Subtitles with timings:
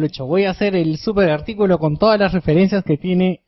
[0.00, 0.24] hecho.
[0.26, 3.42] Voy a hacer el super artículo con todas las referencias que tiene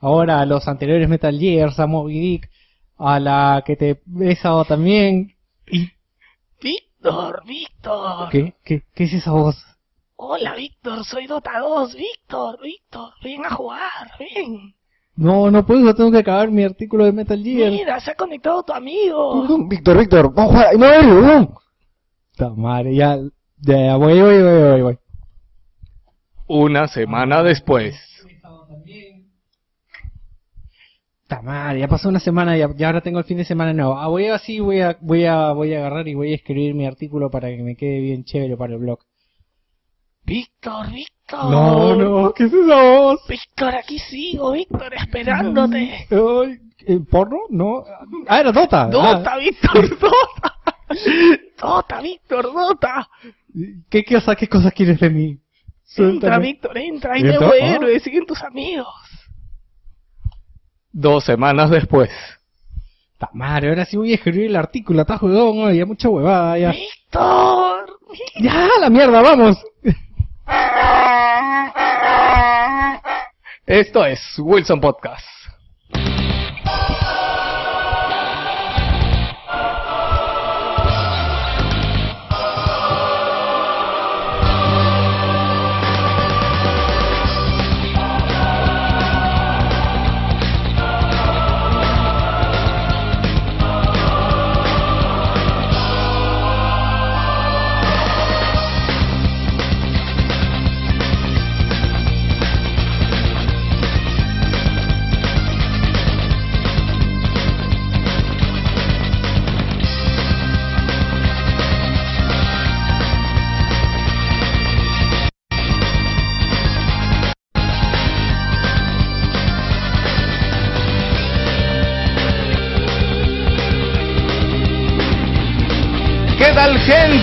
[0.00, 2.50] ahora a los anteriores Metal Gear, a Moby Dick,
[2.98, 5.34] a la que te he besado también.
[5.70, 5.88] Y,
[6.60, 8.28] Víctor, Víctor.
[8.30, 9.64] ¿qué, qué, ¿Qué es esa voz?
[10.16, 11.94] Hola, Víctor, soy Dota 2.
[11.94, 14.74] Víctor, Víctor, ven a jugar, ven.
[15.16, 17.70] No, no puedo, tengo que acabar mi artículo de Metal Gear.
[17.70, 19.46] Mira, se ha conectado tu amigo.
[19.68, 20.76] Víctor, Víctor, vamos a jugar.
[20.76, 21.60] No, no, no.
[22.36, 23.16] Ta madre, ya,
[23.60, 24.98] ya, ya, voy, voy, voy, voy, voy.
[26.46, 27.96] Una semana después.
[31.26, 33.72] Ta madre, ya pasó una semana y ya, ya ahora tengo el fin de semana
[33.72, 33.98] nuevo.
[33.98, 36.74] Ah, voy a, así, voy a, voy a, voy a agarrar y voy a escribir
[36.74, 38.98] mi artículo para que me quede bien chévere para el blog.
[40.24, 41.50] Víctor, Víctor.
[41.50, 43.20] No, no, ¿qué es esa voz?
[43.26, 46.06] Víctor, aquí sigo, Víctor, esperándote.
[46.10, 47.38] ¿eh, ¿Porno?
[47.48, 47.84] No.
[48.28, 48.86] Ah, era Dota.
[48.88, 50.58] Dota, Ah, Víctor, Dota.
[51.58, 53.08] Dota, Víctor, Dota.
[53.88, 55.38] ¿qué, qué, cosa- ¿Qué cosas quieres de mí?
[55.96, 56.38] Entra.
[56.38, 57.14] Víctor, entra.
[57.14, 58.86] Hay nuevo héroe, siguen tus amigos.
[60.92, 62.10] Dos semanas después.
[63.18, 66.58] Ta madre, ahora sí voy a escribir el artículo, está jugón, ay, ya mucha huevada,
[66.58, 66.70] ya.
[66.70, 67.98] Víctor.
[68.40, 69.56] Ya, la mierda, vamos.
[73.66, 75.26] Esto es Wilson Podcast.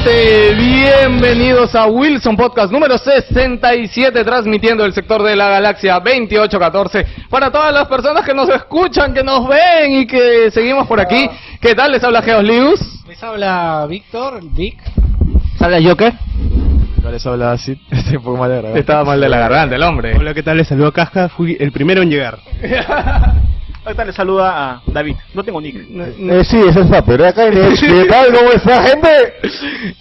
[0.03, 0.55] Gente?
[0.55, 7.73] Bienvenidos a Wilson Podcast número 67 transmitiendo el sector de la galaxia 2814 para todas
[7.73, 11.29] las personas que nos escuchan, que nos ven y que seguimos por aquí.
[11.59, 11.91] ¿Qué tal?
[11.91, 13.05] Les habla Geoslius.
[13.07, 14.79] Les habla Víctor, Vic.
[15.59, 16.13] Habla Joker.
[17.11, 18.79] Les habla así, estoy un poco mal de.
[18.79, 20.15] Estaba mal de la garganta el hombre.
[20.17, 20.57] Hola, ¿qué tal?
[20.57, 22.39] Les saludo Casca, fui el primero en llegar.
[23.83, 25.15] Ahorita le saluda a David.
[25.33, 25.75] No tengo nick.
[25.75, 27.23] Eh, sí, es el Zapper.
[27.25, 27.79] Acá en el...
[27.79, 28.27] ¿Qué tal?
[28.31, 29.07] ¿Cómo está, gente?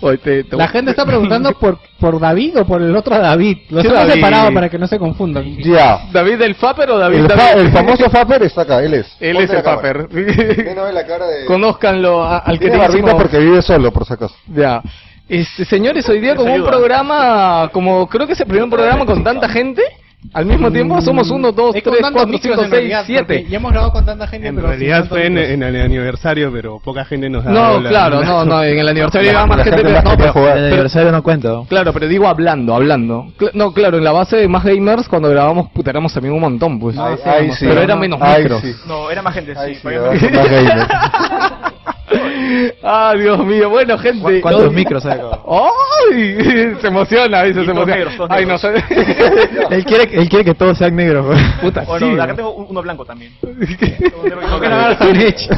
[0.02, 3.56] Hoy te- te- La gente está preguntando por, por David o por el otro David.
[3.70, 5.56] Los ¿Qué hemos separado para que no se confundan.
[5.58, 6.02] Ya.
[6.12, 7.60] ¿David del Faper o David El, fa- David?
[7.62, 9.16] el famoso Fapper está acá, él es.
[9.18, 9.64] Él Ponte es el.
[9.64, 10.08] Faper.
[10.08, 11.44] De...
[11.46, 14.34] Conózcanlo a- al que Tiene barbita porque vive solo, por si acaso.
[14.54, 14.82] Ya.
[15.26, 19.22] Este, señores, hoy día como un programa, como creo que es el primer programa con
[19.24, 19.82] tanta gente,
[20.34, 22.80] al mismo tiempo somos uno, dos, Es con tres, tantos cuatro, micros, cinco, en seis,
[22.92, 23.50] realidad, porque siete.
[23.50, 26.78] Ya hemos grabado con tanta gente, En pero realidad fue en, en el aniversario, pero
[26.84, 29.46] poca gente nos ha No, dado la- claro, la- no, no, en el aniversario llegaba
[29.46, 30.54] más gente, pero, no, pero, jugar.
[30.54, 31.66] pero- aniversario no cuento.
[31.68, 33.26] claro, pero digo hablando, hablando.
[33.38, 36.40] Cl- no, claro, en la base de más gamers cuando grabamos, puta, éramos también un
[36.40, 36.98] montón, pues.
[36.98, 37.66] Ay, ay, sí.
[37.66, 38.60] pero era menos Ay, micros.
[38.60, 38.72] sí.
[38.86, 39.80] No, era más gente, Ay, sí.
[39.80, 40.86] sí, más gamers.
[42.82, 44.40] Ah, Dios mío, bueno, gente.
[44.40, 45.20] ¿Cuántos no- micros hay?
[45.20, 46.76] ¡Ay!
[46.80, 47.96] Se emociona, dice, se emociona.
[48.04, 48.68] negros, Ay, no sé.
[49.70, 51.26] él, quiere, él quiere que todos sean negros.
[51.60, 52.20] Puta, Bueno, sí.
[52.20, 53.32] acá tengo un- uno blanco también.
[54.60, 55.48] Ya, no hagas esos-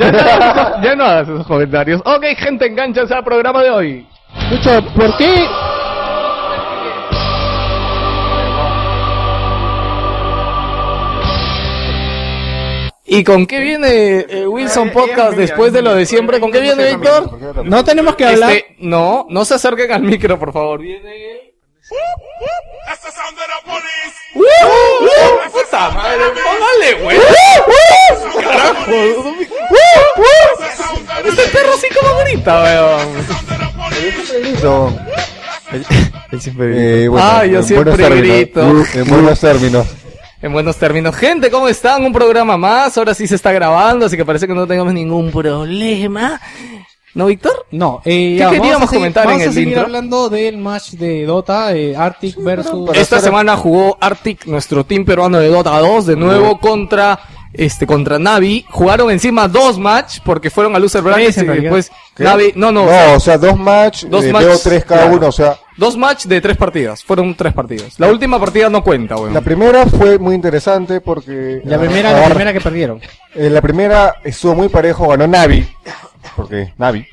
[0.83, 2.01] ya no hagas esos comentarios.
[2.05, 4.07] Ok, gente, enganchanse al programa de hoy.
[4.51, 5.47] Escucha, ¿por qué?
[13.15, 16.41] ¿Y con qué viene eh, Wilson Podcast después de lo de siempre?
[16.41, 17.63] ¿Con qué viene, Víctor?
[17.63, 18.53] No tenemos que hablar.
[18.53, 20.81] Este, no, no se acerquen al micro, por favor.
[20.81, 21.53] Viene...
[24.35, 24.35] ¡Uh!
[24.35, 24.43] ¡Uh!
[25.53, 26.23] ¡Puta madre!
[26.43, 27.19] ¡Póngale, güey!
[28.41, 28.93] ¡Carajo!
[31.27, 33.09] Este perro sí como grita, weón.
[36.33, 38.67] Él siempre Eh, Ah, yo siempre grito.
[38.67, 39.87] Uh, En buenos términos.
[40.43, 41.15] En buenos términos.
[41.15, 42.05] Gente, ¿cómo están?
[42.05, 42.99] Un programa más.
[42.99, 46.41] Ahora sí se está grabando, así que parece que no tengamos ningún problema.
[47.15, 47.67] ¿No, Víctor?
[47.71, 49.83] No, eh, ¿Qué queríamos seguir- comentar en vamos a el seguir intro?
[49.85, 52.87] hablando del match de Dota, eh, Arctic versus...
[52.87, 57.21] para Esta hacer- semana jugó Arctic, nuestro team peruano de Dota 2, de nuevo contra
[57.53, 58.65] este contra Navi.
[58.71, 62.25] Jugaron encima dos match porque fueron a loser brackets y después ¿Qué?
[62.25, 64.85] Navi, no, no, o No, sea, o sea, dos match, Dos eh, match, veo tres
[64.87, 65.17] cada claro.
[65.19, 67.03] uno, o sea, dos match de tres partidas.
[67.03, 67.99] Fueron tres partidas.
[67.99, 69.35] La última partida no cuenta, weón.
[69.35, 71.61] la primera fue muy interesante porque...
[71.65, 73.01] La ah, primera, ah, la primera que perdieron.
[73.35, 75.67] eh, la primera estuvo muy parejo, ganó Navi,
[76.37, 77.05] porque Navi,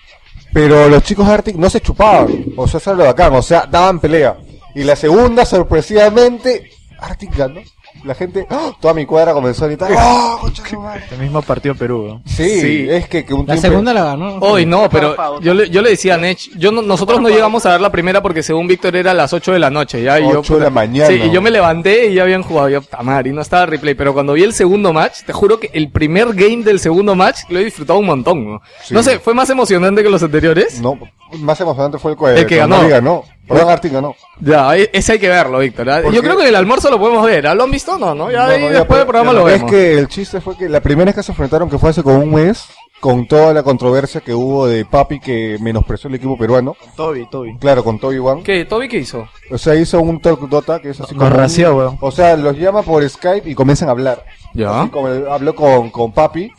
[0.54, 3.42] pero los chicos de Arctic no se chupaban, o sea, eso es lo bacán, o
[3.42, 4.38] sea, daban pelea.
[4.76, 6.70] Y la segunda, sorpresivamente,
[7.00, 7.62] Arctic ganó.
[8.04, 8.72] La gente, ¡ah!
[8.80, 11.04] toda mi cuadra comenzó a gritar, ¡Oh, concha de su madre!
[11.12, 12.06] El mismo partido Perú.
[12.08, 12.22] ¿no?
[12.26, 12.88] Sí, Sí.
[12.90, 14.38] es que, que un La tiempo- segunda la ganó.
[14.40, 17.66] Hoy no, pero yo le, yo le decía a Nech, yo no- nosotros no llegamos
[17.66, 20.20] a ver la primera porque según Víctor era a las 8 de la noche, ya.
[20.20, 21.08] y yo, 8 de la mañana.
[21.08, 23.96] Sí, y yo me levanté y ya habían jugado, yo, tamar, y no estaba replay,
[23.96, 27.40] pero cuando vi el segundo match, te juro que el primer game del segundo match
[27.50, 28.62] lo he disfrutado un montón, ¿no?
[28.84, 28.94] Sí.
[28.94, 30.82] No sé, ¿fue más emocionante que los anteriores?
[30.82, 30.98] No,
[31.40, 32.78] más emocionante fue el, El que ganó.
[32.78, 33.24] Navi ganó.
[33.50, 34.16] Perdón, Arctic ganó.
[34.40, 35.90] Ya, ese hay que verlo, Víctor.
[35.90, 36.02] ¿ah?
[36.04, 36.28] ¿Por Yo qué?
[36.28, 37.56] creo que en el almuerzo lo podemos ver, ¿ah?
[37.56, 37.98] ¿lo han visto?
[37.98, 39.72] No, no, ya No, ahí no, ya, después del programa ya, lo Es vemos.
[39.72, 42.20] que el chiste fue que la primera vez que se enfrentaron, que fue hace como
[42.20, 42.66] un mes,
[43.02, 46.76] con toda la controversia que hubo de Papi que menospreció el equipo peruano.
[46.96, 47.58] Toby, Toby.
[47.58, 48.44] Claro, con Toby One.
[48.44, 48.66] ¿Qué?
[48.66, 49.28] ¿Toby qué hizo?
[49.50, 51.32] O sea, hizo un talk Dota que es así Con como.
[51.32, 51.98] un- ració, weón.
[52.02, 54.24] O sea, los llama por Skype y comienzan a hablar.
[54.54, 54.82] Ya.
[54.82, 56.52] Así como habló con, con Papi,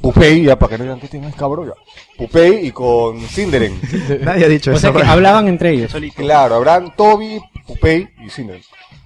[0.00, 1.74] Pupei, ya para que no digan que tienes cabrón, ya.
[2.18, 3.80] Pupei y con Cinderen.
[4.22, 4.80] Nadie ha dicho O eso.
[4.80, 5.94] sea que hablaban entre ellos.
[6.14, 8.62] claro, habrán Toby, Pupei y Cinderen.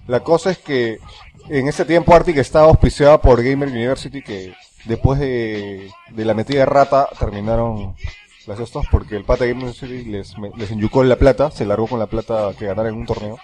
[0.07, 0.99] La cosa es que
[1.51, 4.53] en ese tiempo Arctic estaba auspiciada por Gamer University que
[4.87, 7.95] después de, de la metida de rata terminaron
[8.47, 11.87] las estos porque el pata de Gamer University les, les enyucó la plata, se largó
[11.87, 13.39] con la plata que ganaron en un torneo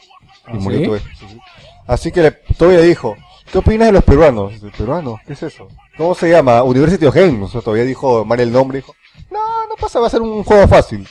[0.49, 0.85] y ¿Ah, murió sí?
[0.87, 1.39] todo eso, sí, sí.
[1.87, 3.15] Así que le, Toby le dijo,
[3.51, 4.53] ¿qué opinas de los peruanos?
[4.53, 5.21] Dice, ¿Peruanos?
[5.27, 5.69] ¿Qué es eso?
[5.97, 6.63] ¿Cómo se llama?
[6.63, 7.45] University of Game.
[7.45, 8.79] O sea, todavía dijo mal el nombre.
[8.79, 8.95] Dijo,
[9.31, 9.39] no,
[9.69, 11.07] no pasa, va a ser un juego fácil.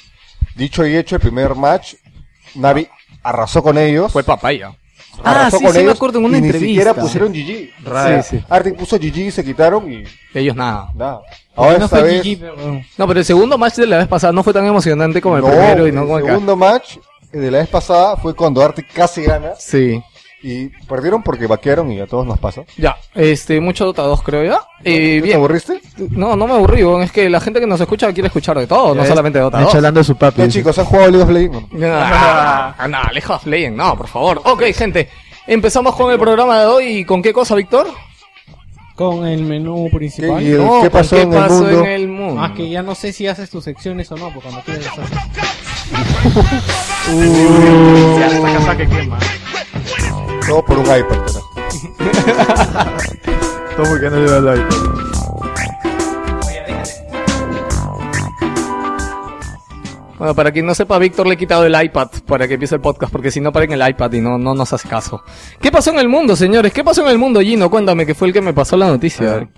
[0.55, 1.95] Dicho y hecho, el primer match,
[2.55, 2.87] Navi
[3.23, 4.11] arrasó con ellos.
[4.11, 4.75] Fue papaya.
[5.23, 6.69] arrasó Ah, sí, con sí me acuerdo en una y Ni entrevista.
[6.69, 8.23] siquiera pusieron GG.
[8.23, 8.45] Sí, sí.
[8.49, 10.03] Arctic puso GG y se quitaron y
[10.33, 10.89] Ellos nada.
[10.95, 11.21] nada.
[11.55, 12.55] Ahora no esta fue vez, GG, pero-
[12.97, 15.43] No, pero el segundo match de la vez pasada no fue tan emocionante como el
[15.43, 16.97] no, primero y no el como el segundo match
[17.31, 20.01] de la vez pasada fue cuando Arctic casi gana Sí.
[20.43, 22.63] Y perdieron porque vaquearon y a todos nos pasa.
[22.77, 24.59] Ya, este, mucho Dota 2 creo ya.
[24.83, 25.37] Eh, ¿Te bien.
[25.37, 25.79] aburriste?
[26.11, 27.01] No, no me aburrí, weón.
[27.01, 29.43] es que la gente que nos escucha quiere escuchar de todo, no Ya solamente de
[29.45, 29.75] Dota De hecho, 2.
[29.77, 30.35] hablando de su papi.
[30.35, 30.59] ¿Qué dice.
[30.59, 31.67] chicos han jugado League of Legends?
[31.81, 34.41] Ah, no, League of Legends, no, por favor.
[34.43, 35.07] Ok, gente,
[35.47, 36.85] empezamos con el programa de hoy.
[36.97, 37.87] ¿Y ¿Con qué cosa, Víctor?
[38.95, 40.39] Con el menú principal.
[40.39, 41.79] ¿Qué- y el- No, qué ¿con pasó qué en el mundo?
[41.79, 42.35] en el mundo?
[42.41, 44.99] Más que ya no sé si haces tus secciones o no, porque cuando quieres las
[44.99, 45.17] haces.
[48.19, 49.17] Ya, esta casa que quema.
[50.47, 51.17] Todo por un iPad.
[52.25, 52.97] carajo.
[53.75, 54.75] Todo porque no le da like.
[60.23, 62.81] Bueno, para quien no sepa, Víctor le he quitado el iPad para que empiece el
[62.81, 65.21] podcast, porque si no para en el iPad y no, no nos hace caso.
[65.59, 66.71] ¿Qué pasó en el mundo, señores?
[66.71, 67.69] ¿Qué pasó en el mundo, Gino?
[67.69, 69.49] Cuéntame, que fue el que me pasó la noticia.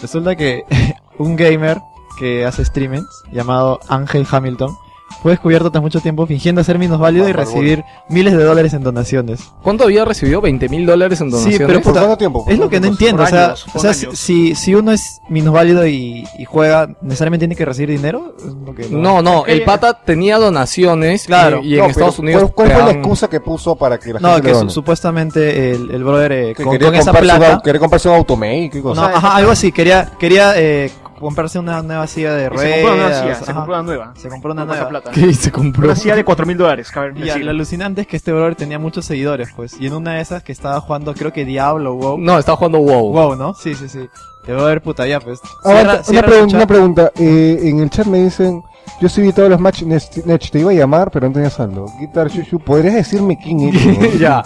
[0.00, 0.62] Resulta que
[1.18, 1.80] un gamer
[2.20, 4.76] que hace streamings llamado Ángel Hamilton
[5.22, 7.48] fue descubierto tras mucho tiempo fingiendo ser minusválido y Bárbaro.
[7.50, 9.40] recibir miles de dólares en donaciones.
[9.62, 10.42] ¿Cuánto había recibido?
[10.42, 11.58] ¿20 mil dólares en donaciones?
[11.58, 12.44] Sí, pero ¿Por cuánto tiempo?
[12.48, 13.18] es lo que no ¿Por entiendo.
[13.18, 16.88] por O sea, años, por o sea, si, si, uno es minusválido y, y juega,
[17.02, 18.34] ¿necesariamente tiene que recibir dinero?
[18.76, 21.60] Que No, no, el pata tenía donaciones Claro.
[21.62, 24.20] y, y en No, Estados Unidos ¿Cuál, fue la excusa que puso para que la
[24.20, 24.70] No, gente que su- done?
[24.70, 27.62] supuestamente el, el brother eh, Que con, quería, con esa comprarse plata...
[27.64, 28.70] quería comprarse un automate.
[28.82, 32.72] No, ajá, algo así, quería, quería eh, comprarse una nueva silla de ruedas.
[32.74, 34.12] se compró una nueva silla, se compró una nueva.
[34.16, 34.88] Se compró una Con esa nueva.
[35.02, 35.10] plata.
[35.12, 35.84] ¿Qué se compró?
[35.86, 39.04] Una silla de 4 mil dólares, Y lo alucinante es que este brother tenía muchos
[39.04, 39.76] seguidores, pues.
[39.80, 42.18] Y en una de esas que estaba jugando, creo que Diablo, WoW.
[42.18, 43.12] No, estaba jugando WoW.
[43.12, 43.54] WoW, ¿no?
[43.54, 44.08] Sí, sí, sí.
[44.46, 45.40] El brother, puta, ya, pues.
[45.64, 47.12] Cierra- una, pregun- pregunta.
[47.16, 48.62] Eh, en el chat me dicen,
[49.00, 51.50] yo sí vi todos los matches, Nech, Nech, te iba a llamar, pero no tenía
[51.50, 51.86] saldo.
[51.98, 54.18] Guitar Shushu, ¿podrías decirme quién es?
[54.20, 54.44] ya.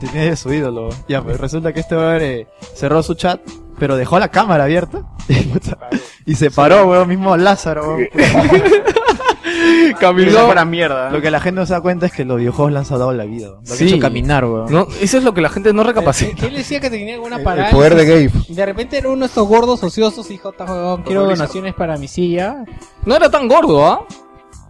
[0.00, 0.90] Tenía su ídolo.
[1.08, 3.40] Ya, pues resulta que este brother eh, cerró su chat,
[3.78, 5.02] pero dejó la cámara abierta.
[6.26, 8.08] Y, se paró, weón, mismo Lázaro, weón.
[9.98, 10.44] Caminó.
[10.46, 11.10] fuera mierda.
[11.10, 13.12] Lo que la gente no se da cuenta es que los videojuegos le han salvado
[13.14, 13.48] la vida.
[13.48, 13.64] weón.
[13.64, 13.86] Lo han Sí.
[13.88, 14.70] hecho caminar, weón.
[14.70, 16.34] No, eso es lo que la gente no recapacita.
[16.36, 17.68] Que él decía que tenía alguna El, parada.
[17.70, 18.30] el poder de Gabe.
[18.48, 21.96] De repente era uno de estos gordos ociosos y dijo, "Ta, huevón, quiero donaciones para
[21.96, 22.56] mi silla.
[23.06, 24.04] No era tan gordo, ¿ah?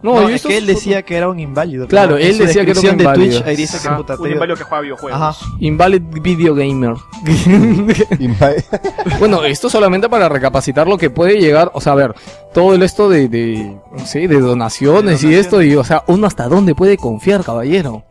[0.01, 1.87] No, No, yo es que él decía que era un inválido.
[1.87, 3.31] Claro, él decía que era un de inválido.
[3.37, 5.21] Twitch, ahí dice que Ajá, puta, un inválido que juega videojuegos.
[5.21, 5.45] Ajá.
[5.59, 6.93] Invalid Video Gamer.
[9.19, 12.15] Bueno, esto solamente para recapacitar lo que puede llegar, o sea, a ver,
[12.53, 16.27] todo el esto de, de no sé, de donaciones y esto, y o sea, uno
[16.27, 18.03] hasta dónde puede confiar, caballero.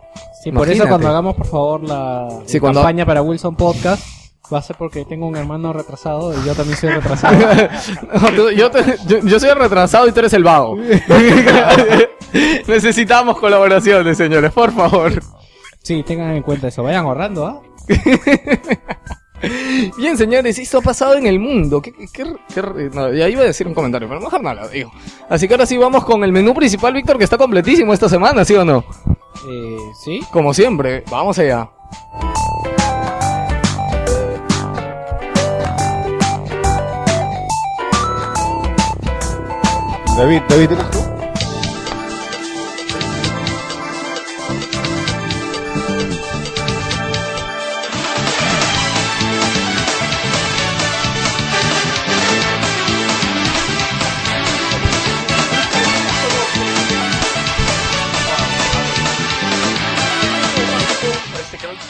[0.43, 4.03] Sí, por eso cuando hagamos, por favor, la Sí, cuando- campaña para Wilson Podcast,
[4.53, 7.37] va a ser porque tengo un hermano retrasado y yo también soy retrasado.
[8.21, 10.77] No, tú- yo, te- yo, yo soy el retrasado y tú eres el vago.
[12.67, 15.13] Necesitamos colaboraciones, señores, por favor.
[15.83, 16.83] sí, tengan en cuenta eso.
[16.83, 17.61] Vayan ahorrando, ¿ah?
[19.97, 21.81] Bien, señores, esto ha pasado en el mundo.
[21.81, 22.07] ¿Qué, qué,
[22.53, 24.91] qué- no, ya iba a decir un comentario, pero mejor no lo digo.
[25.29, 28.45] Así que ahora sí vamos con el menú principal, Víctor, que está completísimo esta semana,
[28.45, 28.85] ¿sí o no?
[29.49, 30.21] Eh, sí.
[30.33, 31.71] Como siempre, vamos allá.
[40.19, 40.99] David, David, tú?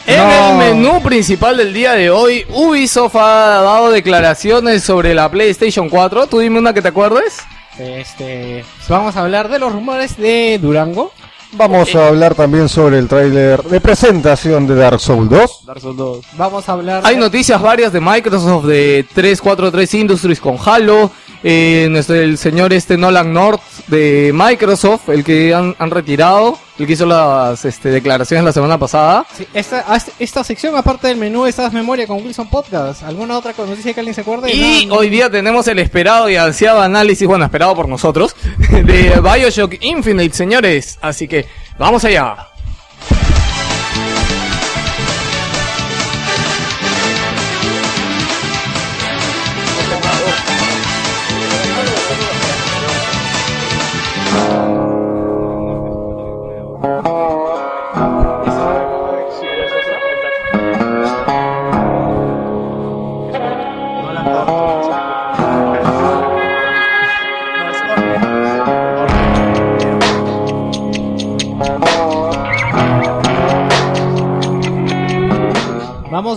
[0.05, 5.89] En el menú principal del día de hoy, Ubisoft ha dado declaraciones sobre la PlayStation
[5.89, 6.27] 4.
[6.27, 7.39] ¿Tú dime una que te acuerdes?
[7.79, 11.11] Este, vamos a hablar de los rumores de Durango.
[11.53, 15.65] Vamos a hablar también sobre el tráiler de presentación de Dark Souls 2.
[15.65, 16.25] Dark Souls 2.
[16.37, 17.01] Vamos a hablar.
[17.05, 21.09] Hay noticias varias de Microsoft, de 343 Industries con Halo.
[21.41, 26.93] eh, el señor este Nolan North de Microsoft, el que han, han retirado, el que
[26.93, 29.25] hizo las este, declaraciones la semana pasada.
[29.37, 33.03] Sí, esta, haz- esta sección, aparte del menú, estás memoria con Wilson Podcast.
[33.03, 34.51] ¿Alguna otra noticia que alguien se acuerde?
[34.53, 34.99] Y No, no.
[35.01, 38.35] hoy día tenemos el esperado y ansiado análisis, bueno, esperado por nosotros,
[38.69, 40.97] de Bioshock Infinite, señores.
[41.01, 41.45] Así que,
[41.77, 42.47] vamos allá.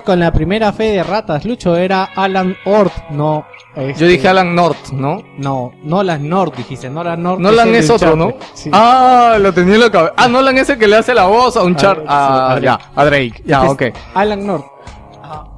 [0.02, 1.44] Vamos con la primera fe de ratas.
[1.44, 3.46] Lucho era Alan Ort, no.
[3.76, 5.22] este, Yo dije Alan North, ¿no?
[5.38, 6.90] No, Nolan North, dijiste.
[6.90, 7.40] Nolan North.
[7.40, 8.32] Nolan es de otro, ¿no?
[8.52, 8.68] Sí.
[8.72, 10.14] Ah, lo tenía en la cabeza.
[10.16, 11.98] Ah, Nolan es el que le hace la voz a un char.
[11.98, 13.42] sí, Ah, a ya, a Drake.
[13.44, 13.82] Ya, ok.
[13.82, 14.64] Es Alan North.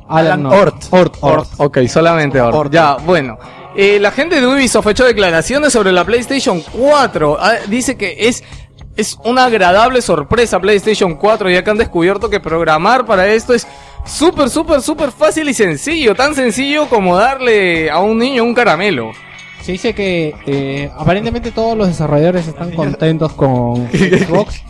[0.09, 0.59] Alan North.
[0.59, 0.85] Ort.
[0.91, 1.17] Ort.
[1.23, 1.49] Ort.
[1.57, 2.39] Ok, solamente.
[2.39, 2.71] Ort.
[2.71, 3.39] Ya, bueno.
[3.75, 7.39] Eh, la gente de Ubisoft ha hecho declaraciones sobre la PlayStation 4.
[7.41, 8.45] Ah, dice que es,
[8.97, 13.67] es una agradable sorpresa PlayStation 4, ya que han descubierto que programar para esto es
[14.07, 16.15] súper, súper, súper fácil y sencillo.
[16.15, 19.13] Tan sencillo como darle a un niño un caramelo.
[19.63, 24.63] Se dice que eh, aparentemente todos los desarrolladores están contentos con Xbox.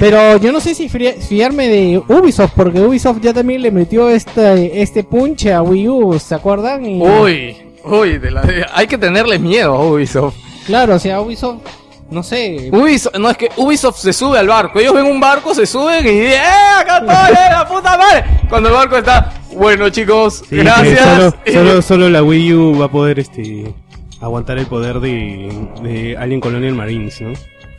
[0.00, 4.82] Pero yo no sé si fiarme de Ubisoft, porque Ubisoft ya también le metió este,
[4.82, 6.84] este punche a Wii U, ¿se acuerdan?
[6.84, 8.42] Y, Uy, uy, de la-
[8.74, 10.34] hay que tenerle miedo a Ubisoft.
[10.66, 11.60] Claro, o sea, Ubisoft,
[12.10, 12.70] no sé.
[12.72, 14.78] Ubisoft, no es que Ubisoft se sube al barco.
[14.78, 16.38] Ellos ven un barco, se suben y ¡eh!
[16.78, 18.24] ¡Acá estoy, eh, la puta madre!
[18.48, 21.04] Cuando el barco está, bueno chicos, Sí, gracias.
[21.04, 23.74] Solo, solo, solo la Wii U va a poder este
[24.20, 27.32] aguantar el poder de, de Alien Colonial Marines, ¿no?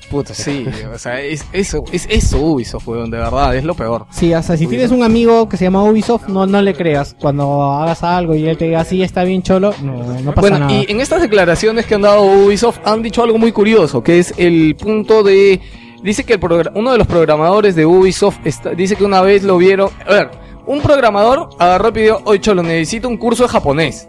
[0.10, 4.06] Puta, sí, o sea, es eso, es eso Ubisoft, weón, de verdad, es lo peor.
[4.10, 7.16] Sí, o sea, si tienes un amigo que se llama Ubisoft, no, no le creas.
[7.20, 10.60] Cuando hagas algo y él te diga, sí, está bien cholo, no, no pasa Bueno,
[10.60, 10.74] nada.
[10.74, 14.34] y en estas declaraciones que han dado Ubisoft han dicho algo muy curioso, que es
[14.38, 15.60] el punto de...
[16.04, 16.40] Dice que el
[16.76, 19.90] uno de los programadores de Ubisoft está- dice que una vez lo vieron...
[20.06, 20.30] A ver,
[20.66, 24.08] un programador agarró y pidió, oye Cholo, necesito un curso de japonés.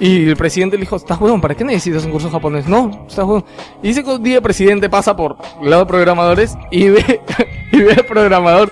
[0.00, 2.68] Y el presidente le dijo, estás huevón, ¿para qué necesitas un curso de japonés?
[2.68, 3.44] No, estás huevón.
[3.82, 7.20] Y dice que un día el presidente pasa por el lado de programadores y ve,
[7.72, 8.70] y ve al programador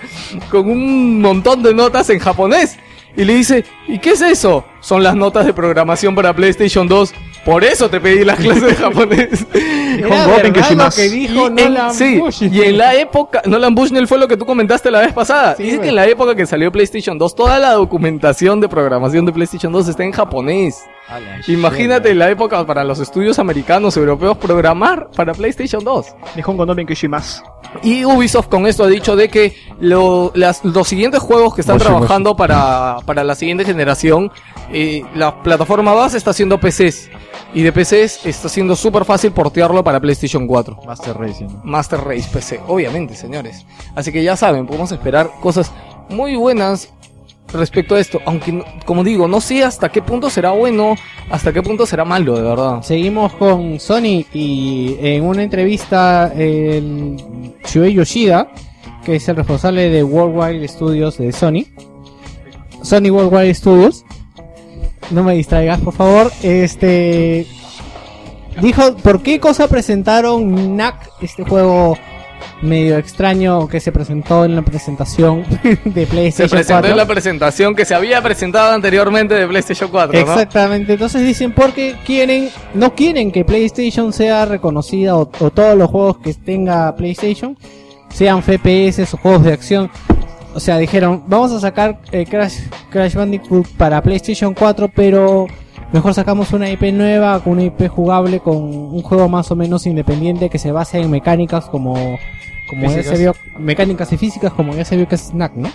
[0.49, 2.77] con un montón de notas en japonés.
[3.17, 4.63] Y le dice, ¿y qué es eso?
[4.79, 7.13] Son las notas de programación para PlayStation 2.
[7.43, 9.45] Por eso te pedí las clases de japonés.
[9.97, 12.53] Era que lo que Y dijo en, Nolan sí, Bushnell.
[12.53, 15.55] y en la época, Nolan Bushnell fue lo que tú comentaste la vez pasada.
[15.55, 19.25] Sí, Dice que en la época que salió PlayStation 2, toda la documentación de programación
[19.25, 20.83] de PlayStation 2 está en japonés.
[21.47, 26.05] Imagínate la época para los estudios americanos, europeos, programar para PlayStation 2.
[26.35, 27.43] Dijo un Konami que sí más.
[27.83, 31.77] Y Ubisoft con esto ha dicho de que lo- las- los siguientes juegos que están
[31.77, 34.31] trabajando para, para la siguiente generación,
[34.71, 37.09] eh, la plataforma base está haciendo PCs.
[37.53, 40.79] Y de PCs está siendo súper fácil portearlo para PlayStation 4.
[40.85, 41.47] Master Racing.
[41.63, 43.65] Master Race PC, obviamente, señores.
[43.95, 45.71] Así que ya saben, podemos esperar cosas
[46.09, 46.89] muy buenas
[47.53, 48.21] respecto a esto.
[48.25, 50.95] Aunque, como digo, no sé hasta qué punto será bueno,
[51.29, 52.81] hasta qué punto será malo, de verdad.
[52.81, 57.17] Seguimos con Sony y en una entrevista el
[57.65, 58.49] Shuei Yoshida,
[59.03, 61.65] que es el responsable de Worldwide Studios de Sony,
[62.83, 64.05] Sony Worldwide Studios,
[65.11, 67.47] no me distraigas por favor, este
[68.61, 71.97] dijo por qué cosa presentaron NAC, este juego
[72.61, 75.43] medio extraño que se presentó en la presentación
[75.85, 76.91] de Se PlayStation presentó 4.
[76.91, 80.19] en la presentación que se había presentado anteriormente de PlayStation 4, ¿no?
[80.33, 85.89] Exactamente, entonces dicen porque quieren, no quieren que PlayStation sea reconocida o, o todos los
[85.89, 87.57] juegos que tenga PlayStation
[88.09, 89.91] sean FPS o juegos de acción.
[90.53, 95.45] O sea, dijeron, vamos a sacar eh, Crash, Crash Bandicoot para PlayStation 4, pero
[95.93, 99.85] mejor sacamos una IP nueva, con una IP jugable, con un juego más o menos
[99.85, 102.17] independiente que se base en mecánicas como,
[102.67, 105.69] como ya se vio, mecánicas y físicas como ya se vio que es Snack, ¿no?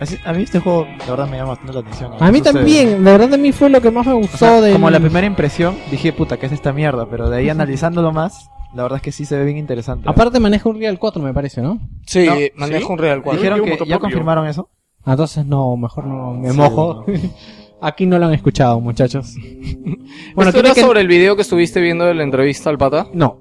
[0.00, 2.12] Así- a mí este juego, la verdad, me llama bastante la atención.
[2.20, 4.60] A mí también, la verdad a mí fue lo que más me o gustó sea,
[4.60, 7.06] del- Como la primera impresión, dije, puta, ¿qué es esta mierda?
[7.10, 10.08] Pero de ahí analizándolo más, la verdad es que sí se ve bien interesante.
[10.08, 11.80] Aparte maneja un Real 4 me parece, ¿no?
[12.06, 12.92] Sí, No, maneja ¿sí?
[12.92, 13.40] un Real 4.
[13.42, 14.68] Dijeron que ya confirmaron eso.
[15.04, 17.04] Entonces no, mejor no me Sí, mojo.
[17.80, 19.34] Aquí no lo han escuchado, muchachos.
[20.34, 23.08] Bueno, ¿Esto era que- sobre el video que estuviste viendo de la entrevista al pata?
[23.12, 23.40] No.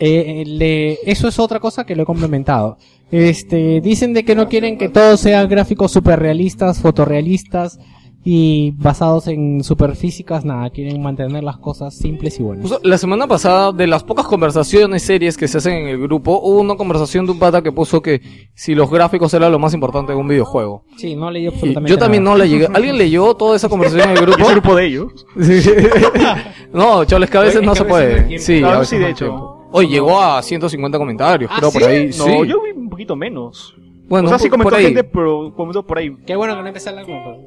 [0.00, 2.78] Eh, le- eso es otra cosa que lo he complementado.
[3.10, 7.78] Este, dicen de que no quieren que todo sea gráficos super realistas, fotorrealistas
[8.24, 12.78] y basados en superfísicas, nada, quieren mantener las cosas simples y buenas.
[12.82, 16.60] La semana pasada, de las pocas conversaciones serias que se hacen en el grupo, hubo
[16.60, 18.20] una conversación de un pata que puso que
[18.54, 20.84] si los gráficos era lo más importante de un videojuego.
[20.98, 22.36] Sí, no leí Y absolutamente yo también nada.
[22.36, 22.66] no llegué.
[22.74, 24.42] ¿Alguien leyó toda esa conversación en el grupo?
[24.42, 25.26] ¿Ese grupo de ellos?
[26.74, 28.38] no, choles, que a veces no es se no puede.
[28.38, 29.54] Sí, veces sí, no de hecho.
[29.70, 31.88] Hoy llegó a 150 comentarios, ¿Ah, creo por sí?
[31.88, 32.06] ahí.
[32.06, 32.30] No, sí.
[32.46, 33.74] yo vi un poquito menos.
[34.08, 34.84] Bueno, o sea, sí por- comentó por ahí.
[34.86, 36.16] gente, pero comentó por ahí.
[36.26, 37.46] Qué bueno que no empecé a hablar con.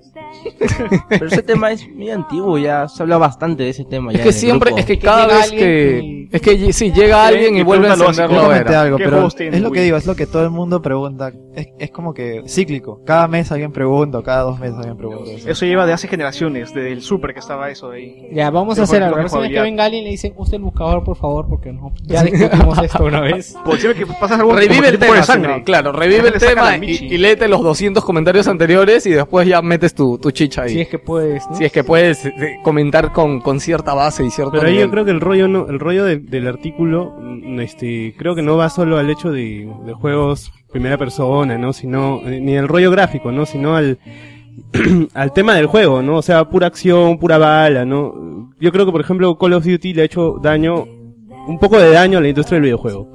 [1.09, 4.11] Pero ese tema es muy antiguo, ya se habla bastante de ese tema.
[4.11, 4.79] Es ya que en el siempre, grupo.
[4.79, 6.01] es que Que cada vez alguien que...
[6.03, 9.61] y- Es que sí, llega alguien y y vuelve a encenderlo algo, ¿Qué pero es
[9.61, 9.85] lo que Wii?
[9.85, 11.31] digo, es lo que todo el mundo pregunta.
[11.55, 13.01] Es, es como que cíclico.
[13.05, 15.31] Cada mes alguien pregunta, o cada dos meses alguien pregunta.
[15.31, 15.49] eso.
[15.49, 18.27] Eso lleva de hace generaciones, desde el Super que estaba eso de ahí.
[18.31, 19.17] Ya, vamos a hacer algo.
[19.17, 21.91] La próxima vez que venga alguien le dicen, usted el buscador, por favor, porque no.
[22.03, 23.55] Ya discutimos esto una vez.
[23.65, 26.50] Por siempre que pasas algo Revive el que te tema, claro, revive el tema
[26.83, 30.73] y, y léete los 200 comentarios anteriores y después ya metes tu, tu chicha ahí.
[30.73, 31.55] Si es que puedes, ¿no?
[31.55, 34.87] Si es que puedes eh, comentar con, con cierta base y cierto Pero ahí nivel.
[34.87, 38.41] yo creo que el rollo no, el rollo del- del artículo, mm, este, creo que
[38.41, 41.73] no va solo al hecho de, de juegos primera persona, ¿no?
[41.73, 43.45] Sino, eh, ni el rollo gráfico, ¿no?
[43.45, 43.99] Sino al,
[45.13, 46.17] al tema del juego, ¿no?
[46.17, 48.49] O sea, pura acción, pura bala, ¿no?
[48.59, 50.85] Yo creo que, por ejemplo, Call of Duty le ha hecho daño,
[51.47, 53.07] un poco de daño a la industria del videojuego.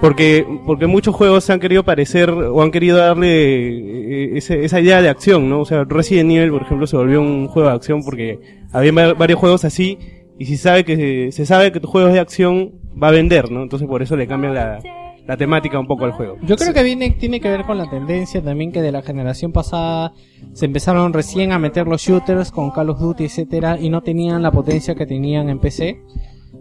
[0.00, 4.80] Porque, porque muchos juegos se han querido parecer o han querido darle eh, ese- esa
[4.80, 5.60] idea de acción, ¿no?
[5.60, 8.38] O sea, Resident Evil, por ejemplo, se volvió un juego de acción porque
[8.72, 9.98] había va- varios juegos así
[10.38, 13.50] y si sabe que se sabe que tu juego es de acción va a vender,
[13.52, 13.62] ¿no?
[13.62, 14.80] Entonces por eso le cambian la,
[15.24, 16.36] la temática un poco al juego.
[16.42, 19.52] Yo creo que viene, tiene que ver con la tendencia también que de la generación
[19.52, 20.14] pasada
[20.52, 24.42] se empezaron recién a meter los shooters con Call of Duty, etcétera, y no tenían
[24.42, 26.00] la potencia que tenían en PC.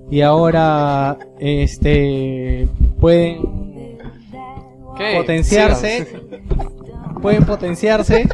[0.09, 2.67] Y ahora, este,
[2.99, 3.99] pueden
[4.97, 5.15] ¿Qué?
[5.17, 6.07] potenciarse,
[7.21, 8.27] pueden potenciarse.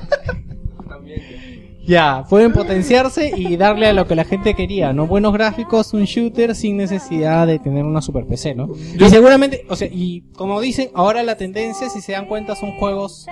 [1.87, 5.07] Ya, pueden potenciarse y darle a lo que la gente quería, ¿no?
[5.07, 8.67] Buenos gráficos, un shooter sin necesidad de tener una super PC, ¿no?
[8.99, 12.77] Y seguramente, o sea, y como dicen, ahora la tendencia, si se dan cuenta, son
[12.77, 13.25] juegos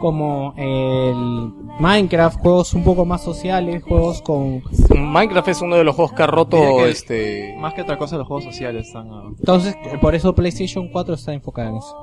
[0.00, 4.62] como el Minecraft, juegos un poco más sociales, juegos con...
[4.96, 7.56] Minecraft es uno de los juegos que ha roto que- este...
[7.58, 9.08] Más que otra cosa, los juegos sociales están.
[9.10, 11.96] ah, Entonces, por eso PlayStation 4 está enfocada en eso.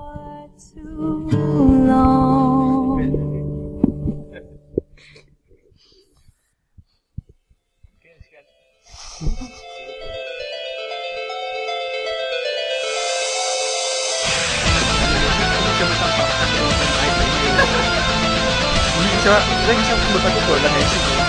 [19.25, 21.25] Se va, ¿sabes que se va a la medicina?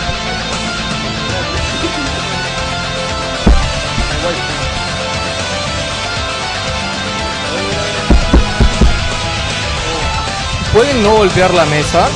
[10.75, 12.07] ¿Pueden no golpear la mesa?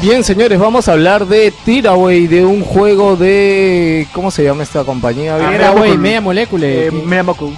[0.00, 4.06] Bien, señores, vamos a hablar de Tiraway, de un juego de...
[4.12, 5.34] ¿Cómo se llama esta compañía?
[5.34, 5.98] Ah, Era, Media Molecule.
[5.98, 6.66] media molécula.
[6.66, 7.52] Eh, Mea Moku.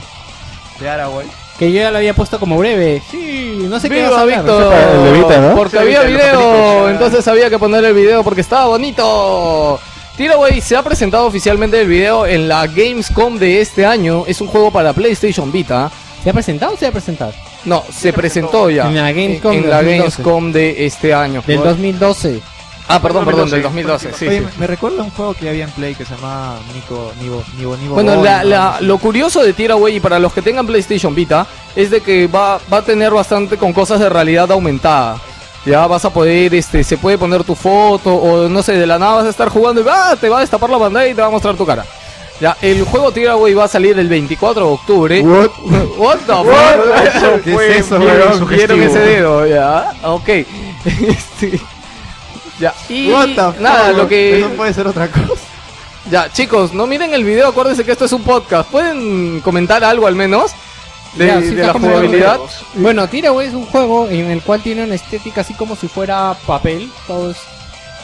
[0.80, 1.26] De Araway.
[1.58, 3.02] que yo ya lo había puesto como breve.
[3.10, 5.54] Sí, no sé qué vas a ¡Viva hablar.
[5.54, 9.78] Porque Sí, había los video, entonces había que poner el video porque estaba bonito.
[10.16, 14.24] Tiraway se ha presentado oficialmente el video en la Gamescom de este año.
[14.26, 15.90] Es un juego para PlayStation Vita.
[16.22, 17.32] ¿Se ha presentado o se ha presentado?
[17.64, 18.86] No, se presentó ya.
[18.86, 20.00] En la Gamescom En, de la 2012.
[20.00, 21.42] Gamescom de este año.
[21.46, 22.40] Del 2012.
[22.86, 24.08] Ah, perdón, perdón, del 2012.
[24.08, 24.58] 2012, sí, Oye, sí.
[24.60, 27.94] me recuerda un juego que había en Play que se llama Nico, Nivo, Nivo, Nivo.
[27.94, 31.46] Bueno, Boy, la, la- lo curioso de Tiraway y para los que tengan PlayStation Vita
[31.74, 35.18] es de que va, va a tener bastante con cosas de realidad aumentada.
[35.64, 38.98] Ya vas a poder, este, se puede poner tu foto o no sé, de la
[38.98, 41.22] nada vas a estar jugando y ah, te va a destapar la pantalla y te
[41.22, 41.86] va a mostrar tu cara.
[42.38, 45.20] Ya, el juego Tiraway va a salir el 24 de octubre.
[45.22, 45.50] What,
[45.96, 47.44] What the fuck?
[47.44, 49.90] ¿Qué es eso, vieron ese dedo, ya.
[50.02, 50.28] Ok.
[50.84, 51.58] Este,
[52.58, 55.42] ya, y What the fuck, nada, lo que Eso puede ser otra cosa.
[56.10, 58.70] ya, chicos, no miren el video, acuérdense que esto es un podcast.
[58.70, 60.52] ¿Pueden comentar algo al menos
[61.14, 62.38] de, Ya, sí, de la jugabilidad?
[62.74, 66.34] Bueno, Tiraway es un juego en el cual tiene una estética así como si fuera
[66.46, 66.90] papel.
[67.06, 67.38] Todo, es-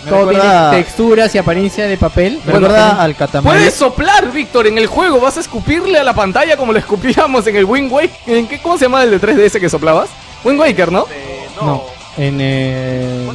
[0.08, 2.40] todo recuerda- tiene texturas y apariencia de papel.
[2.46, 3.58] Me Bueno, recuerda al Katamari.
[3.58, 5.20] Puedes soplar, Víctor, en el juego.
[5.20, 8.10] Vas a escupirle a la pantalla como lo escupíamos en el Wind Waker.
[8.26, 10.08] ¿En qué, ¿Cómo se llama el de 3DS que soplabas?
[10.42, 11.06] Wind Waker, ¿no?
[11.10, 11.99] Eh, No, no.
[12.16, 13.28] En el...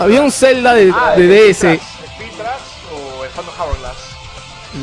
[0.00, 1.58] Había un Zelda de, Ah, de DS.
[1.58, 1.80] Filtras,
[2.18, 2.60] ¿El Filtras
[2.92, 3.96] o el Phantom Hourglass?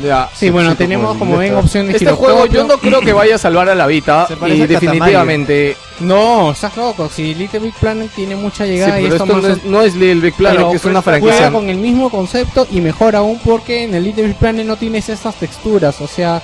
[0.04, 0.30] Ya.
[0.32, 3.38] Sí, bueno, sí, tenemos como ven opciones Este juego yo no creo que vaya a
[3.38, 7.10] salvar a la Vita y definitivamente No, estás loco.
[7.12, 9.94] Si Little Big Planet tiene mucha sí, llegada y pero esto no es, no es
[9.96, 11.50] Little Big Planet, pero que es una juega franquicia.
[11.50, 15.08] con el mismo concepto y mejor aún porque en el Little Big Planet no tienes
[15.08, 16.00] estas texturas.
[16.00, 16.40] O sea,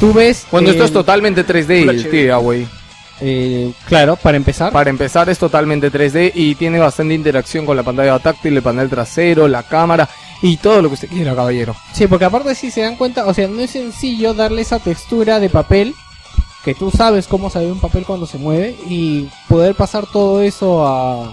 [0.00, 0.44] tú ves.
[0.50, 2.10] Cuando esto es totalmente 3D, Full HD.
[2.10, 2.66] tía, güey.
[3.20, 4.72] Eh, claro, para empezar.
[4.72, 8.88] Para empezar es totalmente 3D y tiene bastante interacción con la pantalla táctil, el panel
[8.88, 10.08] trasero, la cámara
[10.42, 11.74] y todo lo que usted quiera, caballero.
[11.92, 15.40] Sí, porque aparte si se dan cuenta, o sea, no es sencillo darle esa textura
[15.40, 15.94] de papel,
[16.64, 20.42] que tú sabes cómo se ve un papel cuando se mueve, y poder pasar todo
[20.42, 21.30] eso a,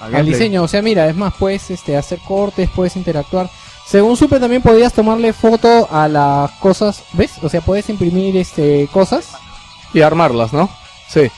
[0.00, 0.62] al diseño.
[0.62, 3.48] O sea, mira, es más, puedes este, hacer cortes, puedes interactuar.
[3.86, 7.34] Según supe también podías tomarle foto a las cosas, ¿ves?
[7.42, 9.28] O sea, puedes imprimir este cosas.
[9.94, 10.68] Y armarlas, ¿no?
[11.08, 11.30] Sí.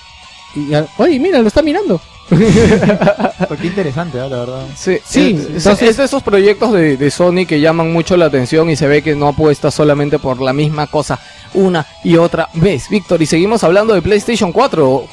[0.55, 2.01] Y, oye, mira, lo está mirando.
[2.29, 4.29] Qué interesante, ¿eh?
[4.29, 4.67] la verdad.
[4.77, 8.27] Sí, Sí, es, entonces- es de esos proyectos de, de Sony que llaman mucho la
[8.27, 11.19] atención y se ve que no apuesta solamente por la misma cosa
[11.55, 12.89] una y otra vez.
[12.91, 15.07] Víctor, y seguimos hablando de PlayStation 4.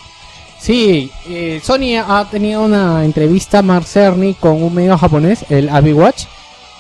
[0.59, 6.25] Sí, eh, Sony ha tenido una entrevista Mark Cerny con un medio japonés, el Abiwatch.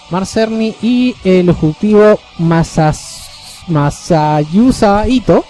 [0.09, 5.45] Mark Cerny y el ejecutivo Masas, Masayusa Ito.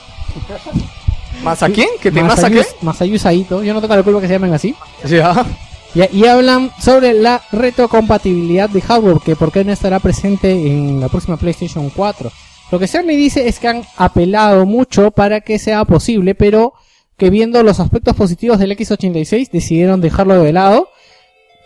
[1.45, 1.88] ¿Más a quién?
[2.01, 2.60] ¿Que te más a qué?
[2.62, 4.75] Masayus- Masayusa Ito, yo no tengo la culpa que se llamen así.
[5.08, 5.45] Ya.
[5.93, 10.99] Y, y hablan sobre la retrocompatibilidad de hardware, que por qué no estará presente en
[10.99, 12.31] la próxima PlayStation 4.
[12.71, 16.73] Lo que Cerny dice es que han apelado mucho para que sea posible, pero
[17.15, 20.89] que viendo los aspectos positivos del X86 decidieron dejarlo de lado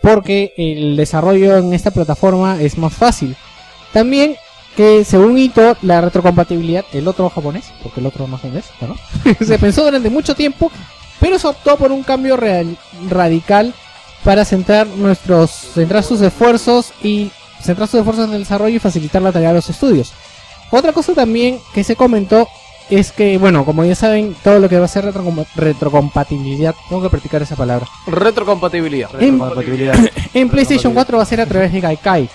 [0.02, 3.34] porque el desarrollo en esta plataforma es más fácil.
[3.92, 4.36] También
[4.80, 8.96] que según Ito la retrocompatibilidad, el otro japonés, porque el otro no es japonés, ¿no?
[9.46, 10.72] se pensó durante mucho tiempo,
[11.20, 12.78] pero se optó por un cambio real-
[13.10, 13.74] radical
[14.24, 17.30] para centrar nuestros centrar sus esfuerzos y
[17.62, 20.12] centrar sus esfuerzos en el desarrollo y facilitar la tarea de los estudios.
[20.70, 22.48] Otra cosa también que se comentó
[22.88, 27.02] es que, bueno, como ya saben, todo lo que va a ser retrocom- retrocompatibilidad, tengo
[27.02, 27.86] que practicar esa palabra.
[28.06, 29.10] Retrocompatibilidad.
[29.22, 29.94] En, Compatibilidad.
[30.34, 32.28] en PlayStation 4 va a ser a través de Gaikai.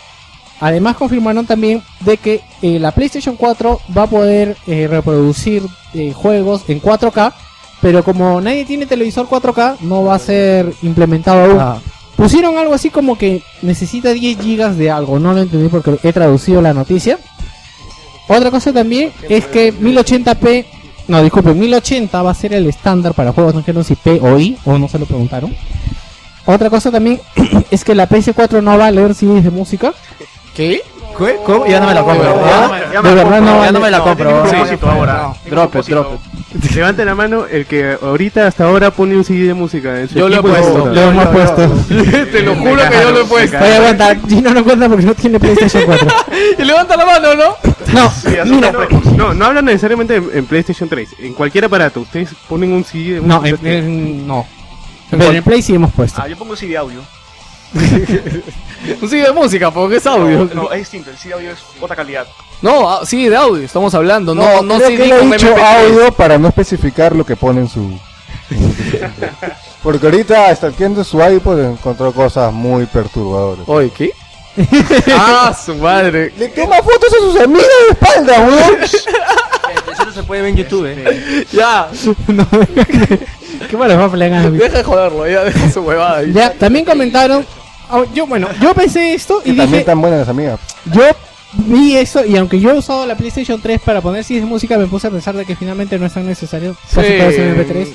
[0.59, 5.63] Además confirmaron también de que eh, la PlayStation 4 va a poder eh, reproducir
[5.93, 7.33] eh, juegos en 4K,
[7.81, 11.59] pero como nadie tiene televisor 4K, no va a ser implementado aún.
[11.59, 11.79] Ah,
[12.15, 16.13] Pusieron algo así como que necesita 10 gigas de algo, no lo entendí porque he
[16.13, 17.19] traducido la noticia.
[18.27, 20.65] Otra cosa también es que 1080p,
[21.09, 24.39] no disculpe, 1080 va a ser el estándar para juegos, no quiero si P o
[24.39, 25.53] I, o no se lo preguntaron.
[26.45, 27.19] Otra cosa también
[27.71, 29.93] es que la PS4 no va a leer CDs de música.
[30.55, 30.81] ¿Qué?
[31.17, 31.37] ¿qué?
[31.45, 31.67] ¿Cómo?
[31.67, 32.41] Ya no me la compro.
[32.93, 34.45] Ya, me de la verdad compro, no ya no me la compro.
[34.45, 35.33] No, sí, ahora.
[35.49, 36.19] Drop it, drop
[36.75, 39.99] Levanten la mano el que ahorita hasta ahora pone un CD de música.
[39.99, 40.85] en su Yo lo he puesto.
[40.93, 41.67] Lo hemos puesto.
[42.31, 43.57] Te lo juro que yo lo he puesto.
[43.57, 46.07] Oye, aguanta, Gino no cuenta porque no tiene PlayStation 4.
[46.59, 47.55] Y levanta la mano, ¿no?
[47.93, 49.01] No, mira, no.
[49.17, 51.09] No, no hablan necesariamente en, en PlayStation 3.
[51.19, 53.57] En cualquier aparato, ustedes ponen un CD de no, música.
[53.63, 54.45] en, en- no.
[55.09, 56.21] Pero en el Play sí hemos puesto.
[56.21, 57.01] Ah, yo pongo CD audio.
[59.01, 60.45] Un CD de música, porque es audio.
[60.53, 61.09] No, no, es distinto.
[61.09, 62.27] El CD audio es otra calidad.
[62.61, 64.33] No, ah, sí, de audio, estamos hablando.
[64.33, 65.85] No, no, creo CD que con dicho MP3.
[65.85, 67.99] audio para no especificar lo que pone en su...
[69.83, 73.67] Porque ahorita stalkeando su iPod encontró cosas muy perturbadoras.
[73.67, 74.11] Oye, ¿qué?
[75.13, 76.33] ah, su madre.
[76.37, 78.83] Le toma fotos a sus amigas de espalda, weón.
[79.91, 81.45] Eso no se puede ver en YouTube, eh.
[81.51, 81.89] Ya,
[82.27, 82.47] No,
[83.69, 86.33] qué malos va a pelear deja de joderlo, ya deja su huevada ahí.
[86.33, 87.45] Ya, también comentaron.
[87.89, 90.59] Ah, Yo, bueno, yo pensé esto y Que también dije, tan buenas las amigas.
[90.91, 91.01] yo
[91.53, 94.77] vi eso y aunque yo he usado la PlayStation 3 para poner CDs de música,
[94.77, 96.75] me puse a pensar de que finalmente no es tan necesario.
[96.93, 97.17] casi Sí.
[97.17, 97.87] todo es MP3.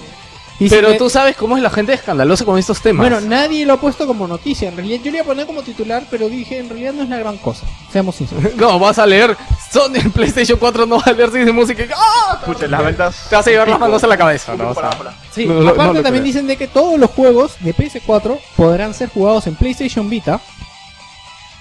[0.60, 3.08] Y si Pero me- tú sabes cómo es la gente escandalosa con estos temas.
[3.08, 4.68] Bueno, nadie lo ha puesto como noticia.
[4.68, 7.08] En realidad, yo le iba a poner como titular, pero dije, en realidad no es
[7.08, 7.66] la gran cosa.
[7.90, 8.54] Seamos sinceros.
[8.56, 9.36] no, vas a leer
[9.72, 11.84] Sony en PlayStation 4 no va a leer de música.
[11.96, 12.38] ¡Ah!
[12.42, 13.26] Escucha, las ventas.
[13.30, 14.54] Te vas a llevar las manos a la cabeza.
[14.54, 14.90] No, o sea.
[15.32, 16.32] Sí, No, no, aparte no también creo.
[16.34, 20.40] dicen de que todos los juegos de PS4 podrán ser jugados en PlayStation Vita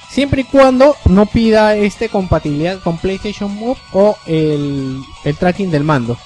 [0.10, 5.84] siempre y cuando no pida este compatibilidad con PlayStation Move o el, el tracking del
[5.84, 6.18] mando.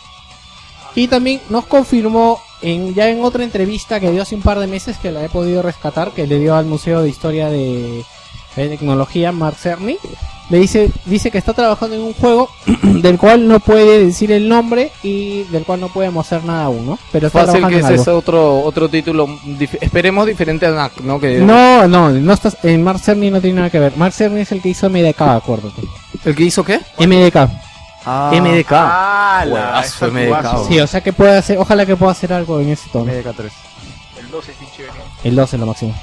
[0.95, 4.67] Y también nos confirmó en, ya en otra entrevista que dio hace un par de
[4.67, 8.03] meses que la he podido rescatar, que le dio al Museo de Historia de,
[8.55, 9.97] de Tecnología Mark Cerny.
[10.49, 12.49] Le dice, dice que está trabajando en un juego
[12.83, 16.85] del cual no puede decir el nombre y del cual no puede mostrar nada aún,
[16.85, 16.99] ¿no?
[17.13, 19.25] Pero está Fácil que trabajando en ese es otro, otro título.
[19.27, 21.17] dif- esperemos diferente a NAC, ¿no?
[21.19, 23.93] Que No, no, no estás, en Mark Cerny no tiene nada que ver.
[23.95, 25.81] Mark Cerny es el que hizo MDK, acuérdate.
[26.25, 26.81] ¿El que hizo qué?
[26.99, 27.49] MDK.
[28.05, 28.71] MDK.
[28.71, 29.45] Ah.
[29.47, 30.67] Juegazo, MDK.
[30.67, 33.11] Sí, o sea que puede hacer, ojalá que pueda hacer algo en ese tono.
[33.11, 33.49] MDK3.
[34.19, 34.93] El 12 es bien chévere.
[35.23, 35.95] El 12 es lo máximo.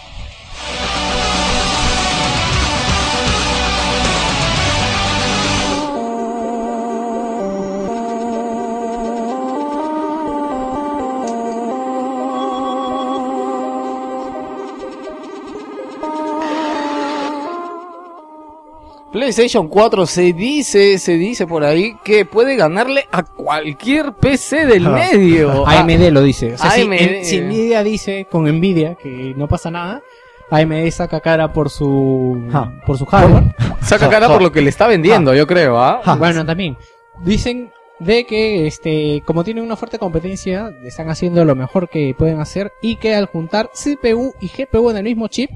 [19.34, 24.86] PlayStation 4 se dice, se dice por ahí que puede ganarle a cualquier PC del
[24.88, 24.90] Ah.
[24.90, 25.64] medio.
[25.68, 26.54] AMD lo dice.
[26.54, 26.92] O sea, si, AMD.
[27.00, 30.02] en- si Nvidia dice con Nvidia que no pasa nada,
[30.50, 32.42] AMD saca cara por su
[32.84, 33.54] por su hardware.
[33.82, 36.16] Saca cara por lo que le está vendiendo, yo creo, ¿ah?
[36.18, 36.76] Bueno, también
[37.24, 42.40] dicen de que este como tienen una fuerte competencia, están haciendo lo mejor que pueden
[42.40, 45.50] hacer y que al juntar CPU y GPU en el mismo chip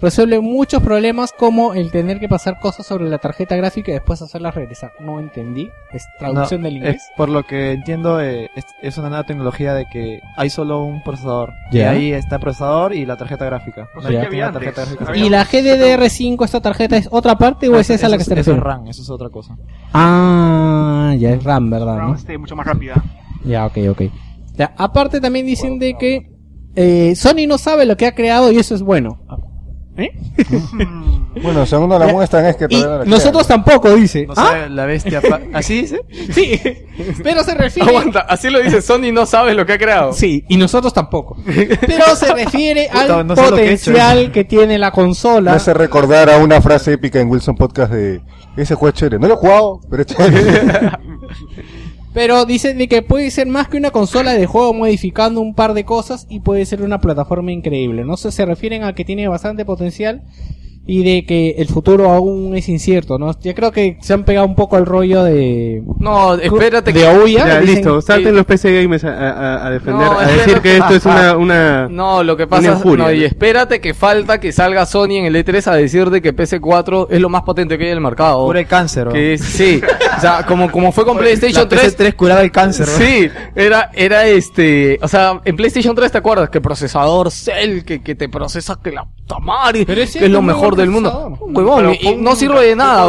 [0.00, 4.22] resuelve muchos problemas como el tener que pasar cosas sobre la tarjeta gráfica y después
[4.22, 4.92] hacerlas regresar.
[5.00, 5.68] No entendí.
[5.92, 6.96] Es traducción No, del inglés.
[6.96, 10.82] es- por lo que entiendo, eh, es, es una nueva tecnología de que hay solo
[10.84, 11.52] un procesador.
[11.72, 13.88] Y ahí está el procesador y la tarjeta gráfica.
[14.02, 14.84] La tarjeta
[15.16, 18.34] ¿Y la GDDR5, esta tarjeta, es otra parte o es esa a la que se
[18.34, 18.58] es- eso refiere?
[18.58, 19.56] es RAM, eso es otra cosa.
[19.92, 21.96] Ah, ya es RAM, ¿verdad?
[21.98, 22.14] RAM, no?
[22.14, 22.94] este, mucho más rápida.
[23.44, 24.02] Ya, ok, ok.
[24.56, 26.30] Ya, aparte también dicen de que
[26.76, 29.18] eh, Sony no sabe lo que ha creado y eso es bueno.
[29.98, 30.12] ¿Eh?
[31.42, 32.12] Bueno, segundo la Ya.
[32.12, 33.64] muestra es que Y todavía no la nosotros crean.
[33.64, 34.26] tampoco, dice.
[34.26, 34.46] No ¿Ah?
[34.46, 35.20] sabe la bestia.
[35.20, 36.00] pa- ¿Así dice?
[36.32, 36.60] Sí,
[37.22, 37.88] pero se refiere...
[37.88, 40.12] Aguanta, así lo dice Sony, no sabes lo que ha creado.
[40.14, 41.36] Sí, y nosotros tampoco.
[41.44, 43.84] Pero se refiere Puta, al no sé lo que he hecho.
[43.92, 45.52] potencial que tiene la Me consola.
[45.52, 48.20] hace recordar a una frase épica en Wilson Podcast de
[48.56, 49.18] ese juego es chévere.
[49.20, 50.90] No lo he jugado, pero es chévere.
[52.18, 55.72] Pero dicen de que puede ser más que una consola de juego modificando un par
[55.72, 58.04] de cosas y puede ser una plataforma increíble.
[58.04, 60.22] No sé, se refieren a que tiene bastante potencial
[60.90, 63.38] y de que el futuro aún es incierto, ¿no?
[63.42, 65.82] Ya creo que se han pegado un poco al rollo de...
[65.98, 67.06] No, espérate de que...
[67.06, 67.46] Ouya.
[67.46, 70.60] Ya, dicen- listo, salten que- los PC gamers a, a- a defender, No, a decir
[70.62, 71.36] que esto es una...
[71.36, 71.88] una...
[71.90, 73.24] No, lo que pasa es, no, y ¿no?
[73.26, 77.20] espérate que falta que salga Sony en el E3 a decir de que PS4 es
[77.20, 78.46] lo más potente que hay en el mercado.
[78.46, 79.08] Cura el cáncer.
[79.08, 79.82] Que es- sí,
[80.16, 82.88] o sea, como, como fue con PlayStation la 3, PS3 curaba el cáncer.
[82.88, 82.94] ¿no?
[82.96, 88.00] Sí, era, era este, o sea, en PlayStation 3 te acuerdas que procesador Cell, que,
[88.02, 91.38] que te procesa que la puta madre, Pero es que es lo mejor del mundo.
[91.40, 93.04] Huevón, y- no sirve de nada,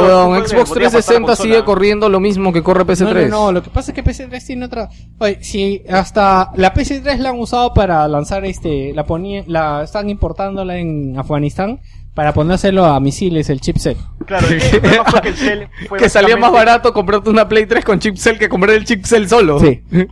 [0.46, 3.04] Xbox podría pasar la 360 sigue corriendo lo mismo que corre PS3.
[3.06, 4.90] No, no, no, lo que pasa es que PS3 tiene otra...
[5.20, 8.94] Oye, si hasta la PS3 la han usado para lanzar este...
[8.94, 11.80] La ponía, la están importándola en Afganistán
[12.14, 13.98] para ponérselo a misiles, el chipset.
[14.26, 17.66] Claro, el problema fue que el Cell fue que salía más barato comprarte una Play
[17.66, 19.60] 3 con chip Cell que comprar el chip Cell solo.
[19.60, 19.82] Sí.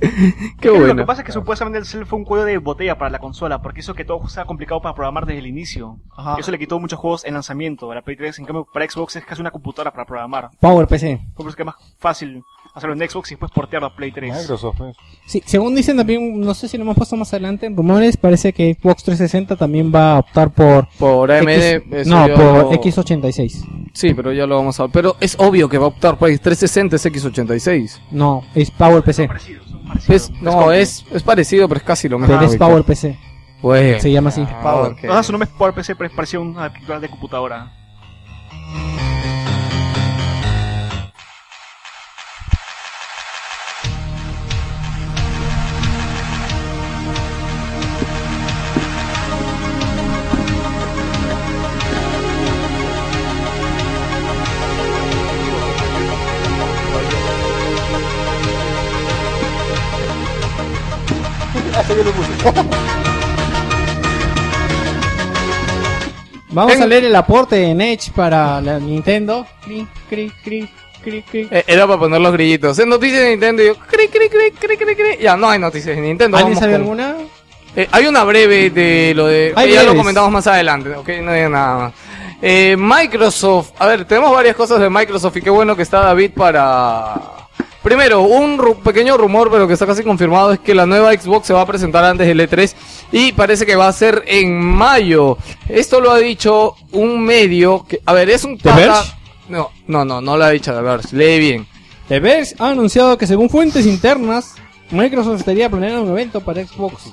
[0.60, 3.10] Qué Lo que pasa es que supuestamente el Cell fue un cuello de botella para
[3.10, 5.98] la consola, porque hizo que todo sea complicado para programar desde el inicio.
[6.16, 6.36] Ajá.
[6.38, 9.16] Eso le quitó muchos juegos en lanzamiento a la Play 3, en cambio para Xbox
[9.16, 10.50] es casi una computadora para programar.
[10.60, 11.20] Power PC.
[11.36, 12.42] Por eso que es más fácil
[12.74, 14.36] hacerlo en Xbox y después portearlo a Play 3.
[14.40, 14.96] Microsoft, pues.
[15.26, 18.52] Sí, según dicen también, no sé si lo hemos puesto más adelante en rumores, parece
[18.52, 20.86] que Xbox 360 también va a optar por...
[20.98, 21.48] Por AMD.
[21.48, 23.88] X- eso no, por lo- X86.
[23.92, 24.92] Sí, pero ya lo vamos a ver.
[24.92, 27.98] Pero es obvio que va a optar por 360 es X86.
[28.12, 29.26] No, es Power PC.
[29.26, 29.67] Parecidos,
[30.08, 32.34] Es, no, es, es parecido, pero es casi lo mismo.
[32.38, 32.56] Pero es.
[32.56, 33.18] Power PC.
[33.60, 34.02] Pues.
[34.02, 34.46] Se llama así.
[34.62, 34.92] Power.
[34.92, 37.72] O sea, su nombre es Power PC, pero es parecido a una de computadora.
[66.50, 69.46] Vamos En- a leer el aporte de Edge para la Nintendo.
[69.64, 70.68] Cri, cri, cri,
[71.02, 71.48] cri, cri.
[71.50, 72.78] Eh, Era para poner los grillitos.
[72.78, 75.18] En noticias de Nintendo, yo, cri, cri, cri, cri, cri, cri.
[75.22, 76.36] Ya, no hay noticias de Nintendo.
[76.38, 77.16] ¿Alguien sabe con- alguna?
[77.76, 79.52] Eh, hay una breve de lo de.
[79.56, 81.92] Que ya lo comentamos más adelante, ok, no hay nada más.
[82.40, 86.30] Eh, Microsoft, a ver, tenemos varias cosas de Microsoft y qué bueno que está David
[86.34, 87.14] para.
[87.82, 91.46] Primero, un ru- pequeño rumor, pero que está casi confirmado, es que la nueva Xbox
[91.46, 92.74] se va a presentar antes del E3
[93.12, 95.38] y parece que va a ser en mayo.
[95.68, 99.12] Esto lo ha dicho un medio que, a ver, es un ¿The pata- Verge?
[99.48, 101.66] No, no, no, no lo ha dicho The Verge, lee bien.
[102.08, 104.56] The Verge ha anunciado que según fuentes internas,
[104.90, 107.12] Microsoft estaría planeando un evento para Xbox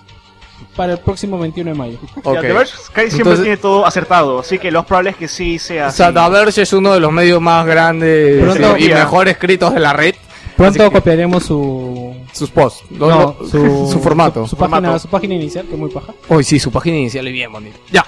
[0.75, 1.97] para el próximo 21 de mayo.
[2.01, 2.41] Ya, Ok.
[2.41, 5.27] The Verge casi siempre Entonces- tiene todo acertado, así que lo más probable es que
[5.27, 6.15] sí sea O sea, así.
[6.15, 9.93] The Verge es uno de los medios más grandes Pronto- y mejor escritos de la
[9.93, 10.15] red.
[10.57, 14.43] Pronto copiaremos su Sus posts, no, su, formato.
[14.47, 16.13] su, su página, su página inicial que es muy paja.
[16.29, 17.77] Hoy sí, su página inicial es bien bonita.
[17.91, 18.05] Ya.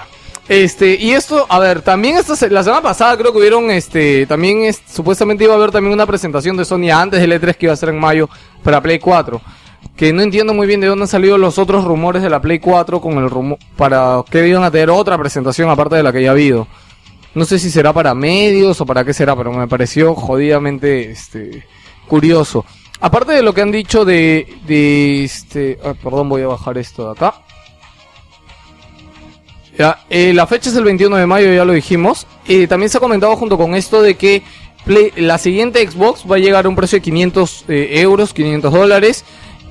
[0.50, 4.26] Este, y esto, a ver, también esta, se- la semana pasada creo que hubieron, este,
[4.28, 7.66] también es, supuestamente iba a haber también una presentación de Sony antes del E3 que
[7.66, 8.30] iba a ser en mayo
[8.64, 9.42] para Play 4.
[9.98, 12.60] Que no entiendo muy bien de dónde han salido los otros rumores de la Play
[12.60, 16.22] 4 con el rumor, para que iban a tener otra presentación aparte de la que
[16.24, 16.66] ya ha habido.
[17.36, 21.66] No sé si será para medios o para qué será, pero me pareció jodidamente, este,
[22.08, 22.66] curioso.
[23.00, 27.06] Aparte de lo que han dicho de, de este, ah, perdón, voy a bajar esto
[27.06, 27.42] de acá.
[30.10, 32.26] Eh, la fecha es el 21 de mayo, ya lo dijimos.
[32.48, 34.44] Eh, también se ha comentado junto con esto de que
[35.18, 39.26] la siguiente Xbox va a llegar a un precio de 500 eh, euros, 500 dólares.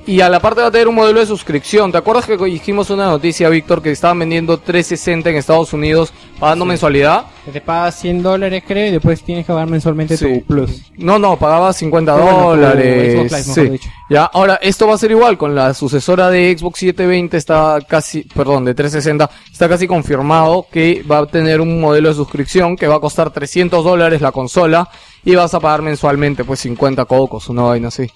[0.07, 1.91] Y a la parte va a tener un modelo de suscripción.
[1.91, 6.63] ¿Te acuerdas que dijimos una noticia, Víctor, que estaban vendiendo 360 en Estados Unidos pagando
[6.63, 7.25] mensualidad?
[7.43, 10.25] Que te pagas 100 dólares, creo, y después tienes que pagar mensualmente Sí.
[10.39, 10.83] tu plus.
[10.95, 13.13] No, no, pagaba 50 Pero bueno, tu dólares.
[13.15, 13.69] Xbox Live, mejor sí.
[13.69, 13.89] dicho.
[14.09, 18.21] Ya, ahora, esto va a ser igual con la sucesora de Xbox 720, está casi,
[18.23, 22.87] perdón, de 360, está casi confirmado que va a tener un modelo de suscripción que
[22.87, 24.87] va a costar 300 dólares la consola
[25.25, 28.09] y vas a pagar mensualmente, pues 50 cocos, una vaina así.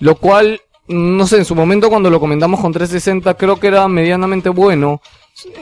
[0.00, 3.86] Lo cual, no sé, en su momento cuando lo comentamos con 360 creo que era
[3.88, 5.00] medianamente bueno.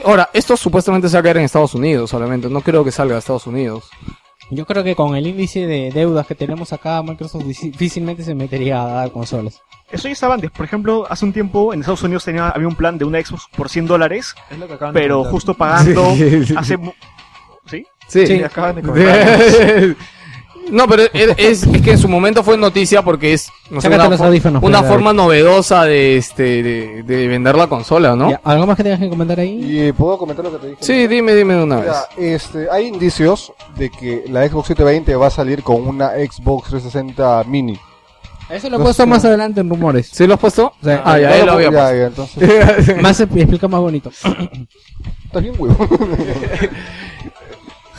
[0.03, 3.13] Ahora, esto supuestamente se va a caer en Estados Unidos solamente, no creo que salga
[3.13, 3.89] de Estados Unidos.
[4.51, 8.81] Yo creo que con el índice de deudas que tenemos acá, Microsoft difícilmente se metería
[8.81, 9.61] a dar consolas.
[9.91, 10.49] Eso ya estaba antes.
[10.49, 13.43] Por ejemplo, hace un tiempo en Estados Unidos tenía, había un plan de una Xbox
[13.55, 16.53] por 100 dólares, Es lo que acaban de pero justo pagando Sí, sí.
[16.57, 16.77] hace...
[16.77, 16.93] mu-
[17.67, 17.85] ¿Sí?
[18.07, 18.25] Sí.
[18.25, 19.95] Sí, acaban de.
[20.71, 23.87] No, pero es, es- es que en su momento fue noticia porque es no sé,
[23.87, 28.31] una, los fo- audífonos, una forma novedosa de este de, de vender la consola, ¿no?
[28.31, 29.59] Ya, ¿Algo más que tengas que comentar ahí?
[29.63, 30.77] Y eh, puedo comentar lo que te dije.
[30.81, 31.91] Sí, dime, dime de una vez.
[32.17, 36.69] Mira, este, hay indicios de que la Xbox 720 va a salir con una Xbox
[36.69, 37.79] 360 Mini.
[38.49, 40.09] Eso lo he puesto más adelante en rumores.
[40.11, 40.73] ¿Sí lo has puesto?
[40.83, 40.89] Sí.
[41.03, 41.93] Ah, ya, lo había puesto.
[41.95, 44.09] ya, entonces, Más explica más bonito.
[45.25, 45.77] está bien, huevo.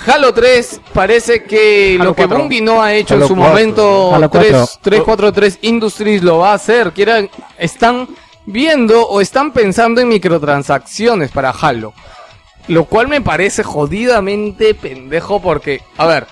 [0.06, 2.38] Halo 3 parece que Halo lo que 4.
[2.38, 3.50] Bungie no ha hecho Halo en su 4.
[3.50, 4.50] momento Halo 4.
[4.50, 6.92] 3, 343 Industries lo va a hacer.
[6.92, 8.08] Quieran, están
[8.46, 11.92] viendo o están pensando en microtransacciones para Halo.
[12.68, 16.26] Lo cual me parece jodidamente pendejo porque, a ver,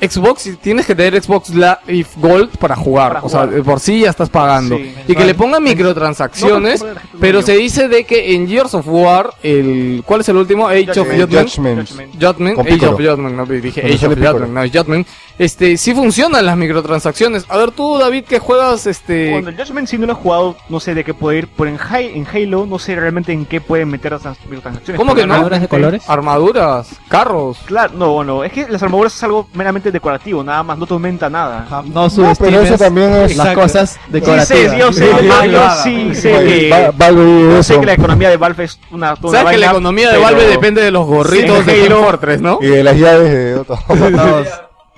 [0.00, 3.14] Xbox, tienes que tener Xbox Live Gold para jugar.
[3.14, 3.54] Para o sea, jugar.
[3.56, 4.76] de por sí ya estás pagando.
[4.76, 8.74] Sí, y que le pongan microtransacciones, No, pero- pero se dice de que en Years
[8.74, 10.68] of War, el, ¿cuál es el último?
[10.68, 11.88] Age of Judgment.
[11.88, 11.88] Judgment.
[12.20, 12.58] Judgment.
[12.60, 14.14] Age of Judgment, no dije Age of.
[14.14, 15.06] Judgment, no es Judgment.
[15.38, 17.44] Este, sí funcionan las microtransacciones.
[17.48, 20.56] A ver tú, David, que juegas este Cuando el Judgment sí no lo he jugado,
[20.68, 23.46] no sé de qué puede ir, pero en, Ha- en Halo no sé realmente en
[23.46, 24.98] qué pueden meter las trans- microtransacciones.
[24.98, 25.34] ¿Cómo que no?
[25.34, 26.02] ¿Armaduras de colores?
[26.08, 27.58] armaduras, carros.
[27.66, 30.94] Claro, no, bueno, es que las armaduras es algo meramente decorativo, nada más, no te
[30.94, 31.60] aumenta nada.
[31.66, 33.36] Ajá, No No, pero subestimes eso también es...
[33.36, 34.48] las cosas Sí decorativas.
[34.48, 37.62] sé, yo sé, Sí, yo, sí, yo sí sé que...
[37.62, 40.24] Sé que la economía de Valve es una, una ¿Sabes que la economía de pero
[40.24, 42.02] Valve depende de los gorritos Sí, de Halo.
[42.02, 42.58] Fortress, ¿no?
[42.60, 43.78] Y de las llaves de Dota.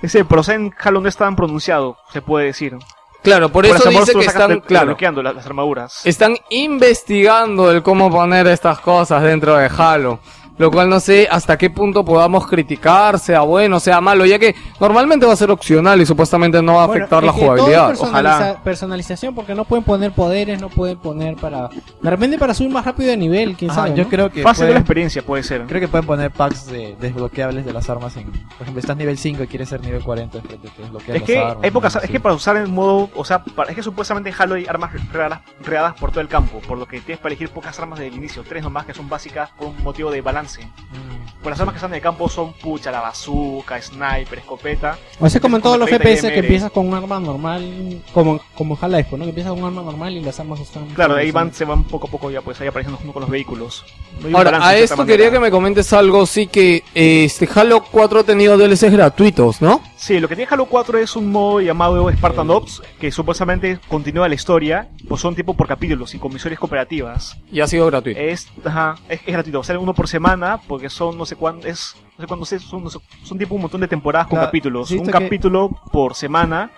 [0.01, 2.77] Ese en Halo no es tan pronunciado, se puede decir.
[3.21, 6.05] Claro, por Por eso dice que están, claro, desbloqueando las, las armaduras.
[6.05, 10.19] están investigando el cómo poner estas cosas dentro de Halo.
[10.57, 14.53] Lo cual no sé hasta qué punto podamos criticar, sea bueno, sea malo, ya que
[14.79, 17.39] normalmente va a ser opcional y supuestamente no va a Bueno, afectar es la que
[17.39, 17.87] todo es jugabilidad.
[17.89, 18.09] personaliza-
[18.39, 18.63] Ojalá.
[18.63, 21.69] Personalización, porque no pueden poner poderes, no pueden poner para.
[22.01, 23.95] De repente para subir más rápido de nivel, quién Ajá, sabe.
[23.95, 24.09] yo ¿no?
[24.09, 25.65] creo que Fácil de la pueden- experiencia puede ser.
[25.65, 29.17] creo que pueden poner packs de desbloqueables de las armas en, por ejemplo, estás nivel
[29.17, 32.01] 5 y quieres ser nivel 40, después te desbloqueas Es que armas, hay pocas, ¿no?
[32.01, 32.11] es Sí.
[32.13, 34.91] que para usar en modo, o sea, para- es que supuestamente en Halo hay armas
[35.11, 38.11] regadas, regadas por todo el campo, por lo que tienes para elegir pocas armas desde
[38.13, 40.40] el inicio, tres nomás que son básicas por un motivo de balance.
[40.43, 41.41] Mm.
[41.41, 44.97] Pues las armas que están el campo son pucha, la bazooka, sniper, escopeta.
[45.19, 48.01] O sea, como en todos los Con 30 FPS que empiezas con un arma normal,
[48.13, 49.23] como, como Half-Life, ¿no?
[49.23, 50.87] Que empiezas con un arma normal y las armas están.
[50.89, 53.21] Claro, de ahí van, se van poco a poco ya pues ahí apareciendo junto con
[53.21, 53.85] los vehículos.
[54.21, 57.83] No Ahora, a de esto quería que me comentes algo, sí que eh, este Halo
[57.91, 59.81] 4 ha tenido DLCs gratuitos, ¿no?
[59.95, 64.27] Sí, lo que tiene Halo 4 es un modo llamado Spartan Ops, que supuestamente continúa
[64.27, 67.37] la historia, pues son tipo por capítulos y con misiones cooperativas.
[67.51, 68.19] Y ha sido gratuito.
[68.19, 70.30] Es, ajá, es, es gratuito, sale uno por semana,
[70.67, 73.55] porque son no sé cuándo, es, no sé cuándo, sé, son, no sé- son tipo
[73.55, 74.91] un montón de temporadas con Claro, capítulos.
[74.91, 76.71] Un que- capítulo por semana,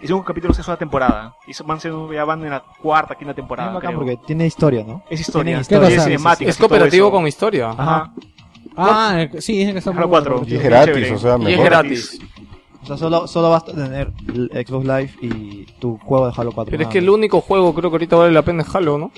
[0.00, 1.34] y son capítulos es una temporada.
[1.46, 3.78] Y van siendo, ya van en la cuarta, quinta Es temporada.
[3.80, 3.94] creo.
[3.98, 5.02] porque tiene historia, ¿no?
[5.10, 6.50] Es historia, historia, es cinemática.
[6.50, 7.70] Es cooperativo con historia.
[7.70, 8.12] Ajá.
[8.76, 10.38] Ah, eh, sí, dicen que 4.
[10.38, 10.46] bueno.
[10.48, 11.64] Y es gratis, o sea, Y es mejor.
[11.64, 12.20] gratis.
[12.82, 16.70] O sea, solo, solo basta tener el Xbox Live y tu juego de Halo 4.
[16.70, 19.10] Pero es que el único juego creo que ahorita vale la pena es Halo, ¿no?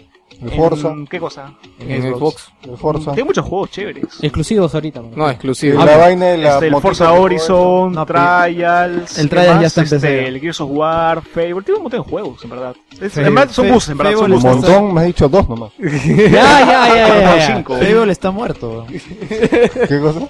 [0.42, 0.88] El Forza.
[0.88, 1.52] ¿En ¿Qué cosa?
[1.78, 2.50] En Xbox.
[2.62, 3.12] El Forza.
[3.16, 4.04] Hay muchos juegos chéveres.
[4.22, 5.00] Exclusivos ahorita.
[5.00, 5.10] ¿no?
[5.14, 5.84] No, Y exclusivo.
[5.84, 9.60] la vaina de la Este, el Forza Horizon, No, Trials, el ¿qué Trials más?
[9.60, 12.50] ya está en este, el Gears of War, Fable, tiene un montón de juegos, en
[12.50, 12.74] verdad.
[13.00, 14.32] Es, Fable- en verdad son buses, en verdad, son.
[14.32, 15.72] Un montón, me has dicho dos nomás.
[15.78, 17.56] Ya, ya, ya, ya, ya, ya.
[17.56, 17.76] Cinco.
[17.76, 18.86] Fable está muerto.
[18.88, 20.28] ¿Qué cosa?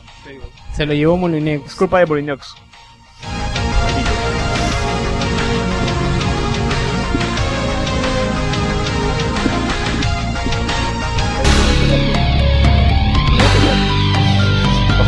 [0.74, 1.74] Se lo llevó Es Molinex.
[1.74, 2.54] culpa de Molinox.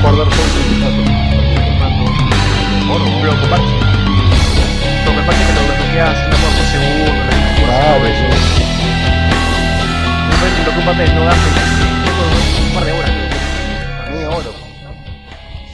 [0.03, 0.32] Una cosa
[7.66, 8.24] la eso.
[10.30, 11.48] Después de no darte
[12.66, 13.11] un par de horas.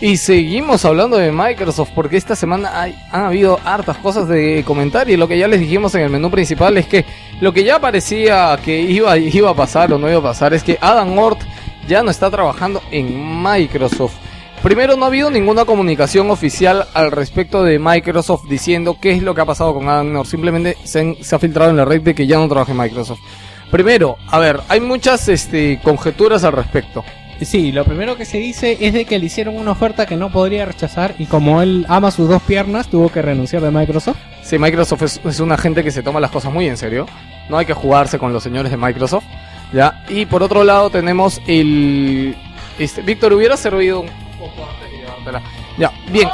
[0.00, 5.08] Y seguimos hablando de Microsoft porque esta semana hay, han habido hartas cosas de comentar
[5.08, 7.04] y lo que ya les dijimos en el menú principal es que
[7.40, 10.62] lo que ya parecía que iba, iba a pasar o no iba a pasar es
[10.62, 11.40] que Adam Ort
[11.88, 14.14] ya no está trabajando en Microsoft.
[14.62, 19.34] Primero no ha habido ninguna comunicación oficial al respecto de Microsoft diciendo qué es lo
[19.34, 20.28] que ha pasado con Adam Ort.
[20.28, 22.78] Simplemente se, han- se ha filtrado en la red de que ya no trabaja en
[22.78, 23.20] Microsoft.
[23.70, 27.04] Primero, a ver, hay muchas este, conjeturas al respecto.
[27.40, 30.32] Sí, lo primero que se dice es de que le hicieron una oferta que no
[30.32, 34.16] podría rechazar y como él ama sus dos piernas, tuvo que renunciar de Microsoft.
[34.42, 37.06] Sí, Microsoft es, es una gente que se toma las cosas muy en serio.
[37.48, 39.22] No hay que jugarse con los señores de Microsoft.
[39.72, 40.04] ¿Ya?
[40.08, 42.36] Y por otro lado tenemos el...
[42.78, 44.08] Este, Víctor, hubiera servido un
[44.38, 45.42] poco antes de llevártela.
[45.76, 46.28] Ya, bien.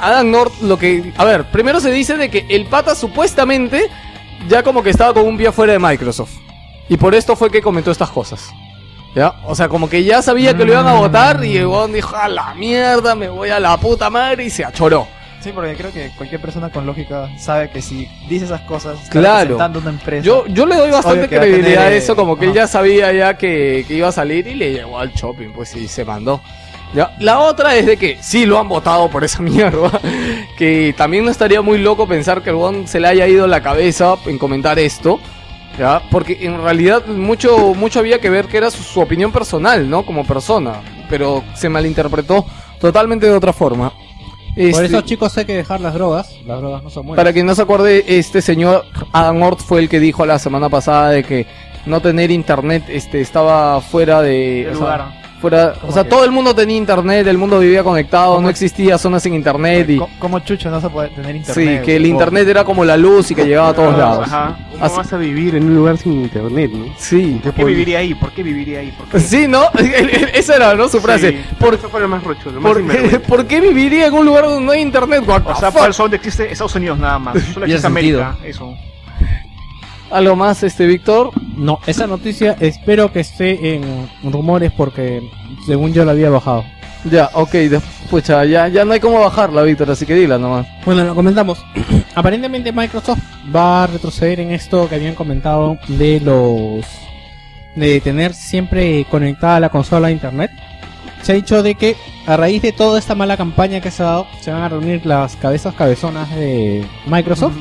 [0.00, 1.12] Adam North, lo que...
[1.16, 3.88] A ver, primero se dice de que el pata supuestamente
[4.48, 6.34] ya como que estaba con un pie fuera de Microsoft.
[6.88, 8.50] Y por esto fue que comentó estas cosas.
[9.14, 9.40] ¿Ya?
[9.46, 12.28] O sea, como que ya sabía que lo iban a votar y el dijo, a
[12.28, 15.08] la mierda, me voy a la puta madre y se achoró.
[15.46, 19.12] Sí, porque creo que cualquier persona con lógica sabe que si dice esas cosas, está
[19.12, 19.38] Claro.
[19.38, 20.24] representando una empresa.
[20.26, 22.60] Yo, yo le doy bastante a credibilidad tener, a eso, como que él ajá.
[22.62, 25.86] ya sabía ya que, que iba a salir y le llegó al shopping, pues y
[25.86, 26.40] se mandó.
[26.94, 27.14] Ya.
[27.20, 30.00] La otra es de que sí lo han votado por esa mierda,
[30.58, 33.62] que también no estaría muy loco pensar que el weón se le haya ido la
[33.62, 35.20] cabeza en comentar esto,
[35.78, 39.88] ya, porque en realidad mucho, mucho había que ver que era su, su opinión personal,
[39.88, 40.04] ¿no?
[40.04, 42.44] Como persona, pero se malinterpretó
[42.80, 43.92] totalmente de otra forma.
[44.56, 47.22] Por Este- eso chicos hay que dejar las drogas, las drogas no son buenas.
[47.22, 50.70] para quien no se acuerde, este señor Adam Ort fue el que dijo la semana
[50.70, 51.46] pasada de que
[51.84, 55.25] no tener internet este estaba fuera de El o sea, lugar.
[55.40, 56.10] Fuera, o sea, que?
[56.10, 60.00] todo el mundo tenía internet, el mundo vivía conectado, no existía zonas sin internet y
[60.18, 61.82] ¿Cómo chucho no se puede tener sí, internet?
[61.84, 64.26] que el internet era como la luz y que llegaba a todos lados.
[64.26, 64.56] Ajá.
[64.72, 66.86] ¿Cómo Así- vas a vivir en un lugar sin internet, no?
[66.98, 67.40] Sí.
[67.42, 68.14] ¿Qué ¿Por qué viviría ahí?
[68.14, 68.92] ¿Por qué viviría ahí?
[68.92, 69.20] ¿Por qué?
[69.20, 69.64] Sí, ¿no?
[70.34, 70.88] Esa era, ¿no?
[70.88, 71.30] Su frase.
[71.30, 71.38] Sí.
[71.58, 74.26] ¿Por, Eso fue lo más rocho, lo más por, qué, por qué viviría en un
[74.26, 75.22] lugar donde no hay internet?
[75.26, 77.34] What O sea, el donde existe Estados Unidos nada más.
[77.34, 78.22] Solo existe el sentido.
[78.24, 78.46] América.
[78.46, 78.76] Eso.
[80.10, 81.30] ¿Algo más, este, Víctor?
[81.56, 83.82] No, esa noticia espero que esté en
[84.22, 85.20] rumores porque
[85.66, 86.64] según yo la había bajado.
[87.10, 87.80] Ya, ok, de-
[88.10, 90.66] pucha, ya, ya no hay cómo bajarla, Víctor, así que dila nomás.
[90.84, 91.58] Bueno, lo comentamos.
[92.14, 93.20] Aparentemente Microsoft
[93.54, 96.84] va a retroceder en esto que habían comentado de los
[97.74, 100.50] de tener siempre conectada la consola a internet.
[101.22, 101.96] Se ha dicho de que
[102.26, 105.04] a raíz de toda esta mala campaña que se ha dado, se van a reunir
[105.04, 107.54] las cabezas cabezonas de Microsoft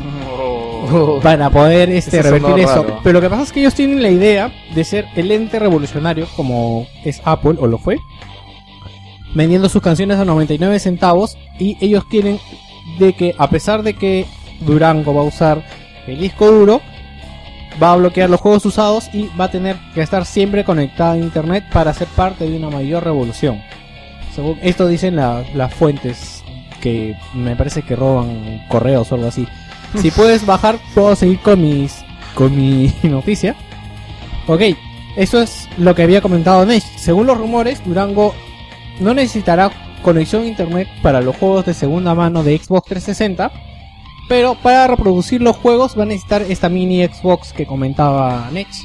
[1.23, 2.83] para poder este Eso revertir eso.
[2.83, 2.99] raro.
[3.03, 6.27] Pero lo que pasa es que ellos tienen la idea de ser el ente revolucionario
[6.35, 7.97] como es Apple o lo fue,
[9.33, 12.39] vendiendo sus canciones a 99 centavos y ellos quieren
[12.99, 14.25] de que a pesar de que
[14.61, 15.63] Durango va a usar
[16.07, 16.81] el disco duro,
[17.81, 21.17] va a bloquear los juegos usados y va a tener que estar siempre conectada a
[21.17, 23.61] internet para ser parte de una mayor revolución.
[24.33, 26.43] Según esto dicen la- las fuentes
[26.81, 29.47] que me parece que roban correos o algo así.
[30.01, 33.55] Si puedes bajar, puedo seguir con mis con mi noticia.
[34.47, 34.61] Ok,
[35.15, 36.83] eso es lo que había comentado Nesh.
[36.97, 38.35] Según los rumores, Durango
[38.99, 39.71] no necesitará
[40.03, 43.51] conexión a internet para los juegos de segunda mano de Xbox 360,
[44.29, 48.83] pero para reproducir los juegos va a necesitar esta mini Xbox que comentaba Nex.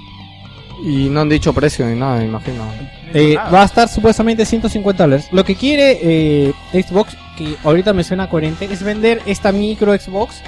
[0.82, 2.64] Y no han dicho precio ni nada, me imagino.
[3.12, 5.28] Eh, va a estar supuestamente 150 dólares.
[5.30, 10.42] Lo que quiere eh, Xbox, que ahorita me suena coherente, es vender esta micro Xbox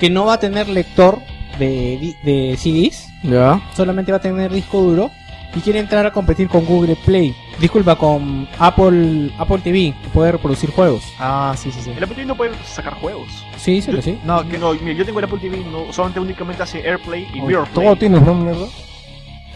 [0.00, 1.18] que no va a tener lector
[1.58, 3.60] de, di- de CDs, Ya.
[3.76, 5.10] solamente va a tener disco duro
[5.54, 7.34] y quiere entrar a competir con Google Play.
[7.58, 11.02] Disculpa, con Apple Apple TV, que puede reproducir juegos.
[11.18, 11.90] Ah, sí, sí, sí.
[11.96, 13.28] El Apple TV no puede sacar juegos.
[13.56, 14.18] Sí, sí, sí.
[14.24, 17.38] No, que No, mira, yo tengo el Apple TV, no, solamente únicamente hace AirPlay y
[17.40, 17.96] Todo BeerPlay.
[17.96, 18.66] tienes, ¿no, mierda?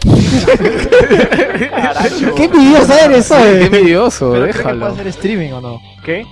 [2.35, 3.65] ¿Qué envidioso eres, Qué oye?
[3.65, 4.85] envidioso, que puede déjalo.
[4.87, 5.81] hacer streaming o no.
[6.03, 6.25] ¿Qué?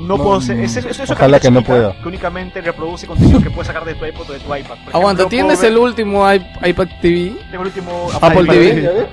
[0.00, 0.58] No, No, puedo hacer.
[0.60, 1.92] Es, es, es ojalá una que no pueda.
[2.00, 4.76] Que únicamente reproduce contenido que puedes sacar de tu iPod o de tu iPad.
[4.84, 7.32] Por Aguanta, ejemplo, ¿tienes el último iP- iPad TV?
[7.50, 8.44] Tengo el último Apple.
[8.44, 9.06] TV.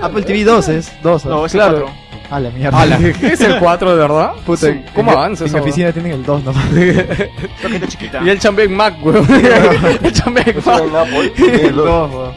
[0.00, 1.24] Apple TV 2 es 2.
[1.26, 1.76] No, es Claro.
[1.78, 2.02] el 4.
[2.30, 2.80] A la mierda.
[2.80, 4.32] Ala, ¿qué es el 4 de verdad?
[4.46, 4.80] Puta, Sí.
[4.94, 5.56] ¿cómo En mi- avanza En eso?
[5.58, 6.64] mi oficina tienen el 2 nomás.
[7.62, 8.20] Toquita chiquita.
[8.24, 9.26] Y el Champion Mac, weón.
[10.02, 11.08] el Champion Eso era Mac.
[11.36, 11.74] dos.
[11.74, 12.32] Dos, weón.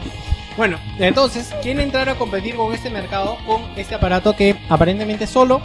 [0.56, 5.60] Bueno, entonces, quiere entrar a competir con este mercado con este aparato que aparentemente solo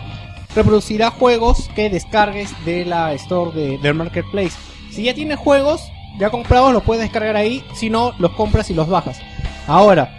[0.56, 4.54] reproducirá juegos que descargues de la store de, del marketplace.
[4.92, 5.82] Si ya tienes juegos
[6.20, 7.64] ya comprados, los puedes descargar ahí.
[7.74, 9.20] Si no, los compras y los bajas.
[9.68, 10.18] Ahora,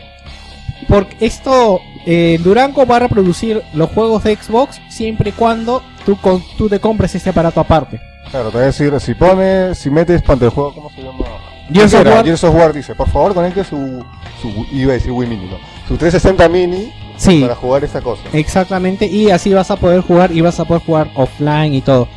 [0.88, 6.16] porque esto, eh, Durango va a reproducir los juegos de Xbox siempre y cuando tú,
[6.16, 8.00] con- tú te compres este aparato aparte.
[8.30, 11.24] Claro, te voy a decir, si pones, si metes para el juego, ¿cómo se llama?
[12.24, 14.04] Gears of War dice, por favor conecte su,
[14.40, 15.56] su, iba a decir Wii Mini, no,
[15.86, 17.40] su 360 Mini Sí.
[17.42, 18.22] para jugar esa cosa.
[18.32, 22.08] Exactamente, y así vas a poder jugar y vas a poder jugar offline y todo.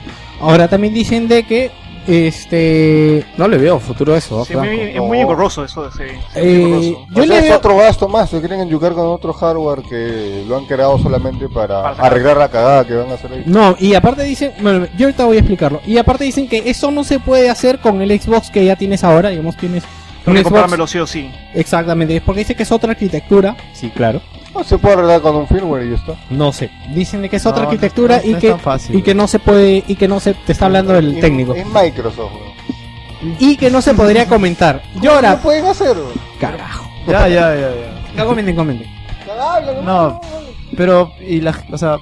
[0.42, 1.72] Ahora también dicen de que
[2.08, 5.90] este No le veo futuro a eso, Sí, es muy engorroso eso.
[5.92, 8.94] Sí, sí, Eh, yo o sea, le es veo- otro gasto más, se quieren enyucar
[8.94, 13.16] con otro hardware que lo han creado solamente para, arreglar la cagada que van a
[13.16, 13.44] hacer ahí.
[13.46, 15.82] no, y aparte dicen, bueno, yo ahorita voy a explicarlo.
[15.86, 19.04] Y aparte dicen que eso no se puede hacer con el Xbox que ya tienes
[19.04, 19.84] ahora, digamos, tienes
[20.26, 20.44] un que Xbox.
[20.52, 21.30] comprármelo sí o sí.
[21.54, 23.56] Exactamente, es porque dice que es otra arquitectura.
[23.74, 24.22] Sí, claro.
[24.56, 26.14] No se puede arreglar con un firmware y ya está.
[26.30, 26.70] No sé.
[26.94, 28.96] Dicen de que es No, otra arquitectura no- no y es que tan fácil.
[28.96, 31.72] y que no se puede y que no se te está hablando En- técnico En
[31.74, 32.32] Microsoft.
[33.40, 34.82] y que no se podría comentar.
[34.96, 35.96] Yo ¿Cómo ahora lo pueden hacer?
[36.40, 36.86] carajo.
[37.08, 38.14] Ya, ya, ya, ya.
[38.18, 38.88] No comenten, comenten.
[39.84, 40.20] No,
[40.78, 41.98] pero, y la, o sea,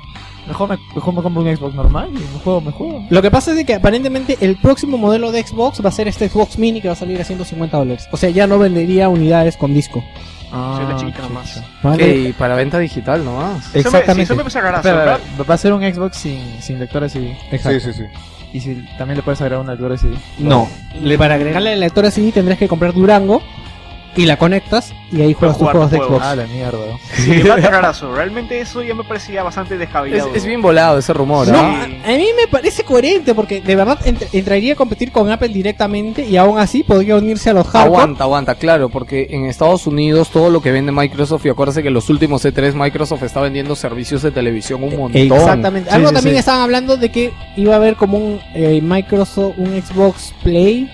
[0.48, 3.06] mejor me, mejor me compro un Xbox normal y me juego, me juego.
[3.10, 6.08] Lo que pasa es de que aparentemente el próximo modelo de Xbox va a ser
[6.08, 8.08] este Xbox Mini que va a salir a 150 dólares.
[8.12, 10.04] O sea, ya no vendería unidades con disco.
[10.56, 11.64] Ah, Sí, la chiquita nomás.
[11.82, 12.30] ¿vale?
[12.30, 13.58] Ok, para venta digital nomás.
[13.58, 14.24] Eso me- sí, Exactamente.
[14.24, 14.80] Eso me empezó a agarrar.
[14.82, 15.20] Espera, ¿verdad?
[15.50, 17.36] va a ser un Xbox sin, sin lector SD.
[17.52, 17.80] Exacto.
[17.80, 18.04] Sí, sí, sí.
[18.54, 20.14] Y si también le puedes agregar un lector SD.
[20.38, 20.68] No,
[21.02, 23.42] le- para agregarle el lector CD tendrás que comprar Durango
[24.16, 26.24] y la conectas y ahí juegas tus juegos de Xbox.
[26.26, 26.80] Ah, la mierda.
[27.14, 28.14] Sí, a rarazo.
[28.14, 30.30] Realmente eso ya me parecía bastante Es, descabellado.
[30.34, 31.82] es bien volado ese rumor, No, ¿ah?
[32.06, 35.50] a, a mí me parece coherente porque de verdad ent- entraría a competir con Apple
[35.50, 37.86] directamente y aún así podría unirse a los hardcore.
[37.96, 41.88] Aguanta, aguanta, claro, porque en Estados Unidos todo lo que vende Microsoft, y acuérdense que
[41.90, 45.22] en los últimos E3 Microsoft está vendiendo servicios de televisión un montón.
[45.22, 45.90] Exactamente.
[45.90, 46.40] Sí, Algo sí, también sí.
[46.40, 50.90] estaban hablando de que iba a haber como un eh, Microsoft, un Xbox Play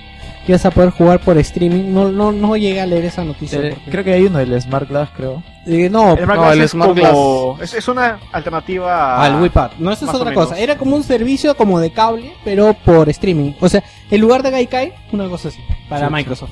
[0.49, 1.93] que ibas a poder jugar por streaming.
[1.93, 3.59] No, no, no llegué a leer esa noticia.
[3.59, 5.43] Eh, porque- creo que hay uno, el Smart Glass, creo.
[5.67, 7.57] Eh, no, El Smart No, Glass el es Smart como...
[7.61, 9.71] Es, es una alternativa al WePad.
[9.77, 10.57] No, eso es otra cosa.
[10.59, 13.53] Era como un servicio como de cable, pero por streaming.
[13.59, 16.49] O sea, en lugar de Gaikai, una cosa así, para Sí, Microsoft.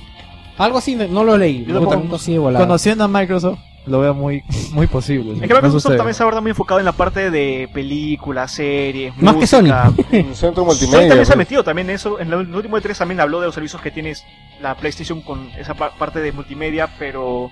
[0.60, 1.66] Algo así, no lo leí.
[1.66, 1.84] Lo.
[1.86, 3.58] Conociendo a Microsoft,
[3.88, 5.34] lo veo muy, muy posible.
[5.34, 9.36] Es que Microsoft también se ahora muy enfocado en la parte de películas, series, Más
[9.36, 9.40] que.
[9.42, 9.48] Un
[10.36, 11.08] centro Sony multimedia.
[11.08, 11.38] también se ha pues.
[11.38, 12.20] metido también en eso.
[12.20, 14.24] En el último E3 también habló de los servicios que tienes
[14.62, 17.50] la PlayStation con esa pa- parte de multimedia, pero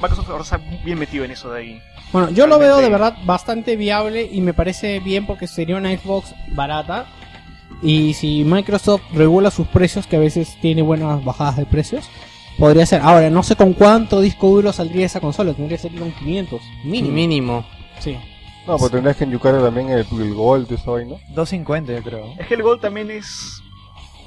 [0.00, 1.80] Microsoft ahora está bien metido en eso de ahí.
[2.12, 5.90] Bueno, yo lo veo de verdad bastante viable y me parece bien porque sería una
[5.96, 7.06] Xbox barata.
[7.82, 12.08] Y si Microsoft regula sus precios, que a veces tiene buenas bajadas de precios,
[12.58, 13.00] podría ser.
[13.02, 16.60] Ahora, no sé con cuánto disco duro saldría esa consola, tendría que salir con 500,
[16.84, 17.14] mínimo.
[17.14, 17.66] Mínimo.
[17.98, 18.16] Sí.
[18.66, 21.14] No, pues tendrás que enyucar también el, el Gold, esa vaina.
[21.34, 22.34] 250, yo creo.
[22.38, 23.62] Es que el Gold también es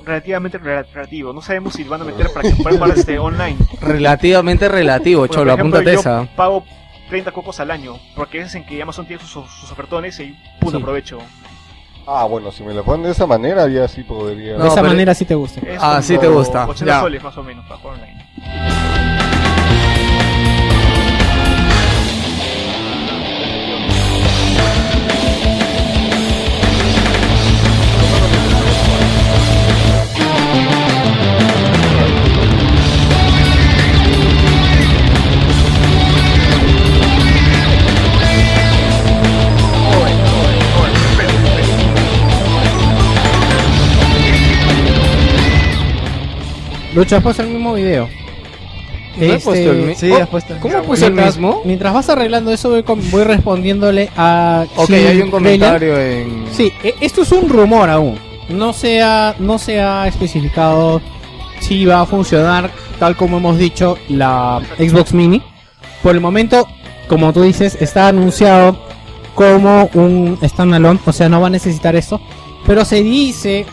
[0.06, 1.34] relativamente rela- relativo.
[1.34, 3.58] No sabemos si lo van a meter para puedan jugar este online.
[3.82, 6.36] Relativamente relativo, Porque, cholo, por ejemplo, apúntate yo esa.
[6.36, 6.64] pago
[7.10, 10.72] 30 cocos al año, porque es en que Amazon tiene sus, sus ofertones y pum,
[10.72, 10.78] Sí.
[10.78, 11.20] aprovecho.
[12.12, 14.54] Ah, bueno, si me lo ponen de esa manera, ya sí podría.
[14.58, 15.60] No, de esa pero- manera sí te gusta.
[15.62, 17.02] Es Ah, como sí te gusta, 80 ya.
[17.02, 19.19] soles más o menos para jugar online.
[47.00, 48.10] Lucho, has puesto el mismo video.
[49.18, 50.56] ¿No Este, puesto el mi- Sí, Oh, has puesto.
[50.60, 51.62] ¿Cómo puso el mismo?
[51.64, 54.66] mientras vas arreglando eso, voy, con- voy respondiéndole a.
[54.76, 56.46] Ok, hay un comentario en...
[56.52, 58.18] Sí, e- esto es un rumor aún.
[58.50, 61.02] No se ha, no se ha especificado
[61.62, 62.70] si va a funcionar
[63.00, 65.42] tal como hemos dicho la Xbox Mini.
[66.04, 66.68] Por el momento,
[67.08, 68.78] como tú dices, está anunciado
[69.36, 72.20] como un standalone, o sea, no va a necesitar esto.
[72.68, 73.66] Pero se dice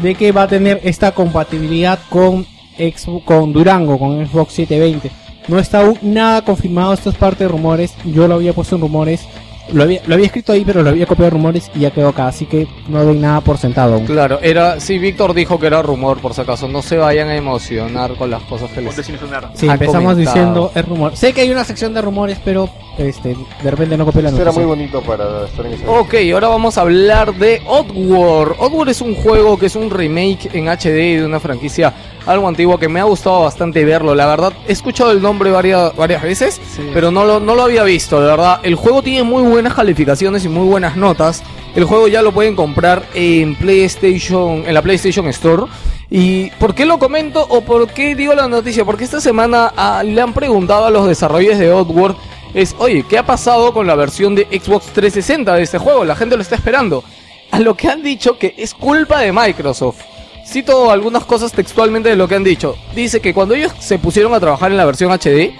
[0.00, 2.46] de que va a tener esta compatibilidad con,
[2.78, 5.10] Xbox- con Durango, con Xbox 720.
[5.48, 7.94] No está aún nada confirmado, esto es parte de rumores.
[8.04, 9.26] Yo lo había puesto en rumores.
[9.72, 12.08] Lo había, lo había escrito ahí, pero lo había copiado en rumores y ya quedó
[12.08, 12.28] acá.
[12.28, 14.06] Así que no doy nada por sentado aún.
[14.06, 14.80] Claro, era...
[14.80, 16.68] Sí, Víctor dijo que era rumor, por si acaso.
[16.68, 18.94] No se vayan a emocionar con las cosas que les...
[18.94, 20.14] Sí, empezamos comentado.
[20.16, 21.16] diciendo es rumor.
[21.16, 24.52] Sé que hay una sección de rumores, pero este de repente no copié la noticia.
[24.52, 25.86] muy bonito para estar en ese.
[25.86, 28.56] Ok, ahora vamos a hablar de Oddworld.
[28.58, 31.94] Oddworld es un juego que es un remake en HD de una franquicia
[32.28, 34.14] algo antigua que me ha gustado bastante verlo.
[34.14, 36.60] La verdad, he escuchado el nombre varias, varias veces,
[36.92, 38.60] pero no lo, no lo había visto, de verdad.
[38.62, 41.42] El juego tiene muy buenas calificaciones y muy buenas notas.
[41.74, 45.64] El juego ya lo pueden comprar en PlayStation, en la PlayStation Store.
[46.10, 48.84] ¿Y por qué lo comento o por qué digo la noticia?
[48.84, 52.16] Porque esta semana ah, le han preguntado a los desarrolladores de Oddworld
[52.54, 56.04] es, oye, ¿qué ha pasado con la versión de Xbox 360 de este juego?
[56.04, 57.04] La gente lo está esperando.
[57.50, 60.02] A lo que han dicho que es culpa de Microsoft.
[60.46, 62.76] Cito algunas cosas textualmente de lo que han dicho.
[62.94, 65.52] Dice que cuando ellos se pusieron a trabajar en la versión HD,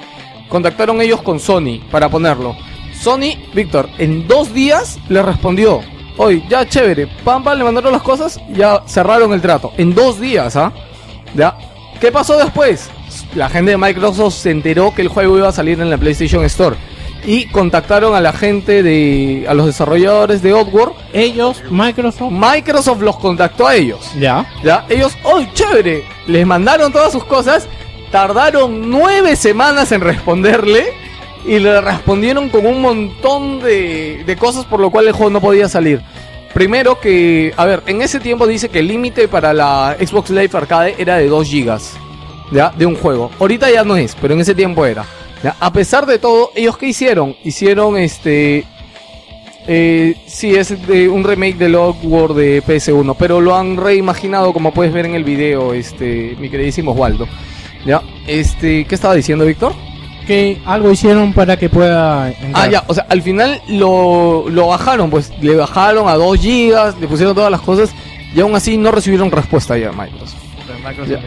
[0.48, 2.56] contactaron ellos con Sony para ponerlo.
[2.98, 5.80] Sony, Víctor, en dos días le respondió.
[6.16, 9.72] Oye, ya chévere, pam, pam, le mandaron las cosas, ya cerraron el trato.
[9.76, 10.72] En dos días, ¿ah?
[11.34, 11.56] ¿Ya?
[12.00, 12.90] ¿Qué pasó después?
[13.34, 16.44] La gente de Microsoft se enteró que el juego iba a salir en la PlayStation
[16.44, 16.76] Store.
[17.24, 19.44] Y contactaron a la gente de.
[19.48, 20.94] a los desarrolladores de Oddworld.
[21.12, 22.32] Ellos, Microsoft.
[22.32, 24.12] Microsoft los contactó a ellos.
[24.18, 24.46] Ya.
[24.62, 26.04] Ya, ellos, ¡oh, chévere!
[26.26, 27.68] Les mandaron todas sus cosas,
[28.10, 30.86] tardaron nueve semanas en responderle
[31.44, 35.40] y le respondieron con un montón de, de cosas por lo cual el juego no
[35.40, 36.00] podía salir.
[36.54, 40.50] Primero que, a ver, en ese tiempo dice que el límite para la Xbox Live
[40.52, 41.94] Arcade era de 2 gigas,
[42.52, 42.72] ¿ya?
[42.76, 43.30] De un juego.
[43.38, 45.04] Ahorita ya no es, pero en ese tiempo era.
[45.42, 45.56] ¿ya?
[45.60, 47.36] A pesar de todo, ¿ellos qué hicieron?
[47.44, 48.64] Hicieron este...
[49.70, 54.72] Eh, sí, es de un remake de World de PS1, pero lo han reimaginado como
[54.72, 57.28] puedes ver en el video, este, mi queridísimo Osvaldo.
[57.84, 58.00] ¿Ya?
[58.26, 59.74] Este, ¿qué estaba diciendo Víctor?
[60.26, 62.30] Que algo hicieron para que pueda.
[62.30, 62.52] entrar.
[62.54, 66.98] Ah, ya, o sea, al final lo, lo bajaron, pues le bajaron a 2 gigas,
[66.98, 67.90] le pusieron todas las cosas
[68.34, 70.47] y aún así no recibieron respuesta ya Microsoft.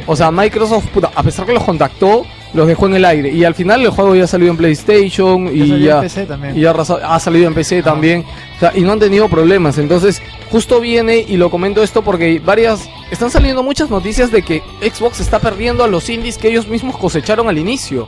[0.05, 3.29] O sea, Microsoft, puta, a pesar que los contactó, los dejó en el aire.
[3.31, 6.57] Y al final el juego ya salió en PlayStation y salió ya, en PC también.
[6.57, 8.25] y ya ha salido en PC también.
[8.57, 9.77] O sea, y no han tenido problemas.
[9.77, 10.21] Entonces,
[10.51, 12.89] justo viene y lo comento esto porque varias.
[13.09, 16.97] Están saliendo muchas noticias de que Xbox está perdiendo a los indies que ellos mismos
[16.97, 18.07] cosecharon al inicio.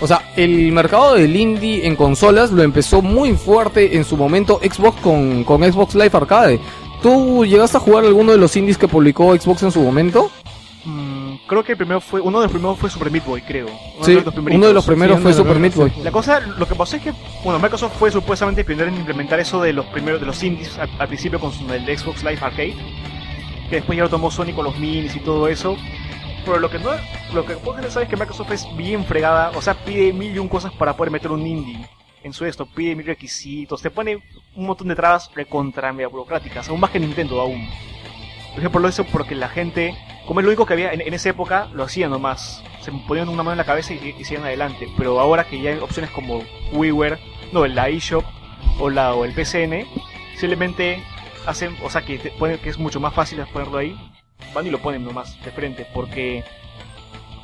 [0.00, 4.60] O sea, el mercado del indie en consolas lo empezó muy fuerte en su momento
[4.62, 6.60] Xbox con, con Xbox Live Arcade.
[7.02, 10.30] ¿Tú llegaste a jugar alguno de los indies que publicó Xbox en su momento?
[11.46, 13.66] Creo que el primero fue, uno de los primeros fue Super Meat Boy, creo.
[13.66, 15.92] Uno Sí, de los uno de los primeros Sí, fue Super Meat Boy.
[16.02, 19.60] La cosa, lo que pasó es que, bueno, Microsoft fue supuestamente pionero en implementar eso
[19.60, 22.74] de los primeros, de los indies al, al principio con su, el Xbox Live Arcade,
[23.68, 25.76] que después ya lo tomó Sony con los minis y todo eso.
[26.44, 26.90] Pero lo que no,
[27.32, 30.34] lo que poca gente sabe es que Microsoft es bien fregada, o sea, pide mil
[30.34, 31.86] y un cosas para poder meter un indie
[32.22, 34.16] en su esto, pide mil requisitos, te pone
[34.54, 37.68] un montón de trabas recontra mega burocráticas, aún más que Nintendo aún.
[38.50, 39.94] Por ejemplo, lo hizo porque la gente,
[40.26, 42.62] como es lo único que había en, en esa época, lo hacían nomás.
[42.80, 44.88] Se ponían una mano en la cabeza y, y siguen adelante.
[44.96, 47.18] Pero ahora que ya hay opciones como WiiWare,
[47.52, 48.24] no, la eShop
[48.78, 49.86] o, la, o el PCN,
[50.36, 51.02] simplemente
[51.46, 53.96] hacen, o sea, que, te que es mucho más fácil ponerlo ahí,
[54.54, 55.86] van y lo ponen nomás de frente.
[55.92, 56.44] Porque,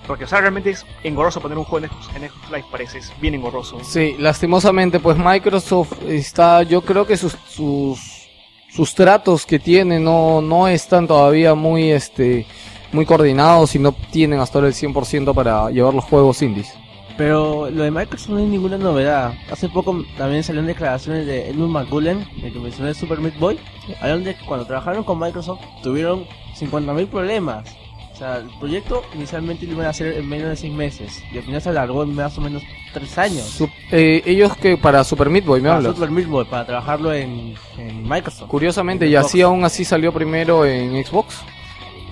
[0.07, 3.12] porque o sea, realmente es engorroso poner un juego en en Xbox Live, parece, es
[3.20, 3.83] bien engorroso.
[3.85, 8.28] Sí, lastimosamente, pues Microsoft está, yo creo que sus, sus,
[8.70, 12.47] sus tratos que tiene no, no están todavía muy, este,
[12.93, 16.74] muy coordinados y no tienen hasta ahora el 100% para llevar los juegos indies.
[17.16, 19.34] Pero lo de Microsoft no es ninguna novedad.
[19.51, 23.59] Hace poco también salieron declaraciones de Edmund McGullen, el que mencioné Super Meat Boy.
[24.01, 26.24] Hablaron de que cuando trabajaron con Microsoft tuvieron
[26.59, 27.76] 50.000 problemas.
[28.14, 31.22] O sea, el proyecto inicialmente lo iban a hacer en menos de 6 meses.
[31.32, 32.62] Y al final se alargó en más o menos
[32.95, 33.62] 3 años.
[33.91, 35.95] Eh, ellos que para Super Meat Boy me Para hablas.
[35.95, 38.49] Super Meat Boy, para trabajarlo en, en Microsoft.
[38.49, 41.43] Curiosamente, En y así aún así salió primero en Xbox.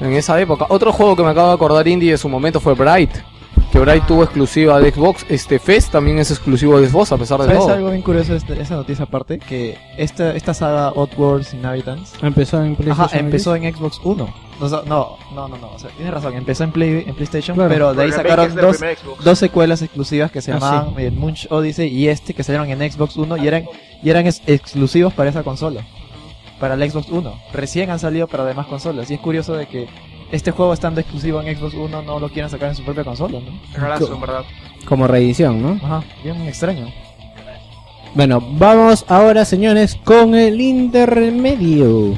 [0.01, 0.67] En esa época.
[0.69, 3.11] Otro juego que me acabo de acordar indie de su momento fue Bright.
[3.73, 5.27] Que Bright tuvo exclusiva de Xbox.
[5.29, 7.73] Este Fest también es exclusivo de Xbox a pesar de ¿Sabes todo.
[7.75, 9.39] algo bien curioso de este- esa noticia aparte?
[9.39, 13.07] Que esta, esta saga Oddworld's Inhabitants Empezó en PlayStation.
[13.07, 14.29] Ajá, empezó en Xbox 1.
[14.61, 14.83] No, no,
[15.35, 17.71] no, no, no, o sea, tienes razón, empezó en, Play, en PlayStation, Claro.
[17.71, 18.79] pero de ahí sacaron dos,
[19.23, 22.91] dos secuelas exclusivas que se Ah, llamaban eh, Munch Odyssey y este que salieron en
[22.91, 23.67] Xbox 1 y eran,
[24.03, 25.87] y eran ex- exclusivos para esa consola,
[26.61, 27.35] para el Xbox 1.
[27.53, 29.89] Recién han salido para demás consolas y es curioso de que
[30.31, 33.41] este juego estando exclusivo en Xbox 1 no lo quieran sacar en su propia consola,
[33.41, 33.61] ¿no?
[33.71, 34.45] Es rarazo, en verdad.
[34.87, 35.81] Como reedición, ¿no?
[35.83, 36.89] Ajá, bien extraño.
[38.15, 42.15] Bueno, vamos ahora, señores, con el intermedio.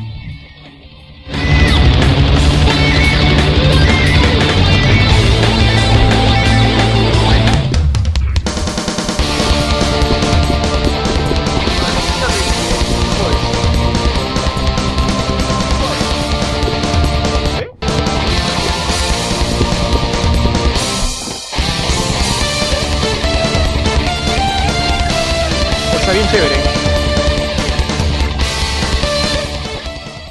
[26.31, 26.55] Chévere.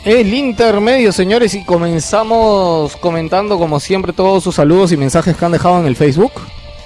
[0.06, 5.52] El intermedio, señores, y comenzamos comentando como siempre todos sus saludos y mensajes que han
[5.52, 6.32] dejado en el Facebook.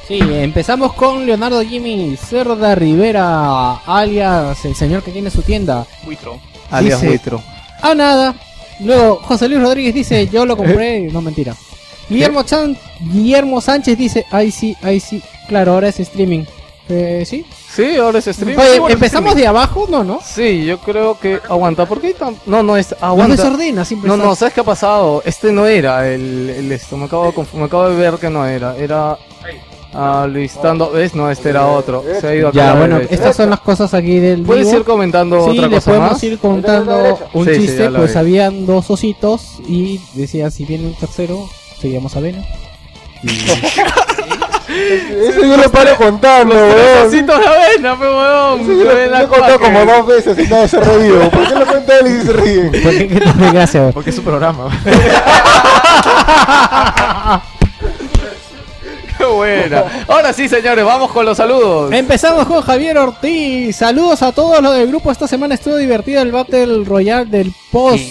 [0.07, 5.85] Sí, empezamos con Leonardo Jimmy Cerda Rivera, alias el señor que tiene su tienda.
[6.03, 6.39] Buitro.
[6.69, 7.41] Alias Dice- Buitro.
[7.81, 8.35] Ah, nada.
[8.81, 11.55] Luego, José Luis Rodríguez dice, yo lo compré, no mentira.
[12.09, 16.43] Guillermo, Chan, Guillermo Sánchez dice, ay sí, ay sí, claro, ahora es streaming.
[16.89, 17.45] Eh, ¿Sí?
[17.73, 18.59] Sí, ahora es stream.
[18.59, 19.41] Oye, bueno, empezamos streaming.
[19.41, 20.19] de abajo, ¿no, no?
[20.23, 21.85] Sí, yo creo que aguanta.
[21.85, 22.35] ¿Por qué tan.?
[22.45, 22.91] No, no es.
[22.99, 23.35] No Aguanta.
[23.37, 25.21] desordena, siempre No, está- no, ¿sabes qué ha pasado?
[25.25, 26.97] Este no era el, el esto.
[26.97, 28.75] Me acabo, de me acabo de ver que no era.
[28.75, 29.17] Era.
[29.93, 30.91] Ah, listando.
[30.91, 31.15] ¿Ves?
[31.15, 32.03] No, este era otro.
[32.19, 33.13] Se ha ido acá a Ya, bueno, derecha.
[33.15, 34.79] estas son las cosas aquí del ¿Puedes vivo.
[34.79, 36.23] ir comentando Sí, otra cosa podemos más?
[36.23, 38.19] ir contando un Sí, chiste, pues vi.
[38.19, 41.47] habían dos ositos y decía si viene un tercero,
[41.79, 42.43] seguíamos a Vena.
[44.73, 47.07] Eso yo lo paro contando, weón.
[47.07, 48.61] Ositos la vena, pe huevón.
[48.61, 51.29] Eso yo lo, he contado como dos veces y nadie se ha reído.
[51.29, 52.71] ¿Por qué lo cuenta él y se ríen?
[52.83, 53.93] Porque que te gracias.
[53.93, 54.69] Porque es su programa.
[59.27, 59.83] Qué buena.
[60.07, 61.91] Ahora sí, señores, vamos con los saludos.
[61.91, 63.75] Empezamos con Javier Ortiz.
[63.75, 65.11] Saludos a todos los del grupo.
[65.11, 68.03] Esta semana estuvo divertido el Battle Royale del Post,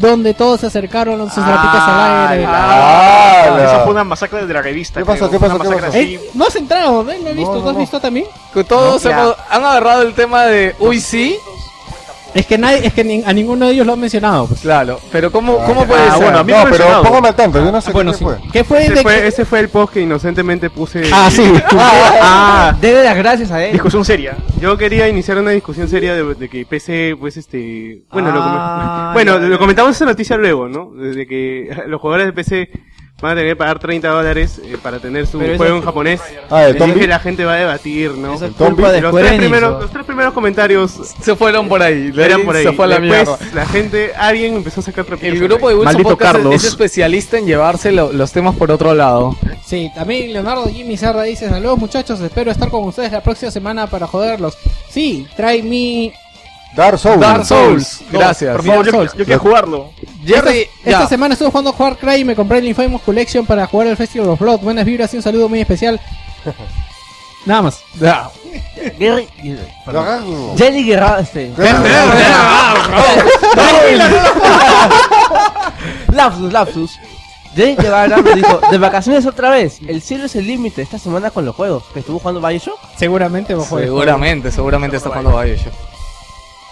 [0.00, 2.46] donde todos se acercaron sus ratitas al aire.
[2.48, 5.00] Ah, Eso fue una masacre de la revista.
[5.00, 5.28] ¿Qué pasó?
[5.28, 5.40] creo.
[5.40, 5.58] ¿Qué pasó?
[5.60, 5.96] ¿Qué pasó?
[5.96, 7.12] Eh, no has entrado, ¿no?
[7.12, 7.52] ¿No he visto?
[7.52, 7.80] No, ¿Tú no, has no.
[7.80, 8.26] visto también?
[8.54, 11.36] Que todos hemos- han agarrado el tema de uy sí,
[12.34, 14.46] Es que nadie, es que ni- a ninguno de ellos lo han mencionado.
[14.46, 14.60] Pues.
[14.60, 16.22] claro, pero ¿cómo, cómo puede Ah, ser?
[16.22, 18.24] bueno, a mí me No, pero póngame al tanto, yo no sé Bueno, qué sí.
[18.24, 18.36] fue.
[18.52, 21.02] ¿Qué fue Ese de fue, que- ese fue el post que inocentemente puse.
[21.12, 21.42] Ah, sí.
[22.22, 23.72] Ah, Debe las gracias a él.
[23.72, 24.36] discusión seria.
[24.60, 29.02] Yo quería iniciar una discusión seria de, de que PC, pues este, bueno, lo, Ah,
[29.06, 30.90] com- bueno, ya, lo comentamos esa noticia luego, ¿no?
[30.92, 32.70] De que los jugadores de PC
[33.20, 36.20] van a tener que pagar 30 dólares eh, para tener su Pero juego en japonés.
[36.50, 37.00] Ah, Tombi.
[37.00, 38.34] que la gente va a debatir, ¿no?
[38.34, 40.92] Eso es culpa de los, tres primeros, los tres primeros comentarios
[41.22, 42.64] Se fueron por ahí, de eran por ahí.
[42.64, 43.54] se fue a la Después, mierda.
[43.54, 45.04] la gente, alguien empezó a sacar.
[45.20, 46.54] El grupo de Wilson Podcast Carlos.
[46.54, 49.36] es especialista en llevarse lo- los temas por otro lado.
[49.64, 53.86] Sí, también Leonardo Jimmy Serra dice, saludos muchachos, espero estar con ustedes la próxima semana
[53.86, 54.56] para joderlos.
[54.88, 56.12] Sí, trae mi...
[56.76, 57.20] Dark Souls.
[57.20, 58.54] Dark Souls, gracias.
[58.56, 59.12] Por favor, yo, Souls.
[59.16, 59.90] yo quiero jugarlo.
[60.24, 63.66] Jerry, Esta, esta semana estuve jugando Far Cry y me compré el Infamous Collection para
[63.66, 64.60] jugar el Festival of Blood.
[64.60, 66.00] Buenas vibras y un saludo muy especial.
[67.46, 67.80] Nada más.
[68.00, 68.30] ya.
[69.86, 70.54] Agarro.
[70.56, 71.52] Jelly Guerrero, este.
[76.12, 76.98] Lapsus, lapsus.
[77.54, 81.30] Jelly Guevara me dijo, de vacaciones otra vez, el cielo es el límite esta semana
[81.30, 81.84] con los juegos.
[81.92, 82.78] Que estuvo jugando Bioshock.
[82.96, 83.84] Seguramente va a jugar.
[83.84, 85.72] Seguramente, seguramente está jugando Bioshock.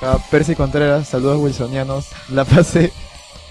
[0.00, 2.08] Acá, Percy Contreras, saludos wilsonianos.
[2.28, 2.92] La pasé.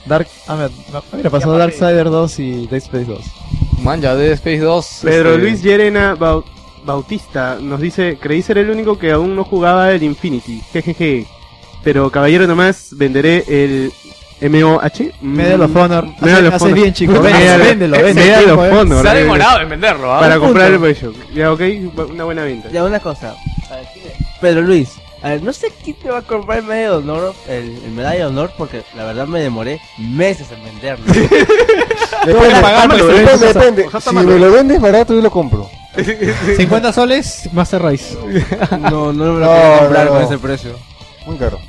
[0.08, 0.28] Dark.
[0.48, 3.20] Ah, mira, no, mira, pasó Darksider 2 y Dead Space 2.
[3.84, 5.00] Man, ya Dead Space 2.
[5.04, 6.44] Pedro este, Luis Llerena Bau-
[6.86, 11.26] Bautista nos dice, creí ser el único que aún no jugaba el Infinity, jejeje.
[11.84, 13.92] Pero caballero nomás, venderé el
[14.42, 15.12] MOH.
[15.22, 16.06] Medal of Honor.
[16.22, 16.76] Medal Hace- of Honor.
[16.76, 17.14] bien, chico.
[17.22, 18.72] Medal- Véndelo, véndelo, of eh.
[18.72, 20.20] Honor, Se ha eh, demorado en venderlo, ¿ah?
[20.20, 20.80] Para comprar el.
[20.80, 21.16] Bioshock.
[21.34, 21.62] Ya, ok,
[22.12, 22.70] una buena venta.
[22.72, 23.36] Ya, una cosa.
[23.70, 24.14] A ver, ¿quién es?
[24.42, 24.90] Pedro Luis.
[25.28, 27.92] A ver, no sé quién te va a comprar el medalla de honor, el, el
[27.92, 31.06] medalla de honor, porque la verdad me demoré meses en venderlo.
[32.26, 33.54] Depende, pagarlo, depende, ¿eh?
[33.54, 33.90] depende, depende.
[34.02, 35.70] Si me lo vendes barato, yo lo compro.
[36.56, 38.18] 50 soles, Master Race.
[38.80, 40.26] no, no me lo No, quiero comprar no, con no.
[40.28, 40.72] ese precio.
[41.26, 41.60] Muy caro.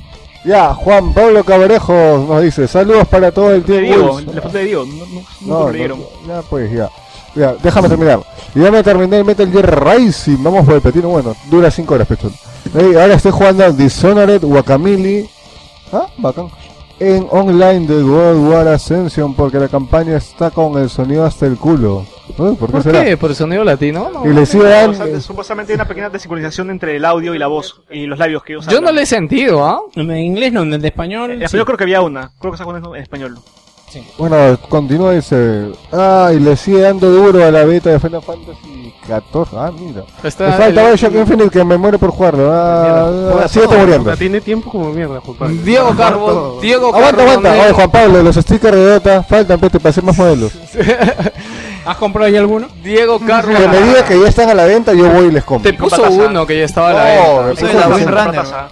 [0.45, 4.65] Ya, Juan Pablo Cabrejo nos dice, saludos para todo el team Diego, la foto de
[4.65, 4.87] Diego.
[4.87, 5.07] No, no,
[5.41, 6.89] no, No, no, ya pues, ya.
[7.35, 8.21] Ya, déjame terminar.
[8.55, 10.43] Ya me terminé el Metal Gear Rising.
[10.43, 11.09] Vamos por el petino.
[11.09, 12.33] Bueno, dura 5 horas, pechón.
[12.75, 15.29] Ey, ahora estoy jugando a Dishonored Wakamili.
[15.93, 16.49] Ah, bacán.
[17.01, 21.57] En online de World War Ascension porque la campaña está con el sonido hasta el
[21.57, 22.05] culo.
[22.37, 23.05] Uy, ¿Por qué ¿Por será?
[23.05, 23.17] qué?
[23.17, 24.11] ¿Por el sonido latino?
[24.13, 24.27] No.
[24.29, 24.97] Y le sigue O dando.
[25.07, 28.43] sea, supuestamente hay una pequeña desincronización entre el audio y la voz y los labios
[28.43, 29.81] que ellos Yo no le he sentido, ¿ah?
[29.95, 31.31] En inglés no, en el de español.
[31.31, 31.45] En sí.
[31.45, 32.33] español creo que había una.
[32.41, 33.39] Creo que está jugando en español.
[34.19, 35.69] Bueno, continúa y dice.
[35.93, 39.57] Ah, y le sigue dando duro a la beta de Final Fantasy 14.
[39.57, 40.03] Ah, mira.
[40.23, 42.51] Está Me falta el- Bioshock Infinite que me muere por jugarlo.
[42.53, 43.09] Ah,
[43.45, 44.17] ah, muriendo.
[44.17, 45.57] Tiene tiempo como mierda, Juan Pablo.
[45.63, 47.43] Diego Carbo, Diego Aguanta, aguanta.
[47.49, 47.61] Carbonell.
[47.65, 50.53] Oye, Juan Pablo, los stickers de Dota faltan, pete, para hacer más modelos.
[51.85, 52.69] ¿Has comprado ya alguno?
[52.83, 53.53] Diego Carbo.
[53.57, 55.71] Que me diga que ya están a la venta, yo voy y les compro.
[55.71, 58.69] Te puso uno que ya estaba a la No, venta.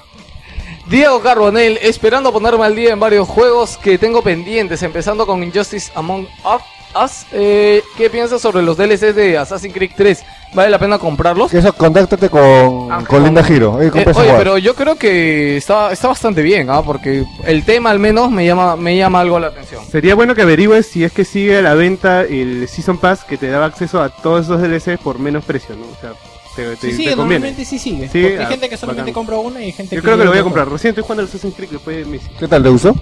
[0.88, 5.90] Diego Carbonell, esperando ponerme al día en varios juegos que tengo pendientes, empezando con Injustice
[5.94, 7.26] Among Us.
[7.32, 10.24] Eh, ¿Qué piensas sobre los DLCs de Assassin's Creed 3?
[10.54, 11.52] ¿Vale la pena comprarlos?
[11.52, 13.74] Eso, contáctate con, Ah, con Linda Giro.
[13.74, 16.82] Oye, Eh, oye, pero yo creo que está, está bastante bien, ¿ah?
[16.82, 19.84] Porque el tema al menos me llama, me llama algo la atención.
[19.84, 23.36] Sería bueno que averigües si es que sigue a la venta el Season Pass que
[23.36, 25.84] te daba acceso a todos esos DLCs por menos precio, ¿no?
[25.84, 26.12] O sea,
[26.56, 27.16] te, te, Sí, te sigue, conviene.
[27.16, 28.08] normalmente sí sigue.
[28.08, 29.14] Sí, Porque hay ah, gente que solamente bacán.
[29.14, 30.74] compra una y hay gente Yo creo que lo voy a compra comprar.
[30.74, 32.28] Recién estoy jugando el Assassin's Creed después de Messi.
[32.38, 32.96] ¿Qué tal, te gustó?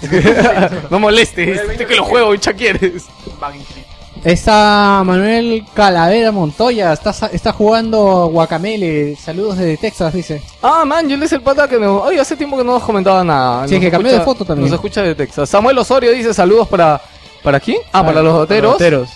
[0.90, 3.04] no molestes, este que lo juego, ya quieres.
[4.24, 9.16] Está Manuel Calavera Montoya, está, está jugando Guacamele.
[9.16, 10.42] Saludos desde Texas, dice.
[10.62, 12.02] Ah, man, yo es el pata que no.
[12.02, 13.66] Oye, hace tiempo que no nos comentaba nada.
[13.66, 14.70] Sí, Nos que cambió de foto también.
[14.70, 15.48] Nos escucha de Texas.
[15.48, 17.00] Samuel Osorio dice saludos para.
[17.42, 17.78] ¿Para quién?
[17.92, 19.10] Ah, para los doteros.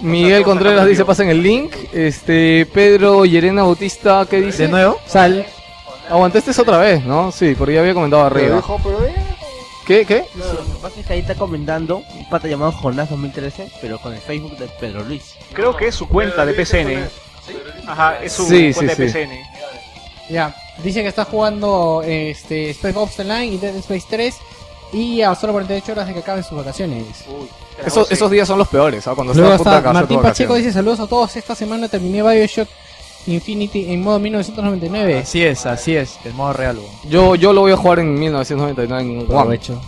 [0.00, 1.74] Miguel Contreras dice pasen el link.
[1.92, 4.64] Este, Pedro Llerena Bautista, ¿qué dice?
[4.64, 4.98] ¿De nuevo?
[5.06, 5.44] Sal.
[6.08, 7.30] Aguanta, este es otra vez, ¿no?
[7.32, 8.62] Sí, porque ya había comentado arriba.
[9.86, 10.04] ¿Qué?
[10.04, 10.24] ¿Qué?
[10.34, 14.12] Lo que pasa es que ahí está comentando un pata llamado Jonás 2013, pero con
[14.12, 15.34] el Facebook de Pedro Luis.
[15.52, 17.08] Creo que es su cuenta de PCN.
[17.86, 19.18] Ajá, es su Sí, cuenta sí, de sí.
[19.18, 19.38] PCN.
[20.30, 24.34] Ya, dice que está jugando este Space Ops Online y Dead Space 3
[24.92, 27.04] y a solo 48 horas de que acaben sus vacaciones.
[27.84, 29.12] Esos, esos días son los peores, ¿ah?
[29.14, 30.64] Cuando Luego puta está casa, Martín Pacheco vacaciones.
[30.64, 32.68] dice saludos a todos, esta semana terminé Bioshock
[33.26, 35.18] Infinity en modo 1999.
[35.18, 36.78] Así es, así es, el modo real.
[37.08, 39.38] Yo, yo lo voy a jugar en 1999 en One.
[39.38, 39.80] Aprovecho.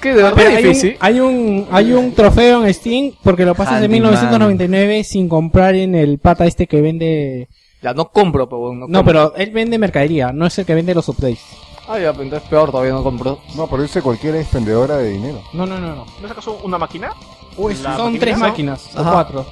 [0.00, 0.96] Que de verdad es hay, un, difícil.
[1.00, 4.10] hay un hay un trofeo en Steam porque lo pasas de Handyman.
[4.12, 7.48] 1999 sin comprar en el pata este que vende
[7.82, 9.04] Ya, no compro, pero no, No, compro.
[9.04, 11.40] pero él vende mercadería, no es el que vende los updates.
[11.88, 13.38] Ah, ya, entonces peor, todavía no compro.
[13.54, 15.40] No, pero dice cualquier expendedora de dinero.
[15.52, 16.06] No, no, no, no.
[16.20, 17.10] ¿No es acaso una máquina?
[17.56, 19.12] Uy, son maquinita, tres máquinas, o Ajá.
[19.12, 19.46] cuatro.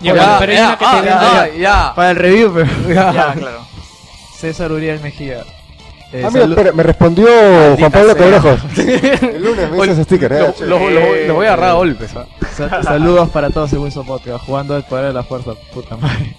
[0.00, 1.92] Ya, Ya, pero hay ya, una que ah, te ya.
[1.94, 2.70] Para el review, pero.
[2.94, 3.58] Ya, claro.
[4.36, 5.42] César Uriel Mejía.
[6.12, 7.26] Eh, ah, mira, espera, me respondió
[7.78, 8.60] Juan Pablo Cabrejos.
[8.78, 10.54] El lunes me hizo ese sticker, eh.
[10.60, 12.14] Lo, lo- lo- lo voy a agarrar a golpes.
[12.14, 12.26] ¿ah?
[12.54, 16.36] sa- saludos para todos en Wilson Podcast, jugando el poder de la fuerza, puta madre.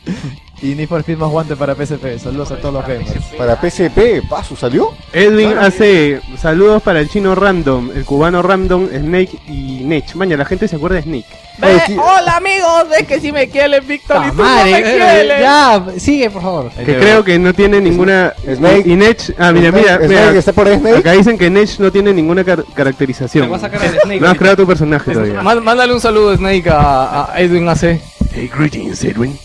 [0.60, 2.18] Y ni por fin más guante para PSP.
[2.18, 3.12] Saludos a todos los gamers.
[3.38, 4.92] Para PSP, paso, ¿salió?
[5.14, 10.16] Edwin hace saludos para el chino Random, el cubano Random, Snake y Nech.
[10.16, 11.26] Maña, la gente se acuerda de Snake.
[11.62, 14.82] Oye, hola amigos, es que si me quieren, Víctor, ¡Ta madre!
[14.84, 16.72] eh, Ya, sigue, por favor.
[16.72, 18.34] Que creo que no tiene ninguna.
[18.44, 18.84] Snake.
[18.86, 19.34] Y Nech.
[19.38, 20.32] Ah, mira, Snake- mira, Snake mira.
[20.40, 20.98] está por ahí, Snake.
[20.98, 23.44] Acá dicen que Nech no tiene ninguna car- caracterización.
[23.46, 25.42] Te voy a sacar el Snake No has creado tu personaje todavía.
[25.42, 28.00] Má- Mándale un saludo, Snake, a, a Edwin AC.
[28.34, 29.38] Hey, greetings, Edwin.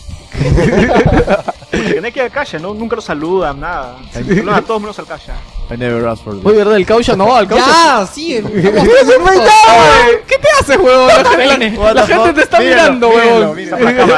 [1.71, 2.73] Porque no hay que ir al Calla, ¿no?
[2.73, 3.97] Nunca lo saludan, nada.
[4.11, 5.33] Saludan a todos menos al Calla.
[5.69, 6.45] I never asked for this.
[6.45, 6.75] Oye, ¿verdad?
[6.75, 7.65] El caucha no va, el caucha.
[7.65, 7.99] Ya.
[8.15, 8.43] Oye,
[10.27, 11.07] ¿Qué te haces, huevón?
[11.07, 13.57] La gente, la- la gente te está mirando, huevón.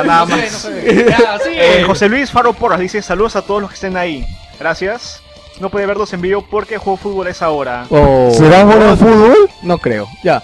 [0.05, 0.70] Nada más.
[0.86, 1.80] Ya, sigue.
[1.80, 4.26] Eh, José Luis Faro Porras dice saludos a todos los que estén ahí.
[4.59, 5.22] Gracias.
[5.59, 7.86] No puede verlos en vivo porque juego fútbol a esa hora.
[7.89, 9.49] Oh, ¿Será bueno el fútbol?
[9.61, 10.07] no creo.
[10.24, 10.41] Ya.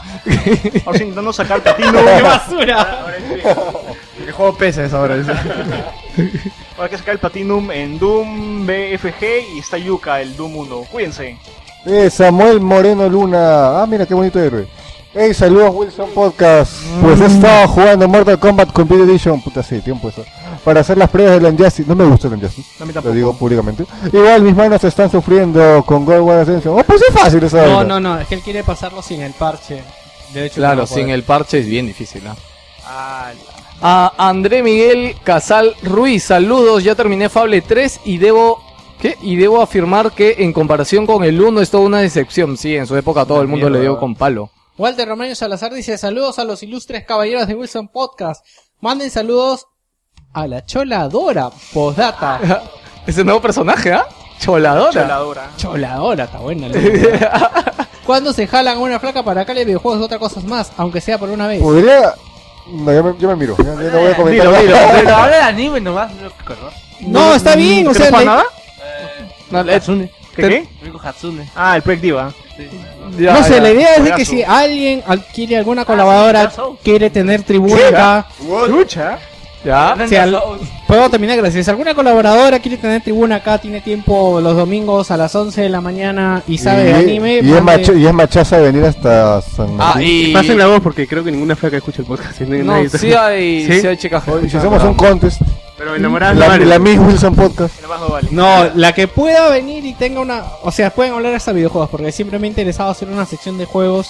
[0.86, 1.92] Ahora sí intentando sacar el platino.
[2.06, 3.06] ¡Qué basura!
[4.26, 5.18] Que juego peces ahora.
[5.18, 5.32] dice.
[6.72, 10.76] Ahora hay que sacar el Platinum en Doom BFG y está Yuka, el Doom 1.
[10.92, 11.38] Cuídense.
[11.86, 13.82] Eh, Samuel Moreno Luna.
[13.82, 14.68] Ah, mira qué bonito héroe.
[15.14, 16.72] Hey, saludos Wilson Podcast.
[17.02, 19.42] Pues he estado jugando Mortal Kombat Complete Edition.
[19.42, 20.24] Puta, sí, tiempo eso.
[20.64, 21.88] Para hacer las pruebas del Injustice.
[21.88, 22.82] No me gustó el Injustice.
[22.82, 23.86] A mí Lo digo públicamente.
[24.14, 26.80] Igual mis manos están sufriendo con Gold War Ascension.
[26.80, 29.34] Oh, pues es fácil esa No, no, no, es que él quiere pasarlo sin el
[29.34, 29.84] parche.
[30.34, 32.36] De hecho, Claro, sin el parche es bien difícil, ¿no?
[32.86, 33.32] Ah,
[33.84, 38.62] A André Miguel Casal Ruiz, saludos, ya terminé Fable 3 y debo...
[39.00, 39.18] ¿Qué?
[39.24, 42.56] Y debo afirmar que en comparación con el 1 es toda una decepción.
[42.56, 44.52] Sí, en su época todo el mundo le dio con palo.
[44.78, 48.46] Walter Romero Salazar dice saludos a los ilustres caballeros de Wilson Podcast.
[48.80, 49.66] Manden saludos
[50.34, 51.50] a la choladora.
[51.74, 52.40] Postdata.
[53.08, 54.06] Ese nuevo personaje, ¿ah?
[54.40, 54.92] Choladora.
[54.92, 55.50] choladora.
[55.58, 56.68] choladora, está buena.
[56.68, 60.72] la ¿Cuándo se jalan una flaca para acá de videojuegos de otras cosas más?
[60.78, 61.60] Aunque sea por una vez.
[61.60, 62.14] Podría.
[62.68, 63.56] No, yo me, yo me miro.
[63.58, 64.48] Ya, ya no voy a comentar.
[64.48, 64.76] Dilo, dilo.
[64.94, 66.30] Pero ahora el anime nomás, no.
[67.02, 68.44] No, está bien, o ¿Que sea, no juega le- nada?
[69.50, 70.12] No, le- Hatsune.
[70.36, 70.68] ¿Qué, qué?
[70.84, 71.50] Rico Hatsune.
[71.56, 72.34] Ah, el Project Diva.
[73.18, 73.62] ya, no sé, ya.
[73.62, 74.18] la idea es de Juegazo.
[74.18, 76.80] que si alguien adquiere alguna colaboradora, Dark Souls.
[76.84, 78.28] quiere tener tribuna acá,
[78.70, 79.20] Lucha.
[79.64, 79.96] Ya.
[80.08, 80.42] si al-
[80.88, 81.66] puedo terminar gracias.
[81.66, 85.70] Si alguna colaboradora quiere tener tribuna acá, tiene tiempo los domingos a las 11 de
[85.70, 89.42] la mañana y sabe de anime, y, es macho- y es machaza de venir hasta
[89.42, 90.30] San Ah, Martín.
[90.30, 90.34] y...
[90.34, 92.42] Pasen la voz porque creo que ninguna flaca escucha el podcast.
[92.42, 93.82] Nadie No, está- sí hay, ¿Sí?
[93.82, 95.42] sí hay chicas que Y si hacemos un contest,
[95.78, 96.66] Pero enamorada no la, vale.
[96.66, 97.76] la Miss Wilson Podcast.
[97.84, 98.28] No vale.
[98.32, 100.44] No, la que pueda venir y tenga una...
[100.64, 103.66] O sea, pueden hablar hasta videojuegos, porque siempre me ha interesado hacer una sección de
[103.66, 104.10] juegos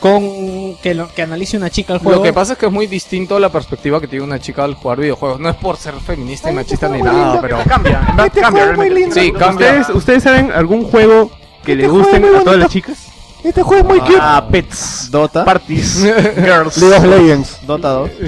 [0.00, 2.18] con que, lo- que analice una chica el juego.
[2.18, 4.74] Lo que pasa es que es muy distinto la perspectiva que tiene una chica al
[4.74, 5.40] jugar videojuegos.
[5.40, 7.58] No es por ser feminista y machista ni nada, pero...
[7.64, 9.10] Cambia, verdad cambia.
[9.12, 9.68] Sí, cambia.
[9.72, 11.30] ¿Ustedes, ¿Ustedes saben algún juego
[11.64, 13.06] que le gusten a todas las chicas?
[13.44, 14.18] Este juego es muy cute.
[14.20, 15.08] Ah, pets.
[15.10, 15.44] Dota.
[15.44, 16.02] Parties.
[16.36, 16.76] Girls.
[16.78, 17.58] League of Legends.
[17.66, 18.10] Dota 2.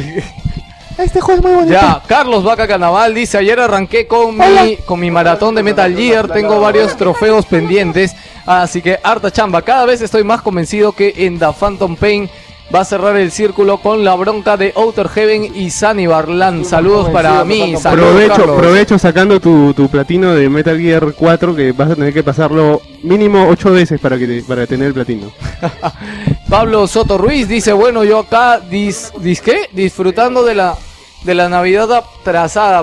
[0.99, 1.73] Este juego es muy bonito.
[1.73, 6.29] Ya, Carlos Vaca Canaval dice, ayer arranqué con mi, con mi maratón de Metal Gear,
[6.29, 8.15] tengo varios trofeos pendientes,
[8.45, 12.29] así que harta chamba, cada vez estoy más convencido que en The Phantom Pain
[12.75, 16.65] va a cerrar el círculo con la bronca de Outer Heaven y Sunny Barlan.
[16.65, 21.73] Saludos para mí, saludos Provecho, provecho sacando tu, tu platino de Metal Gear 4 que
[21.73, 25.33] vas a tener que pasarlo mínimo 8 veces para que te- para tener el platino.
[26.49, 29.69] Pablo Soto Ruiz dice, bueno, yo acá dis, dis- ¿qué?
[29.73, 30.77] disfrutando de la
[31.25, 32.79] de la Navidad atrasada,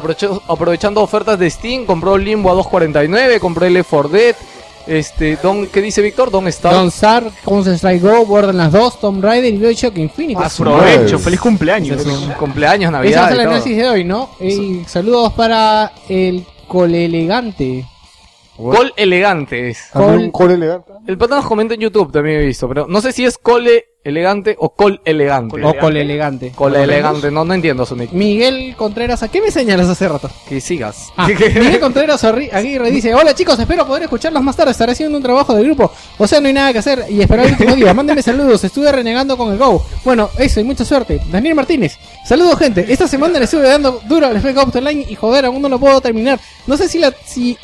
[0.47, 4.35] aprovechando ofertas de Steam, compró Limbo a 2.49, compré Left 4 Dead,
[4.87, 6.31] este, don, ¿qué dice Víctor?
[6.31, 6.73] Don Star.
[6.73, 10.41] Don't Starve, Counter Strike Go, Borderlands 2, Tomb Raider y Bioshock Infinite.
[10.43, 11.17] Ah, su Provecho, madre.
[11.19, 12.03] feliz cumpleaños.
[12.39, 13.27] cumpleaños, Ese va a Navidad.
[13.29, 13.55] ser y el todo.
[13.55, 14.29] análisis de hoy, ¿no?
[14.39, 17.85] Y saludos para el Cole Elegante.
[18.57, 19.89] Col elegante es.
[19.93, 20.91] También Col- elegante.
[21.05, 23.85] El pata nos comenta en YouTube, también he visto, pero no sé si es cole
[24.03, 25.63] elegante o col elegante.
[25.63, 26.51] O col elegante.
[26.55, 28.11] Cole elegante, no, no entiendo, Sonic.
[28.13, 30.29] Miguel Contreras, ¿a qué me señalas hace rato?
[30.49, 31.11] Que sigas.
[31.17, 35.23] Ah, Miguel Contreras Aguirre dice, hola chicos, espero poder escucharlos más tarde, estaré haciendo un
[35.23, 37.93] trabajo de grupo, o sea, no hay nada que hacer y esperar el último día,
[37.93, 39.85] mándenme saludos, estuve renegando con el Go.
[40.03, 41.21] Bueno, eso y mucha suerte.
[41.31, 45.45] Daniel Martínez, saludos gente, esta semana le estuve dando duro al Ops Online y joder,
[45.45, 46.39] aún no lo puedo terminar.
[46.65, 47.13] No sé si la...
[47.25, 47.57] Si,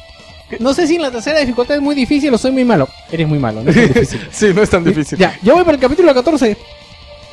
[0.60, 2.88] no sé si en la tercera dificultad es muy difícil o soy muy malo.
[3.12, 4.28] Eres muy malo, no es muy difícil.
[4.32, 5.18] sí, no es tan difícil.
[5.18, 6.58] Ya, yo voy por el capítulo 14.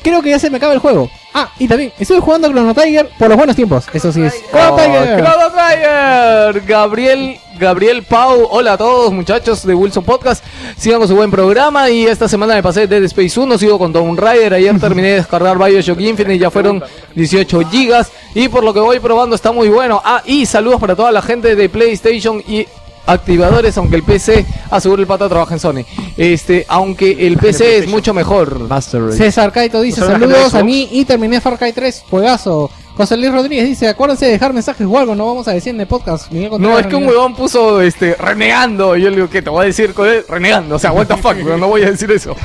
[0.03, 1.11] Creo que ya se me acaba el juego.
[1.31, 3.85] Ah, y también estuve jugando Chrono Tiger por los buenos tiempos.
[3.93, 4.33] Eso sí es.
[4.49, 5.19] Chrono Oh, Tiger.
[5.23, 6.61] Chrono Trigger.
[6.67, 10.43] Gabriel, Gabriel Pau, hola a todos muchachos de Wilson Podcast,
[10.75, 13.93] sigan con su buen programa y esta semana me pasé Dead Space 1, sigo con
[13.93, 16.83] Tomb Raider, ayer terminé de descargar Bioshock Infinite, ya fueron
[17.13, 20.01] 18 gigas y por lo que voy probando está muy bueno.
[20.03, 22.65] Ah, y saludos para toda la gente de PlayStation y
[23.05, 25.83] activadores, aunque el PC, aseguro el pata trabaja en Sony.
[26.17, 28.59] Este, aunque el PC es mucho mejor.
[28.59, 29.11] Master.
[29.13, 32.69] César Kaito dice ¿No sabes saludos a mí y terminé Far Cry 3, juegazo.
[32.95, 35.81] José Luis Rodríguez dice, acuérdense de dejar mensajes o algo, no vamos a decir en
[35.81, 36.29] el podcast.
[36.31, 38.97] Miguel No, es que un huevón puso este renegando.
[38.97, 40.25] Y yo le digo, ¿qué te voy a decir con él?
[40.27, 40.75] Renegando.
[40.75, 42.35] O sea, what the fuck, pero no voy a decir eso.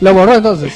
[0.00, 0.72] Lo borró entonces.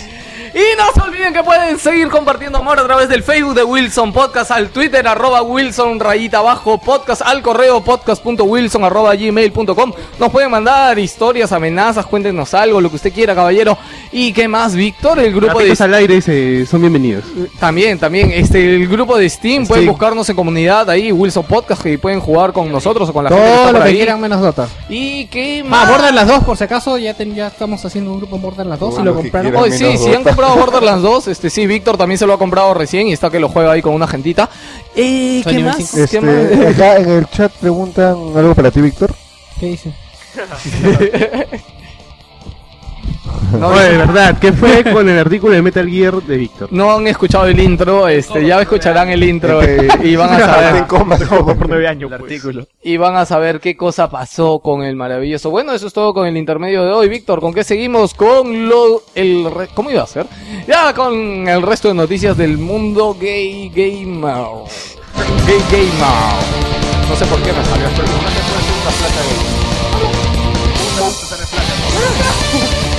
[0.55, 4.13] Y no se olviden que pueden seguir compartiendo amor a través del Facebook de Wilson
[4.13, 9.93] Podcast, al Twitter arroba Wilson rayita abajo podcast, al correo podcast.wilson arroba gmail.com.
[10.21, 13.77] Nos pueden mandar historias, amenazas, cuéntenos algo, lo que usted quiera, caballero.
[14.13, 15.19] ¿Y qué más, Víctor?
[15.19, 16.21] El grupo de al aire
[16.67, 17.25] son bienvenidos.
[17.59, 21.97] También, también, este, el grupo de Steam, pueden buscarnos en comunidad ahí, Wilson Podcast, y
[21.97, 23.97] pueden jugar con nosotros o con la gente que Todo está lo por que ahí.
[23.97, 24.69] quieran menos Dota.
[24.89, 25.89] ¿Y qué Ah, más?
[25.91, 28.95] Borderlands 2 por si acaso, ya, ten- ya estamos haciendo un grupo en Borderlands 2
[29.01, 29.51] y lo compraron.
[29.51, 29.65] quieran.
[29.65, 30.31] Oye, sí, si han Dota.
[30.49, 33.39] Comprado Borderlands 2, este sí, Víctor también se lo ha comprado recién y está que
[33.41, 34.49] lo juega ahí con una gentita.
[34.95, 35.77] Eh, ¿Qué más?
[35.77, 35.91] cinco.
[35.95, 36.75] ¿Qué Este, más?
[36.75, 39.15] acá en el chat preguntan algo para ti, Víctor.
[39.59, 39.93] ¿Qué dice?
[43.59, 46.69] No, No, de verdad, ¿qué fue con el artículo de Metal Gear de Víctor?
[46.71, 50.87] no han escuchado el intro, este, ya escucharán el intro eh, y van a saber
[51.29, 52.11] Por nueve años.
[52.19, 52.43] pues.
[52.83, 55.51] y van a saber qué cosa pasó con el maravilloso.
[55.51, 57.41] Bueno, eso es todo con el intermedio de hoy, Víctor.
[57.41, 58.15] ¿Con qué seguimos?
[58.15, 60.27] Con lo el re- ¿cómo iba a ser?
[60.67, 64.65] Ya con el resto de noticias del mundo gay gamer.
[65.47, 67.09] Gay gamer.
[67.09, 68.03] No sé por qué me salió esto.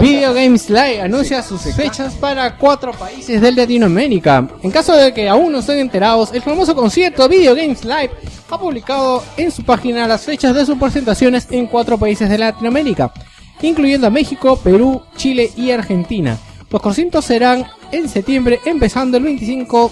[0.00, 4.46] Video Games Live anuncia sus fechas para cuatro países de Latinoamérica.
[4.62, 8.10] En caso de que aún no estén enterados, el famoso concierto Video Games Live
[8.48, 13.12] ha publicado en su página las fechas de sus presentaciones en cuatro países de Latinoamérica,
[13.60, 16.38] incluyendo a México, Perú, Chile y Argentina.
[16.70, 19.90] Los conciertos serán en septiembre, empezando el 25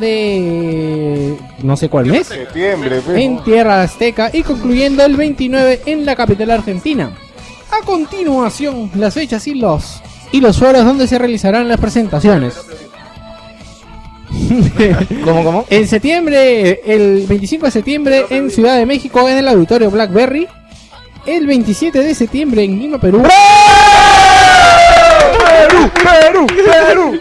[0.00, 1.36] de...
[1.62, 3.22] no sé cuál mes Septiembre, pe.
[3.22, 7.12] en Tierra Azteca y concluyendo el 29 en la capital argentina.
[7.80, 10.00] A continuación, las fechas y los
[10.30, 12.54] y los foros donde se realizarán las presentaciones.
[15.24, 15.64] ¿Cómo, cómo?
[15.70, 20.46] en septiembre, el 25 de septiembre en Ciudad de México en el auditorio Blackberry.
[21.26, 23.22] El 27 de septiembre en Lima, Perú.
[25.38, 27.20] Perú, Perú, Perú.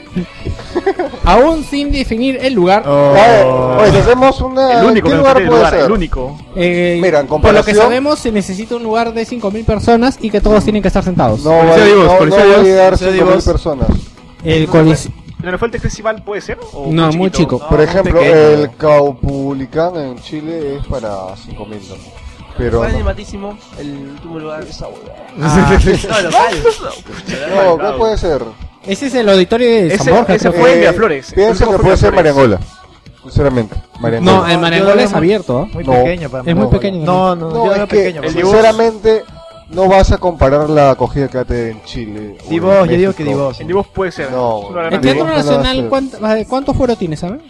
[1.26, 2.84] Aún sin definir el lugar.
[2.86, 4.80] Ah, Oye, hacemos una.
[4.82, 5.86] El único ¿Qué no lugar puede lugar, ser?
[5.86, 6.38] el único.
[6.56, 10.18] Eh, Mira, en por lo que comparación- sabemos, se necesita un lugar de 5.000 personas
[10.22, 11.42] y que todos tienen que estar sentados.
[11.44, 13.46] No, va, voz, no, no va a llegar policía de 5.000 voz.
[13.46, 13.88] personas.
[14.44, 15.10] El colis-
[15.42, 16.58] ¿En el Fuerte Festival puede ser?
[16.74, 17.60] ¿O No, muy chico.
[17.68, 18.34] Por ejemplo, pequeño.
[18.36, 21.96] el Caupulicán en Chile es para 5.000 ¿no?
[22.58, 24.64] Pero Fue no, animatísimo el último lugar.
[24.64, 24.86] Esa
[25.42, 26.64] Ah, No, local.
[27.56, 28.42] no, ¿qué puede ser?
[28.86, 30.36] Ese es el auditorio de San Ese- Borja.
[30.36, 30.62] ese creo.
[30.62, 31.32] fue en Miraflores.
[31.32, 32.14] Eh, Pienso El que puede ser.
[32.14, 32.60] Mariangola.
[33.24, 34.38] Sinceramente, Mariangola.
[34.38, 35.64] No, el Marengola es abierto.
[35.64, 35.70] ¿eh?
[35.74, 35.92] Muy No.
[35.94, 36.50] pequeño para mí.
[36.52, 37.06] Es muy pequeño.
[37.06, 39.24] No, no, No, es que, sinceramente,
[39.70, 42.38] no vas a comparar la acogida que hace en Chile.
[42.50, 43.24] Divos, yo digo que.
[43.24, 43.60] Divos.
[43.62, 44.30] En Divos puede ser.
[44.32, 44.70] No.
[44.92, 45.88] El Teatro Nacional.
[45.90, 46.18] ¿cuánto,
[46.50, 47.42] ¿cuánto foro tiene, saben?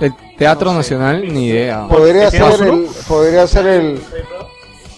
[0.00, 1.86] El Teatro Nacional, ni idea.
[1.88, 4.00] Podría ¿Tiene ser el, podría ser el,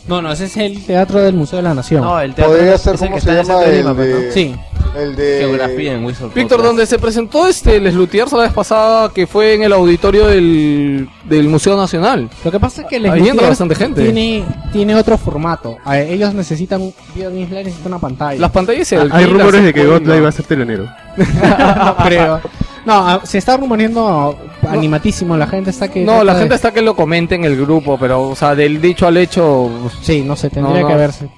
[0.06, 2.02] No, no, ese es el Teatro del Museo de la Nación.
[2.02, 4.08] No, el teatro podría es ser el que como está se llama el Lima, pues,
[4.08, 4.54] de, Sí.
[4.94, 5.38] El de...
[5.40, 6.64] Geografía en Whistle Víctor, Podcast.
[6.66, 11.08] donde se presentó este Les Luthiers la vez pasada, que fue en el auditorio del,
[11.24, 12.30] del Museo Nacional.
[12.44, 14.02] Lo que pasa es que les Ahí entra bastante gente.
[14.02, 15.76] Tiene, tiene otro formato.
[15.84, 18.40] A ver, ellos necesitan gameplay, necesitan una pantalla.
[18.40, 20.84] Las pantallas se Hay alquilan, rumores de que Godlight va a ser telonero.
[21.16, 22.40] no creo.
[22.84, 24.38] No, ah, se está rumoreando
[24.68, 25.38] animatísimo.
[25.38, 26.04] La gente está que.
[26.04, 28.78] No, la de- gente está que lo comente en el grupo, pero, o sea, del
[28.78, 29.70] dicho al hecho,
[30.02, 31.28] Sí, no sé, tendría No, que verse.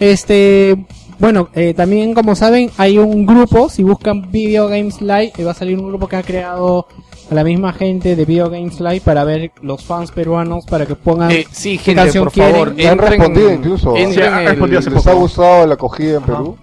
[0.00, 0.76] Este.
[1.18, 3.68] Bueno, eh, también como saben, hay un grupo.
[3.68, 6.86] Si buscan Video Games Live, eh, va a salir un grupo que ha creado
[7.30, 10.94] a la misma gente de Video Games Live para ver los fans peruanos para que
[10.94, 11.30] pongan.
[11.32, 12.92] eh, sí, ¿Qué gente, canción por favor, quieren?
[13.00, 13.96] Han respondido incluso.
[13.96, 16.56] entren Sí, han en respondido el- hace ¿Les ha gustado la acogida en Perú?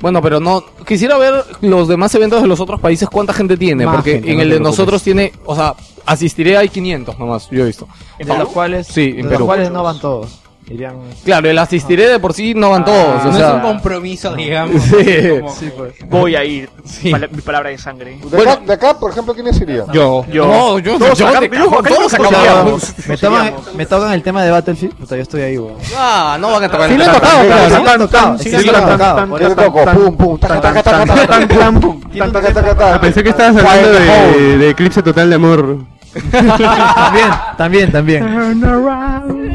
[0.00, 0.62] Bueno, pero no.
[0.86, 3.84] Quisiera ver los demás eventos de los otros países, cuánta gente tiene.
[3.86, 5.32] Más porque gente, en no el de nosotros tiene.
[5.46, 5.74] O sea,
[6.06, 7.86] asistiré hay 500 nomás, yo he visto.
[8.18, 9.38] ¿En De los cuales, Sí, en de Perú.
[9.40, 10.40] los cuales no van todos.
[10.68, 10.94] Irían...
[11.24, 13.22] Claro, el asistiré de por sí no van todos.
[13.24, 14.82] no o sea, es un compromiso, digamos.
[14.82, 15.04] Sí.
[15.40, 15.92] Como- Sí, pues.
[16.08, 16.70] Voy a ir.
[16.84, 17.10] Sí.
[17.10, 18.18] Pala- mi palabra de sangre.
[18.24, 19.86] De, acá, de acá, por ejemplo, ¿quiénes irían?
[19.92, 20.24] Yo.
[20.32, 20.46] Yo.
[20.46, 21.40] No, yo, Todos yo acá-
[21.86, 22.94] todos acabamos.
[23.06, 23.74] Me tocan, Coseamos.
[23.74, 25.76] me tocan el tema de Battlefield, puta, yo estoy ahí, weón.
[25.96, 27.20] Ah, no van a tocar Sí el le he tema.
[27.20, 29.54] tocado, Tan, sí le he tocado, sí le he tocado.
[29.54, 30.38] toco, pum, pum.
[33.00, 35.78] Pensé que estabas hablando de, de Eclipse Total de Amor.
[36.30, 38.22] también, también, también.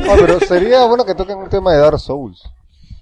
[0.07, 2.41] Ah, pero sería bueno que toquen un tema de Dark Souls.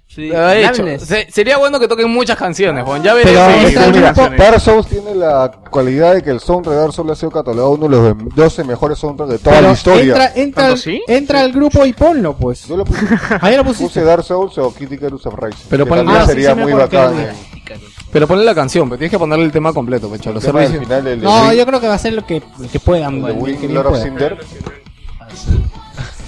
[0.07, 0.83] Sí, Lo he hecho.
[1.05, 3.03] Se- sería bueno que toquen muchas canciones, Juan.
[3.03, 6.81] Ya Pero el Mira, grupo- Dark Souls tiene la cualidad de que el soundtrack de
[6.81, 9.73] Dark Souls ha sido catalogado uno de los 12 mejores soundtracks de toda Pero la
[9.73, 10.01] historia.
[10.13, 11.01] entra, entra, ¿Tanto al, sí?
[11.07, 12.65] entra al grupo y ponlo, pues.
[12.67, 12.99] Yo lo puse,
[13.41, 14.03] Ahí lo puse pusiste.
[14.03, 15.65] Dark Souls o Kitty Icarus Uprising.
[15.69, 17.17] Pero que ponle- también Ah, sí, sería sí me muy acuerdo que bacán.
[17.17, 20.29] lo Pero ponle la canción, pero tienes que ponerle el tema completo, pecho.
[20.29, 20.87] el Los tema del servicios.
[20.89, 23.21] final del No, yo creo que va a ser lo que, lo que puedan.
[23.21, 24.07] de lo Wii, que bien Lord of puedan.
[24.07, 24.37] Cinder.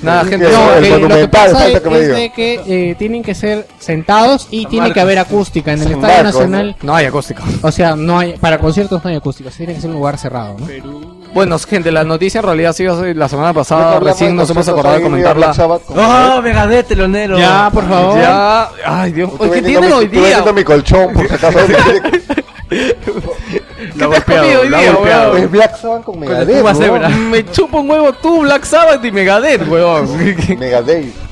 [0.02, 0.46] Nada, Sí, gente.
[0.48, 3.36] que No, el eh, lo que pasa es, que es de que eh, tienen que
[3.36, 4.94] ser sentados y tiene Marcos.
[4.94, 6.76] que haber acústica en el San Estadio Marcos, Nacional.
[6.82, 7.44] No hay acústica.
[7.62, 10.56] O sea, no hay para conciertos no hay acústica, tiene que ser un lugar cerrado,
[10.58, 11.20] ¿no?
[11.34, 14.00] Bueno, gente, la noticia en realidad ha sido así la semana pasada.
[14.00, 15.54] Recién nos hemos acordado de comentarla.
[15.54, 17.38] Con- ¡Oh, Megadeth, telonero!
[17.38, 18.20] Ya, por favor.
[18.20, 18.70] Ya.
[18.86, 19.32] Ay, Dios.
[19.34, 20.22] Estoy ¿Qué tienen hoy estoy día?
[20.22, 21.60] vendiendo mi colchón, por si acaso.
[24.00, 25.38] ¿Qué te has comido hoy día, weón?
[25.38, 26.76] Es Black Sabbath con Megadeth.
[26.76, 27.10] Zebra.
[27.10, 30.08] Me chupa un huevo tú, Black Sabbath y Megadeth, weón.
[30.60, 31.29] Megadeth.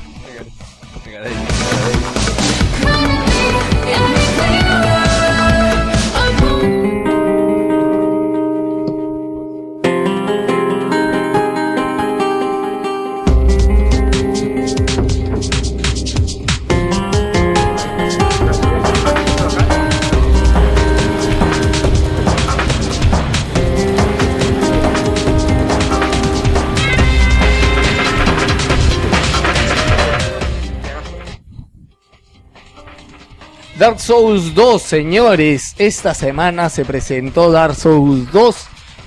[33.78, 35.74] Dark Souls 2, señores.
[35.78, 38.56] Esta semana se presentó Dark Souls 2.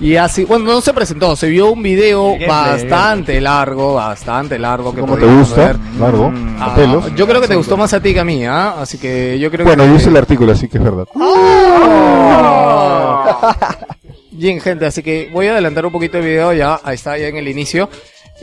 [0.00, 4.92] Y así, bueno, no se presentó, se vio un video gameplay, bastante largo, bastante largo.
[4.92, 5.66] Que ¿Cómo te gusta?
[5.66, 5.76] ver.
[6.00, 7.14] Largo, Ah, a pelos.
[7.14, 8.76] yo creo que te gustó más a ti que a mí, ¿ah?
[8.80, 9.90] Así que yo creo Bueno, que...
[9.90, 11.06] yo hice el artículo, así que es verdad.
[14.32, 16.80] Bien, gente, así que voy a adelantar un poquito el video ya.
[16.82, 17.88] Ahí está, ya en el inicio.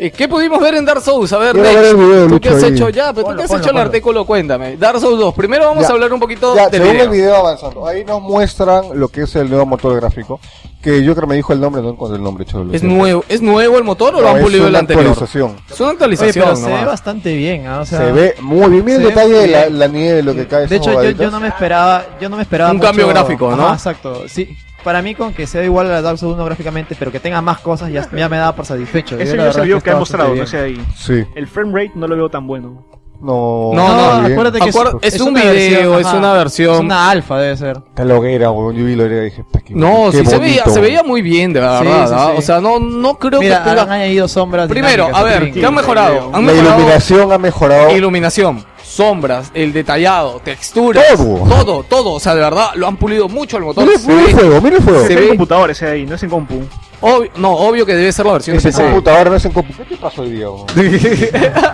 [0.01, 1.33] Eh, ¿Qué pudimos ver en Dark Souls?
[1.33, 2.71] A ver, Quiero Nex, ver el video, ¿tú qué has ahí.
[2.71, 3.11] hecho ya?
[3.11, 3.81] Pero tú qué has ponlo, hecho el ponlo.
[3.81, 4.77] artículo, cuéntame.
[4.77, 5.33] Dark Souls 2.
[5.33, 5.89] Primero vamos Ya.
[5.89, 7.03] a hablar un poquito Ya, del según video.
[7.03, 10.39] el video avanzando, ahí nos muestran lo que es el nuevo motor gráfico,
[10.81, 12.73] que yo creo que me dijo el nombre, no con el nombre, cholo.
[12.73, 15.05] ¿Es nuevo, ¿Es nuevo el motor o lo No, han es pulido el una anterior?
[15.07, 15.57] actualización.
[15.69, 16.85] Es una Oye, actualización pero se ve nomás.
[16.85, 17.79] bastante bien, ¿ah?
[17.81, 18.85] O sea, Se ve muy bien.
[18.85, 19.79] Mira el se ve detalle de la, bien.
[19.79, 20.59] la nieve, lo que cae.
[20.61, 21.31] De esas hecho, yo, yo bobaditas.
[21.33, 23.65] no me esperaba, yo no me esperaba Un mucho- cambio gráfico, ¿no?
[23.65, 24.23] Ajá, exacto.
[24.29, 27.19] Sí, para mí con que sea igual a la Dark Souls 1 gráficamente, pero que
[27.19, 29.15] tenga más cosas, ya, ya me da por satisfecho.
[29.17, 30.81] Yo Ese es verdad video es que ha mostrado, no sé ahí.
[30.95, 31.23] Sí.
[31.35, 32.85] El frame rate no lo veo tan bueno.
[33.21, 34.69] No, No, no, acuérdate que
[35.01, 36.17] es un video, es ajá.
[36.17, 36.73] una versión.
[36.75, 37.75] Es una alfa, debe ser.
[37.89, 38.73] Está la hoguera, weón.
[38.77, 40.69] Yo vi la hoguera y dije, "Pa, qué- No, qué sí se veía, bonito".
[40.73, 41.81] se veía muy bien, de verdad.
[41.81, 42.33] Sí, sí, sí.
[42.37, 43.93] O sea, no, no creo Mira, que han tenga...
[43.93, 44.69] añadido sombras.
[44.69, 45.51] Primero, a ver.
[45.51, 46.27] ¿qué han mejorado?
[46.33, 47.89] Han La mejorado iluminación ha mejorado.
[47.97, 48.63] iluminación,
[49.03, 51.37] sombras, el detallado, texturas, Todo.
[51.47, 52.11] todo, todo.
[52.15, 53.85] O sea, de verdad, lo han pulido mucho el motor.
[53.85, 54.99] Mira, el ve- fuego, mira el fuego.
[54.99, 56.61] Se Es en ve- computador ese ahí, no es en compu.
[56.99, 58.83] obvio- no, obvio que debe ser la versión Es de en PC.
[58.89, 59.73] computadora, no es en compu.
[59.77, 60.47] ¿Qué te pasó hoy día?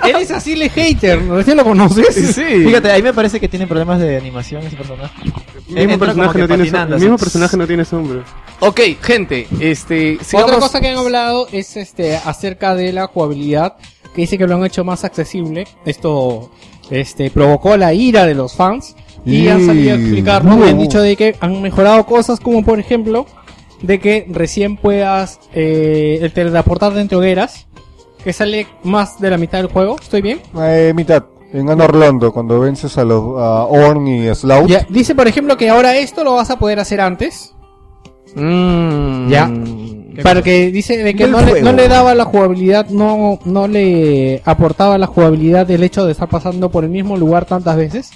[0.07, 2.13] Eres así le hater, recién lo conoces.
[2.35, 2.43] Sí.
[2.65, 5.13] Fíjate, ahí me parece que tiene problemas de animación ese personaje.
[5.75, 7.01] El mismo personaje, no tiene, así.
[7.01, 8.23] mismo personaje no tiene sombra.
[8.59, 13.77] Ok, gente, este, sigamos- Otra cosa que han hablado es este acerca de la jugabilidad,
[14.13, 15.67] que dice que lo han hecho más accesible.
[15.85, 16.51] Esto
[16.89, 18.95] este provocó la ira de los fans
[19.25, 20.81] y han salido a explicarlo y han no.
[20.83, 23.25] dicho de que han mejorado cosas como por ejemplo
[23.81, 27.67] de que recién puedas eh, el teletransportar entre hogueras,
[28.23, 29.97] que sale más de la mitad del juego.
[30.01, 30.41] ¿Estoy bien?
[30.59, 31.25] Eh, mitad.
[31.53, 34.67] En Anor Londo, cuando vences a los a Orn y Slout.
[34.67, 37.55] Ya, dice, por ejemplo, que ahora esto lo vas a poder hacer antes.
[38.35, 39.29] Mm.
[39.29, 39.49] Ya.
[40.23, 41.65] Para que dice de que no le, juego.
[41.65, 46.27] no le daba la jugabilidad, no, no le aportaba la jugabilidad del hecho de estar
[46.29, 48.11] pasando por el mismo lugar tantas veces,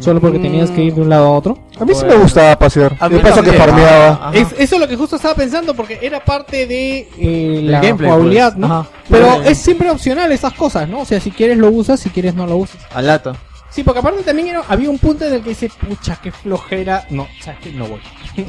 [0.00, 1.58] solo porque tenías que ir de un lado a otro.
[1.78, 2.96] A mí sí me gustaba pasear.
[3.00, 3.68] A Lo mí que pasa que también.
[3.86, 4.30] farmeaba.
[4.32, 8.10] Es, eso es lo que justo estaba pensando porque era parte de eh, la gameplay,
[8.10, 8.58] jugabilidad, pues.
[8.60, 8.66] ¿no?
[8.66, 8.88] Ajá.
[9.10, 11.00] Pero es siempre opcional esas cosas, ¿no?
[11.00, 12.80] O sea, si quieres lo usas, si quieres no lo usas.
[12.94, 13.36] Al lato.
[13.74, 17.06] Sí, porque aparte también era- había un punto en el que dice, pucha, qué flojera.
[17.10, 18.00] No, sabes que no voy.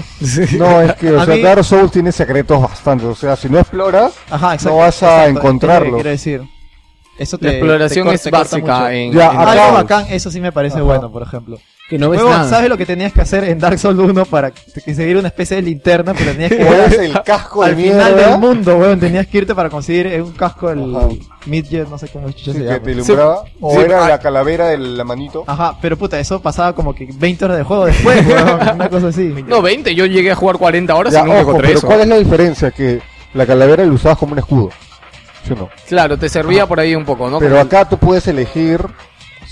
[0.57, 3.07] No, es que, o A sea, mí- Dark Souls tiene secretos bastantes.
[3.07, 4.75] O sea, si no exploras, Ajá, exacto.
[4.77, 5.93] no vas a exacto, encontrarlo.
[5.95, 6.41] Quiero decir.
[7.17, 8.89] Eso te, La exploración te cor- es te corta básica mucho.
[8.89, 9.89] en, Ya, en acá- Dark Algo Souls.
[9.89, 10.83] bacán, eso sí me parece Ajá.
[10.83, 11.57] bueno, por ejemplo.
[11.87, 12.49] Que no ves nada.
[12.49, 15.57] ¿sabes lo que tenías que hacer en Dark Souls 1 para que seguir una especie
[15.57, 16.15] de linterna?
[16.17, 16.61] Pero tenías que
[16.95, 18.99] ir el casco de al final mierda del mundo, weón.
[18.99, 21.09] Tenías que irte para conseguir eh, un casco del Ajá.
[21.45, 22.79] Midget, no sé cómo chucha sí, se que llama.
[22.79, 23.43] te ilumbraba.
[23.61, 24.09] O Sí, era ah.
[24.09, 25.43] la calavera de la manito.
[25.45, 28.69] Ajá, pero puta, eso pasaba como que 20 horas de juego después, weón.
[28.75, 29.35] Una cosa así.
[29.47, 31.87] No, 20, yo llegué a jugar 40 horas Ya, y nunca ojo, encontré pero eso.
[31.87, 32.71] ¿cuál es la diferencia?
[32.71, 32.99] Que
[33.35, 34.69] la calavera la usabas como un escudo.
[35.45, 35.69] ¿Sí o no?
[35.87, 37.37] Claro, te servía por ahí un poco, ¿no?
[37.37, 38.83] Pero acá tú puedes elegir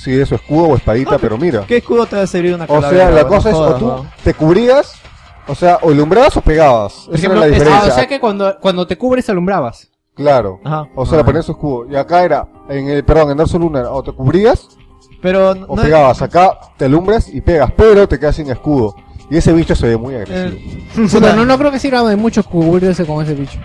[0.04, 1.66] si es escudo o espadita, pero mira.
[1.68, 3.06] ¿Qué escudo te va a servir una O calavera?
[3.08, 4.94] sea, la cosa es, No o jodas, tú te cubrías,
[5.48, 6.94] o sea, o ilumbrabas o pegabas.
[7.08, 7.92] Esa ejemplo, era la es- Ah, diferencia.
[7.92, 9.90] o sea que cuando, cuando te cubres alumbrabas.
[10.16, 10.60] Claro.
[10.64, 10.88] Ajá.
[10.96, 11.26] O sea, le Ah.
[11.26, 11.88] ponías su escudo.
[11.90, 14.68] Y acá era, en el, perdón, en Dark Souls 1 era, o te cubrías
[15.22, 16.22] Pero o no pegabas.
[16.22, 18.96] Acá te alumbras y pegas, pero te quedas sin escudo.
[19.30, 20.58] Y ese bicho se ve muy agresivo.
[20.98, 23.58] eh, Puta, no, no creo que sirva de mucho cubrirse con ese bicho.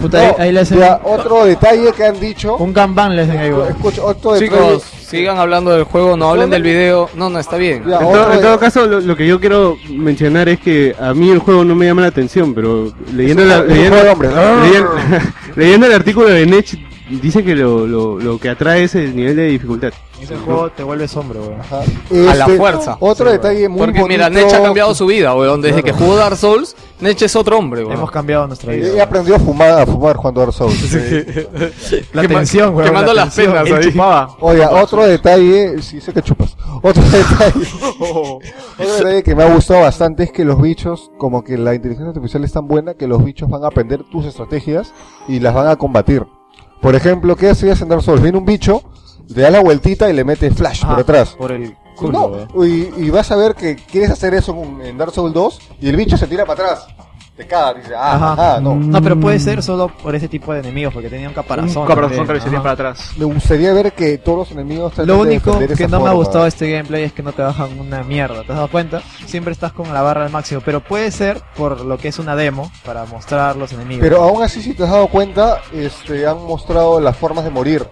[0.00, 2.56] Puta, ahí, No, ahí le hacen ya, otro detalle que han dicho.
[2.56, 3.68] un ganban le hacen ahí, weón.
[3.68, 4.50] Escucha, otro detalle.
[4.50, 7.08] Chicos, sigan hablando del juego, no hablen del video.
[7.14, 7.84] No, no, está bien.
[7.86, 11.14] Ya, En todo, en todo caso, lo, lo que yo quiero mencionar es que a
[11.14, 13.62] mí el juego no me llama la atención, pero leyendo, la-
[15.56, 16.76] leyendo el artículo de Nech,
[17.10, 19.92] dice que lo, lo, lo que atrae es el nivel de dificultad.
[20.20, 21.60] Ese juego te vuelves hombre, weón.
[21.60, 21.80] Ajá.
[21.80, 22.96] A la Este, fuerza.
[23.00, 24.08] Otro detalle muy Porque bonito.
[24.08, 25.60] mira, Nech ha cambiado su vida, weón.
[25.60, 25.98] Desde Claro.
[25.98, 27.92] que jugó Dark Souls, Nech es otro hombre, weón.
[27.98, 28.88] Hemos cambiado nuestra vida.
[28.88, 29.00] Weón.
[29.00, 30.92] aprendido a fumar, a fumar jugando Dark Souls.
[32.12, 32.88] La Quema- tensión, weón.
[32.88, 33.84] quemando la las penas ahí.
[33.92, 34.36] chupaba.
[34.40, 36.56] Oye, otro detalle, sí sé que chupas.
[36.82, 37.66] Otro detalle,
[37.98, 38.38] otro
[38.78, 42.44] detalle que me ha gustado bastante es que los bichos, como que la inteligencia artificial
[42.44, 44.92] es tan buena que los bichos van a aprender tus estrategias
[45.28, 46.24] y las van a combatir.
[46.80, 48.22] Por ejemplo, ¿qué hacías en Dark Souls?
[48.22, 48.82] Viene un bicho,
[49.28, 51.34] le das la vueltita y le metes flash Ajá, por atrás.
[51.38, 52.48] Por el culo, No, weón.
[52.98, 55.96] y, y vas a ver que quieres hacer eso en, Dark Souls 2 y el
[55.96, 56.86] bicho se tira para atrás.
[57.36, 58.32] Te caga, dice, ah, Ajá.
[58.32, 58.74] ajá, no.
[58.76, 61.82] No, pero puede ser solo por ese tipo de enemigos, porque tenía un caparazón.
[61.82, 63.10] Un caparazón que le sería para atrás.
[63.18, 65.98] Me gustaría ver que todos los enemigos Lo de único defender que no me ha
[65.98, 66.12] forma.
[66.14, 69.02] gustado de este gameplay es que no te bajan una mierda, ¿te has dado cuenta?
[69.26, 72.36] Siempre estás con la barra al máximo, pero puede ser por lo que es una
[72.36, 74.00] demo para mostrar los enemigos.
[74.02, 77.86] Pero aún así, si te has dado cuenta, este, han mostrado las formas de morir.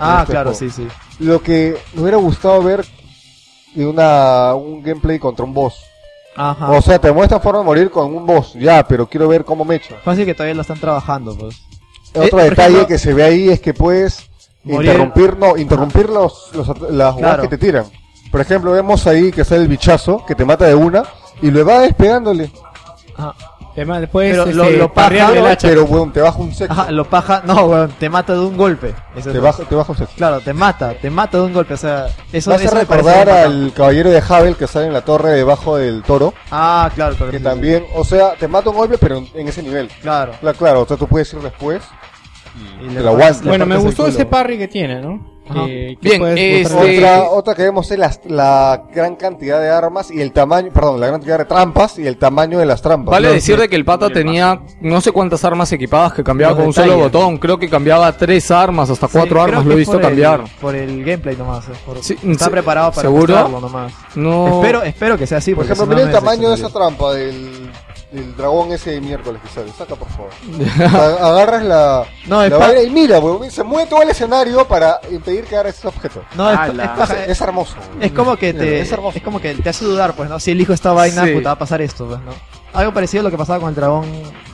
[0.00, 0.58] Ah, claro, juego.
[0.58, 0.88] sí, sí.
[1.20, 2.84] Lo que me hubiera gustado ver
[3.74, 5.76] de una, un gameplay contra un boss.
[6.36, 6.70] Ajá.
[6.70, 9.64] O sea, te muestran forma de morir con un boss, ya, pero quiero ver cómo
[9.64, 9.96] me echa.
[10.04, 11.56] Fácil que todavía lo están trabajando, pues.
[12.14, 14.28] Otro Eh, detalle ejemplo- que se ve ahí es que puedes
[14.64, 14.90] Morir.
[14.90, 17.42] interrumpir, no, interrumpir los, los las jugadas Claro.
[17.42, 17.84] que te tiran.
[18.30, 21.02] Por ejemplo, vemos ahí que sale el bichazo que te mata de una
[21.42, 22.50] y lo va despegándole.
[23.16, 23.34] Ajá.
[23.78, 25.68] Además, después Pero este, lo- lo paja, el hacha.
[25.68, 26.72] Pero bueno, te baja un sexo.
[26.72, 28.94] Ajá, lo paja, no, weón, te mata de un golpe.
[29.16, 30.14] Eso Te baja, te baja un sexo.
[30.16, 33.26] Claro, te mata, te mata de un golpe, o sea, eso, Vas eso a recordar
[33.26, 33.44] bacán.
[33.44, 36.34] al caballero de Havel que sale en la torre debajo del toro.
[36.50, 37.32] Ah, claro, claro.
[37.32, 39.88] Que sí, también, o sea, te mata un golpe, pero en, en ese nivel.
[39.88, 39.96] sí.
[40.02, 40.32] Claro.
[40.40, 41.82] Claro, claro, o sea, tú puedes ir después
[42.82, 43.44] y, Y te lo aguantas.
[43.44, 45.37] Bueno, me gustó ese parry que tiene, ¿no?
[45.48, 50.20] Que Bien, este- Otra, otra que vemos es las- la gran cantidad de armas y
[50.20, 53.10] el tamaño, perdón, la gran cantidad de trampas y el tamaño de las trampas.
[53.12, 56.58] Vale decir de que el pata tenía no sé cuántas armas equipadas que cambiaba Los
[56.58, 57.38] con un solo botón.
[57.38, 60.44] Creo que cambiaba tres armas, hasta cuatro armas lo he es visto por el- cambiar.
[60.60, 61.66] por el gameplay nomás.
[61.68, 63.48] eh, por- Sí, está sí, preparado para ¿seguro?
[63.48, 63.92] nomás.
[64.14, 64.48] No.
[64.60, 65.52] Espero, espero que sea así.
[65.54, 67.70] Por porque ejemplo, si no mira el tamaño de esa trampa del,
[68.10, 69.70] del dragón ese miércoles que sale.
[69.76, 70.30] Saca, por favor.
[71.20, 75.44] Agarras la, No, la vaina y mira, weón, se mueve todo el escenario para impedir
[75.44, 76.22] que agarres ese objeto.
[76.34, 76.84] No, es, Ala.
[76.84, 77.74] es paja- Es, es hermoso.
[77.90, 78.02] weón.
[78.02, 79.18] es como que te Es hermoso.
[79.18, 80.40] es como que te hace dudar, pues, ¿no?
[80.40, 81.32] Si elijo esta vaina, Sí.
[81.32, 82.32] puta, va a pasar esto, pues, ¿no?
[82.74, 84.04] Algo parecido a lo que pasaba con el dragón,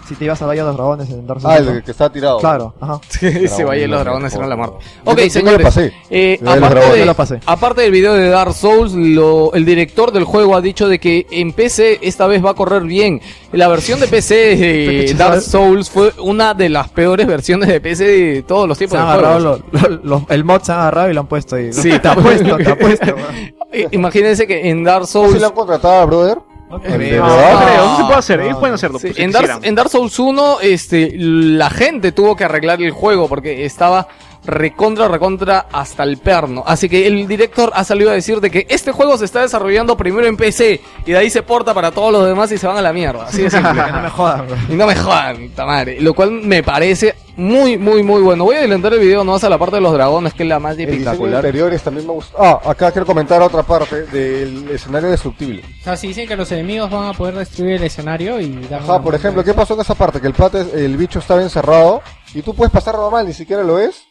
[0.09, 1.55] si te ibas a Valle de los Dragones en Dark Souls.
[1.55, 2.39] Ah, el que está tirado.
[2.39, 3.01] Claro, ajá.
[3.09, 4.77] Se vaya los dragones eran la muerte.
[5.05, 5.66] Ok, Yo- yo me lo señores.
[5.66, 5.93] pasé.
[6.11, 7.41] eh, lo aparte, de- pasé.
[7.47, 11.27] aparte del video de Dark Souls, lo- el director del juego ha dicho de que
[11.31, 13.20] en PC esta vez va a correr bien.
[13.53, 15.41] La versión de PC de Dark.
[15.43, 19.07] Souls fue una de las peores versiones de PC de todos los Se tiempos han
[19.07, 19.91] de agarrado juegos.
[20.03, 21.73] lo- lo- el mod se han agarrado y lo han puesto ahí.
[21.73, 23.07] Sí, está puesto, está puesto.
[23.15, 23.55] weón.
[23.73, 26.39] Eh, Imagínense que en Dark ¿Sí Souls lo han contratado a Brother?
[26.83, 27.27] El de creo.
[27.27, 28.41] No, no creo, no se puede no, hacer.
[28.41, 28.99] Ellos no, pueden hacerlo.
[28.99, 33.29] Sí, pues, Dark, en Dark Souls 1, este, la gente tuvo que arreglar el juego
[33.29, 34.09] porque estaba
[34.47, 36.62] recontra, recontra hasta el perno.
[36.66, 39.97] Así que el director ha salido a decir de que este juego se está desarrollando
[39.97, 42.77] primero en PC y de ahí se porta para todos los demás y se van
[42.77, 43.25] a la mierda.
[43.25, 43.71] Así de simple.
[43.85, 44.57] Que no me jodan, bro.
[44.69, 46.01] Y no me jodan, puta madre.
[46.01, 48.45] Lo cual me parece muy, muy, muy bueno.
[48.45, 50.49] Voy a adelantar el video, no vas a la parte de los dragones, que es
[50.49, 51.37] la más El espectacular.
[51.45, 52.37] interiores también me gusta.
[52.39, 55.62] Ah, acá quiero comentar otra parte del escenario destructible.
[55.81, 59.01] O sea, si dicen que los enemigos van a poder destruir el escenario y Ajá,
[59.03, 60.21] por ejemplo, ¿qué pasó en esa parte?
[60.21, 62.03] Que el pata, es- el bicho estaba encerrado
[62.35, 64.02] y tú puedes pasar normal, ni siquiera lo ves.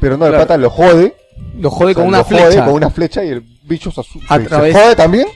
[0.00, 0.44] Pero no, el Claro.
[0.44, 1.16] pata lo jode.
[1.58, 2.64] Lo jode o sea, con una lo jode flecha.
[2.64, 5.26] con una flecha y el bicho se, asu- A se- se través- jode también.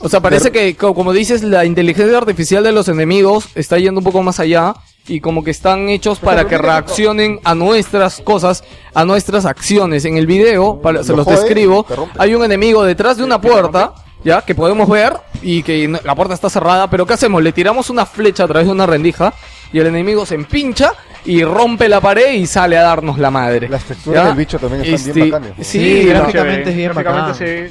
[0.00, 3.98] O sea, parece que, co- como dices, la inteligencia artificial de los enemigos está yendo
[3.98, 4.74] un poco más allá
[5.08, 8.62] y como que están hechos para que reaccionen a nuestras cosas,
[8.94, 10.04] a nuestras acciones.
[10.04, 12.14] En el video, para- se Lo los jode, describo, te rompe.
[12.20, 13.94] hay un enemigo detrás de una puerta,
[14.24, 17.42] ya, que podemos ver y que no- la puerta está cerrada, pero ¿qué hacemos?
[17.42, 19.34] Le tiramos una flecha a través de una rendija
[19.72, 20.92] y el enemigo se empincha
[21.24, 23.68] y rompe la pared y sale a darnos la madre.
[23.68, 24.28] Las texturas ¿Ya?
[24.28, 25.58] del bicho también están Este, bien bacanas.
[25.58, 25.64] ¿no?
[25.64, 27.34] Sí, Sí, gráficamente es bien Gráficamente bacán.
[27.34, 27.70] se-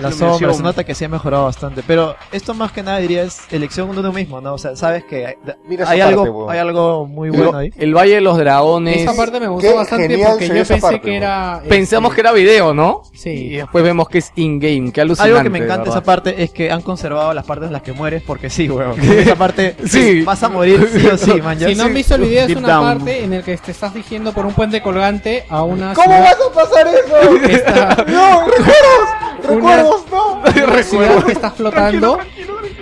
[0.00, 1.82] La sombra, se nota que sí ha mejorado bastante.
[1.86, 4.54] Pero esto más que nada diría es elección de uno mismo, ¿no?
[4.54, 5.34] O sea, sabes que hay,
[5.66, 7.70] Mira hay parte, algo, hay algo muy bueno ahí.
[7.76, 8.98] el Valle de los Dragones.
[8.98, 11.62] Esa parte me gustó Qué bastante porque se yo pensé parte, que era...
[11.68, 13.02] Pensamos este, que era video, ¿no?
[13.14, 13.30] Sí.
[13.30, 15.30] Y después vemos que es in-game, que alucinante.
[15.32, 17.92] Algo que me encanta esa parte es que han conservado las partes en las que
[17.92, 19.00] mueres porque sí, weón.
[19.00, 20.22] Esa parte Sí.
[20.22, 21.58] vas a morir sí o sí, man.
[21.58, 22.98] ya Si no han visto el video, es una down.
[22.98, 26.22] parte en el que te estás dirigiendo por un puente colgante a una ¿Cómo ciudad
[26.22, 28.06] vas a pasar eso?
[28.08, 28.46] ¡No!
[28.46, 29.08] ¡Recuerdos!
[29.46, 30.04] ¡Recuerdos!
[30.10, 30.36] ¡No!
[30.66, 32.18] una ciudad que está flotando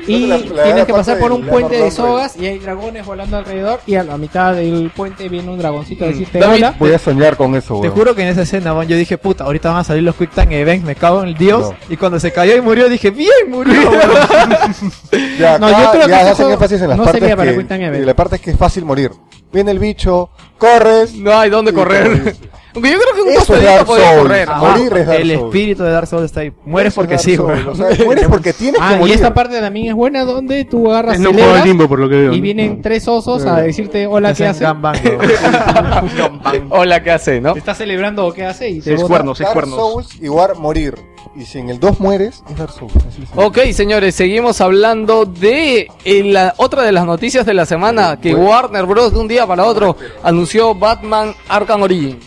[0.06, 3.06] y La- la- tienes la que pasar por un puente de sogas y hay dragones
[3.06, 6.74] volando alrededor y a la mitad del puente viene un dragoncito a decirte David, hola.
[6.78, 7.92] Voy a soñar con eso, Te weón.
[7.94, 10.30] juro que en esa escena, man, yo dije, puta, ahorita van a salir los Quick
[10.32, 11.70] Time Events, me cago en el dios.
[11.70, 11.76] No.
[11.88, 13.72] Y cuando se cayó y murió, dije, bien, murió.
[15.38, 17.36] Ya, No, acá yo creo que ya ese hacen énfasis en las no partes sería
[17.36, 18.02] para que, Quick Time Event.
[18.02, 19.10] y la parte es que es fácil morir.
[19.52, 21.14] Viene el bicho, corres.
[21.14, 22.36] No hay dónde correr.
[22.74, 24.22] Aunque yo creo que un tostadito Dark podría Souls.
[24.22, 24.48] correr.
[24.50, 25.44] Ah, morir es Dark el Souls.
[25.44, 26.52] espíritu de Dark Souls está ahí.
[26.64, 27.68] Mueres Eso es porque Dark sí, Souls, weón.
[27.68, 29.14] o sea, mueres porque tienes que Ah, y morir.
[29.14, 31.98] esta parte también es buena donde tú agarras Es no juego al aceleras limbo por
[32.00, 32.32] lo que veo.
[32.32, 32.42] y ¿no?
[32.42, 34.64] vienen tres osos a decirte hola, Es ¿qué hace?
[36.70, 37.52] Hola, ¿qué hace, no?
[37.52, 39.08] Te está celebrando o qué hace y te Seis bota.
[39.08, 39.78] cuernos, seis Dark cuernos.
[39.78, 40.94] Souls igual morir.
[41.36, 42.94] Y si en el 2 mueres, es Dark Souls.
[42.96, 43.44] así de simple.
[43.44, 48.34] Ok, señores, seguimos hablando de eh, la otra de las noticias de la semana que
[48.34, 48.50] Bueno.
[48.50, 49.12] Warner Bros.
[49.12, 52.20] de un día para otro anunció Batman Arkham Origin.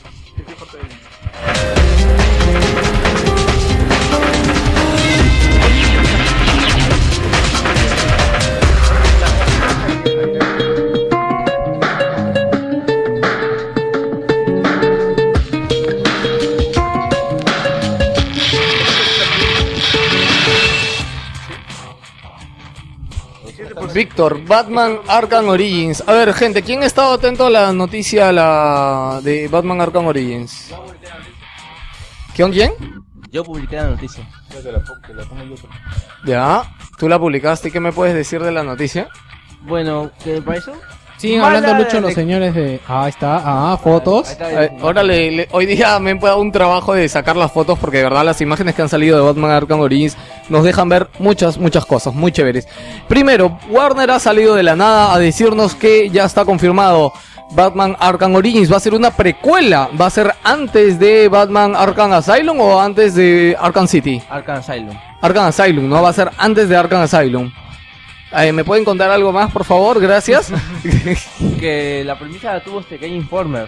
[23.94, 26.04] Víctor, Batman Arkham Origins.
[26.08, 30.74] A ver, gente, ¿quién ha estado atento a la noticia la de Batman Arkham Origins?
[32.36, 32.72] ¿Quién quién?
[33.32, 34.28] Yo publiqué la noticia.
[36.26, 37.68] Ya, tú la publicaste.
[37.68, 39.10] ¿y ¿Qué me puedes decir de la noticia?
[39.62, 40.74] Bueno, ¿qué me pareció?
[41.18, 42.80] Siguen Mala hablando Lucho de- los señores de...
[42.88, 44.28] Ah, ahí está, ah, fotos.
[44.28, 44.64] Ahí está.
[44.66, 47.80] Eh, ahora le, le- hoy día me he dado un trabajo de sacar las fotos
[47.80, 50.16] porque de verdad las imágenes que han salido de Batman Arkham Origins
[50.50, 52.68] nos dejan ver muchas, muchas cosas muy chéveres.
[53.08, 57.12] Primero, Warner ha salido de la nada a decirnos que ya está confirmado
[57.52, 58.72] Batman Arkham Origins.
[58.72, 59.90] Va a ser una precuela.
[60.00, 64.22] Va a ser antes de Batman Arkham Asylum o antes de Arkham City.
[64.30, 64.96] Arkham Asylum.
[65.22, 66.02] Arkham Asylum, ¿no?
[66.04, 67.50] Va a ser antes de Arkham Asylum.
[68.36, 70.00] Eh, ¿Me pueden contar algo más, por favor?
[70.00, 70.52] Gracias.
[71.60, 73.68] Que la premisa la tuvo este Game Informer.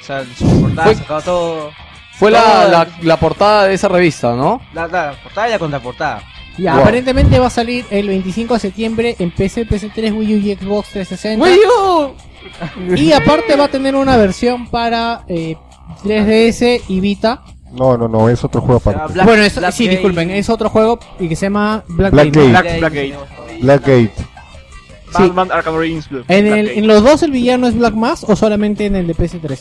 [0.00, 1.70] O sea, su portada Fue- sacaba todo.
[2.14, 4.60] Fue la, la, la portada de esa revista, ¿no?
[4.74, 6.22] La, la portada y la contraportada.
[6.58, 6.80] Y Wow.
[6.80, 10.90] aparentemente va a salir el 25 de septiembre en PC, PC3, Wii U y Xbox
[10.90, 11.44] 360.
[11.44, 12.94] Wii U.
[12.96, 15.56] Y aparte va a tener una versión para eh,
[16.04, 17.42] 3DS y Vita.
[17.72, 19.14] No, no, no, es otro juego aparte.
[19.14, 22.12] Black- bueno, es- Black sí, Gate- disculpen, es otro juego y que se llama Black,
[22.12, 22.52] Black Gate, ¿no?
[22.52, 22.78] Gate.
[22.78, 23.41] Black- Blackgate.
[23.62, 24.12] Blackgate.
[24.16, 25.22] Sí.
[25.24, 26.08] Batman Arkham Origins.
[26.08, 26.24] Blue.
[26.28, 26.78] En, el, Blackgate.
[26.78, 29.58] ¿En los dos el villano es Black Mass o solamente en el de PS3?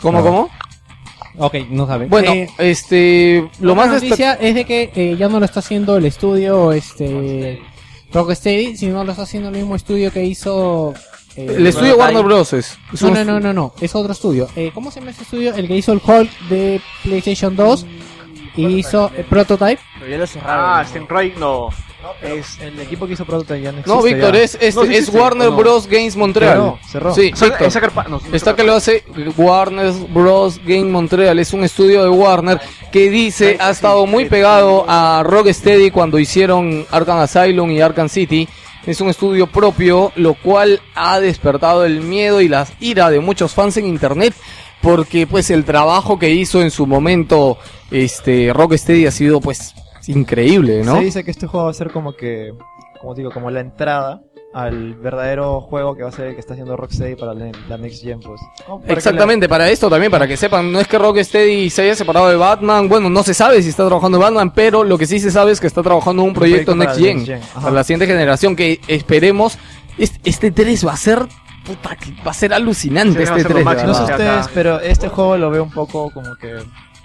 [0.00, 0.24] ¿Cómo, No.
[0.24, 0.50] cómo?
[1.40, 2.08] Ok, no saben.
[2.08, 5.60] Bueno, Eh, este, lo más destac- noticia es de que eh, ya no lo está
[5.60, 7.60] haciendo el estudio este
[8.12, 10.94] Rocksteady, sino lo está haciendo el mismo estudio que hizo
[11.36, 12.52] eh, el estudio Warner Bros.
[12.54, 12.76] es.
[12.92, 14.48] es No, un no, no, no, no, es otro estudio.
[14.56, 15.54] Eh, ¿Cómo se llama ese estudio?
[15.54, 17.86] El que hizo el Hulk de PlayStation 2
[18.56, 19.80] y hizo eh, Prototype.
[20.00, 20.80] Pero ya lo cerraron.
[20.80, 20.84] Ah,
[21.38, 21.68] no.
[22.22, 22.58] Es.
[22.60, 23.96] El equipo que hizo Prototype ya no existe.
[23.96, 24.42] No, Víctor, ya.
[24.42, 25.50] es, es, No, sí es Warner.
[25.50, 25.86] Bros.
[25.86, 26.54] Games Montreal.
[26.54, 27.14] Cerró, cerró.
[27.14, 28.08] Sí, Víctor.
[28.08, 29.04] no, Está que lo hace
[29.36, 30.60] Warner Bros.
[30.64, 32.60] Game Montreal, es un estudio de Warner
[32.92, 38.48] que dice ha estado muy pegado a Rocksteady cuando hicieron Arkham Asylum y Arkham City.
[38.86, 43.52] Es un estudio propio, lo cual ha despertado el miedo y la ira de muchos
[43.52, 44.34] fans en internet,
[44.80, 47.58] porque pues el trabajo que hizo en su momento
[47.90, 49.74] este Rocksteady ha sido pues
[50.08, 50.96] increíble, ¿no?
[50.98, 52.52] Se dice que este juego va a ser como que,
[53.00, 54.22] como digo, como la entrada
[54.54, 57.76] al verdadero juego que va a ser el que está haciendo Rocksteady para la, la
[57.76, 58.40] Next Gen, pues.
[58.66, 61.94] Para que Exactamente, para esto también, para que sepan, no es que Rocksteady se haya
[61.94, 65.06] separado de Batman, bueno, no se sabe si está trabajando en Batman, pero lo que
[65.06, 67.42] sí se sabe es que está trabajando en un proyecto, proyecto Next Gen, Next Gen,
[67.42, 67.60] ajá.
[67.60, 69.58] para la siguiente generación, que esperemos,
[69.98, 71.18] est- este 3 va a ser,
[71.66, 74.12] puta, que va a ser alucinante Sí, este ser lo 3, de máximo, No sé
[74.12, 76.56] ustedes, pero este juego lo veo un poco como que.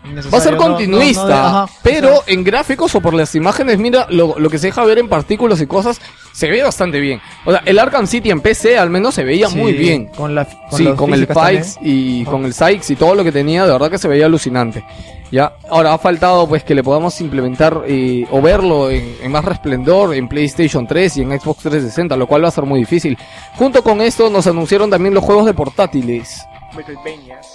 [0.05, 3.13] Va a ser No- no- no continuista, ajá, pero o sea, en gráficos o por
[3.13, 6.01] las imágenes, mira, lo, lo que se deja ver en partículas y cosas,
[6.33, 7.21] se ve bastante bien.
[7.45, 10.07] O sea, el Arkham City en PC al menos se veía sí, muy bien.
[10.07, 11.25] Con la, con sí, con el.
[11.25, 14.25] Pikes y con el Sykes y todo lo que tenía, de verdad que se veía
[14.25, 14.83] alucinante.
[15.31, 19.43] Ya, ahora ha faltado pues que le podamos implementar eh, o verlo en, en más
[19.45, 23.17] resplendor en PlayStation 3 y en Xbox 360, lo cual va a ser muy difícil.
[23.55, 26.45] Junto con esto nos anunciaron también los juegos de portátiles.
[26.75, 27.47] Metroidvanias.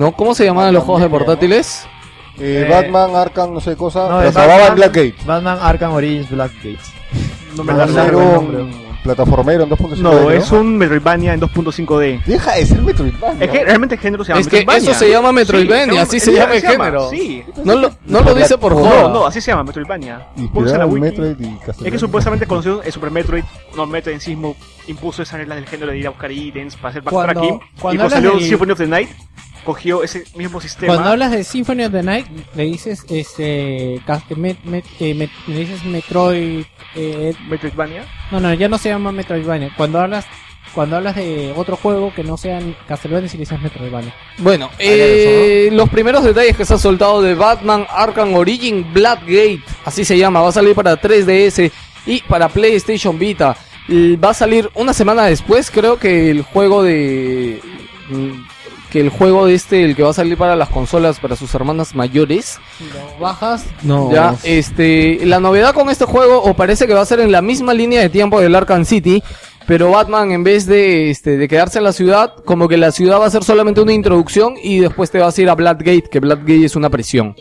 [0.00, 0.12] ¿No?
[0.12, 1.86] ¿Cómo se llamaban los juegos de portátiles?
[2.38, 4.08] Eh, Eh, Batman, Arkham, no sé cosa.
[4.08, 4.74] no, pero.
[4.74, 5.14] Blackgate.
[5.26, 6.78] Batman Arkham Origins Blackgate.
[7.56, 8.68] No me la no, no,
[9.02, 9.96] plataformero en 2.5D.
[9.98, 12.24] No, es un Metroidvania en 2.5D.
[12.24, 13.44] Deja de ser Metroidvania.
[13.44, 14.90] Es que realmente el género se llama Es que Metroidvania.
[14.92, 17.10] eso se llama Metroidvania, así se llama el género.
[17.10, 17.42] Sí.
[17.64, 19.08] No lo, no lo dice por No, joda.
[19.08, 20.28] no, así se llama Metroidvania.
[20.36, 20.86] Inspirado la.
[20.86, 23.42] Metroid y Es que supuestamente conocido el Super Metroid,
[23.76, 24.54] no Metroid en sí mismo
[24.90, 27.68] impuso esas reglas del género de ir a buscar ítems para hacer Cuando- backtracking.
[27.76, 29.08] Y cuando salió del- Symphony of the Night,
[29.64, 30.92] cogió ese mismo sistema.
[30.94, 34.00] Cuando hablas de Symphony of the Night, le dices, este,
[34.36, 36.64] met- met- eh, met- le dices Metroid,
[36.94, 38.04] eh, Metroidvania.
[38.30, 39.72] no, no, ya no se llama Metroidvania.
[39.76, 40.24] Cuando hablas,
[40.74, 44.14] cuando hablas de otro juego que no sean Castlevania, si le dices Metroidvania.
[44.38, 50.04] Bueno, eh, los primeros detalles que se han soltado de Batman Arkham Origin Blackgate, así
[50.04, 51.70] se llama, va a salir para 3DS
[52.06, 53.56] y para PlayStation Vita.
[53.88, 57.60] Va a salir una semana después, creo que el juego de
[58.08, 58.50] mm,
[58.90, 61.54] que el juego de este, el que va a salir para las consolas para sus
[61.54, 62.58] hermanas mayores.
[62.92, 64.12] Lo bajas, no.
[64.12, 67.40] Ya, este, la novedad con este juego o parece que va a ser en la
[67.40, 69.22] misma línea de tiempo del Arkham City,
[69.66, 73.20] pero Batman en vez de este de quedarse en la ciudad, como que la ciudad
[73.20, 76.20] va a ser solamente una introducción y después te vas a ir a Blackgate, que
[76.20, 77.36] Blackgate es una prisión.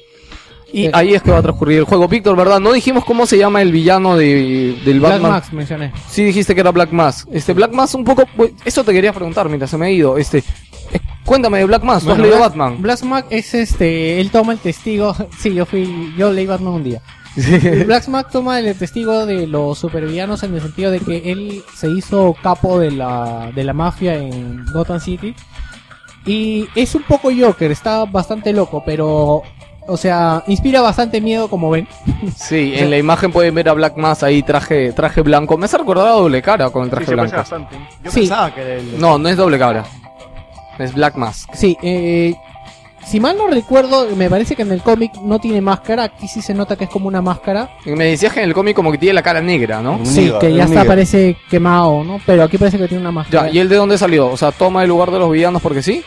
[0.72, 2.08] Y ahí es que va a transcurrir el juego.
[2.08, 2.60] Víctor, ¿verdad?
[2.60, 5.32] No dijimos cómo se llama el villano de, del Black Batman.
[5.32, 5.92] Max mencioné.
[6.10, 7.28] Sí dijiste que era Black Mass.
[7.32, 8.24] Este Black Mass un poco,
[8.66, 10.18] eso te quería preguntar, mira, se me ha ido.
[10.18, 12.04] Este, eh, cuéntame de Black Mass.
[12.04, 12.82] ¿Tú has Bueno, leído Black- Batman?
[12.82, 15.16] Black Max es este, él toma el testigo.
[15.40, 17.02] Sí, yo fui, yo leí Batman un día.
[17.86, 21.88] Black Max toma el testigo de los supervillanos en el sentido de que él se
[21.90, 25.34] hizo capo de la, de la mafia en Gotham City.
[26.26, 29.42] Y es un poco Joker, está bastante loco, pero,
[29.88, 31.88] o sea, inspira bastante miedo como ven.
[32.36, 35.58] Sí, en la imagen pueden ver a Black Mass ahí traje traje blanco.
[35.58, 37.50] Me hace recordar a doble cara con el Sí, traje se parece blanco.
[37.52, 37.76] bastante.
[38.04, 38.20] Yo Sí.
[38.22, 39.00] pensaba que era el...
[39.00, 39.84] No, no es doble cara.
[40.78, 41.46] Es Black Mass.
[41.54, 42.36] Sí, eh,
[43.06, 46.42] si mal no recuerdo, me parece que en el cómic no tiene máscara, aquí sí
[46.42, 47.70] se nota que es como una máscara.
[47.86, 49.94] Y me decías que en el cómic como que tiene la cara negra, ¿no?
[49.94, 52.20] Un Sí, nigga, que ya está, parece quemado, ¿no?
[52.26, 53.48] Pero aquí parece que tiene una máscara.
[53.48, 54.28] Ya, ¿y él de dónde salió?
[54.28, 56.02] O sea, toma el lugar de los villanos porque sí.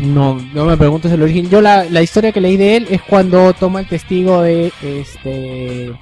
[0.00, 1.48] No, no me preguntes el origen.
[1.48, 5.94] Yo la, la historia que leí de él es cuando toma el testigo de este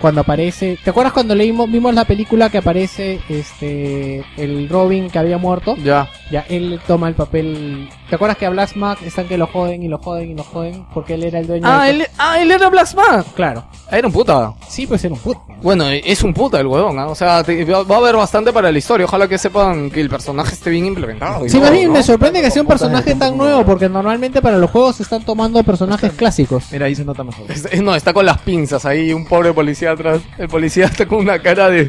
[0.00, 0.78] cuando aparece.
[0.82, 5.76] ¿Te acuerdas cuando leímos vimos la película que aparece este el Robin que había muerto?
[5.76, 6.10] Ya.
[6.30, 7.88] Ya él toma el papel.
[8.14, 10.44] ¿Te acuerdas que a Black Mask están que lo joden y lo joden y lo
[10.44, 13.26] joden porque él era el dueño Ah, del- él, ah, él era Black Mass.
[13.34, 13.64] Claro.
[13.90, 14.52] Era un puta.
[14.68, 15.42] Sí, pues era un puto.
[15.60, 17.08] Bueno, es un puta el huevón, ¿ah?
[17.08, 19.04] O sea, te- va va a haber bastante para la historia.
[19.06, 21.44] Ojalá que sepan que el personaje esté bien implementado.
[21.44, 21.94] y Sí, todo, más bien ¿no?
[21.94, 25.24] me sorprende que sea un personaje tan nuevo porque normalmente para los juegos se están
[25.24, 26.66] tomando personajes clásicos.
[26.70, 27.50] Mira, ahí se nota mejor.
[27.50, 30.20] Es- es- No, está con las pinzas ahí, un pobre policía atrás.
[30.38, 31.88] El policía está con una cara de,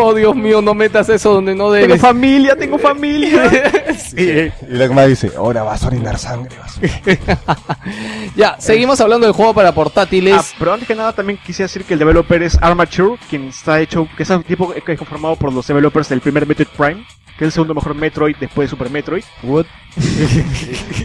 [0.00, 2.00] oh Dios mío, no metas eso donde no Tengo debes.
[2.00, 3.50] familia, tengo familia.
[4.16, 6.56] Y Black Mass dice, ahora vas a orinar sangre.
[6.58, 7.56] vas a-".
[8.36, 10.54] ya, seguimos hablando del juego para Ah, portátiles.
[10.58, 14.08] pero antes que nada también quisiera decir que el developer es Armature, quien está hecho,
[14.16, 17.04] que es un tipo que es conformado por los developers del primer Metroid Prime,
[17.38, 19.22] que es el segundo mejor Metroid después de Super Metroid.
[19.42, 19.66] What?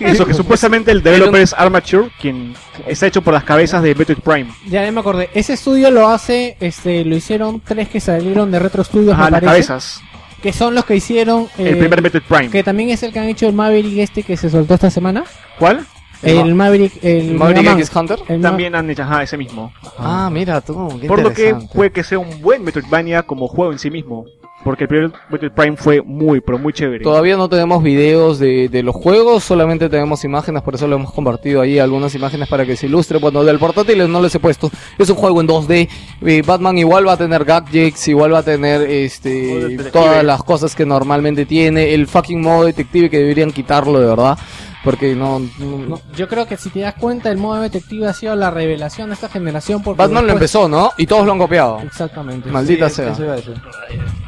[0.00, 2.54] Eso, que supuestamente el developer es Armature, quien
[2.86, 4.52] está hecho por las cabezas de Metroid Prime.
[4.66, 5.30] Ya, ya me acordé.
[5.34, 9.30] Ese estudio lo hace, este, lo hicieron tres que salieron de Retro Studios, me las
[9.30, 10.00] parece, cabezas.
[10.42, 12.50] Que son los que hicieron, El eh, primer Metroid Prime.
[12.50, 15.24] que también es el que han hecho el Maverick este que se soltó esta semana.
[15.58, 15.86] ¿Cuál?
[16.22, 17.80] El Maverick, el Maverick Mega Man.
[17.80, 18.18] X Hunter.
[18.28, 19.72] El También han hecho ajá, ese mismo.
[19.98, 21.74] Ah, mira tú, qué Por lo que interesante.
[21.74, 24.24] puede que sea un buen Metroidvania como juego en sí mismo.
[24.64, 27.02] Porque el primer Metroid Prime fue muy, pero muy chévere.
[27.02, 31.12] Todavía no tenemos videos de, de los juegos, solamente tenemos imágenes, por eso lo hemos
[31.12, 33.18] compartido ahí, algunas imágenes para que se ilustre.
[33.18, 35.88] Bueno, del portátil no les he puesto, es un juego en 2D.
[36.24, 39.90] eh, Batman igual va a tener gadgets, igual va a tener Modo este detective.
[39.90, 41.92] todas las cosas que normalmente tiene.
[41.92, 44.38] El fucking modo detective que deberían quitarlo de verdad,
[44.84, 45.38] porque no...
[45.58, 48.50] no- No, yo creo que si te das cuenta, el modo detective ha sido la
[48.50, 49.82] revelación de esta generación.
[49.82, 50.90] Porque Batman lo empezó, ¿no?
[50.96, 51.80] Y todos lo han copiado.
[51.80, 52.50] Exactamente.
[52.50, 53.12] Maldita Sí, sea.
[53.12, 53.54] eso iba a decir.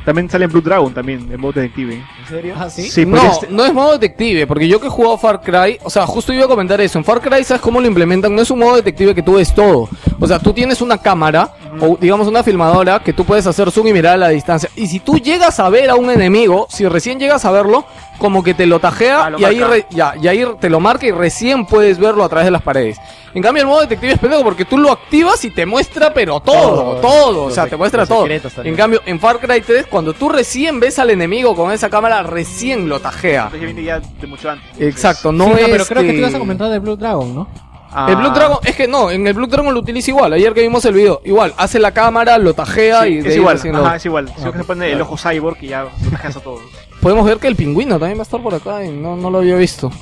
[0.05, 1.95] También sale en Blue Dragon también, el modo detective.
[1.95, 2.55] ¿En serio?
[2.59, 2.83] Ah, sí.
[2.83, 5.79] Sí, porque no, este- no es modo detective, porque yo que he jugado Far Cry,
[5.83, 8.43] o sea, justo iba a comentar eso, en Far Cry sabes cómo lo implementan, no
[8.43, 9.89] es un modo detective que tú ves todo,
[10.21, 13.87] o sea, tú tienes una cámara, o digamos una filmadora, que tú puedes hacer zoom
[13.89, 16.87] y mirar a la distancia, y si tú llegas a ver a un enemigo, si
[16.87, 17.87] recién llegas a verlo,
[18.19, 20.81] como que te lo tajea Ah, lo y, ahí re- ya, y ahí te lo
[20.81, 22.99] marca y recién puedes verlo a través de las paredes.
[23.35, 26.39] En cambio el modo detective es pendejo porque tú lo activas y te muestra pero
[26.41, 28.27] todo, Todo, todo, o sea, te muestra todo.
[28.63, 32.23] En cambio en Far Cry 3 cuando tú recién ves al enemigo con esa cámara
[32.23, 33.45] recién lo tajea.
[33.47, 34.69] Entonces viene ya de mucho antes.
[34.81, 37.35] Exacto, Sí, no no, es pero creo que tú ibas a comentar de Blue Dragon,
[37.35, 37.49] ¿no?
[37.97, 40.53] Ah, El Blue Dragon, es que no, en el Blue Dragon lo utiliza igual, ayer
[40.53, 43.77] que vimos el video, igual, hace la cámara, lo tajea sí, y es igual, recién
[43.77, 44.33] lo- ajá, es igual.
[44.37, 46.61] Solo que se pone el ojo cyborg y ya lo tajas a todos.
[47.01, 49.39] Podemos ver que el pingüino también va a estar por acá y no, no lo
[49.39, 49.93] había visto.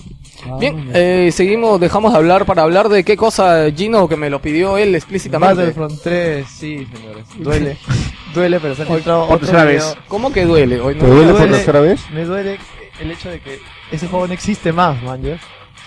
[0.45, 4.29] Ah, Bien, eh, seguimos, dejamos de hablar para hablar de qué cosa Gino que me
[4.31, 5.55] lo pidió él explícitamente.
[5.55, 7.25] Battlefront 3, sí, señores.
[7.37, 7.77] Duele.
[8.35, 9.97] duele, pero se ha filtrado por tercera vez.
[10.09, 10.81] ¿Cómo que duele?
[10.81, 11.57] Hoy no- ¿Te duele por duele.
[11.57, 12.01] tercera vez?
[12.11, 12.59] Me duele
[13.01, 13.61] el hecho de que
[13.93, 15.23] ese juego no existe más, man.
[15.23, 15.39] ¿ya?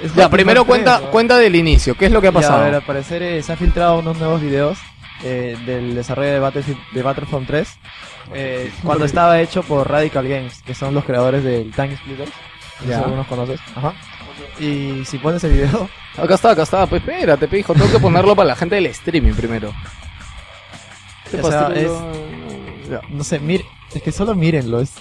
[0.02, 1.11] Es Ya, primero 3, cuenta, ¿no?
[1.11, 2.61] cuenta del inicio, ¿qué es lo que ha Ya, pasado?
[2.61, 4.77] a ver, al parecer eh, se han filtrado unos nuevos videos
[5.23, 7.69] eh, del desarrollo de Battlefield, de Battlefront 3
[8.34, 12.32] eh, cuando estaba hecho por Radical Games, que son los creadores del Time Splitters.
[12.82, 12.98] No sé Ya.
[12.98, 13.60] si algunos conoces.
[13.76, 13.94] Ajá.
[14.60, 18.36] Y si pones el video, Acá está, acá está, pues espérate, pijo, tengo que ponerlo
[18.36, 19.74] para la gente del streaming primero.
[21.30, 21.76] ¿Qué O sea, pasa?
[21.80, 21.91] es-
[23.10, 24.80] no sé, mire, es que solo mírenlo.
[24.80, 24.94] Es...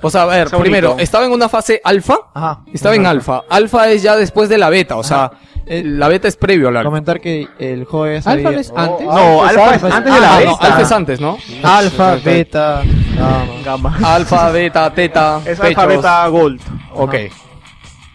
[0.00, 1.02] O sea, a ver, primero, bonito.
[1.02, 2.60] estaba en una fase alfa, Ajá.
[2.72, 3.42] estaba en alfa.
[3.48, 5.30] Alfa es ya después de la beta, o sea,
[5.64, 6.88] Eh, la beta es previo al alfa.
[6.88, 9.06] comentar que el juego es ¿Alfa es antes?
[9.06, 10.50] No, Alpha es antes de la Ah, beta.
[10.50, 11.38] no, alfa es antes, ¿no?
[11.62, 12.82] Alfa, beta,
[13.16, 13.64] no, no.
[13.64, 13.98] Gama.
[14.02, 15.60] Alfa, beta, teta, Es pechos.
[15.66, 16.60] Alpha Beta Gold.
[16.94, 17.14] Ok.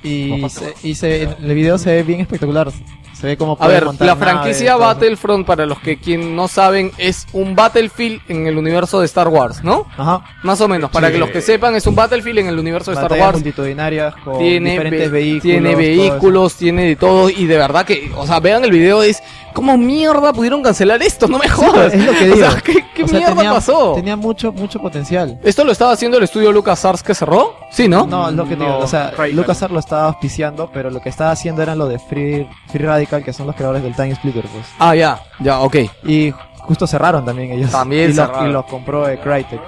[0.04, 2.72] Y, se, y se, el video se ve bien espectacular.
[3.14, 7.26] Se ve como A ver, la franquicia Battlefront, para los que quien no saben, es
[7.34, 9.88] un Battlefield en el universo de Star Wars, ¿no?
[9.98, 10.24] Ajá.
[10.44, 12.98] Más o menos, para que los que sepan, es un Battlefield en el universo de
[13.02, 13.34] Star Wars.
[13.34, 15.42] multitudinarias con Tiene, diferentes ve- vehículos.
[15.42, 19.24] tiene vehículos, tiene de todo, y de verdad que, o sea, vean el video, es
[19.58, 21.28] ¿cómo mierda pudieron cancelar esto?
[21.28, 21.92] No me jodas.
[21.92, 22.52] es lo que O digo.
[22.52, 23.94] sea, ¿qué, qué O sea, mierda tenía- pasó?
[23.96, 25.40] Tenía mucho, mucho potencial.
[25.44, 27.56] ¿Esto lo estaba haciendo el estudio LucasArts que cerró?
[27.72, 28.06] Sí, ¿no?
[28.06, 29.32] No, lo que No, digo, o sea, Radical.
[29.36, 33.24] LucasArts lo estaba auspiciando, pero lo que estaba haciendo era lo de Free, Free Radical,
[33.24, 34.66] que son los creadores del Time Splitter, pues.
[34.78, 35.76] Ah, ya, ya, ok.
[36.06, 37.72] Y justo cerraron también ellos.
[37.72, 38.50] También y los, cerraron.
[38.50, 39.62] y los compró eh, Crytek.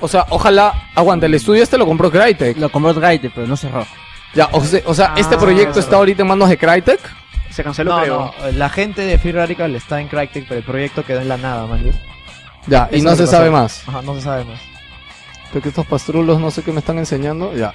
[0.00, 2.56] O sea, ojalá, aguanta, el estudio este lo compró Crytek.
[2.56, 3.84] Lo compró Gaite, pero no cerró.
[4.34, 7.00] Ya, o sea, o sea, este Ah, proyecto está ahorita en manos de Crytek.
[7.54, 8.34] Se canceló, No, creo.
[8.42, 11.36] no, la gente de Free Radical está en Crytek, pero el proyecto quedó en la
[11.36, 11.84] nada, man.
[12.66, 13.82] Ya, y no se que sabe más.
[13.86, 14.58] Ajá, no se sabe más.
[15.52, 17.52] Porque estos pastrulos no sé qué me están enseñando.
[17.54, 17.72] Ya.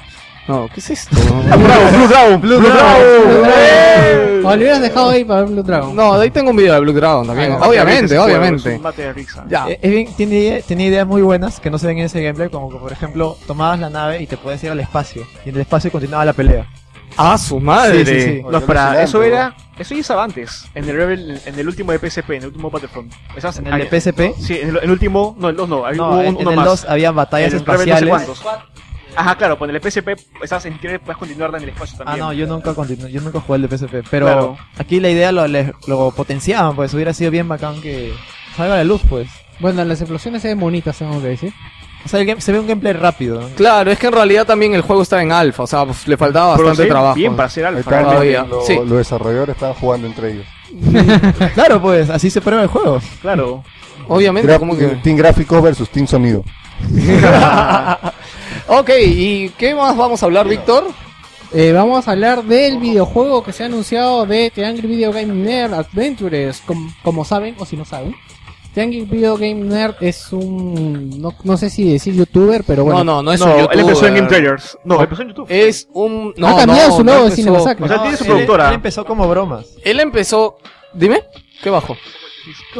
[0.49, 1.15] No, ¿qué es esto?
[1.22, 4.45] Blue Dragon, Blue Dragon.
[4.45, 5.95] O lo hubieras dejado ahí para ver Blue Dragon.
[5.95, 7.53] No, de ahí tengo un video de Blue Dragon también.
[7.53, 8.72] Ah, obviamente, obviamente.
[8.72, 9.45] es un bate de risa.
[9.47, 9.69] Ya.
[9.69, 12.49] Eh, es bien- tiene, tiene ideas muy buenas que no se ven en ese gameplay,
[12.49, 15.56] como que por ejemplo, tomabas la nave y te puedes ir al espacio, y en
[15.56, 16.65] el espacio continuaba la pelea.
[17.18, 18.06] Ah, su madre.
[18.06, 18.41] Sí, sí, sí.
[18.49, 19.23] No, espera, Alucinante, eso ¿no?
[19.23, 19.56] era.
[19.77, 20.65] Eso ya estaba antes.
[20.76, 23.14] En el Rebel, en el último de PSP, en el último Battlefront.
[23.36, 25.36] Estabas En el de PSP, Sí, en el, el último.
[25.40, 25.91] No, el 2 no.
[25.94, 26.65] No, hubo en, un- en uno el más.
[26.65, 28.10] 2 había batallas En no sé espaciales.
[28.10, 28.44] cuántos.
[29.15, 30.10] Ajá, claro, pues en el PSP
[30.44, 32.26] estabas en teoría puedes continuarla en el espacio Ah, también.
[32.26, 34.57] no, yo nunca continu- yo nunca jugué el de PSP, pero Claro.
[34.77, 38.14] aquí la idea lo, le- lo potenciaban, pues hubiera sido bien bacán que
[38.56, 39.27] salga a la luz, pues.
[39.60, 41.53] Bueno, las explosiones se ven bonitas, tengo que decir.
[42.06, 43.42] O sea, game- se ve un gameplay rápido.
[43.42, 43.48] ¿no?
[43.56, 45.64] Claro, es que en realidad también el juego estaba en alfa.
[45.64, 47.16] O sea, pues, le faltaba Pero bastante sí, trabajo.
[47.16, 48.02] Bien para hacer Ahí alfa.
[48.02, 48.76] Todavía, lo- sí.
[48.76, 50.46] Los desarrolladores estaban jugando entre ellos.
[51.54, 53.00] claro, pues, así se prueba el juego.
[53.22, 53.64] Claro.
[54.08, 54.88] Obviamente, Gra- como que.
[55.04, 56.44] Team Gráficos versus Team Sonido.
[58.68, 60.86] ok, ¿y qué más vamos a hablar, Víctor?
[61.52, 65.34] Eh, vamos a hablar del videojuego que se ha anunciado de The Angry Video Game
[65.34, 66.62] Nerd Adventures.
[66.66, 68.16] Com- como saben, o si no saben,
[68.81, 71.22] Angry Video Game Nerd es un.
[71.22, 73.03] No, no sé si decir youtuber, pero bueno.
[73.03, 73.80] no, no, no es no, un él youtuber.
[73.80, 74.77] empezó en Game Trailers.
[74.84, 75.45] No, él empezó en YouTube.
[75.49, 76.34] Es un.
[76.38, 77.85] No, ha cambiado no, su no logo de empezó- Cine Masacre.
[77.85, 78.68] O sea, tiene su él- productora.
[78.69, 79.65] Él empezó como bromas.
[79.84, 80.57] Él empezó.
[80.93, 81.23] Dime,
[81.61, 81.95] ¿qué bajo?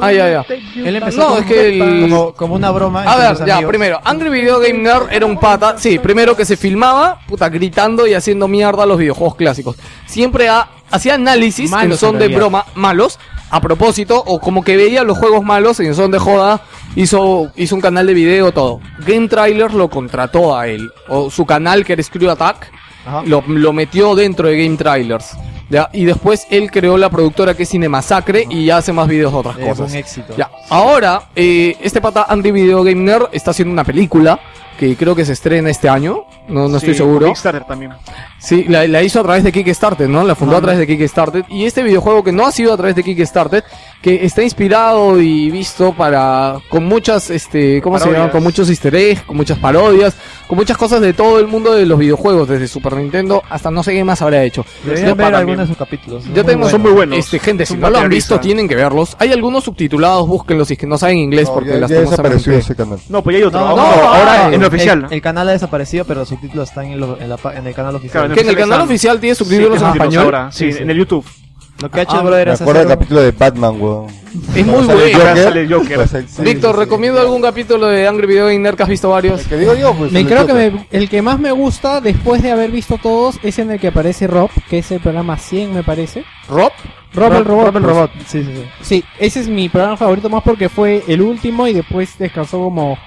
[0.02, 0.46] Ah, ya, ya.
[0.76, 3.04] Él empezó No, como, es que el- como, como una broma.
[3.04, 3.70] A ver, ya, amigos.
[3.70, 8.06] primero, Angry Video Game Nerd era un pata, sí, primero que se filmaba, puta, gritando
[8.08, 9.76] y haciendo mierda a los videojuegos clásicos.
[10.06, 13.20] Siempre ha- hacía análisis que no Malos, son en de broma, malos,
[13.52, 16.62] a propósito, o como que veía los juegos malos y en son de joda,
[16.96, 18.80] hizo, hizo un canal de video, todo.
[19.06, 22.72] Game Trailer lo contrató a él, o su canal que era Screw Attack,
[23.26, 25.32] lo, lo metió dentro de Game Trailers.
[25.70, 25.90] ¿Ya?
[25.94, 29.38] Y después él creó la productora que es Cinemasacre y ya hace más videos de
[29.40, 29.92] otras Eh, cosas.
[29.92, 30.34] un éxito.
[30.38, 34.40] Ya, ahora, eh, este pata Andy Video Game Nerd está haciendo una película
[34.80, 37.28] que creo que se estrena este año, no, no estoy seguro.
[37.28, 37.92] Kickstarter también.
[38.40, 40.24] Sí, la, la hizo a través de Kickstarter, ¿no?
[40.24, 41.44] La fundó a través de Kickstarter.
[41.50, 43.66] Y este videojuego que no ha sido a través de Kickstarter,
[44.02, 48.32] que está inspirado y visto para, con muchas, este, ¿cómo se llama?
[48.32, 50.16] Con muchos easter eggs, con muchas parodias,
[50.48, 53.84] con muchas cosas de todo el mundo de los videojuegos, desde Super Nintendo hasta no
[53.84, 54.66] sé qué más habrá hecho.
[54.86, 56.24] Deberían Yo ver algunos de sus capítulos.
[56.34, 57.20] Ya tenemos, Son muy buenos.
[57.20, 59.18] Este, gente, si no lo han visto, tienen que verlos.
[59.20, 62.00] Hay algunos subtitulados, búsquenlos si es que no saben inglés, No, porque ya, las ya
[62.54, 63.00] ese canal.
[63.10, 63.60] No, pues ya hay otro.
[63.60, 65.06] No, ahora, no, ahora no, en el oficial.
[65.10, 67.74] El, el canal ha desaparecido, pero los subtítulos están en, lo- en la en el
[67.76, 68.24] canal oficial.
[68.26, 70.24] Claro, Que en el canal oficial tiene Sí, subtítulos en tiene español.
[70.26, 70.84] ahora, sí, Sí, sí.
[70.84, 71.26] en el YouTube.
[71.82, 73.82] Lo que ha hecho Ah, el brother Me es acuerdo del hacer- capítulo de Batman,
[73.82, 74.08] weón.
[74.54, 74.88] Es muy bueno.
[74.88, 76.80] Pues, sí, Víctor, sí, sí.
[76.80, 79.42] recomiendo algún capítulo de Angry Video Game Nerd que has visto varios.
[79.42, 80.12] El que digo yo, pues.
[80.12, 83.40] Me el creo que me- el que más me gusta después de haber visto todos
[83.44, 86.26] es en el que aparece Rob, que es el programa 100 me parece.
[86.50, 86.72] Rob,
[87.14, 87.66] Rob, el robot.
[87.68, 87.94] Rob el pues.
[87.96, 88.12] robot.
[88.28, 88.64] Sí, sí, sí.
[88.82, 92.98] Sí, ese es mi programa favorito más porque fue el último y después descansó como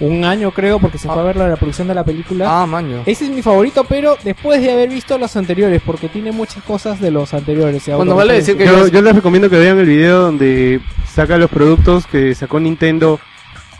[0.00, 2.62] un año creo porque se fue a ver la, la producción de la película.
[2.62, 3.02] ah, maño.
[3.06, 7.00] Ese es mi favorito, pero después de haber visto los anteriores, porque tiene muchas cosas
[7.00, 7.86] de los anteriores.
[7.88, 11.38] y Bueno, vale decir que Yo, yo les recomiendo que vean el video donde saca
[11.38, 13.18] los productos que sacó Nintendo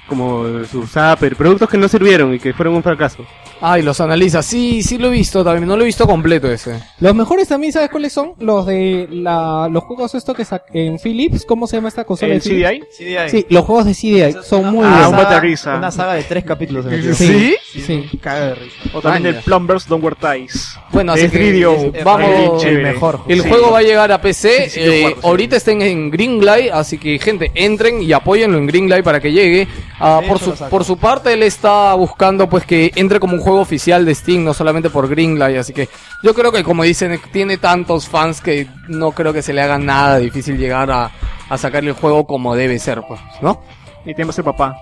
[0.07, 3.25] como su Zapper, productos que no sirvieron y que fueron un fracaso.
[3.61, 4.43] Ay, los analiza.
[4.43, 5.67] Sí, sí lo he visto también.
[5.67, 6.79] No lo he visto completo ese.
[7.01, 8.35] Los mejores también, ¿sabes cuáles son?
[8.39, 12.35] Los de la, los juegos estos que sac en Philips, ¿cómo se llama esta consola?
[12.35, 12.87] El Philips?
[12.99, 13.31] CDI.
[13.31, 15.07] Sí, los juegos de CDI son muy Ah, buenos.
[15.09, 15.77] un saga- bate de risa.
[15.77, 16.85] Una saga de tres capítulos.
[16.85, 17.15] metió.
[17.15, 18.19] Sí, Sí, sí.
[18.21, 18.77] Caga de risa.
[18.93, 19.39] O también Maña.
[19.39, 20.77] el Plumbers Don't Wear Ties.
[20.93, 21.93] Bueno, así Es que 3DO.
[21.95, 22.63] es- vamos.
[22.65, 23.21] el mejor.
[23.27, 23.49] El Sí.
[23.49, 24.65] juego va a llegar a PC.
[24.69, 25.15] Sí, sí, eh, sí.
[25.23, 29.67] ahorita estén en Greenlight, así que gente, entren y apóyenlo en Greenlight para que llegue.
[29.99, 33.61] Ah, por, su, por su parte, él está buscando pues que entre como un juego
[33.61, 35.89] oficial de Steam, no solamente por Greenlight, así que
[36.23, 39.79] yo creo que como dicen, tiene tantos fans que no creo que se le haga
[39.79, 41.11] nada difícil llegar a,
[41.49, 43.63] a sacar el juego como debe ser, pues, ¿no?
[44.05, 44.77] Y tiene que ser papá.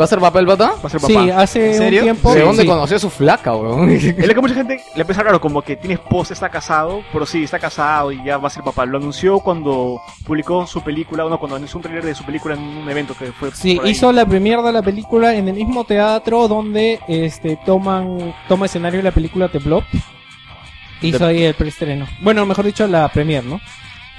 [0.00, 0.72] ¿Va a ser papel bata?
[0.82, 1.42] Va a ser Sí, papá.
[1.42, 2.00] hace ¿En serio?
[2.00, 2.32] un tiempo.
[2.32, 2.46] ¿De sí.
[2.46, 3.90] dónde conoció a su flaca, weón?
[3.90, 7.26] Es lo que mucha gente le empieza raro, como que tiene esposa, está casado, pero
[7.26, 8.86] sí, está casado y ya va a ser papá.
[8.86, 12.60] Lo anunció cuando publicó su película, bueno, cuando anunció un trailer de su película en
[12.62, 13.50] un evento que fue.
[13.52, 18.66] Sí, hizo la premiere de la película en el mismo teatro donde este toman toma
[18.66, 19.84] escenario la película The Blob.
[21.02, 22.06] Hizo ahí el preestreno.
[22.20, 23.60] Bueno, mejor dicho, la premiere, ¿no?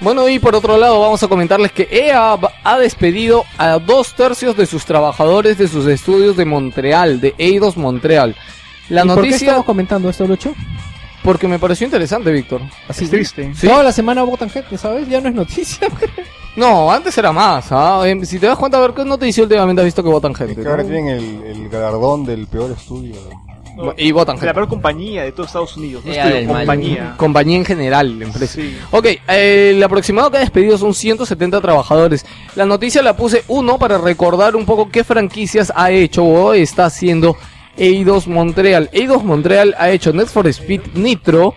[0.00, 4.56] Bueno, y por otro lado, vamos a comentarles que EA ha despedido a dos tercios
[4.56, 8.34] de sus trabajadores de sus estudios de Montreal, de Eidos Montreal.
[8.90, 10.52] La ¿Y ¿Por qué noticia, estamos comentando esto, Lucho?
[11.22, 12.60] porque me pareció interesante, Víctor.
[12.86, 13.54] Así Es triste.
[13.54, 13.66] ¿Sí?
[13.66, 15.08] Toda la semana votan gente, ¿sabes?
[15.08, 15.88] Ya no es noticia.
[16.56, 17.66] No, antes era más.
[17.72, 18.02] ¿ah?
[18.06, 20.38] Em, Si te das cuenta, a ver qué noticia últimamente has visto que votan Es
[20.38, 20.62] gente.
[20.62, 20.88] que ahora ¿no?
[20.88, 23.16] tienen el, el galardón del peor estudio.
[23.96, 26.04] Y votan La peor compañía de todo Estados Unidos.
[26.04, 26.56] No Ea estudio, del mal.
[26.58, 27.14] compañía.
[27.16, 28.54] Compañía en general, la empresa.
[28.54, 28.76] Sí.
[28.90, 32.24] Ok, eh, el aproximado que ha despedido son 170 trabajadores.
[32.56, 36.86] La noticia la puse uno para recordar un poco qué franquicias ha hecho o está
[36.86, 37.36] haciendo
[37.76, 38.90] Eidos Montreal.
[38.92, 41.54] Eidos Montreal ha hecho Net for Speed Nitro.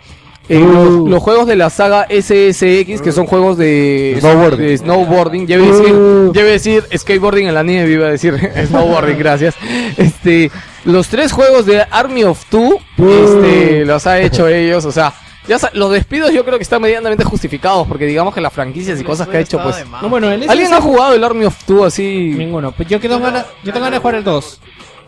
[0.49, 4.67] Eh, los, los juegos de la saga SSX, que son juegos de Snowboarding.
[4.67, 5.43] de snowboarding.
[5.51, 8.37] A decir, a decir skateboarding en la nieve, iba a decir
[8.67, 9.55] snowboarding, gracias.
[9.97, 10.51] Este,
[10.85, 15.13] los tres juegos de Army of Two, este, los ha hecho ellos, o sea,
[15.47, 19.03] ya los despidos yo creo que están medianamente justificados, porque digamos que las franquicias y
[19.03, 19.83] cosas que ha hecho, pues...
[20.01, 22.33] No, bueno, ¿Alguien ha jugado el Army of Two así?
[22.37, 22.71] Ninguno.
[22.71, 24.59] Pues yo tengo ganas, yo tengo ganas de jugar el 2.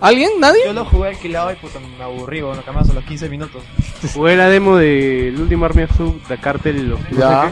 [0.01, 0.29] ¿Alguien?
[0.39, 0.61] ¿Nadie?
[0.65, 3.61] Yo lo jugué alquilado y puta, me aburrí, bueno, que más a los 15 minutos.
[4.13, 7.51] Jugué la demo del último Army of Two, de Cartel, los no sé Ya.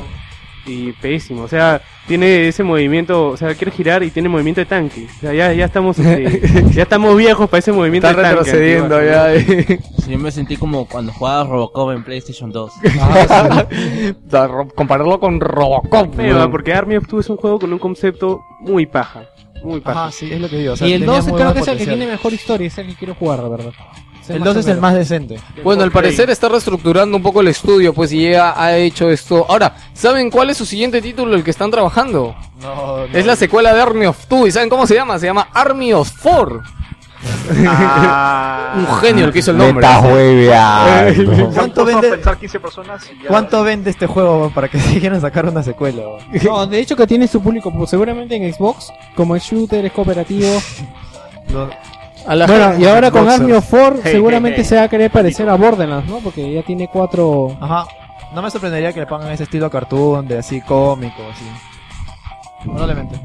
[0.66, 1.44] qué, y pésimo.
[1.44, 5.08] O sea, tiene ese movimiento, o sea, quiere girar y tiene movimiento de tanque.
[5.18, 8.40] O sea, ya, ya estamos este, ya estamos viejos para ese movimiento Está de tanque.
[8.44, 9.34] retrocediendo ya.
[9.34, 9.80] eh.
[10.06, 12.72] Sí, yo me sentí como cuando jugaba Robocop en PlayStation 2.
[14.28, 16.16] O sea, ro- Compararlo con Robocop.
[16.50, 19.24] Porque Army of Two es un juego con un concepto muy paja.
[19.68, 20.04] Muy paja.
[20.06, 20.74] Ajá, sí, es lo que digo.
[20.74, 21.98] o sea, y el tenía 2 muy creo buen que es el que potencial.
[21.98, 23.74] tiene mejor historia, es el que quiero jugar, de verdad.
[24.30, 25.40] El 2 es el más decente.
[25.64, 29.46] Bueno, al parecer está reestructurando un poco el estudio, pues y ya ha hecho esto.
[29.48, 32.36] Ahora, ¿saben cuál es su siguiente título, el que están trabajando?
[32.62, 33.18] No, no.
[33.18, 34.48] Es la secuela de Army of Two.
[34.48, 35.18] ¿Y saben cómo se llama?
[35.18, 36.62] Se llama Army of Four.
[37.68, 38.74] Ah.
[38.78, 39.86] Un genio el que hizo el nombre.
[39.88, 42.02] ¿Cuánto ¿Cuánto vende?
[42.02, 45.46] vende- pensar 15 personas y ya- ¿Cuánto vende este juego para que se quieran sacar
[45.48, 46.04] una secuela?
[46.44, 49.92] No, de hecho que tiene su público, pues, seguramente en Xbox, como es shooter, es
[49.92, 50.48] cooperativo.
[51.50, 51.70] No,
[52.28, 53.28] A la Bueno, gente- y ahora con.
[53.30, 54.70] Army of Four Hey, seguramente hey, hey.
[54.70, 56.18] se va a querer parecer a Borderlands, ¿no?
[56.20, 57.58] Porque ya tiene cuatro...
[57.62, 57.86] Ajá.
[58.36, 61.46] No me sorprendería que le pongan ese estilo cartoon, de así cómico, así.
[62.66, 63.16] Probablemente.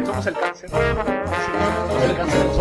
[0.00, 0.70] El cáncer
[2.46, 2.60] más-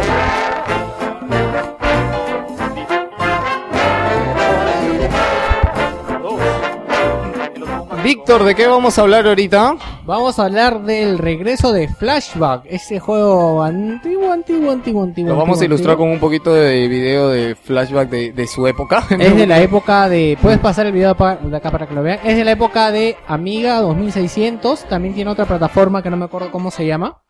[8.03, 9.75] Víctor, ¿de qué vamos a hablar ahorita?
[10.05, 15.29] Vamos a hablar del regreso de Flashback, ese juego antiguo, antiguo, antiguo, antiguo.
[15.31, 16.05] Lo vamos a ilustrar antiguo.
[16.07, 19.03] con un poquito de video de flashback de, de su época.
[19.19, 20.37] Es de la época de...
[20.41, 22.19] Puedes pasar el video de acá para que lo vean.
[22.23, 24.85] Es de la época de Amiga 2600.
[24.85, 27.21] También tiene otra plataforma que no me acuerdo cómo se llama.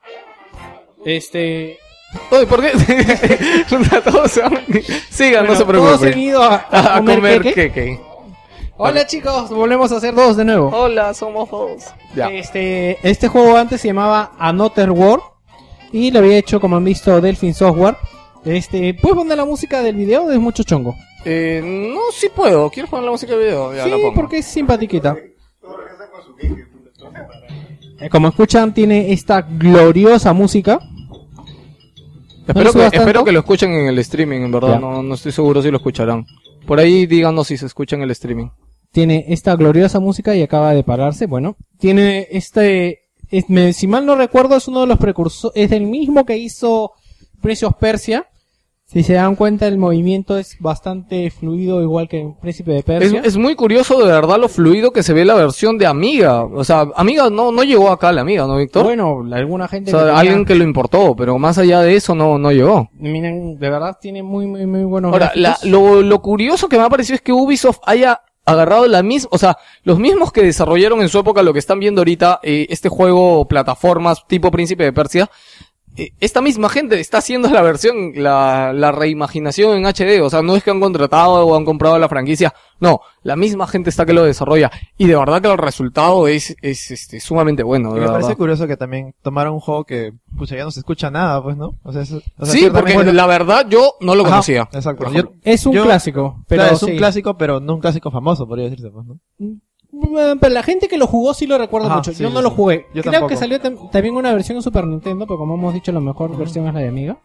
[1.06, 1.78] Este...
[2.32, 2.72] Oye, ¿por qué?
[4.04, 4.66] Todos se van-
[5.10, 6.18] Sigan, no se Todos han preocupen.
[6.20, 7.72] ido a, a A comer, comer queque.
[7.72, 8.00] queque.
[8.78, 10.70] Hola chicos, volvemos a hacer dos de nuevo.
[10.74, 11.84] Hola, somos dos.
[12.16, 12.30] Ya.
[12.32, 15.24] Este, este juego antes se llamaba Another World
[15.92, 17.98] y lo había hecho, como han visto, Delphin Software.
[18.46, 20.32] Este, ¿puedes poner la música del video?
[20.32, 20.96] Es mucho chongo.
[21.26, 21.62] Eh,
[21.94, 22.70] no, sí puedo.
[22.72, 23.76] ¿Quieres poner la música del video?
[23.76, 24.14] Ya sí, la pongo.
[24.14, 25.16] porque es simpatiquita.
[28.02, 30.80] Eh, Como escuchan, tiene esta gloriosa música.
[32.48, 34.80] Espero ¿No que, lo subas espero que lo escuchen en el streaming, en verdad.
[34.80, 36.26] No, no estoy seguro si lo escucharán.
[36.66, 38.48] Por ahí díganos si se escucha en el streaming.
[38.92, 41.28] Tiene esta gloriosa música y acaba de pararse.
[41.28, 45.72] Bueno, tiene este, es- me- si mal no recuerdo, es uno de los precursores, es
[45.72, 46.94] el mismo que hizo
[47.42, 48.26] Precios Persia.
[48.92, 53.22] Si se dan cuenta, el movimiento es bastante fluido, igual que en Príncipe de Persia.
[53.24, 56.44] es muy curioso de verdad lo fluido que se ve la versión de Amiga.
[56.44, 58.86] O sea, Amiga no, no llegó acá la Amiga, ¿no, Víctor?
[58.86, 61.96] Bueno, alguna o gente sea, que tenía- alguien que lo importó, pero más allá de
[61.96, 62.90] eso no, no llegó.
[62.94, 66.84] miren, de verdad tiene muy, muy, muy buenos Ahora, la- lo, lo curioso que me
[66.84, 71.02] ha parecido es que Ubisoft haya agarrado la misma, o sea, los mismos que desarrollaron
[71.02, 74.92] en su época lo que están viendo ahorita, eh, este juego, plataformas tipo Príncipe de
[74.94, 75.30] Persia,
[76.20, 80.56] esta misma gente está haciendo la versión, la, la reimaginación en HD, o sea, no
[80.56, 84.14] es que han contratado o han comprado la franquicia, no, la misma gente está que
[84.14, 88.36] lo desarrolla, y de verdad que el resultado es, es este, sumamente bueno, me parece
[88.38, 91.72] curioso que también tomaron un juego que, pucha, ya no se escucha nada, pues, ¿no?
[91.84, 94.70] O sea, es- o sea, Sí, porque la verdad yo no lo Ajá, conocía.
[94.72, 95.12] Exacto.
[95.12, 95.34] Yo-.
[95.44, 98.70] Es un yo- clásico, pero claro, es un clásico, pero no un clásico famoso, podría
[98.70, 99.20] decirse, pues, ¿no?
[99.92, 102.14] Pero la gente que lo jugó sí lo recuerda Ajá, mucho.
[102.14, 102.86] sí, Yo no sí, lo jugué.
[102.94, 103.30] Yo Creo tampoco.
[103.30, 106.36] que salió tam- también una versión en Super Nintendo, pero como hemos dicho, la mejor
[106.38, 107.18] versión es la de Amiga.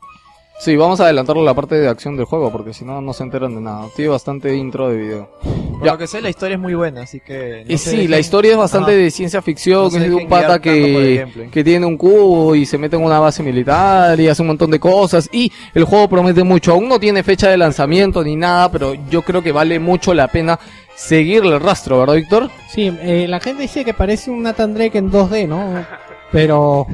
[0.61, 3.25] Sí, vamos a adelantarlo la parte de acción del juego, porque si no, no se
[3.25, 3.87] enteran de nada.
[3.97, 5.29] Tiene bastante intro de video.
[5.43, 5.93] Por Ya.
[5.93, 7.65] lo que sé, la historia es muy buena, así que...
[7.67, 9.01] no Y sí, dejen- la historia es bastante Ajá.
[9.01, 12.79] de ciencia ficción, No es de un pata que, que tiene un cubo y se
[12.79, 15.29] mete en una base militar y hace un montón de cosas.
[15.33, 16.73] Y el juego promete mucho.
[16.73, 20.29] Aún no tiene fecha de lanzamiento ni nada, pero yo creo que vale mucho la
[20.29, 20.59] pena
[20.95, 22.51] seguirle el rastro, ¿verdad, Víctor?
[22.69, 25.85] Sí, eh, la gente dice que parece un Nathan Drake en 2D, ¿no?
[26.33, 26.87] Pero...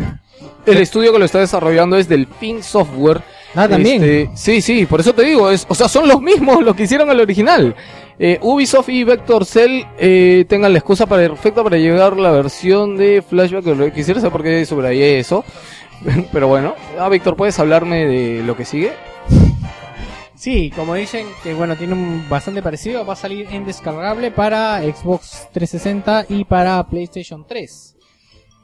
[0.67, 3.23] El estudio que lo está desarrollando es del Pin Software.
[3.55, 4.03] Ah, también.
[4.03, 6.85] Este, sí, sí, por eso te digo, es, o sea, son los mismos los que
[6.85, 7.75] hicieron el original.
[8.19, 13.23] Eh, Ubisoft y Vector Cell eh, tengan la excusa perfecta para llegar la versión de
[13.23, 13.65] Flashback.
[13.65, 15.45] que Quisiera saber por qué subrayé eso.
[16.33, 18.93] Pero bueno, ah, Víctor, ¿puedes hablarme de lo que sigue?
[20.41, 24.81] Sí, como dicen que bueno, tiene un bastante parecido, va a salir en descargable para
[24.81, 27.97] Xbox 360 y para PlayStation 3.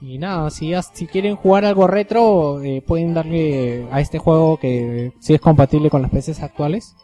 [0.01, 5.11] Y nada, si, si quieren jugar algo retro, eh, pueden darle a este juego que
[5.19, 6.95] sí es compatible con las PCs actuales.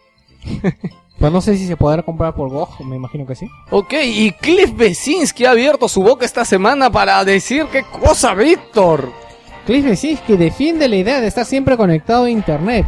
[1.20, 3.48] pues no sé si se podrá comprar por GOG, me imagino que sí.
[3.70, 9.12] Ok, y Cliff Besinski ha abierto su boca esta semana para decir qué cosa, Víctor.
[9.68, 12.88] Cliff que defiende la idea de estar siempre conectado a internet.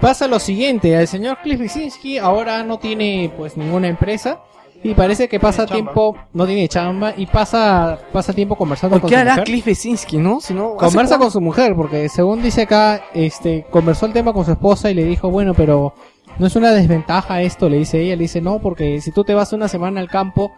[0.00, 4.38] Pasa lo siguiente, el señor Cliff Lisinski ahora no tiene pues ninguna empresa
[4.82, 5.92] y parece que pasa tiene chamba.
[5.92, 9.44] tiempo, no tiene chamba y pasa pasa tiempo conversando ¿Por con qué su hará mujer.
[9.44, 10.40] Cliff Besinski, no?
[10.40, 14.32] Si no ¿hace Conversa con su mujer porque según dice acá, este conversó el tema
[14.32, 15.94] con su esposa y le dijo, "Bueno, pero
[16.38, 19.34] no es una desventaja esto", le dice ella, le dice, "No, porque si tú te
[19.34, 20.52] vas una semana al campo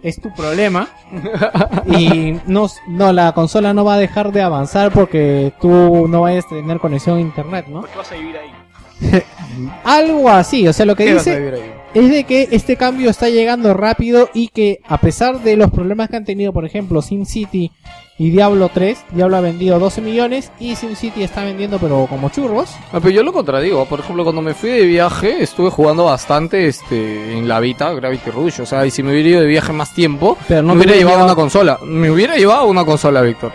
[0.00, 0.88] es tu problema."
[1.88, 6.44] y no no la consola no va a dejar de avanzar porque tú no vayas
[6.46, 7.80] a tener conexión a internet, ¿no?
[7.80, 8.52] ¿Por qué vas a vivir ahí?
[9.84, 11.62] Algo así, o sea, lo que ¿Qué vas a dice
[11.94, 16.10] es de que este cambio está llegando rápido y que a pesar de los problemas
[16.10, 17.70] que han tenido, por ejemplo, SimCity
[18.18, 22.70] y Diablo 3, Diablo ha vendido 12 millones y SimCity está vendiendo pero como churros.
[22.92, 23.86] Ah, pero yo lo contradigo.
[23.86, 28.30] Por ejemplo, cuando me fui de viaje, estuve jugando bastante este, en la Vita, Gravity
[28.30, 28.60] Rush.
[28.60, 30.96] O sea, y si me hubiera ido de viaje más tiempo, Pero no me hubiera
[30.98, 31.78] llevado llevado- una consola.
[31.82, 33.52] Me hubiera llevado una consola, Víctor.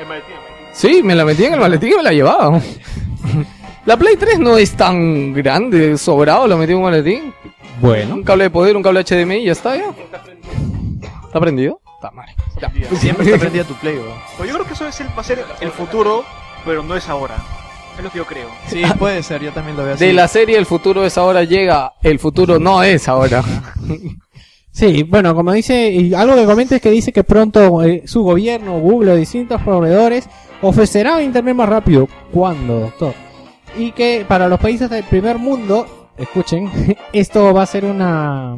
[0.74, 2.60] Sí, me la metí en el maletín y me la llevaba.
[3.86, 7.34] La Play 3 no es tan grande, sobrado, la metí en un maletín.
[7.80, 8.16] Bueno.
[8.16, 9.90] Un cable de poder, un cable HDMI y ya está, ya.
[11.26, 11.82] ¿Está prendido?
[11.96, 12.28] Está mal.
[12.62, 12.72] Ya.
[12.96, 14.20] Siempre está prendido tu play, weón.
[14.38, 16.24] Pero yo creo que eso es el, va a ser el futuro,
[16.64, 17.36] pero no es ahora.
[17.98, 18.48] Es lo que yo creo.
[18.68, 20.06] Sí, puede ser, yo también lo veo así.
[20.06, 23.44] De la serie El futuro es ahora llega, el futuro no es ahora.
[24.74, 28.24] Sí, bueno, como dice, y algo que comenta es que dice que pronto eh, su
[28.24, 30.30] gobierno, Google o distintos proveedores
[30.62, 32.08] ofrecerán internet más rápido.
[32.32, 33.14] ¿Cuándo, doctor?
[33.78, 36.70] Y que para los países del primer mundo, escuchen,
[37.14, 38.58] esto va a ser una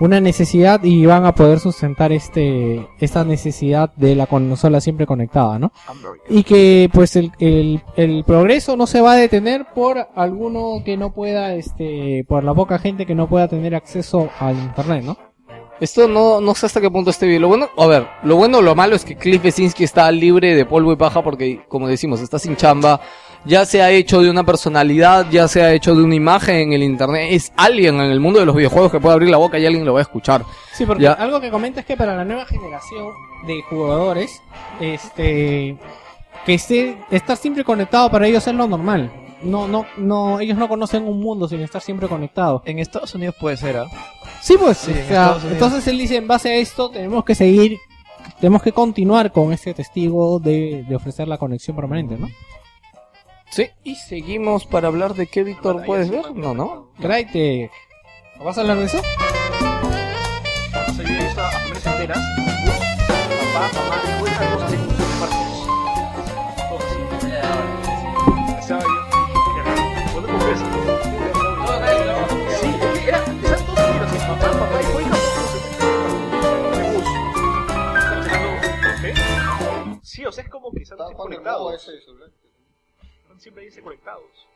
[0.00, 5.58] una necesidad y van a poder sustentar este esta necesidad de la consola siempre conectada,
[5.58, 5.70] ¿no?
[6.28, 10.96] Y que pues el, el, el progreso no se va a detener por alguno que
[10.96, 15.16] no pueda, este, por la poca gente que no pueda tener acceso al internet, ¿no?
[15.82, 17.42] Esto no, no sé hasta qué punto esté bien.
[17.42, 20.54] Lo bueno, a ver, lo bueno o lo malo es que Cliff Besinski está libre
[20.54, 23.00] de polvo y paja porque, como decimos, está sin chamba.
[23.44, 26.72] Ya se ha hecho de una personalidad, ya se ha hecho de una imagen en
[26.74, 27.28] el internet.
[27.30, 29.84] Es alguien en el mundo de los videojuegos que puede abrir la boca y alguien
[29.84, 30.44] lo va a escuchar.
[30.72, 31.12] Sí, porque Ya.
[31.14, 33.08] algo que comenta es que para la nueva generación
[33.46, 34.40] de jugadores,
[34.80, 35.76] este,
[36.46, 39.10] que esté, estar siempre conectado para ellos es lo normal.
[39.42, 42.62] No, no, no, ellos no conocen un mundo sin estar siempre conectados.
[42.64, 43.86] En Estados Unidos puede ser, ¿ah?
[44.40, 47.78] Sí, pues, Sí, o sea, entonces él dice, en base a esto tenemos que seguir,
[48.40, 52.28] tenemos que continuar con este testigo de, de ofrecer la conexión permanente, ¿no?
[53.52, 56.34] Sí, y seguimos para hablar de qué, Víctor, ¿puedes ver?
[56.34, 56.88] No, no.
[56.98, 57.70] Crytek,
[58.42, 59.02] ¿vas a hablar de eso?
[60.72, 62.18] Cuando se viene esto a familias enteras,
[63.52, 65.36] papá, mamá, hijo, hija, todos así como sus partes.
[66.66, 66.96] Todos así.
[68.58, 68.88] Estaba yo.
[69.58, 69.64] ya,
[70.12, 70.64] ¿Cuándo confieso?
[72.58, 72.68] Sí,
[73.06, 73.20] era,
[74.28, 74.96] papá, papá, ¿ok?
[80.02, 80.96] Sí, o sea, es como que están
[83.40, 83.64] siempre conectados.
[83.64, 84.46] Están siempre ahí conectados.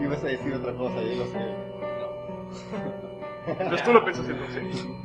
[0.00, 1.72] Ibas a decir otra cosa, yo lo sé.
[3.46, 4.86] Entonces tú lo pensás entonces.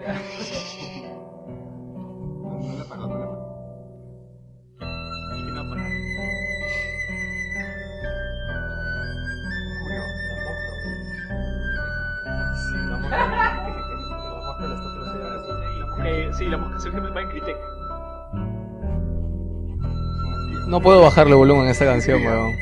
[0.00, 0.14] Eh,
[16.38, 17.56] sí, la mosca se va en Crytek.
[20.68, 22.56] No puedo bajarle volumen a esta canción, weón.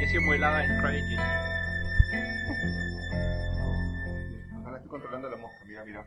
[0.00, 1.18] Y así modelada en Crytek.
[4.64, 6.06] Ahora estoy controlando la mosca, mira, mira.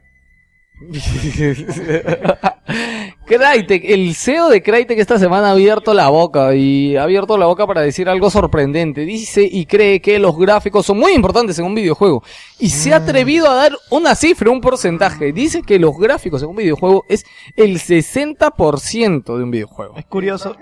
[3.26, 7.48] Crytek, el CEO de Crytek esta semana ha abierto la boca y ha abierto la
[7.48, 9.02] boca para decir algo sorprendente.
[9.02, 12.24] Dice y cree que los gráficos son muy importantes en un videojuego
[12.60, 15.34] y se ha atrevido a dar una cifra, un porcentaje.
[15.34, 17.26] Dice que los gráficos en un videojuego es
[17.58, 19.98] el 60% de un videojuego.
[19.98, 20.56] Es curioso.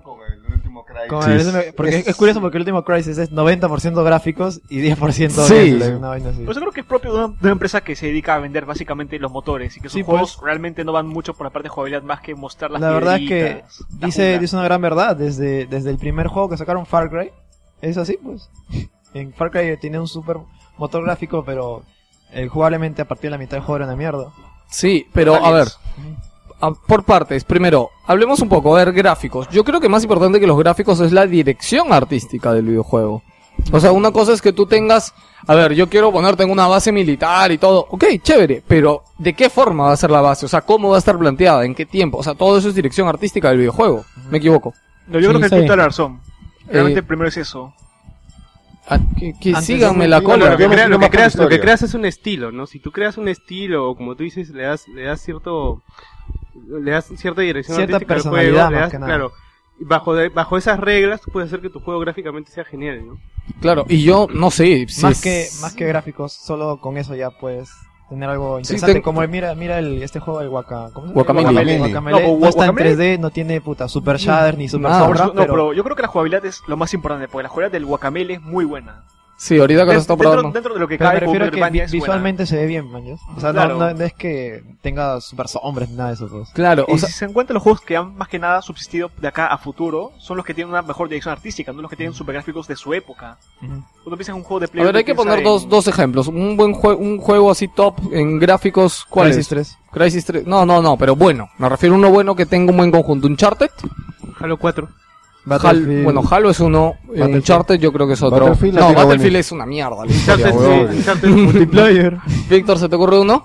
[0.00, 1.08] ¿Por qué se justifican con el último Cry?
[1.08, 1.30] Con Sí.
[1.68, 5.54] el- porque es, es curioso porque el último Crisis es 90% gráficos y 10% Sí.
[5.78, 6.44] gameplay.
[6.44, 8.38] Pues yo creo que es propio de una, de una empresa que se dedica a
[8.38, 10.44] vender básicamente los motores y que sus Sí, juegos pues.
[10.46, 13.16] realmente no van mucho por la parte de jugabilidad más que mostrar las La verdad
[13.16, 13.64] es que
[13.98, 15.16] dice, dice una gran verdad.
[15.16, 17.30] Desde, desde el primer juego que sacaron Far Cry,
[17.80, 18.48] es así, pues.
[19.14, 20.38] En Far Cry tiene un super
[20.78, 21.82] motor gráfico, pero
[22.32, 24.32] eh, jugablemente a partir de la mitad del juego era una mierda.
[24.70, 26.31] Sí, pero a ver, a-
[26.86, 27.44] por partes.
[27.44, 29.48] Primero, hablemos un poco, a ver, gráficos.
[29.50, 33.22] Yo creo que más importante que los gráficos es la dirección artística del videojuego.
[33.70, 35.12] O sea, una cosa es que tú tengas,
[35.46, 37.86] a ver, yo quiero ponerte en una base militar y todo.
[37.90, 40.46] Ok, chévere, pero ¿de qué forma va a ser la base?
[40.46, 41.64] O sea, ¿cómo va a estar planteada?
[41.64, 42.18] ¿En qué tiempo?
[42.18, 44.04] O sea, todo eso es dirección artística del videojuego.
[44.30, 44.72] Me equivoco.
[45.06, 46.20] No, yo Sí, creo que el punto de la razón.
[46.66, 47.74] Realmente Eh, primero es eso.
[48.88, 50.50] Ah, que que síganme la cola.
[50.50, 52.66] Lo que, crea- lo que creas, lo que creas es un estilo, ¿no?
[52.66, 55.82] Si tú creas un estilo, o como tú dices, le das, le das cierto,
[56.68, 59.06] le das cierta dirección Cierta artística al juego, le más das- que nada.
[59.12, 59.32] claro,
[59.80, 63.06] y bajo, de- bajo esas reglas tú puedes hacer que tu juego gráficamente sea genial,
[63.06, 63.18] ¿no?
[63.60, 64.86] Claro, y yo no sé.
[64.88, 67.70] si más es- que más que gráficos, solo con eso ya puedes
[68.08, 69.00] tener algo Sí, interesante.
[69.02, 70.90] Como el- mira mira el, este juego, el Waka.
[71.14, 71.78] Guacamelee.
[71.78, 75.04] No, No, está en Guacamelee- 3D, no tiene puta super shader ni super Nada.
[75.04, 77.48] sombra, no, pero, pero yo creo que la jugabilidad es lo más importante, porque la
[77.48, 79.04] jugabilidad del Guacamele es muy buena.
[79.36, 80.52] Sí, ahorita que lo está dentro, probando.
[80.52, 82.04] dentro de lo que Pero me refiero a que Metroidvania vi- es buena.
[82.04, 83.02] visualmente se ve bien, man.
[83.02, 83.76] O sea, no- Claro.
[83.78, 86.50] no, no es que tenga super sombras ni nada de eso, pues.
[86.50, 89.10] Claro, Y o sea, si se encuentran los juegos que han más que nada subsistido
[89.20, 91.96] de acá a futuro, son los que tienen una mejor dirección artística, no los que
[91.96, 93.36] tienen supergráficos de su época.
[93.58, 96.28] Cuando piensas en un juego de Play a ver, hay que poner dos, dos ejemplos.
[96.28, 99.48] Un buen juego, un juego así top en gráficos, ¿cuál Crisis es?
[99.48, 99.78] 3.
[99.90, 100.46] Crisis 3.
[100.46, 101.48] No, no, no, pero bueno.
[101.58, 103.26] Me refiero a uno bueno que tenga un buen conjunto.
[103.26, 103.70] Uncharted.
[104.40, 104.88] Halo 4.
[105.44, 106.94] Hal, bueno, Halo es uno.
[106.94, 107.34] eh, Battlefield.
[107.36, 108.38] Uncharted yo creo que es otro.
[108.46, 110.02] Battlefield no, Battlefield es una mierda.
[110.02, 112.18] Uncharted, sí, Uncharted multiplayer.
[112.48, 113.42] Víctor, ¿se te ocurre uno?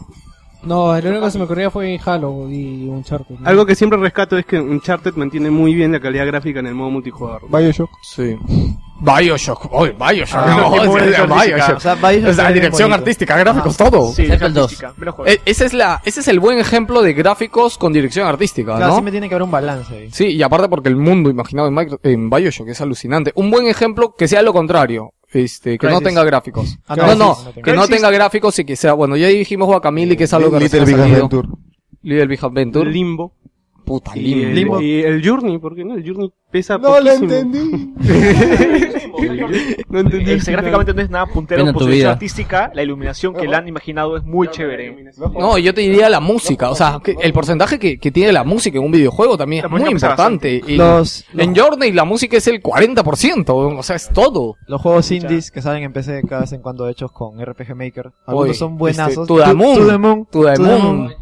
[0.63, 3.35] No, el único que se me ocurría fue Halo y Uncharted.
[3.39, 3.47] ¿no?
[3.47, 6.75] Algo que siempre rescato es que Uncharted mantiene muy bien la calidad gráfica en el
[6.75, 7.43] modo multijugador.
[7.49, 7.89] Bioshock.
[8.03, 8.35] Sí.
[8.99, 9.71] Bioshock.
[9.71, 10.39] Oye, Bioshock.
[10.43, 11.77] Ah, no, Bioshock.
[11.77, 14.11] O sea, Bioshock O sea, dirección artística, gráficos, todo.
[14.13, 14.63] Sí, Excepto el dos.
[14.65, 15.31] artística, menos juego.
[15.31, 18.87] Eh, ese es la, ese es el buen ejemplo de gráficos con dirección artística, Claro,
[18.87, 18.93] ¿no?
[18.93, 20.09] siempre tiene que haber un balance ahí.
[20.11, 23.31] Sí, y aparte porque el mundo imaginado en, en Bioshock es alucinante.
[23.35, 25.13] Un buen ejemplo que sea lo contrario.
[25.31, 26.03] Este, que no Crisis.
[26.07, 26.77] tenga gráficos.
[26.87, 27.53] Ah, no, Crisis, no, no tenga.
[27.65, 27.95] que no Crisis.
[27.95, 30.97] tenga gráficos y que sea, bueno, ya dijimos Guacamole que es algo que Little recién
[30.97, 31.25] Big salido.
[31.25, 31.47] Adventure.
[32.03, 32.89] Little Big Adventure.
[32.91, 33.33] Limbo.
[33.87, 34.45] Puta, Y Limbo.
[34.47, 34.81] el, Limbo.
[34.81, 35.95] y el Journey, ¿por qué no?
[35.95, 37.33] El Journey pesa No lo poquísimo.
[37.33, 37.93] entendí.
[39.89, 40.35] No entendí.
[40.35, 42.11] Gráficamente no es nada puntero Pena tu dirección vida.
[42.11, 44.95] artística, la iluminación que le han imaginado es muy chévere.
[45.39, 48.43] No, yo te diría la música, o sea, que el porcentaje que, que tiene la
[48.43, 50.61] música en un videojuego también La es muy música pesa importante.
[50.67, 53.45] Y Los, en Journey la música es el 40%,
[53.79, 54.55] o sea, es todo.
[54.67, 58.11] los juegos indies que salen en PC cada vez en cuando hechos con RPG Maker.
[58.27, 59.27] Algunos Oye, son buenazos.
[59.29, 59.75] este, To the Moon.
[59.77, 60.25] To the Moon.
[60.31, 61.13] To the To the Moon.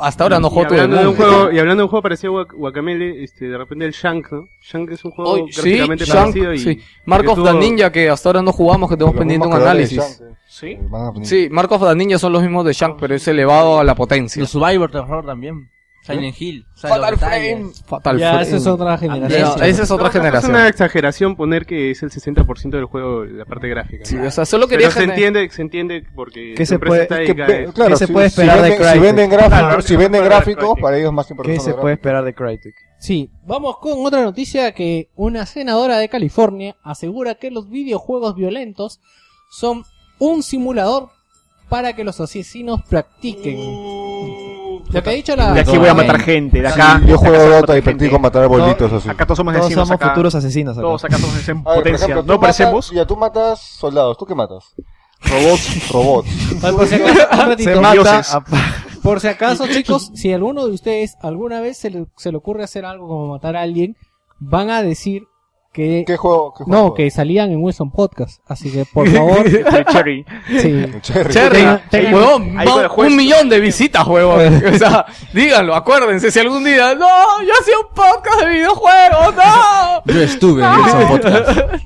[0.00, 2.02] Hasta ahora no juego To the hablando, de un juego, y hablando de un juego
[2.02, 4.44] parecido a Guac- Guacamele, este, de repente el Shank, ¿no?
[4.62, 6.58] Shank es un juego sí, gráficamente Shank, parecido y...
[6.58, 6.80] sí.
[7.04, 9.52] Mark que of the tuvo- Ninja que hasta ahora no jugamos, que tenemos pendiente un
[9.54, 9.98] análisis.
[9.98, 10.34] Shank, eh.
[10.46, 10.78] ¿Sí?
[11.22, 13.94] Sí, Mark of the Ninja son los mismos de Shank, pero es elevado a la
[13.94, 14.40] potencia.
[14.40, 15.68] Los Survivor de horror también.
[16.14, 16.66] Silent Hill.
[16.74, 17.66] Fatal Frame.
[17.86, 18.42] Fatal ya, Frame.
[18.42, 19.40] esa es otra generación.
[19.42, 20.50] No, esa es otra No, Es generación.
[20.52, 24.04] una exageración poner que es el 60% del juego la parte gráfica.
[24.04, 27.34] Sí, o sea, solo quería Pero se entiende, se entiende porque ¿Qué se puede- que,
[27.74, 29.02] claro, ¿Qué se si- puede si esperar de venden- Si Crytek?
[29.02, 30.82] venden gráficos, Claro, si ¿qué se venden gráficos, Crytek?
[30.82, 31.60] para ellos es más ¿Qué importante.
[31.60, 32.74] se los puede esperar de Crytek?
[33.00, 39.00] Sí, vamos con otra noticia que una senadora de California asegura que los videojuegos violentos
[39.50, 39.84] son
[40.18, 41.10] un simulador
[41.68, 44.57] para que los asesinos practiquen.
[44.90, 45.52] Lo que ha dicho la...
[45.52, 47.00] De aquí voy a matar gente, de acá.
[47.06, 49.08] Yo juego Dota y practico matar arbolitos así.
[49.08, 50.10] Acá todos somos Todos vecinos, somos acá.
[50.10, 50.82] futuros asesinos acá.
[50.86, 52.04] Todos acá somos en potencia.
[52.06, 52.90] ejemplo, ¿No parecemos?
[52.90, 54.16] Ya, tú matas soldados.
[54.18, 54.74] ¿Tú qué matas?
[55.22, 55.88] Robots.
[55.92, 56.28] Robots.
[56.60, 57.70] Por si acaso, un ratito.
[57.74, 58.34] Se mata dioses.
[58.34, 58.44] a-
[59.02, 62.64] Por si acaso, chicos, si alguno de ustedes alguna vez se le, se le ocurre
[62.64, 63.96] hacer algo como matar a alguien,
[64.40, 65.22] van a decir
[65.78, 66.04] que...
[66.06, 66.52] ¿Qué juego?
[66.56, 66.94] Qué No, juego?
[66.94, 68.40] que salían en Wilson Podcast.
[68.48, 69.44] Así que, por favor,
[69.92, 70.24] Cherry.
[70.60, 70.84] sí.
[71.00, 72.12] Cherry.
[72.12, 72.56] Huevón,
[72.96, 74.62] un millón de visitas, huevón.
[74.74, 77.06] o sea, díganlo, acuérdense, si algún día, no,
[77.42, 80.12] yo hacía un podcast de videojuegos, no.
[80.12, 81.84] Yo estuve en ese podcast.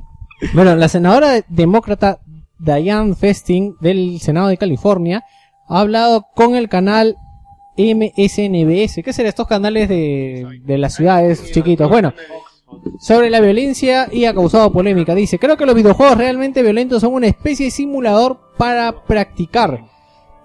[0.55, 2.19] Bueno, la senadora demócrata
[2.59, 5.25] Diane Festing del Senado de California
[5.69, 7.17] ha hablado con el canal
[7.77, 9.03] MSNBS.
[9.05, 11.89] ¿Qué serán estos canales de, de las ciudades chiquitos?
[11.89, 12.13] Bueno,
[12.99, 15.15] sobre la violencia y ha causado polémica.
[15.15, 19.85] Dice, creo que los videojuegos realmente violentos son una especie de simulador para practicar.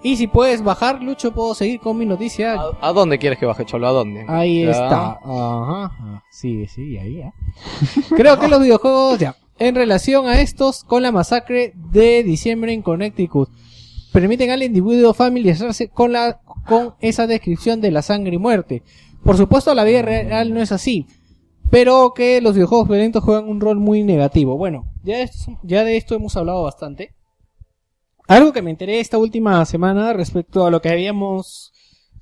[0.04, 2.54] Y si puedes bajar, Lucho, puedo seguir con mi noticia.
[2.54, 3.88] ¿A, a dónde quieres que baje, Cholo?
[3.88, 4.26] ¿A dónde?
[4.28, 4.72] Ahí Ya.
[4.72, 5.20] está.
[5.24, 6.24] Ajá.
[6.30, 7.34] Sí, sí, ahí ya.
[8.16, 9.36] Creo que los videojuegos, ya.
[9.60, 13.50] En relación a estos, con la masacre de diciembre en Connecticut,
[14.14, 18.84] permiten al individuo familiarizarse con la, con esa descripción de la sangre y muerte.
[19.24, 21.08] Por supuesto, la vida real no es así.
[21.70, 24.58] Pero que los videojuegos violentos juegan un rol muy negativo.
[24.58, 27.14] Bueno, ya de esto, ya de esto hemos hablado bastante.
[28.28, 31.72] Algo que me enteré esta última semana respecto a lo que habíamos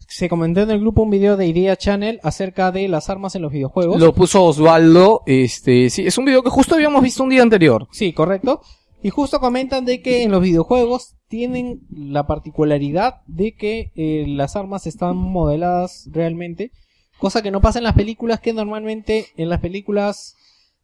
[0.08, 3.42] se comentó en el grupo un video de Idea Channel acerca de las armas en
[3.42, 4.00] los videojuegos.
[4.00, 7.88] Lo puso Osvaldo, este, sí, es un video que justo habíamos visto un día anterior.
[7.92, 8.62] Sí, correcto.
[9.02, 14.56] Y justo comentan de que en los videojuegos tienen la particularidad de que eh, las
[14.56, 16.72] armas están modeladas realmente,
[17.18, 20.36] cosa que no pasa en las películas, que normalmente en las películas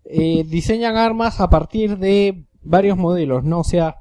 [0.05, 3.59] eh, diseñan armas a partir de varios modelos, ¿no?
[3.59, 3.97] O sea,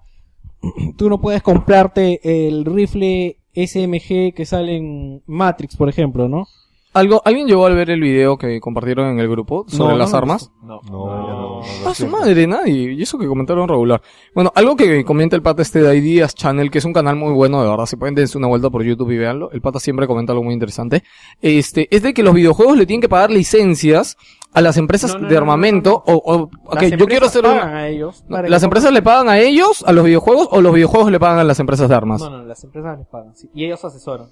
[0.97, 6.47] tú no puedes comprarte el rifle SMG que sale en Matrix, por ejemplo, ¿no?
[6.93, 10.11] ¿Algo, ¿Alguien llegó a ver el video que compartieron en el grupo sobre No, las
[10.11, 10.51] no armas?
[10.61, 11.61] No, no.
[11.87, 12.95] Ah, su madre, nadie.
[12.95, 14.03] Y eso que comentaron regular.
[14.35, 17.33] Bueno, algo que comenta el pata este de Ideas Channel, que es un canal muy
[17.33, 17.87] bueno, de verdad.
[17.87, 19.53] Si pueden dense una vuelta por YouTube y véanlo.
[19.53, 21.05] El pata siempre comenta algo muy interesante.
[21.41, 24.17] Este, es de que los videojuegos le tienen que pagar licencias
[24.53, 26.03] a las empresas No, no, de no, armamento.
[26.07, 27.79] O, o, ok, Las yo quiero hacer pagan una...
[27.79, 28.25] a ellos.
[28.25, 31.13] No, para que ¿Las empresas le pagan a ellos, a los videojuegos, o los videojuegos
[31.13, 32.21] le pagan a las empresas de armas?
[32.21, 33.49] No, no, las empresas les pagan, sí.
[33.55, 34.27] Y ellos asesoran.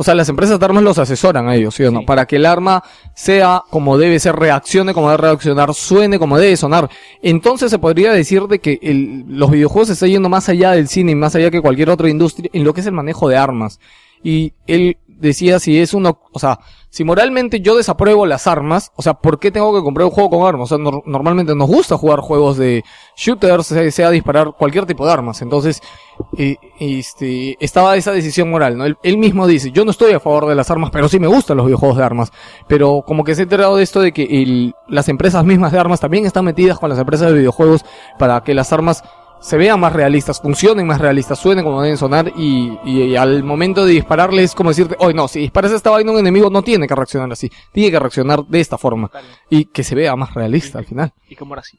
[0.00, 2.06] O sea, las empresas de armas los asesoran a ellos, ¿sí o no?
[2.06, 2.84] Para que el arma
[3.14, 6.88] sea como debe ser, reaccione como debe reaccionar, suene como debe sonar.
[7.20, 10.86] Entonces se podría decir de que el- los videojuegos se están yendo más allá del
[10.86, 13.36] cine y más allá que cualquier otra industria en lo que es el manejo de
[13.36, 13.80] armas.
[14.22, 16.58] Y él decía si es uno, o sea,
[16.90, 20.30] si moralmente yo desapruebo las armas, o sea, ¿por qué tengo que comprar un juego
[20.30, 20.72] con armas?
[20.72, 22.82] O sea, nor- normalmente nos gusta jugar juegos de
[23.16, 25.42] shooters, sea, disparar cualquier tipo de armas.
[25.42, 25.82] Entonces,
[26.38, 28.84] eh, este, estaba esa decisión moral, ¿no?
[28.86, 31.58] Él, mismo dice, yo no estoy a favor de las armas, pero sí me gustan
[31.58, 32.32] los videojuegos de armas.
[32.66, 36.00] Pero como que se ha enterado de esto de que las empresas mismas de armas
[36.00, 37.84] también están metidas con las empresas de videojuegos
[38.18, 39.02] para que las armas
[39.40, 43.44] se vean más realistas, funcionen más realistas, suenen como deben sonar y, y- y al
[43.44, 46.50] momento de dispararle es como decirte, oye no, si disparas esta vaina a un enemigo
[46.50, 49.10] no tiene que reaccionar así, tiene que reaccionar de esta forma
[49.48, 51.12] y que se vea más realista al final.
[51.28, 51.78] Y como ahora sí.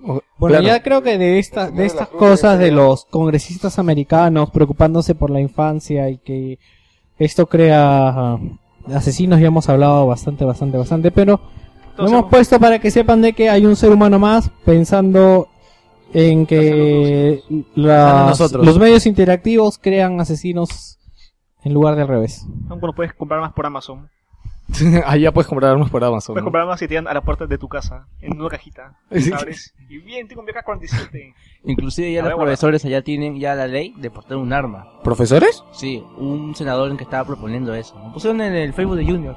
[0.00, 0.62] Bueno, Claro.
[0.64, 5.40] ya creo que de, esta, de estas cosas de los congresistas americanos preocupándose por la
[5.40, 6.58] infancia y que
[7.18, 8.38] esto crea ah,
[8.94, 11.40] asesinos, ya hemos hablado bastante, bastante, bastante, pero
[11.96, 15.48] lo hemos puesto para que sepan de que hay un ser humano más pensando
[16.14, 17.42] en que
[17.74, 18.64] las- nosotros.
[18.64, 20.98] los medios interactivos crean asesinos
[21.64, 22.44] en lugar del revés.
[22.68, 24.08] aún cuando puedes comprar más por Amazon.
[25.06, 26.34] Allá puedes comprar armas por Amazon.
[26.34, 26.46] Puedes ¿no?
[26.46, 28.98] comprar más y te dan a la puerta de tu casa, en una cajita.
[29.34, 31.34] Abres y bien, tengo un VK-47.
[31.64, 32.50] Inclusive ya A los ver, guarda.
[32.50, 34.86] profesores allá tienen ya la ley de portar un arma.
[35.02, 35.64] ¿Profesores?
[35.72, 37.98] Sí, un senador en que estaba proponiendo eso.
[37.98, 39.36] Lo pusieron en el Facebook de Junior.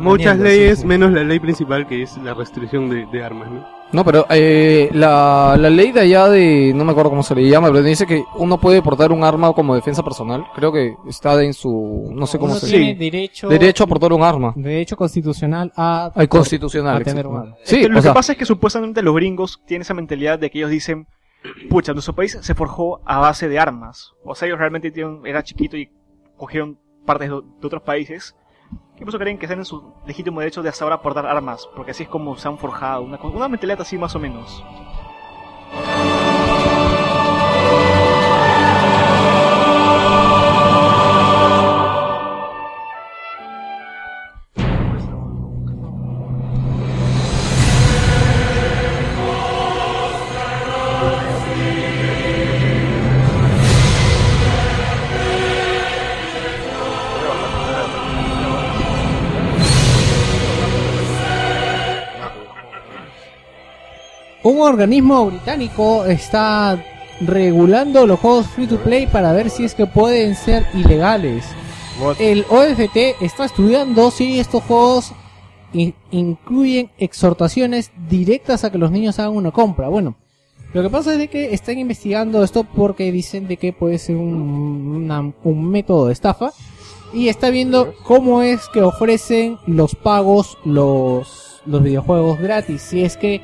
[0.00, 3.66] Muchas leyes, menos la ley principal que es la restricción de, de armas, ¿no?
[3.90, 7.48] No, pero eh, la, la ley de allá de, no me acuerdo cómo se le
[7.48, 10.44] llama, pero dice que uno puede portar un arma como defensa personal.
[10.54, 12.98] Creo que está en su, no sé cómo Uno se tiene dice.
[12.98, 14.52] derecho, Derecho a portar un arma.
[14.56, 17.00] derecho constitucional a constitucional.
[17.00, 17.56] a tener un arma.
[17.64, 20.58] Sí, Este, lo que pasa es que supuestamente los gringos tienen esa mentalidad de que
[20.58, 21.06] ellos dicen,
[21.70, 24.12] pucha, nuestro país se forjó a base de armas.
[24.22, 25.88] O sea, ellos realmente tienen, era chiquito y
[26.36, 28.36] cogieron partes de, de otros países.
[28.98, 31.68] Y por eso creen que están en su legítimo derecho de hasta ahora portar armas,
[31.74, 34.64] porque así es como se han forjado, una, una mentalidad así más o menos.
[64.48, 66.82] Un organismo británico está
[67.20, 71.44] regulando los juegos free to play para ver si es que pueden ser ilegales.
[72.18, 75.12] El OFT está estudiando si estos juegos
[75.74, 79.88] in- incluyen exhortaciones directas a que los niños hagan una compra.
[79.88, 80.16] Bueno,
[80.72, 84.16] lo que pasa es de que están investigando esto porque dicen de que puede ser
[84.16, 84.32] un,
[85.10, 86.52] una- un método de estafa
[87.12, 92.80] y está viendo cómo es que ofrecen los pagos los, los videojuegos gratis.
[92.80, 93.42] Si es que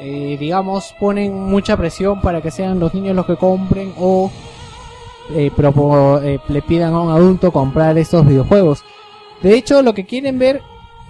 [0.00, 4.30] eh, digamos, ponen mucha presión para que sean los niños los que compren o
[5.34, 8.82] eh, propo- eh, le pidan a un adulto comprar estos videojuegos.
[9.42, 10.62] De hecho, lo que quieren ver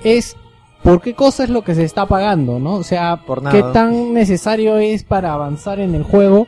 [0.03, 0.37] es
[0.83, 2.75] por qué cosa es lo que se está pagando, ¿no?
[2.75, 3.57] O sea, Por nada.
[3.57, 6.47] qué tan necesario es para avanzar en el juego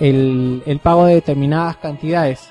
[0.00, 2.50] el, el pago de determinadas cantidades.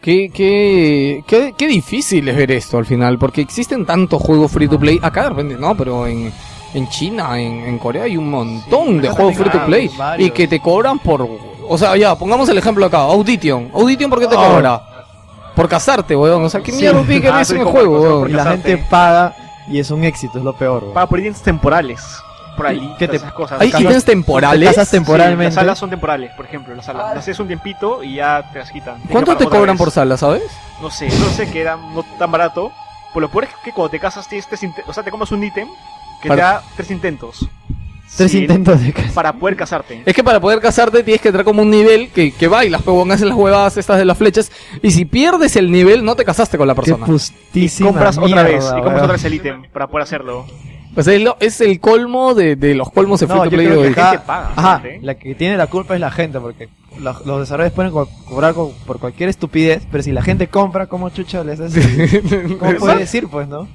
[0.00, 4.68] Qué, qué, qué, qué difícil es ver esto al final, porque existen tantos juegos free
[4.68, 5.00] to play.
[5.02, 6.32] Acá de repente no, pero en,
[6.74, 10.28] en China, en, en Corea hay un montón de juegos free to play varios.
[10.28, 11.28] y que te cobran por.
[11.68, 13.70] O sea, ya, pongamos el ejemplo acá: Audition.
[13.74, 14.48] Audition, ¿por qué te Oh.
[14.54, 14.82] cobra?
[15.54, 16.44] Por casarte, weón.
[16.44, 16.78] O sea, ¿qué Sí.
[16.78, 18.30] mierda tiene que ver Ah, en el juego, weón?
[18.30, 19.34] Y la gente paga
[19.68, 20.82] y es un éxito, es lo peor.
[20.82, 20.94] weón.
[20.94, 22.00] Paga por ítems temporales.
[22.56, 23.60] Por ahí, ¿Qué te- esas cosas.
[23.60, 24.68] ¿Hay ítems Te temporales?
[24.70, 25.44] casas Sí, temporalmente.
[25.44, 27.10] las salas son temporales, por ejemplo, las salas.
[27.10, 28.96] Las haces un tiempito y ya te las quitan.
[28.96, 29.78] Tienes ¿Cuánto te cobran vez.
[29.78, 30.42] por sala, sabes?
[30.82, 32.72] No sé, no sé que era no tan barato.
[33.14, 35.30] Por lo peor es que cuando te casas tienes tres inte- o sea, te comes
[35.30, 35.68] un ítem
[36.22, 37.48] que Para- te da tres intentos.
[38.16, 39.12] Tres Sí, intentos de casa.
[39.14, 40.02] Para poder casarte.
[40.06, 43.02] Es que para poder casarte tienes que entrar como un nivel que, que bailas, pero
[43.04, 44.50] haces las huevadas estas de las flechas.
[44.82, 47.04] Y si pierdes el nivel, no te casaste con la Qué persona.
[47.06, 50.46] Y pustísima compras otra vez, y compras otra vez el ítem para poder hacerlo.
[50.94, 53.56] Pues es, lo- es el colmo de, de los colmos de free No, to yo
[53.56, 55.06] play creo de que acá- gente paga, ajá, gente.
[55.06, 58.54] la que tiene la culpa es la gente, porque los, los desarrolladores pueden co- cobrar
[58.54, 62.56] co- por cualquier estupidez, pero si la gente compra, ¿cómo chucha les hace?
[62.58, 63.68] ¿Cómo puede decir, pues, no?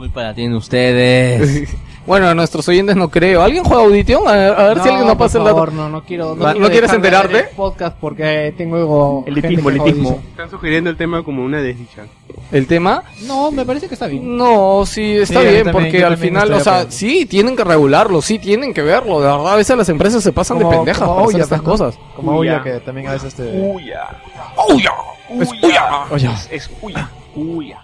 [0.00, 1.68] Culpa la tienen ustedes.
[2.06, 3.42] Bueno, a nuestros oyentes no creo.
[3.42, 4.26] ¿Alguien juega Audition?
[4.26, 5.66] A ver, a ver si alguien por pasa el dato.
[5.66, 6.34] no, no quiero.
[6.34, 7.38] ¿No- quiero no quieres de enterarte?
[7.40, 10.22] el podcast porque tengo Elitismo, elitismo.
[10.30, 12.06] Están sugiriendo el tema como una desdicha.
[12.50, 13.04] El tema.
[13.26, 14.34] No, me parece que está bien.
[14.36, 17.64] no, sí, está Sí, bien, también, porque al final, o de sea, sí, tienen que
[17.64, 19.20] regularlo, sí, tienen que verlo.
[19.20, 21.62] De verdad, a veces las empresas se pasan de Como- pendejas como para hacer estas
[21.62, 21.70] ¿no?
[21.70, 21.98] cosas.
[22.16, 22.62] Como Uy, Ouya, ya.
[22.64, 23.42] que también a veces te...
[23.42, 24.08] Uy, ya.
[24.56, 24.90] ¡Oh, ya!
[25.28, 26.04] Uya.
[26.10, 26.26] Oye.
[26.32, 27.08] Es, es Uya.
[27.36, 27.78] Uya.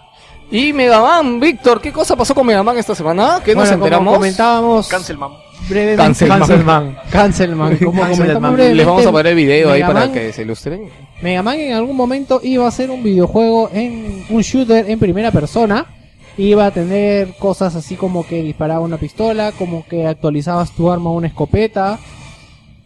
[0.49, 3.41] Y Mega Man, Víctor, ¿qué cosa pasó con Mega Man esta semana?
[3.43, 4.13] ¿Qué nos Bueno, como enteramos?
[4.15, 5.31] comentábamos Cancelman.
[5.67, 5.97] brevemente.
[6.03, 6.39] Cancelman.
[6.39, 6.97] Cancelman.
[7.11, 7.77] Cancelman.
[7.77, 8.11] Como Cancelman.
[8.17, 10.89] comentamos brevemente, Les vamos a poner video ahí Mega para Man- que se ilustren.
[11.21, 15.31] Mega Man en algún momento iba a ser un videojuego en un shooter en primera
[15.31, 15.85] persona.
[16.37, 21.09] Iba a tener cosas así como que disparaba una pistola, como que actualizabas tu arma
[21.09, 21.99] a una escopeta.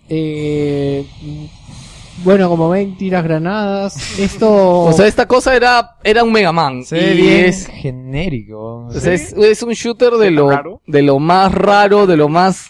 [0.10, 1.06] Eh,
[2.24, 3.96] bueno, como ven, tiras granadas.
[4.20, 4.82] Esto.
[4.82, 6.84] O sea, esta cosa era, era un Mega Man.
[6.84, 8.86] Se ve y bien es, genérico.
[8.88, 10.82] o sea, es, es un shooter de lo, raro?
[10.88, 12.70] de lo más raro, de lo más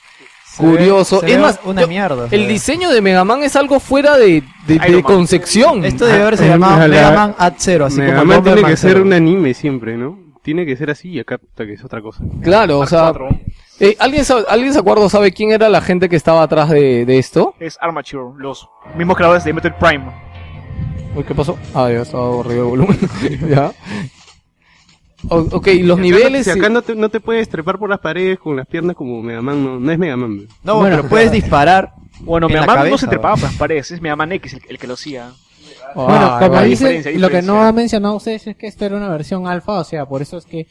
[0.56, 1.20] Se ve- curioso.
[1.22, 2.28] se es ve más, una yo- mierda.
[2.32, 2.48] el ve.
[2.48, 5.84] diseño de Mega Man es algo fuera de, de, concepción.
[5.86, 8.64] Esto debe haberse Ah, llamado la- Mega Man Ad Zero, así Mega como Man tiene
[8.64, 9.04] que ser Zero.
[9.04, 10.20] un anime siempre, ¿no?
[10.44, 12.24] Tiene que ser así y acá que es otra cosa.
[12.42, 13.30] Claro, o sea, 4
[13.82, 16.70] eh, ¿alguien, sabe, ¿alguien se acuerda o sabe quién era la gente que estaba atrás
[16.70, 17.56] de, de esto?
[17.60, 20.06] es Armature, los mismos creadores de Metal Prime.
[21.16, 21.58] Uy, ¿qué pasó?
[21.74, 22.98] Ah, ya estaba arriba el volumen.
[23.50, 23.74] ya.
[25.30, 26.46] O- ok, los Si acá no- niveles...
[26.46, 29.22] Si acá no te, no te puedes trepar por las paredes con las piernas como
[29.22, 30.48] Mega Man, no, no es Mega Man.
[30.64, 31.94] No, Bueno, pero puedes disparar.
[32.22, 34.62] Bueno, En Mega Man no se trepaba por las paredes, es Mega Man X el,
[34.70, 35.32] el que lo hacía.
[35.94, 39.10] Bueno, Ah, como dice, lo que no ha mencionado ustedes es que esto era una
[39.10, 40.68] versión alfa, o sea, por eso es que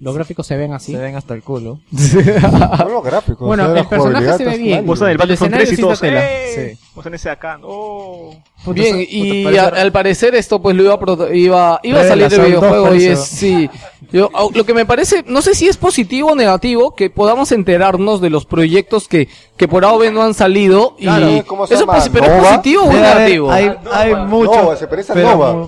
[0.00, 0.92] los gráficos se ven así.
[0.92, 1.80] Se ven hasta el culo.
[1.96, 3.46] Son los gráficos.
[3.46, 4.76] Bueno, o sea, el personaje se ve bien.
[4.78, 4.86] mal.
[4.86, 6.24] Muestran el El Battlefront escenario 3 y sí todos, está tela.
[6.24, 6.76] ¡eh!
[6.76, 6.88] Sí.
[6.94, 8.36] Muestran ese acá, ¡oh!
[8.64, 12.04] Puta, Bien, y a- al parecer esto pues lo iba a, proto- iba, iba a
[12.08, 13.70] salir de Assault 2 videojuego y es, sí.
[14.10, 18.20] Yo, lo que me parece, no sé si es positivo o negativo, que podamos enterarnos
[18.20, 20.94] de los proyectos que, que por A o B no han salido.
[20.96, 22.02] Claro, y ¿cómo se eso llama?
[22.12, 23.50] pero es positivo o negativo.
[23.50, 24.78] hay, hay muchos,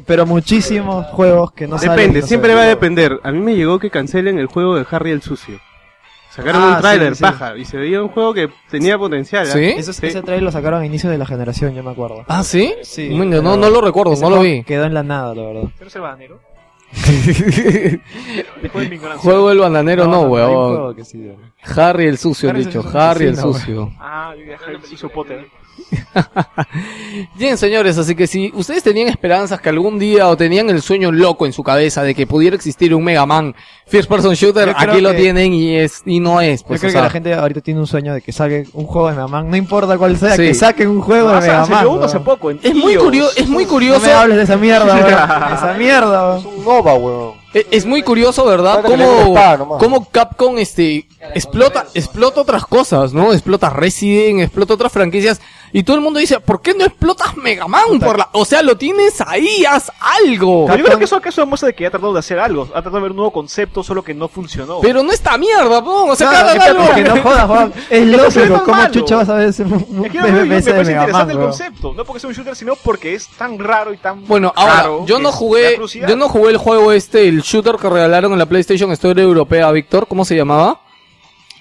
[0.07, 1.97] pero, muchísimos juegos que no salen.
[1.97, 3.19] Depende, no siempre va a depender.
[3.25, 5.59] A mí me llegó que cancelen el juego de Harry el Sucio.
[6.37, 7.23] Sacaron Ah, un tráiler, sí, sí.
[7.25, 9.47] paja, y se veía un juego que tenía potencial.
[9.49, 9.53] ¿ah?
[9.53, 9.65] ¿Sí?
[9.65, 12.25] Eso, ese trailer lo sacaron a inicio de la generación, yo me acuerdo.
[12.29, 12.75] Ah, ¿sí?
[12.83, 13.25] Sí, no,
[13.57, 14.63] no lo recuerdo, no lo vi.
[14.65, 15.63] Quedó en la nada, la verdad.
[15.79, 16.41] ¿Pero es el bananero?
[19.19, 20.51] Juego del bananero no, un weón.
[20.77, 21.35] juego que sí, ¿no?
[21.77, 22.81] Harry el sucio, han Harry dicho.
[22.89, 23.93] el Harry el sucio.
[23.99, 25.47] Ah, yo ya el sucio Potter.
[27.35, 31.13] Bien, señores, así que si ustedes tenían esperanzas que algún día o tenían el sueño
[31.13, 33.55] loco en su cabeza de que pudiera existir un Mega Man
[33.87, 36.81] First Person Shooter, Yo creo aquí lo tienen y es y no es, Yo pues,
[36.81, 39.09] creo o sea, que la gente ahorita tiene un sueño de que salga un juego
[39.09, 40.43] de Mega Man, no importa cuál sea, Sí.
[40.43, 41.87] que saquen un juego de Mega Man.
[41.87, 42.25] uno hace weón.
[42.25, 42.51] poco.
[42.51, 43.05] en es muy iOS.
[43.05, 45.07] curioso, es muy No curioso, me hables de esa mierda, weón.
[45.55, 47.35] esa mierda, Es un Nova, weón.
[47.55, 48.83] es, es muy curioso, ¿verdad?
[48.85, 53.33] Cómo, cómo Capcom este explota explota otras cosas, ¿no?
[53.33, 55.41] Explota Resident, explota otras franquicias
[55.79, 58.63] y todo el mundo dice, ¿por qué no explotas Mega Man por la, o sea,
[58.63, 60.75] lo tienes ahí, haz algo.
[60.75, 62.63] Yo creo que eso, que eso demuestra de que ha tratado de hacer algo.
[62.75, 64.81] Ha tratado de ver un nuevo concepto, solo que no funcionó.
[64.81, 66.95] Pero no esta mierda, po, o sea, Claro, cada que- algo.
[66.95, 67.73] que no jodas, Juan.
[67.91, 68.95] Es lógico, ¿cómo malo.
[68.95, 69.69] chucha vas a ver ese Es
[70.13, 71.93] que me parece Mega Man, interesante el concepto.
[71.95, 75.19] No porque sea un shooter, sino porque es tan raro y tan Bueno, ahora, yo
[75.19, 75.79] no jugué,
[76.09, 79.71] yo no jugué el juego este, el shooter que regalaron en la PlayStation Store Europea,
[79.73, 80.81] Víctor, ¿cómo se llamaba?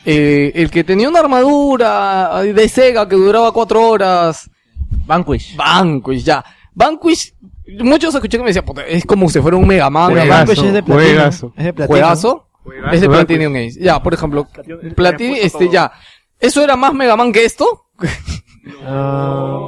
[0.05, 4.49] Eh, el que tenía una armadura de Sega que duraba cuatro horas.
[5.05, 5.55] Vanquish.
[5.55, 6.43] Vanquish, ya.
[6.73, 7.33] Vanquish,
[7.79, 10.11] muchos escuché que me decían, "Puta, es como si fuera un Mega Man.
[10.11, 11.07] Juegazo, Vanquish es de platino.
[11.09, 11.53] juegazo.
[11.57, 11.87] Es de platino.
[11.87, 12.47] ¿Juegazo?
[12.63, 13.07] Juegazo, Es de.
[13.09, 13.79] Platinum Ace.
[13.79, 14.47] Ya, por ejemplo,
[14.95, 15.71] Platinum- este, todo.
[15.71, 15.91] ya.
[16.39, 17.85] ¿Eso era más Mega Man que esto?
[18.87, 19.59] Ah.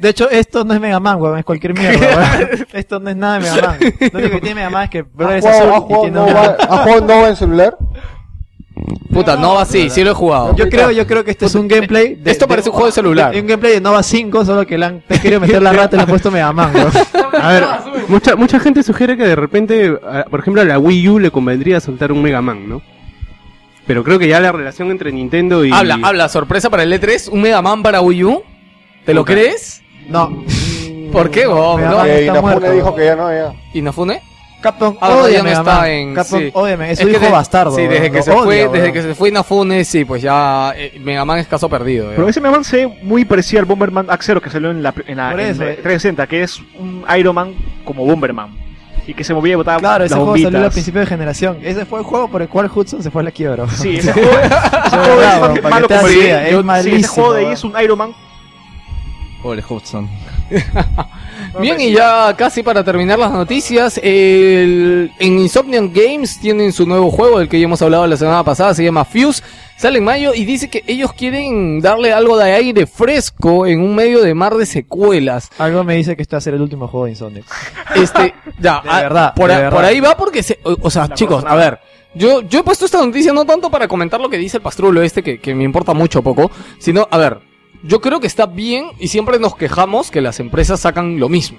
[0.00, 2.00] De hecho, esto no es Mega Man, weón, es cualquier mierda,
[2.48, 2.66] weón.
[2.72, 3.78] Esto no es nada de Mega Man.
[4.12, 6.02] Lo único que tiene Mega Man es que es ¿Has jugado- azul has y jugado
[6.02, 7.78] tiene un- Nova- ¿Has jugado Nova en celular?
[9.12, 10.56] Puta, Nova sí, sí lo he jugado.
[10.56, 12.14] Yo creo, yo creo que este es un gameplay.
[12.14, 13.32] de- Esto parece un juego de celular.
[13.32, 15.72] de- un gameplay de Nova 5, solo que le han te han querido meter la
[15.72, 16.90] rata y le han puesto Mega Man, weón.
[17.40, 17.64] A ver,
[18.08, 21.30] mucha, mucha gente sugiere que de repente, a- por ejemplo, a la Wii U le
[21.30, 22.82] convendría soltar un Mega Man, ¿no?
[23.86, 25.72] Pero creo que ya la relación entre Nintendo y...
[25.72, 28.42] Habla, habla, sorpresa para el E3, un Mega Man para Wii U.
[29.04, 29.32] ¿Te lo Puta.
[29.34, 29.82] crees?
[30.08, 30.44] No.
[31.12, 31.76] ¿Por qué, vos?
[31.78, 32.04] Mega No.
[32.04, 32.72] Eh, está Inafune muerto.
[32.72, 33.52] dijo que ya no, ya.
[33.74, 34.22] ¿Inafune?
[34.62, 36.50] Capcom Ah, ya no Mega está en- Capcom sí.
[36.54, 37.76] odia Mega- es su Es que hijo de- bastardo.
[37.76, 40.98] Sí, desde que, se odia, fue, desde que se fue Inafune, sí, pues ya eh,
[41.00, 42.08] Mega Man es caso perdido.
[42.10, 42.16] ya.
[42.16, 44.94] Pero ese Mega Man se ve muy parecido al Bomberman Axe que salió en la,
[45.06, 45.74] en la, en eso, la eh.
[45.82, 48.62] 360, que es un Iron Man como Bomberman.
[49.04, 51.58] Y que se movía y botaba Claro, ese las juego salió al principio de generación.
[51.64, 53.68] Ese fue el juego por el cual Hudson se fue a la quiebra.
[53.68, 54.48] Sí, ese juego, ese
[54.96, 57.52] juego verdad, es malo como el- idea, es yo- sí, malísimo, ese juego de ahí
[57.52, 58.12] es un Iron Man.
[59.42, 60.08] Pobre Hudson.
[61.60, 67.10] Bien, y ya casi para terminar las noticias, el- en Insomniac Games tienen su nuevo
[67.10, 69.42] juego, del que ya hemos hablado la semana pasada, se llama Fuse,
[69.76, 73.94] sale en mayo y dice que ellos quieren darle algo de aire fresco en un
[73.94, 75.50] medio de mar de secuelas.
[75.58, 77.44] Algo me dice que este va a ser el último juego de Insomniac.
[77.94, 79.76] Este, ya, De ah, verdad, por, de a- verdad.
[79.76, 81.78] por ahí va porque se, o, o sea, La chicos, a ver,
[82.14, 85.02] yo, yo he puesto esta noticia no tanto para comentar lo que dice el pastrulo
[85.02, 87.38] este, que, que me importa mucho poco, sino, a ver,
[87.82, 91.58] yo creo que está bien y siempre nos quejamos que las empresas sacan lo mismo.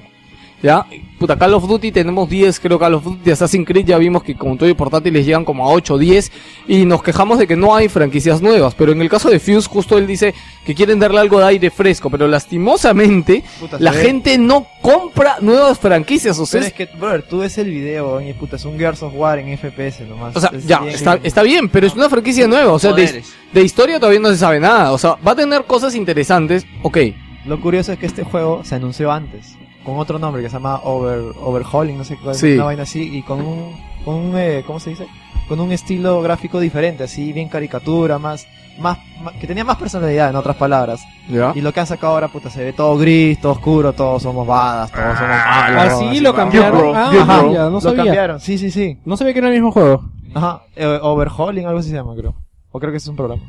[0.64, 0.85] Ya,
[1.19, 4.34] puta, Call of Duty tenemos 10, creo Call of Duty, Assassin's Creed ya vimos que
[4.34, 6.31] con todo y portátiles llegan como a 8 o 10
[6.69, 9.68] y nos quejamos de que no hay franquicias nuevas, pero en el caso de Fuse
[9.68, 10.34] justo él dice
[10.65, 15.77] que quieren darle algo de aire fresco, pero lastimosamente Puta, la gente no compra nuevas
[15.80, 18.77] franquicias, o sea, Pero es- que, brother, tú ves el video y puta, es un
[18.80, 20.34] Gears of War en FPS nomás.
[20.35, 22.94] o sea, Es ya, bien- está, está bien, pero es una franquicia nueva, o sea,
[22.94, 23.22] de,
[23.52, 26.98] de historia todavía no se sabe nada, o sea, va a tener cosas interesantes, ok,
[27.45, 30.80] Lo curioso es que este juego se anunció antes, con otro nombre que se llama
[30.84, 32.53] Over, Overhauling, no sé cuál, Sí.
[32.55, 35.07] una vaina así, y con un, con un eh, ¿cómo se dice?
[35.47, 38.47] Con un estilo gráfico diferente, así bien caricatura, más,
[38.80, 41.03] más, más- que tenía más personalidad, en otras palabras.
[41.30, 41.51] ya.
[41.55, 44.47] Y lo que han sacado ahora, puta, se ve todo gris, todo oscuro, todos somos
[44.47, 45.77] badas, todos somos malos.
[45.81, 46.38] Ah, sí, así, lo va.
[46.38, 46.77] cambiaron.
[46.80, 48.03] Bro, Ah, Ajá, ya, no lo sabía.
[48.05, 48.97] cambiaron, sí, sí, sí.
[49.05, 50.05] No sabía que era el mismo juego.
[50.34, 52.34] Ajá, eh, Overhauling, algo así se llama, creo.
[52.72, 53.43] O creo que ese es un programa.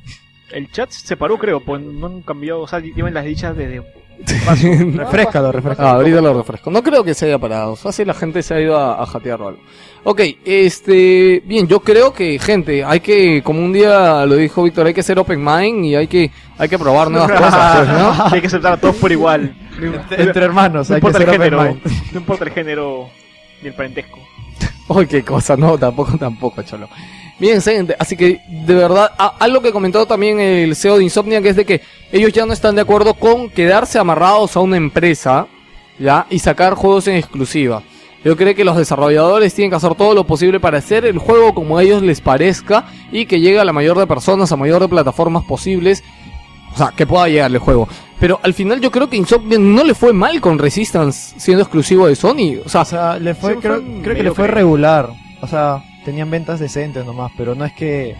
[0.52, 3.82] El chat se paró, creo, pues no han cambiado, o sea, llevan las dichas desde...
[4.26, 5.88] Refrescalo, refrescalo.
[5.88, 6.70] Ah, ahorita lo refresco.
[6.70, 7.76] No creo que se haya parado.
[7.76, 9.60] Fácil la gente se ha ido a, a jatear o algo.
[10.06, 14.86] Ok, este, bien, yo creo que, gente, hay que, como un día lo dijo Víctor,
[14.86, 18.26] hay que ser open mind y hay que, hay que probar nuevas cosas, pues, ¿no?
[18.30, 19.56] hay que aceptar a todos por igual.
[19.80, 22.12] Entre, entre hermanos, no hay que importa el ser open género, mind.
[22.12, 23.08] no importa el género
[23.62, 24.18] ni el parentesco.
[24.88, 26.86] Uy, qué cosa, no, tampoco, tampoco, cholo.
[27.38, 31.42] Bien, gente, así que, de verdad, a- algo que comentó también el CEO de Insomnia,
[31.42, 31.80] que es de que
[32.12, 35.46] ellos ya no están de acuerdo con quedarse amarrados a una empresa,
[35.98, 36.26] ¿ya?
[36.30, 37.82] Y sacar juegos en exclusiva.
[38.24, 41.52] Yo creo que los desarrolladores tienen que hacer todo lo posible para hacer el juego
[41.54, 44.80] como a ellos les parezca y que llegue a la mayor de personas, a mayor
[44.80, 46.02] de plataformas posibles.
[46.72, 47.86] O sea, que pueda llegar el juego.
[48.18, 52.06] Pero al final yo creo que Insomnia no le fue mal con Resistance siendo exclusivo
[52.06, 52.60] de Sony.
[52.64, 55.10] O sea, O sea, le fue, creo, creo que le fue regular.
[55.42, 58.14] O sea, tenían ventas decentes nomás, pero no es que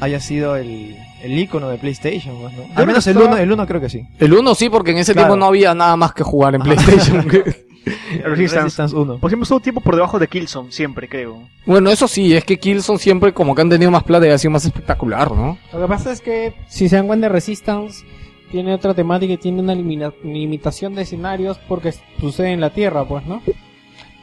[0.00, 2.64] haya sido el, el icono de PlayStation, pues, ¿no?
[2.74, 4.04] Al menos el estaba- 1 el uno creo que sí.
[4.18, 5.28] El 1 sí, porque en ese Claro.
[5.28, 7.24] tiempo no había nada más que jugar en PlayStation.
[8.24, 8.62] Resistance.
[8.64, 9.18] Resistance 1.
[9.18, 11.48] Por ejemplo, estuvo tiempo por debajo de Killzone, siempre, creo.
[11.66, 14.38] bueno, eso sí, es que Killzone siempre como que han tenido más plata y ha
[14.38, 15.58] sido más espectacular, ¿no?
[15.72, 18.04] Lo que pasa es que, si se dan cuenta, Resistance
[18.50, 23.24] tiene otra temática y tiene una limitación de escenarios porque sucede en la Tierra, pues,
[23.26, 23.42] ¿no?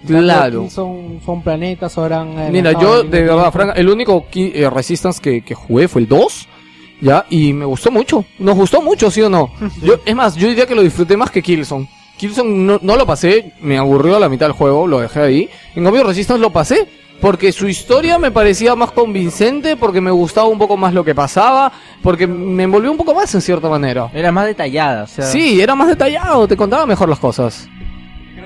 [0.05, 0.69] Claro.
[0.69, 4.51] Son, son planetas, ahora han Mira, adelantado yo el de verdad, Frank, el único ki-
[4.55, 6.47] eh, Resistance que, que jugué fue el 2.
[7.01, 8.25] Ya, y me gustó mucho.
[8.39, 9.51] Nos gustó mucho, ¿sí o no?
[9.81, 11.89] Yo, es más, yo diría que lo disfruté más que Killzone.
[12.17, 15.49] Killzone no, no lo pasé, me aburrió a la mitad del juego, lo dejé ahí.
[15.75, 16.87] En cambio, Resistance lo pasé.
[17.21, 21.13] Porque su historia me parecía más convincente, porque me gustaba un poco más lo que
[21.13, 21.69] pasaba,
[22.01, 24.09] porque me envolvió un poco más en cierta manera.
[24.13, 25.25] Era más detallada, o sea.
[25.25, 27.67] Sí, era más detallado, te contaba mejor las cosas.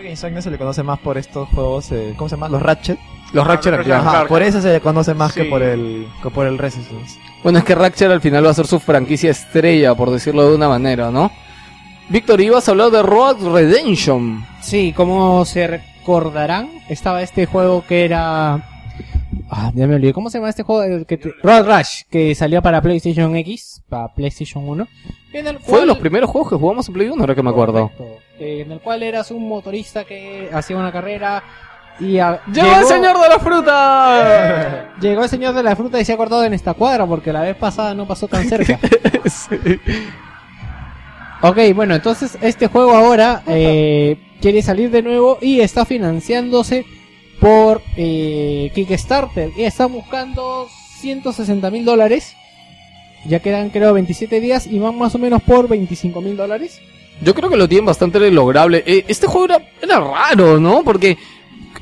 [0.04, 2.50] Que Insomnia se le conoce más por estos juegos, eh, ¿cómo se llama?
[2.50, 3.00] Los Ratchet.
[3.32, 6.46] Los Ratchet and Ajá, por eso se le conoce más que por el que por
[6.46, 7.18] el Resistance.
[7.42, 10.58] Bueno, es que Ratchet al final va a ser su franquicia estrella, por decirlo de
[10.58, 11.32] una manera, ¿no?
[12.10, 14.46] Víctor, ibas a hablar de Road Redemption.
[14.60, 18.73] Sí, como se recordarán, estaba este juego que era...
[19.56, 20.14] Ah, ya me olvidé.
[20.14, 20.82] ¿Cómo se llama este juego?
[20.84, 24.88] El que te- Road Rush, que salía para PlayStation X, para PlayStation 1.
[25.34, 27.50] En el Fue de los primeros juegos que jugamos en Play 1, ahora que me
[27.52, 27.90] acuerdo.
[27.96, 28.18] Correcto.
[28.40, 31.44] Eh, en el cual eras un motorista que hacía una carrera
[32.00, 34.90] y a- ¡Llegó el señor de la fruta!
[35.00, 37.42] llegó el señor de la fruta y se ha cortado en esta cuadra porque la
[37.42, 38.80] vez pasada no pasó tan cerca.
[39.30, 39.56] Sí.
[41.42, 46.86] ok, bueno, entonces este juego ahora eh, quiere salir de nuevo y está financiándose
[47.44, 50.70] por eh, Kickstarter y están buscando
[51.02, 52.38] 160 mil dólares.
[53.26, 56.80] Ya quedan creo 27 días y van más o menos por 25 mil dólares.
[57.22, 58.82] Yo creo que lo tienen bastante lograble.
[58.86, 60.84] Eh, este juego era, era raro, ¿no?
[60.86, 61.18] Porque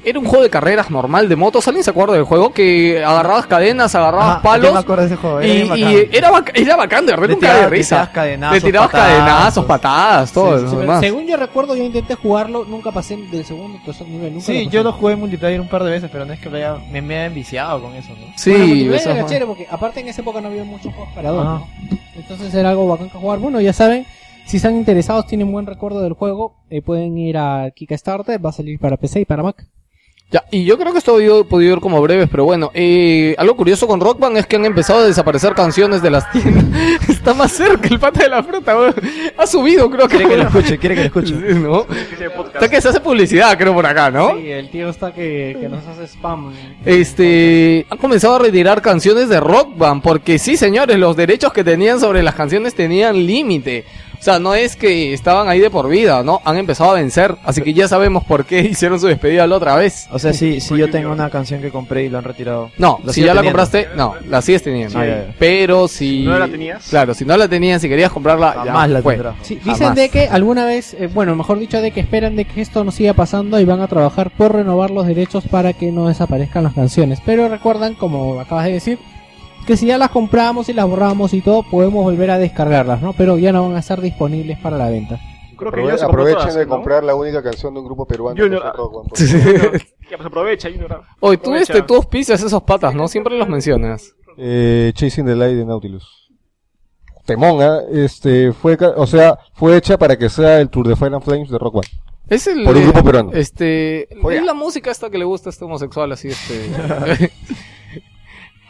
[0.03, 1.68] era un juego de carreras normal de motos.
[1.68, 2.52] ¿Alguien se acuerda del juego?
[2.53, 4.73] Que agarrabas cadenas, agarrabas Ajá, yo palos.
[4.73, 5.80] me acuerdo de ese juego, era Y, bacán.
[6.11, 7.95] y era, bac- era bacán, de repente un de le risa.
[7.95, 12.65] tirabas cadenazos, Le tirabas cadenazos, patadas, todo Sí, Sí, según yo recuerdo, yo intenté jugarlo,
[12.65, 14.34] nunca pasé del segundo o tercer nivel.
[14.34, 16.49] Nunca Sí, yo lo jugué en multiplayer un par de veces, pero no es que
[16.49, 18.34] me haya, me, me haya enviciado con eso, ¿no?
[18.38, 21.14] Sí, Bueno, eso era fue- chévere porque aparte en esa época no había muchos juegos
[21.14, 21.45] para dos.
[21.45, 21.68] ¿no?
[22.15, 23.40] Entonces era algo bacán que jugar.
[23.40, 24.06] Bueno, ya saben,
[24.45, 28.53] si están interesados, tienen buen recuerdo del juego, eh, pueden ir a Kickstarter, va a
[28.53, 29.68] salir para PC y para Mac.
[30.32, 33.58] Ya, y yo creo que esto he podido ir como breves, pero bueno, eh, algo
[33.58, 36.64] curioso con Rock Band es que han empezado a desaparecer canciones de las tiendas.
[37.10, 38.95] Está más cerca el pata de la fruta, weón.
[39.38, 40.16] Ha subido, creo que.
[40.16, 41.36] Quiere que lo escuche, quiere que lo escuche.
[41.36, 41.86] Sí, ¿no?
[42.53, 44.38] Está que se hace publicidad, creo, por acá, ¿no?
[44.38, 46.53] Sí, el tío está que, que nos hace spam.
[46.86, 51.66] Este, han comenzado a retirar canciones de Rock Band, porque sí, señores, los derechos que
[51.66, 53.84] tenían sobre las canciones tenían límite.
[54.22, 56.41] O sea, no es que estaban ahí de por vida, ¿no?
[56.45, 59.76] Han empezado a vencer, así que ya sabemos por qué hicieron su despedida la otra
[59.76, 60.07] vez.
[60.11, 62.69] O sea, si, si yo tengo una canción que compré y lo han retirado.
[62.77, 64.99] No, si ya la compraste, no, la sigues teniendo.
[64.99, 65.35] Ah, ya, ya.
[65.39, 66.23] Pero si...
[66.23, 66.88] ¿No la tenías?
[66.88, 69.19] Claro, si no la tenías, si querías comprarla, ya Jamás la fue.
[69.41, 69.95] Sí, dicen Jamás.
[69.95, 72.91] de que alguna vez, eh, bueno, mejor dicho, de que esperan de que esto no
[72.91, 76.73] siga pasando y van a trabajar por renovar los derechos para que no desaparezcan las
[76.73, 77.19] canciones.
[77.26, 78.99] Pero recuerdan, como acabas de decir,
[79.65, 83.13] que si ya las compramos y las borramos y todo, podemos volver a descargarlas, ¿no?
[83.13, 85.19] Pero ya no van a estar disponibles para la venta.
[85.57, 86.69] Creo que Aprove- aprovechen todas, de ¿no?
[86.75, 88.41] comprar la única canción de un grupo peruano.
[88.41, 89.79] Junior, que ah.
[90.17, 91.03] Pues aprovecha, Junior.
[91.19, 93.07] Oye, tú, este, tú auspicias esos patas, ¿no?
[93.07, 94.15] Siempre los mencionas.
[94.38, 96.31] Eh, Chasing the Light de Nautilus.
[97.25, 97.79] Temón, ¿ah?
[97.91, 101.23] este, fue, ca- o sea, fue hecha para que sea el Tour de Fire and
[101.23, 101.88] Flames de Rock One.
[102.27, 102.63] Es el...
[102.63, 103.31] Por un eh, grupo peruano.
[103.33, 104.07] Este...
[104.11, 107.29] Es la música esta que le gusta a este homosexual, así, este...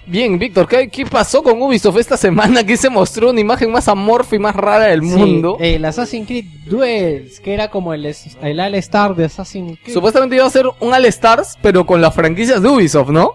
[0.08, 2.64] Bien, Víctor, ¿qué, ¿qué pasó con Ubisoft esta semana?
[2.66, 5.58] Que se mostró una imagen más amorfa y más rara del mundo.
[5.60, 9.94] Sí, el Assassin's Creed Duels, que era como el, el All-Star de Assassin's Creed.
[9.94, 13.34] Supuestamente iba a ser un All Stars, pero con las franquicias de Ubisoft, ¿no?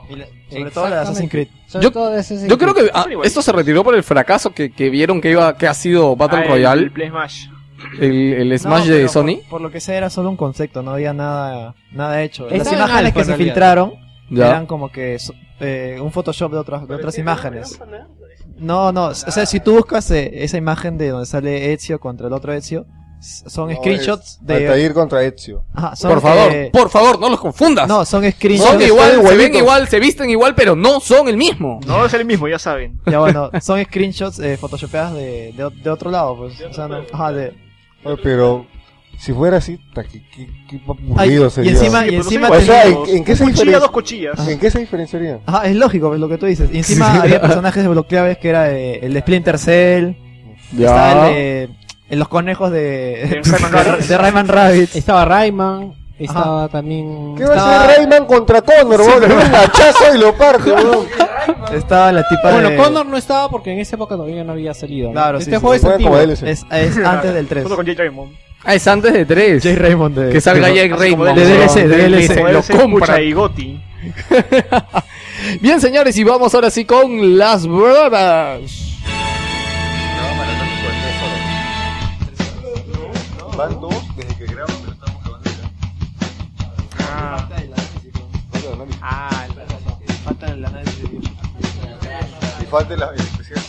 [0.50, 1.48] Sobre todo la de Assassin's Creed.
[1.66, 4.52] Sobre Yo- todo de Assassin's Yo creo que ah, esto se retiró por el fracaso
[4.52, 7.46] que, que vieron que iba que ha sido Battle Ah, Royale, El Smash.
[8.00, 9.40] el, el No, Smash pero de Sony.
[9.48, 12.48] Por, lo que sé era solo un concepto, no había nada nada hecho.
[12.50, 13.36] Las imágenes que en se realidad.
[13.54, 13.92] filtraron
[14.30, 14.48] Ya.
[14.48, 15.18] eran como que
[15.60, 17.78] eh, un Photoshop de otras de otras imágenes.
[18.58, 22.26] No, no, o sea, si tú buscas eh, esa imagen de donde sale Ezio contra
[22.28, 22.86] el otro Ezio,
[23.20, 25.64] son No, screenshots es de Altair contra Ezio.
[25.74, 27.88] Ajá, son, Por favor, por favor, no los confundas.
[27.88, 28.86] no, son son screenshots.
[28.86, 31.80] igual, se ven igual, se visten igual, pero no son el mismo.
[31.86, 33.00] No es el mismo, ya saben.
[33.06, 36.60] Ya bueno, son screenshots eh, photoshopeadas de, de, de otro lado, pues.
[36.62, 37.52] O sea, no, ajá, de,
[38.22, 38.66] pero,
[39.18, 40.02] si fuera así, qué,
[40.34, 40.80] qué, qué
[41.16, 41.70] Ay, aburrido y sería.
[41.72, 42.84] encima- Sí, y encima O sea.
[42.84, 44.48] ¿en- en qué se Cuchilla, dos cuchillas.
[44.48, 45.38] ¿En qué se diferenciaría?
[45.46, 46.68] Ajá, es lógico, lo que tú dices.
[46.72, 50.12] Y encima había personajes desbloqueables que era eh, el de Splinter Cell,
[50.78, 51.62] estaba el de
[52.10, 54.06] eh, los conejos de, De Rayman Rabbit.
[54.06, 54.96] de Rayman Rabbit.
[54.96, 57.34] Estaba Rayman, estaba también...
[57.36, 60.72] ¿Qué va a hacer Rayman contra Connor, da un hachazo y lo parte.
[61.74, 62.76] Estaba la tipa Bueno, de...
[62.76, 65.08] Connor no estaba porque en esa época todavía no había salido.
[65.08, 65.12] ¿no?
[65.14, 66.18] Claro, este sí, sí, juego es antiguo.
[66.18, 67.62] Es, es antes del 3.
[67.64, 68.32] Junto con Jay Raymond.
[68.68, 69.62] Ah, es antes de 3.
[69.62, 70.32] Jay Raymond de...
[70.32, 71.38] que salga como Raymond.
[71.38, 72.52] de DLC, de DLC.
[72.52, 73.22] Lo compra.
[73.22, 73.80] y Gotti.
[75.60, 78.82] Bien, señores, y vamos ahora sí con las brothers.
[83.56, 85.50] Van dos desde que graban, pero estamos grabando
[89.00, 89.46] Ah,
[90.24, 91.18] Falta el análisis de
[92.62, 93.60] Y falta la- el especial.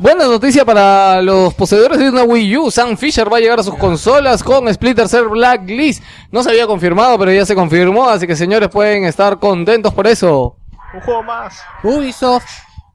[0.00, 2.70] Buena noticia para los poseedores de una Wii U.
[2.70, 6.02] Sam Fisher va a llegar a sus consolas con Splinter Cell Blacklist.
[6.32, 10.06] No se había confirmado, pero ya se confirmó, así que señores pueden estar contentos por
[10.06, 10.56] eso.
[10.94, 11.60] un juego más.
[11.82, 12.46] Ubisoft,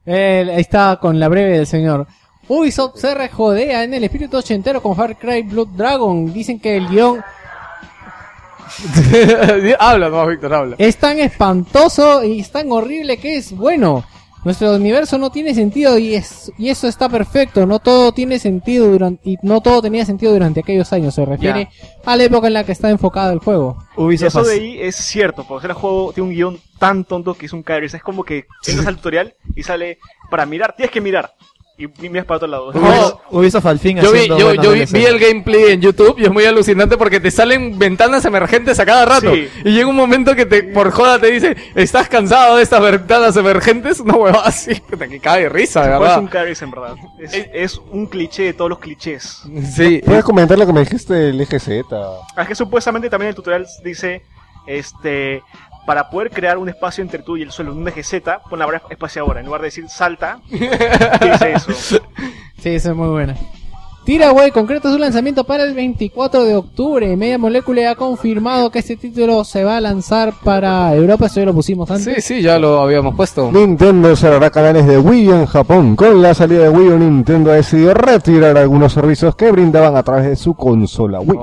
[0.04, 2.08] eh, ahí está con la breve del señor.
[2.48, 6.32] Ubisoft se rejodea en el espíritu ochentero con Far Cry Blood Dragon.
[6.32, 7.22] Dicen que el guion
[9.78, 10.74] habla, no, Víctor, habla.
[10.76, 14.04] es tan espantoso y es tan horrible que es bueno.
[14.46, 17.66] Nuestro universo no tiene sentido y es y eso está perfecto.
[17.66, 21.16] No todo tiene sentido durante y no todo tenía sentido durante aquellos años.
[21.16, 21.68] Se refiere
[22.04, 23.76] a la época en la que está enfocado el juego.
[23.96, 24.28] Ubisoft.
[24.28, 27.52] eso de ahí es cierto, porque el juego tiene un guion tan tonto que es
[27.52, 27.82] un caer.
[27.82, 29.98] Es como que entras al tutorial y sale
[30.30, 31.32] para mirar, tienes que mirar.
[31.78, 32.68] Y, miras para otro lado.
[32.70, 36.30] Ubisoft, Ubisoft al fin Yo vi, yo, yo vi, el gameplay en YouTube y es
[36.30, 39.34] muy alucinante porque te salen ventanas emergentes a cada rato.
[39.34, 39.48] Sí.
[39.62, 43.36] Y llega un momento que te, por joda te dice, ¿estás cansado de estas ventanas
[43.36, 44.00] emergentes?
[44.00, 46.20] Una huevada así, que te cae de risa, de Es verdad.
[46.20, 46.96] un en verdad.
[47.20, 49.42] Es, es un cliché de todos los clichés.
[49.74, 50.00] Sí.
[50.04, 51.84] ¿Puedes comentar lo que me dijiste del eje Z?
[51.90, 54.22] Ah, Es que supuestamente también el tutorial dice,
[54.66, 55.42] este,
[55.86, 58.58] para poder crear un espacio entre tú y el suelo en un eje Z, pon
[58.58, 59.40] la palabra espaciadora.
[59.40, 61.72] En lugar de decir salta, dice eso.
[62.58, 63.36] Sí, eso es muy buena.
[64.06, 67.16] Tiraway concreta su lanzamiento para el 24 de octubre.
[67.16, 71.26] Media Molecule ha confirmado que este título se va a lanzar para Europa.
[71.26, 72.14] Eso ya lo pusimos antes.
[72.14, 73.50] Sí, sí, ya lo habíamos puesto.
[73.50, 75.96] Nintendo cerrará canales de Wii en Japón.
[75.96, 80.04] Con la salida de Wii U, Nintendo ha decidido retirar algunos servicios que brindaban a
[80.04, 81.38] través de su consola Wii.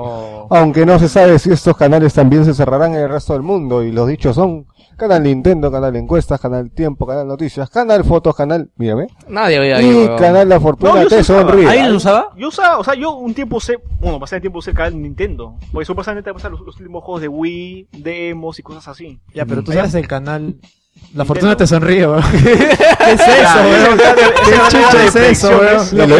[0.50, 3.82] Aunque no se sabe si estos canales también se cerrarán en el resto del mundo.
[3.82, 4.66] Y los dichos son
[4.96, 8.70] Canal Nintendo, Canal Encuestas, Canal Tiempo, Canal Noticias, Canal Fotos, Canal...
[8.76, 9.08] Mírame.
[9.28, 10.08] Nadie había Y.
[10.18, 11.42] Canal La Fortuna yo te usaba.
[11.42, 11.68] sonríe.
[11.68, 12.30] ¿Ahí lo usaba?
[12.36, 15.56] Yo usaba, o sea, yo un tiempo usé, bueno, bastante tiempo usé el canal Nintendo.
[15.72, 19.20] Porque supuestamente pasan los, los últimos juegos de Wii, demos y cosas así.
[19.34, 20.56] Ya, pero tú sabes el canal.
[21.14, 22.22] La fortuna te sonríe, weón.
[22.32, 23.98] ¿Qué es eso, weón?
[24.44, 26.10] ¿Qué chucha es eso, weón?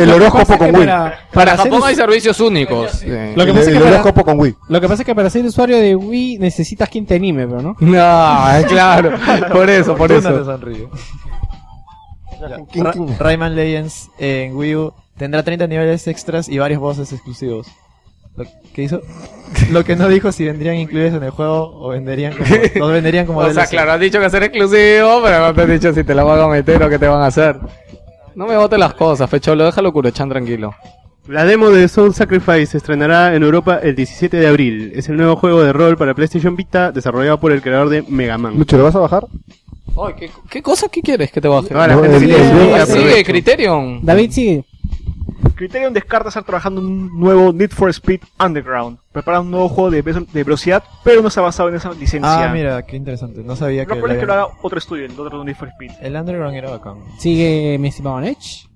[0.00, 0.88] El, horóscopo con Wii.
[1.32, 3.02] Para, Japón hay servicios únicos.
[3.02, 3.32] Eh.
[3.36, 4.54] Lo que El, pasa es el que para- horóscopo con Wii.
[4.68, 7.62] Lo que pasa es que para ser usuario de Wii necesitas quien te anime, pero
[7.62, 7.76] no.
[7.80, 9.12] No, claro.
[9.52, 10.44] Por eso, por Fortuna te eso.
[10.44, 10.88] sonríe.
[13.18, 17.66] Rayman Legends en Wii U tendrá 30 niveles extras y varios bosses exclusivos.
[18.36, 18.44] Lo,
[18.74, 19.00] ¿Qué hizo?
[19.70, 22.46] Lo que no dijo si vendrían incluidos en el juego o venderían como,
[22.76, 25.68] los venderían como O sea, claro, has dicho que ser exclusivo, pero no te has
[25.68, 27.56] dicho si te la van a meter o qué te van a hacer.
[28.34, 30.74] No me botes las cosas, Fecholo, déjalo Kurochan tranquilo.
[31.28, 34.92] La demo de Soul Sacrifice se estrenará en Europa el 17 de abril.
[34.94, 38.36] Es el nuevo juego de rol para PlayStation Vita desarrollado por el creador de Mega
[38.36, 38.58] Man.
[38.58, 39.24] Lucho, ¿lo vas a bajar?
[39.96, 41.72] Ay, ¿qué, qué cosa qué quieres que te baje?
[41.72, 43.24] No, la No, gente sigue- sigue.
[43.24, 44.00] Criterion.
[44.04, 44.64] David sigue.
[45.54, 48.98] Criterion descarta estar trabajando en un nuevo Need for Speed Underground.
[49.12, 51.90] Prepara un nuevo juego de, ve- de velocidad, pero no se ha basado en esa
[51.92, 52.48] licencia.
[52.48, 53.42] Ah, mira, qué interesante.
[53.44, 53.94] No sabía Lo que...
[53.94, 55.92] probable es que lo haga otro estudio, el otro Need for Speed.
[56.00, 56.96] El Underground era bacán.
[57.18, 58.66] Sigue mi estimado Nech.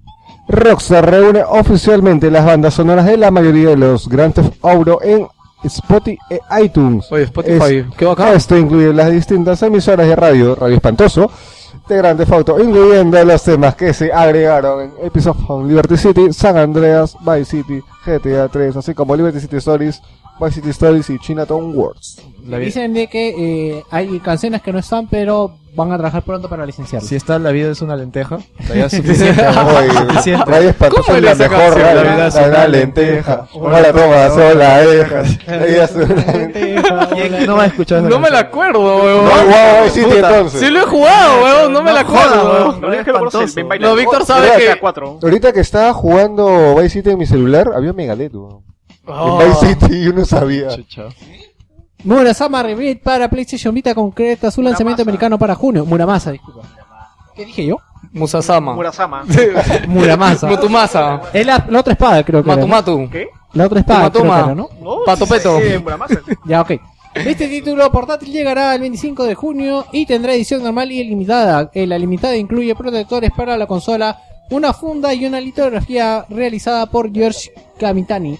[0.49, 5.27] Rockstar reúne oficialmente las bandas sonoras de la mayoría de los Grand Theft Auto en
[5.65, 7.11] Spotify e iTunes.
[7.11, 8.35] Oye, Spotify, Es- qué bacán.
[8.35, 11.31] Esto incluye las distintas emisoras de radio, Radio Espantoso,
[11.89, 16.32] de Grand Theft Auto, incluyendo los temas que se agregaron en Episodes of Liberty City,
[16.32, 20.02] San Andreas, Vice City, GTA 3, así como Liberty City Stories,
[20.52, 22.20] City Stories y Chinatown Wars.
[22.47, 23.35] La Dicen de que
[23.78, 27.09] eh, hay canciones que no están, pero van a trabajar pronto para licenciarlas.
[27.09, 29.43] Si está La vida es una lenteja, todavía es suficiente.
[30.47, 31.94] Radio Espantoso ¿Cómo es la mejor canción?
[31.97, 33.36] La vida es la, una la lenteja.
[33.36, 35.39] lenteja, no la tomas sola, dejas.
[35.47, 39.24] Ella es una- ¿Quién no esa No me la acuerdo, weón.
[39.24, 40.60] No, wow, entonces.
[40.60, 43.81] Sí lo he jugado, weón, no me la acuerdo, weón.
[43.81, 44.78] No, Víctor sabe que...
[44.81, 45.19] 4.
[45.23, 48.68] Ahorita que estaba jugando Vice City en mi celular, había Megalet, weón.
[49.09, 49.40] Oh.
[49.43, 50.68] En Vice City yo no sabía.
[50.76, 51.05] Chucha.
[52.05, 55.85] Murasama Rebeat para PlayStation Vita concreta su lanzamiento americano para junio.
[55.85, 56.62] Muramasa, disculpa.
[57.35, 57.76] ¿Qué dije yo?
[58.12, 58.74] Musasama.
[58.74, 59.24] Murasama.
[59.89, 60.47] Muramasa.
[60.47, 61.22] Mutumasa.
[61.32, 62.51] Es la, la otra espada, creo que.
[62.51, 62.66] era, ¿no?
[62.68, 63.09] Matumatu.
[63.10, 63.28] ¿Qué?
[63.55, 64.68] La otra espada, creo que era, ¿no?
[64.80, 65.59] No, Patopeto.
[65.60, 66.20] eh, Muramasa.
[66.47, 66.72] Ya, ok.
[67.14, 71.70] Este título portátil llegará el 25 de junio y tendrá edición normal y limitada.
[71.74, 74.20] Eh, La limitada incluye protectores para la consola,
[74.51, 78.39] una funda y una litografía realizada por George Kamitani.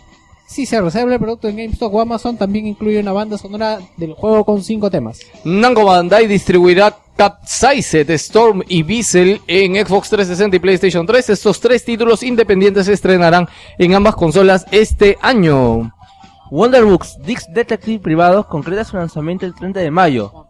[0.49, 4.15] Si se reserva el producto en GameStop o Amazon, también incluye una banda sonora del
[4.15, 5.21] juego con cinco temas.
[5.45, 11.31] Namco Bandai distribuirá Capsized, Storm y Beazle en Xbox 360 y PlayStation 3.
[11.31, 13.47] Estos tres títulos independientes se estrenarán
[13.77, 15.93] en ambas consolas este año.
[16.51, 20.48] Wonderbooks Dix Detective Privados concreta su lanzamiento el 30 de mayo.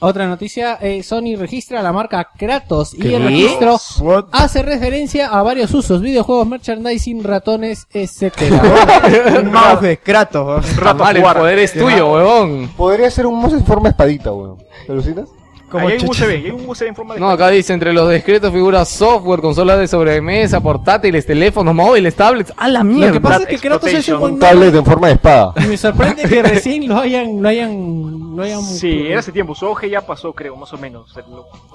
[0.00, 4.24] Otra noticia, eh, Sony registra la marca Kratos y el registro What?
[4.32, 8.34] hace referencia a varios usos, videojuegos, merchandising, ratones, etc.
[9.40, 10.76] Un mouse de Kratos.
[10.76, 12.68] Rato el poder es tuyo, huevón.
[12.76, 14.58] Podría ser un mouse en forma espadita, weón.
[14.86, 15.28] ¿Te alucinas?
[15.74, 16.08] Como Ahí hay un.
[16.08, 17.20] USB, hay un USB en forma de...
[17.20, 22.52] No, acá dice entre los descritos figuras software, consolas de sobremesa, portátiles, teléfonos móviles, tablets.
[22.56, 23.08] ¡A la mierda!
[23.08, 25.52] Lo que pasa es que Kratos es un buen tablet en forma de espada.
[25.56, 28.62] y me sorprende que recién lo hayan, lo hayan, lo hayan.
[28.62, 29.56] Sí, era hace tiempo.
[29.56, 31.12] Su auge ya pasó, creo, más o menos.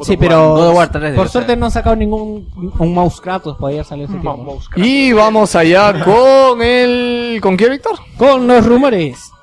[0.04, 1.32] Sí, pero God of War 3 debe por ser.
[1.34, 2.48] suerte no han sacado ningún
[2.80, 4.60] un mouse Kratos podía salir ese tiempo.
[4.78, 7.40] Y vamos allá con el...
[7.42, 7.98] ¿Con qué, Víctor?
[8.18, 9.34] Con los rumores.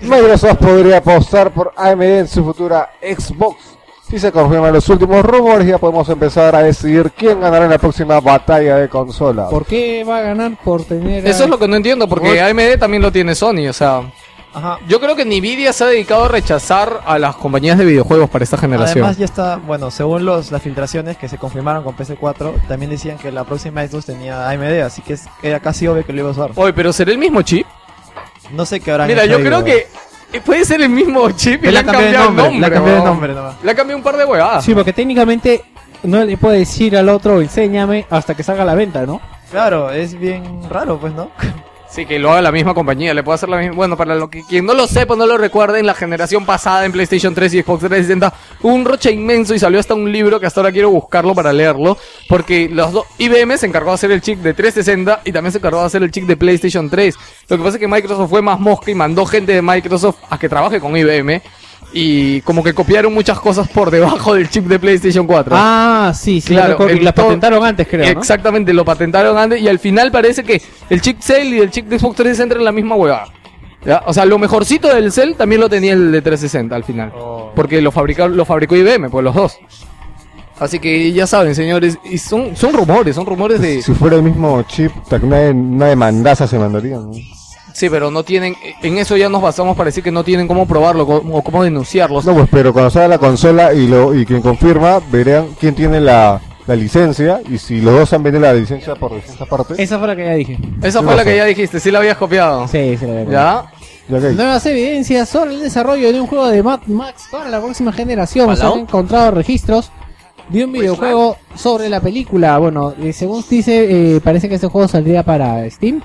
[0.00, 3.56] Microsoft podría apostar por AMD en su futura Xbox.
[4.08, 7.78] Si se confirman los últimos rumores, ya podemos empezar a decidir quién ganará en la
[7.78, 9.48] próxima batalla de consola.
[9.48, 11.26] ¿Por qué va a ganar por tener?
[11.26, 14.02] Eso es lo que no entiendo, porque AMD también lo tiene Sony, o sea...
[14.54, 14.78] Ajá.
[14.86, 18.44] Yo creo que Nvidia se ha dedicado a rechazar a las compañías de videojuegos para
[18.44, 19.02] esta generación.
[19.02, 23.16] Además ya está, bueno, según los, las filtraciones que se confirmaron con PC4, también decían
[23.16, 26.32] que la próxima Xbox tenía AMD, así que era casi obvio que lo iba a
[26.32, 26.50] usar.
[26.56, 27.66] Oye, pero ¿será el mismo chip?
[28.52, 29.86] No sé qué habrán Mira, hecho yo ahí, creo que
[30.44, 32.60] puede ser el mismo chip y le han cambiado el nombre.
[32.60, 33.04] Le cambiado el weón.
[33.04, 33.54] nombre nomás.
[33.62, 34.64] Le han cambiado un par de huevadas.
[34.64, 35.64] Sí, porque técnicamente
[36.02, 39.20] no le puede decir al otro enséñame hasta que salga a la venta, ¿no?
[39.50, 41.30] Claro, es bien raro, pues, ¿no?
[41.92, 43.74] Sí, que lo haga la misma compañía, le puede hacer la misma.
[43.74, 46.86] Bueno, para lo que quien no lo sepa, no lo recuerde, en la generación pasada
[46.86, 48.32] en PlayStation 3 y Xbox 360
[48.62, 51.52] hubo un roche inmenso y salió hasta un libro que hasta ahora quiero buscarlo para
[51.52, 51.98] leerlo.
[52.30, 55.58] Porque los dos IBM se encargó de hacer el chip de 360 y también se
[55.58, 57.14] encargó de hacer el chip de PlayStation 3.
[57.48, 60.38] Lo que pasa es que Microsoft fue más mosca y mandó gente de Microsoft a
[60.38, 61.42] que trabaje con IBM.
[61.94, 65.54] Y como que copiaron muchas cosas por debajo del chip de PlayStation 4.
[65.58, 68.20] Ah, sí, sí, Claro, recuerdo, y en la todo- patentaron antes, creo, ¿no?
[68.20, 71.86] Exactamente, lo patentaron antes y al final parece que el chip Cell y el chip
[71.88, 73.26] de Xbox 360 entran en la misma huevada.
[73.84, 77.12] Ya, O sea, lo mejorcito del Cell también lo tenía el de 360 al final.
[77.54, 79.58] Porque lo fabricó, lo fabricó IBM, pues los dos.
[80.60, 83.82] Así que ya saben, señores, y son, son rumores, son rumores de...
[83.82, 84.92] Si fuera el mismo chip,
[85.22, 86.96] una demandaza se mandaría.
[86.96, 87.10] ¿no?
[87.72, 90.66] Sí, pero no tienen, en eso ya nos basamos para decir que no tienen cómo
[90.66, 92.24] probarlo o cómo denunciarlos.
[92.24, 96.00] No, pues, pero cuando salga la consola y lo y quien confirma, verán quién tiene
[96.00, 99.78] la, la licencia y si los dos han vendido la licencia por distintas partes.
[99.78, 100.58] Esa fue la que ya dije.
[100.82, 102.68] Esa fue la que ya dijiste, sí la habías copiado.
[102.68, 103.72] Sí, sí, la había ¿Ya?
[104.08, 107.92] Ya Nuevas evidencias sobre el desarrollo de un juego de Mad Max para la próxima
[107.92, 108.54] generación.
[108.56, 109.90] Se han encontrado registros
[110.48, 112.58] de un videojuego sobre la película.
[112.58, 116.02] Bueno, eh, según dice, eh, parece que este juego saldría para Steam.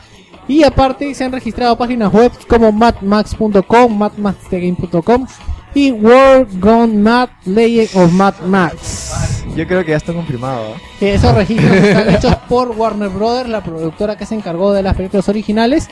[0.47, 5.27] Y aparte se han registrado páginas web como madmax.com, madmaxthegame.com
[5.73, 9.43] y World Gone Mad Legend of Mad Max.
[9.55, 10.69] Yo creo que ya está confirmado.
[10.69, 10.73] ¿eh?
[10.99, 14.95] Que esos registros están hechos por Warner Brothers, la productora que se encargó de las
[14.95, 15.87] películas originales.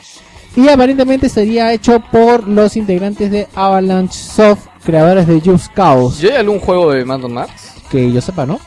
[0.55, 6.21] Y aparentemente sería hecho por los integrantes de Avalanche Soft, creadores de Just Cause.
[6.21, 7.73] ¿Ya hay algún juego de Mad Max?
[7.89, 8.59] Que yo sepa, ¿no?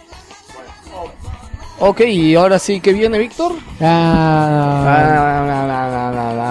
[1.81, 3.53] Ok, y ahora sí, ¿qué viene, Víctor?
[3.81, 4.85] Ah,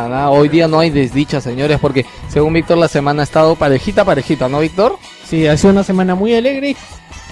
[0.09, 0.29] Ah.
[0.29, 4.47] Hoy día no hay desdicha, señores, porque según Víctor la semana ha estado parejita, parejita,
[4.47, 4.97] ¿no, Víctor?
[5.25, 6.75] sí, ha sido una semana muy alegre.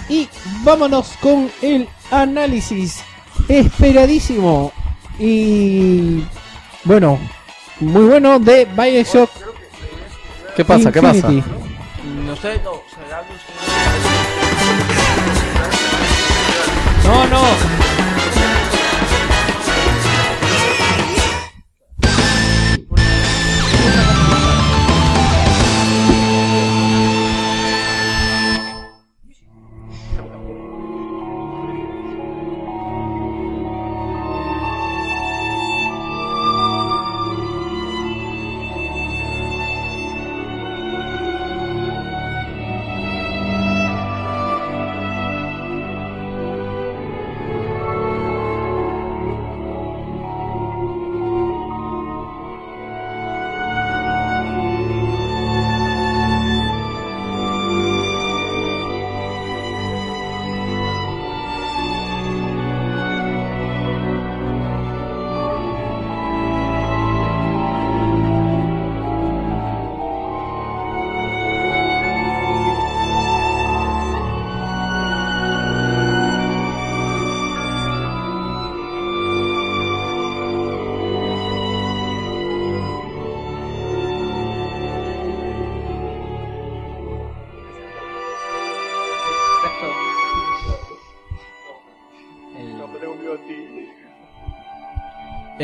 [0.08, 0.28] Y
[0.62, 3.02] vámonos con el análisis
[3.48, 4.72] esperadísimo.
[5.18, 6.22] Y
[6.84, 7.18] bueno,
[7.80, 9.30] muy bueno de Bioshock.
[10.54, 10.92] ¿Qué pasa?
[10.92, 11.28] ¿Qué pasa?
[11.30, 13.54] No sé, no, será que usted-
[17.04, 17.75] No, no.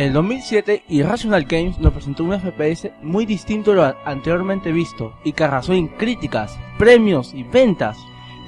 [0.03, 5.15] En el 2007, Irrational Games nos presentó un FPS muy distinto a lo anteriormente visto
[5.23, 7.97] y que arrasó en críticas, premios y ventas.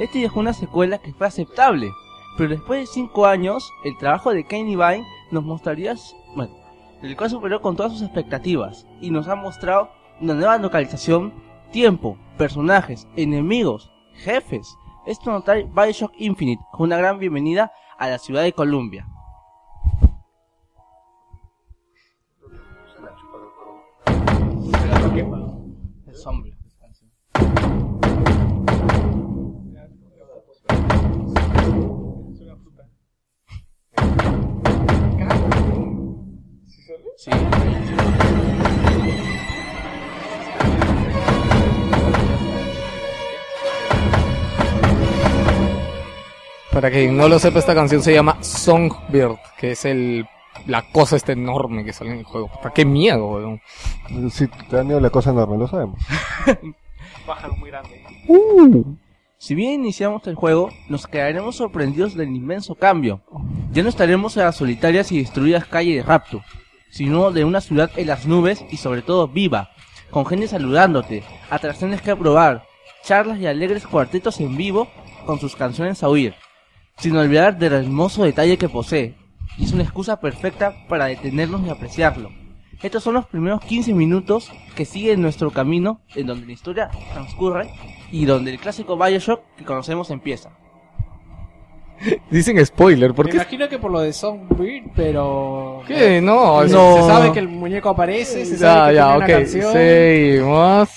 [0.00, 1.92] Este dejó una secuela que fue aceptable,
[2.36, 5.94] pero después de 5 años, el trabajo de Kane Vine nos mostraría,
[6.34, 6.56] bueno,
[7.02, 9.90] el cual superó con todas sus expectativas y nos ha mostrado
[10.20, 11.32] una nueva localización,
[11.70, 14.76] tiempo, personajes, enemigos, jefes.
[15.06, 19.06] Esto nos trae Bioshock Infinite con una gran bienvenida a la ciudad de Columbia.
[46.72, 50.26] Para quien no lo sepa, esta canción se llama Songbird, que es el
[50.66, 52.48] la cosa esta enorme que sale en el juego.
[52.48, 53.60] Puta, qué miedo, weón.
[54.30, 55.98] Si te da miedo la cosa enorme, lo sabemos.
[57.26, 58.02] Pájaro muy grande.
[59.38, 63.20] Si bien iniciamos el juego, nos quedaremos sorprendidos del inmenso cambio.
[63.72, 66.44] Ya no estaremos en las solitarias y destruidas calles de Rapture,
[66.90, 69.70] sino de una ciudad en las nubes y sobre todo viva,
[70.10, 72.64] con gente saludándote, atracciones que probar,
[73.02, 74.88] charlas y alegres cuartetos en vivo
[75.26, 76.34] con sus canciones a oír,
[76.96, 79.14] sin olvidar del hermoso detalle que posee.
[79.58, 82.30] Y es una excusa perfecta para detenernos y apreciarlo.
[82.82, 87.70] Estos son los primeros 15 minutos que siguen nuestro camino en donde la historia transcurre
[88.10, 90.50] y donde el clásico Bioshock que conocemos empieza.
[92.30, 95.82] Dicen spoiler, Me porque imagino que por lo de Songbird, pero...
[95.86, 96.20] ¿Qué?
[96.20, 96.96] No, Se, no.
[96.96, 99.16] se sabe que el muñeco aparece, se Ya, sabe que ya, tiene ok.
[99.16, 99.72] una canción.
[99.72, 100.90] Seguimos.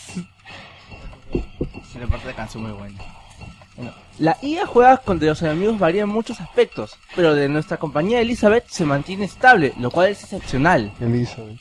[1.95, 2.97] Una parte de canción muy buena.
[4.19, 8.65] La IA juega contra los enemigos varía en muchos aspectos, pero de nuestra compañía Elizabeth
[8.67, 10.91] se mantiene estable, lo cual es excepcional.
[10.99, 11.59] Elizabeth.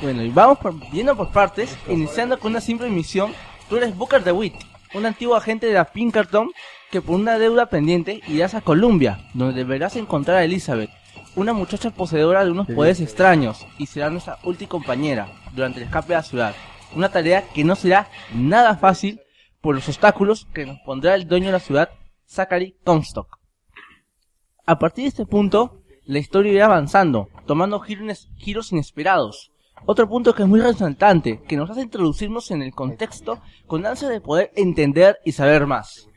[0.00, 3.32] Bueno, y vamos por, yendo por partes, iniciando con una simple misión.
[3.68, 4.54] Tú eres Booker DeWitt,
[4.94, 6.52] un antiguo agente de la Pinkerton
[6.92, 10.90] que por una deuda pendiente irás a Columbia, donde deberás encontrar a Elizabeth,
[11.34, 16.14] una muchacha poseedora de unos poderes extraños, y será nuestra última compañera durante el escape
[16.14, 16.54] a la ciudad.
[16.94, 19.20] Una tarea que no será nada fácil
[19.66, 21.90] por los obstáculos que nos pondrá el dueño de la ciudad,
[22.24, 23.40] Zachary Comstock.
[24.64, 29.50] A partir de este punto, la historia irá avanzando, tomando giros, inesperados.
[29.84, 34.08] Otro punto que es muy resaltante, que nos hace introducirnos en el contexto con ansia
[34.08, 36.08] de poder entender y saber más.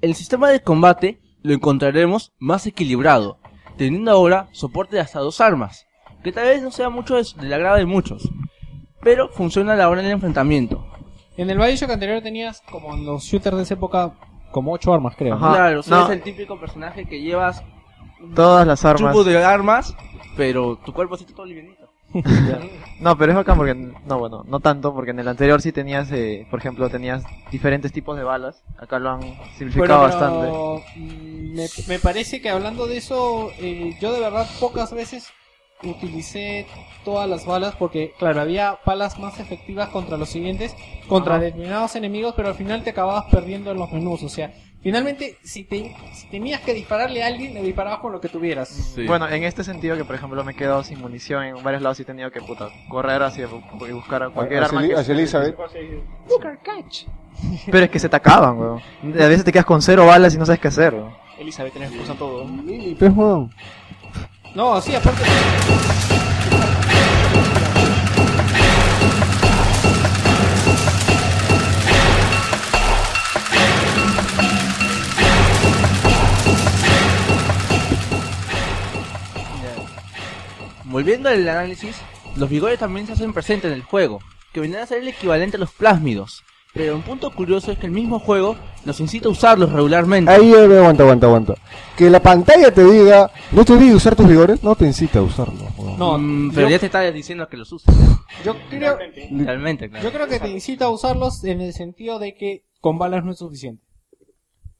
[0.00, 3.40] El sistema de combate lo encontraremos más equilibrado,
[3.78, 5.88] teniendo ahora soporte de hasta dos armas,
[6.22, 8.30] que tal vez no sea mucho de- del agrado de muchos,
[9.02, 10.86] pero funciona a la hora del enfrentamiento.
[11.40, 14.12] En el Bioshock anterior tenías, como en los shooters de esa época,
[14.50, 15.36] como ocho armas, creo.
[15.36, 15.54] Ajá.
[15.54, 15.96] claro, no.
[15.96, 17.62] eres el típico personaje que llevas
[18.34, 19.12] Todas las armas.
[19.12, 19.96] chupo de armas,
[20.36, 21.88] pero tu cuerpo está todo livianito.
[23.00, 26.12] No, pero es bacán porque, no, bueno, no tanto, porque en el anterior sí tenías,
[26.12, 28.62] eh, por ejemplo, tenías diferentes tipos de balas.
[28.78, 29.22] Acá lo han
[29.56, 30.40] simplificado Bueno, bastante.
[30.42, 35.32] pero, mm, me, me parece que hablando de eso, eh, yo de verdad pocas veces
[35.82, 36.66] utilicé
[37.04, 40.74] todas las balas porque, claro, había balas más efectivas contra los siguientes,
[41.08, 41.44] contra Ajá.
[41.44, 44.22] determinados enemigos, pero al final te acababas perdiendo en los menús.
[44.22, 44.52] O sea,
[44.82, 48.94] finalmente, si, te, si tenías que dispararle a alguien, le disparabas con lo que tuvieras.
[49.06, 51.98] Bueno, en este sentido que, por ejemplo, me he quedado sin munición en varios lados
[52.00, 53.48] y he tenido que, puta, correr hacia
[53.88, 54.88] y buscar a cualquier Hacia, arma.
[54.88, 55.56] que- hacia Elizabeth.
[57.70, 58.80] Pero es que se te acaban, weón.
[59.14, 61.12] A veces te quedas con cero balas y no sabes qué hacer, weón.
[61.38, 62.44] Elizabeth tenés que usar todo.
[64.54, 65.22] No, sí, aparte.
[80.84, 81.96] Volviendo al análisis,
[82.36, 84.18] los vigores también se hacen presentes en el juego,
[84.52, 86.42] que vendrán a ser el equivalente a los plásmidos.
[86.72, 90.30] Pero un punto curioso es que el mismo juego nos incita a usarlos regularmente.
[90.30, 91.54] Ahí, aguanta, aguanta, aguanta.
[91.96, 95.22] Que la pantalla te diga, no te diga usar tus vigores, no te incita a
[95.22, 95.66] usarlo.
[95.76, 95.98] weón.
[95.98, 97.92] No, Mm, pero yo- ya te está diciendo que los uses.
[98.44, 98.96] Yo creo,
[99.32, 100.04] Realmente, claro.
[100.04, 103.32] yo creo que te incita a usarlos en el sentido de que con balas no
[103.32, 103.82] es suficiente.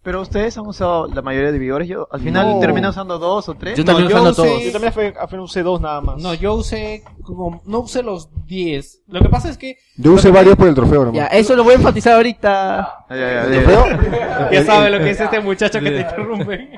[0.03, 1.87] Pero ustedes han usado la mayoría de vigores.
[1.87, 2.59] Yo al final No.
[2.61, 3.77] terminé usando dos o tres.
[3.77, 4.65] Yo también yo usando usé- todos.
[4.65, 6.23] Yo también fue, fue un C2 nada más.
[6.23, 9.03] No, yo usé como, no usé los 10.
[9.09, 11.17] Lo que pasa es que Yo usé varios por el trofeo, hermano.
[11.19, 13.05] Ya, eso lo voy a enfatizar ahorita.
[13.11, 13.63] Ya, ya, ya, ¿El ya.
[13.63, 14.51] trofeo?
[14.53, 16.71] ya sabe lo que es este muchacho que te interrumpe.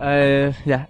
[0.00, 0.88] Eh, ya.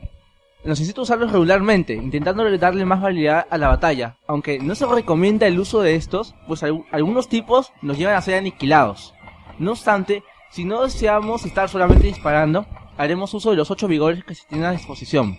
[0.65, 4.86] Nos incita a usarlos regularmente, intentando darle más variedad a la batalla, aunque no se
[4.86, 9.12] recomienda el uso de estos, pues al- algunos tipos nos llevan a ser aniquilados.
[9.59, 12.66] No obstante, si no deseamos estar solamente disparando,
[12.98, 15.39] haremos uso de los 8 vigores que se tienen a disposición.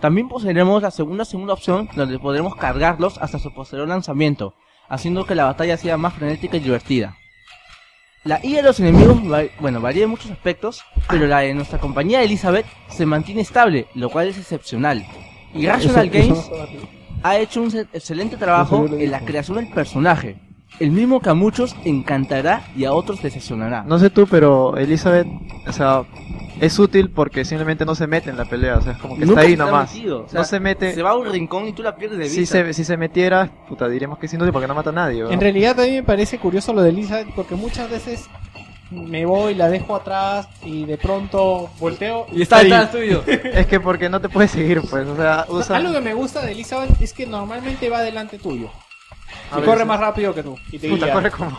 [0.00, 4.54] También poseeremos la segunda segunda opción donde podremos cargarlos hasta su posterior lanzamiento,
[4.88, 7.16] haciendo que la batalla sea más frenética y divertida.
[8.24, 9.18] La IA de los enemigos,
[9.60, 14.10] bueno, varía en muchos aspectos, pero la de nuestra compañía Elizabeth se mantiene estable, lo
[14.10, 15.06] cual es excepcional.
[15.54, 16.50] Y Rational Games
[17.22, 20.36] ha hecho un ce- excelente trabajo en la creación del personaje,
[20.80, 23.82] el mismo que a muchos encantará y a otros decepcionará.
[23.84, 25.26] No sé tú, pero Elizabeth,
[25.66, 26.02] o sea,
[26.60, 28.76] es útil porque simplemente no se mete en la pelea.
[28.76, 29.94] O sea, es como que Nunca está ahí nomás.
[29.94, 30.94] metido, o sea, no se mete.
[30.94, 32.38] Se va a un rincón y tú la pierdes de vista.
[32.40, 35.22] Si se, si se metiera, puta, diríamos que es inútil porque no mata a nadie.
[35.22, 35.32] weón.
[35.32, 38.26] En realidad a mí me parece curioso lo de Elizabeth porque muchas veces
[38.90, 42.64] me voy, la dejo atrás y de pronto volteo Y está ahí.
[42.64, 43.22] detrás tuyo.
[43.26, 45.06] Es que porque no te puedes seguir, pues.
[45.08, 45.76] O sea, usa.
[45.76, 48.68] Algo que me gusta de Elizabeth es que normalmente va delante tuyo.
[49.50, 50.56] A Y corre más rápido que tú.
[50.72, 51.14] Y te Puta, guía.
[51.14, 51.58] corre como,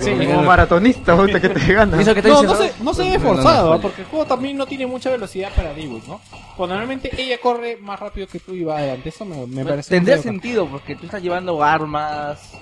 [0.00, 2.00] Sí, como no, maratonista, puta, que te gana.
[2.00, 3.74] Eso que te no, dice, no se, no se ve No, no, no, forzado, no,
[3.74, 3.78] ¿ah?
[3.80, 6.20] porque el juego también no tiene mucha velocidad para Dewey, ¿no?
[6.56, 9.10] Pues normalmente ella corre más rápido que tú y va adelante.
[9.10, 9.90] Eso me, me parece.
[9.90, 12.52] Tendría sentido porque tú estás llevando armas.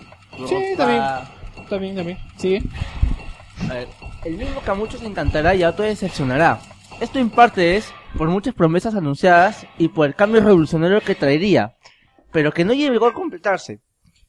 [0.49, 0.77] Sí, ropa.
[0.77, 1.03] también.
[1.69, 2.19] También, también.
[2.37, 2.59] Sí.
[3.71, 3.89] A ver,
[4.25, 6.59] el mismo que a muchos encantará y a otros decepcionará.
[7.01, 11.75] Esto en parte es por muchas promesas anunciadas y por el cambio revolucionario que traería,
[12.33, 13.81] pero que no llegó a completarse.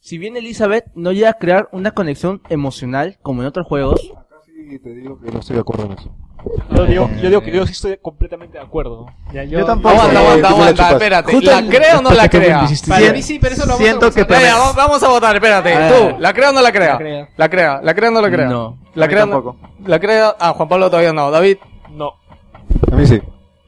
[0.06, 4.00] Si bien Elizabeth no llega a crear una conexión emocional como en otros juegos,
[4.46, 6.16] Sí, te digo que no estoy de acuerdo en eso.
[6.76, 9.08] Yo digo, yo digo que yo sí estoy completamente de acuerdo.
[9.34, 9.96] Ya, Yo tampoco.
[9.96, 11.32] Aguanta, aguanta, aguanta, espérate.
[11.34, 12.68] Justo ¿La crea o no la crea?
[12.88, 14.48] Para mí sí, pero eso lo vamos Siento a que conversar.
[14.48, 15.74] Ya, ya, vamos- a votar, espérate.
[15.74, 16.16] A Tú.
[16.20, 16.92] ¿la crea o no la crea?
[16.92, 17.30] La crea.
[17.36, 18.46] La crea, la crea o no la crea.
[18.48, 18.78] No.
[18.94, 19.58] La crea tampoco.
[19.88, 20.36] La crea.
[20.40, 21.32] Ah, Juan Pablo todavía no.
[21.32, 21.58] David,
[21.90, 22.12] No.
[22.92, 23.20] A mí sí.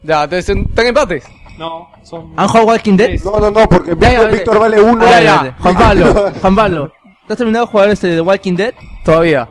[0.03, 1.23] ya, entonces están empates.
[1.57, 2.33] No, son.
[2.35, 3.19] ¿han jugado Walking Dead?
[3.23, 4.35] No, no, no, porque Ya, ya, Víctor, ya.
[4.37, 5.05] Víctor vale uno.
[5.05, 5.55] Ah, ya, ya.
[5.59, 6.93] Juan Pablo, Juan Pablo,
[7.25, 8.73] ¿te has terminado de jugar este de Walking Dead?
[9.03, 9.47] Todavía.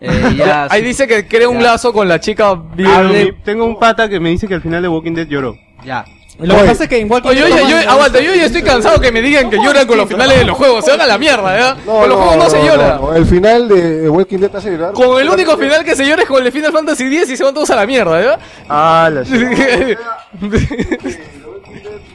[0.00, 0.86] Eh, ya, Ahí sí.
[0.88, 1.64] dice que crea un Ya.
[1.72, 2.90] lazo con la chica bien.
[2.90, 5.54] Ah, tengo un pata que me dice que al final de Walking Dead lloró.
[5.84, 6.04] Ya.
[6.38, 9.00] Lo que pasa es que en Walking Dead oye, yo, aguanta, yo ya estoy cansado
[9.00, 10.84] que me digan que lloran con los finales de los juegos.
[10.84, 11.74] Se van a la mierda, ¿ya?
[11.86, 12.96] No, con los juegos no, se llora.
[12.96, 14.92] no, El final de Walking Dead hace llorar.
[14.94, 17.36] Con el único final que se llora es con el de Final Fantasy X y
[17.36, 18.38] se van todos a la mierda, ¿ya?
[18.68, 19.22] Ah, la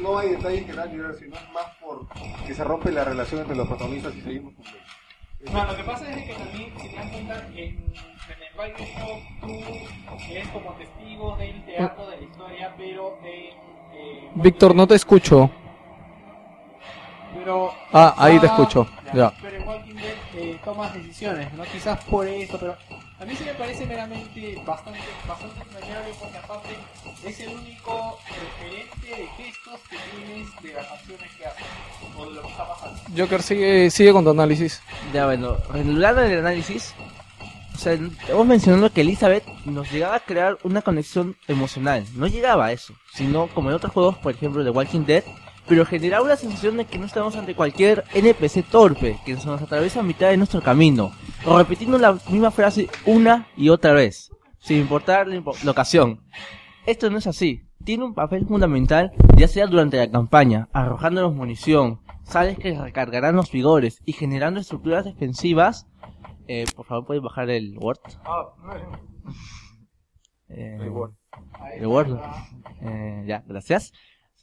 [0.01, 2.07] no hay detalles que dan llorar, sino es más por
[2.45, 6.09] que se rompe la relación entre los protagonistas y seguimos con No, lo que pasa
[6.09, 7.77] es que también, si te das cuenta, en, en
[8.41, 9.53] el Bioshock tú
[10.31, 13.68] eres como testigo del teatro de la historia, pero en...
[13.93, 15.49] eh, Víctor, no te escucho.
[17.37, 18.87] Pero, Ah, ahí te Ah, escucho.
[19.13, 19.31] Ya.
[19.41, 21.63] Pero en Walking Dead eh, tomas decisiones, ¿no?
[21.63, 22.75] Quizás por eso, pero
[23.19, 26.69] a mí sí me parece meramente bastante, bastante entrañable porque aparte
[27.25, 31.65] es el único referente de gestos que tienes de las acciones que haces
[32.17, 32.99] o de lo que está pasando.
[33.17, 34.81] Joker, sigue, sigue con tu análisis.
[35.11, 36.93] Ya bueno, regulando el análisis,
[37.79, 42.03] o sea, estamos mencionando que Elizabeth nos llegaba a crear una conexión emocional.
[42.15, 45.23] No llegaba a eso, sino como en otros juegos, por ejemplo, de Walking Dead,
[45.65, 49.61] pero generaba una sensación de que no estamos ante cualquier NPC torpe que se nos
[49.61, 51.13] atraviesa a mitad de nuestro camino,
[51.45, 56.19] o repitiendo la misma frase una y otra vez, sin importar la, impo- la ocasión.
[56.85, 57.61] Esto no es así.
[57.85, 63.51] Tiene un papel fundamental, ya sea durante la campaña, arrojándonos munición, sales que recargarán los
[63.53, 65.87] vigores y generando estructuras defensivas.
[66.51, 67.99] Eh, por favor, ¿puedes bajar el Word?
[70.49, 70.79] Eh,
[71.77, 72.19] el Word.
[72.81, 73.93] Eh, ya, gracias.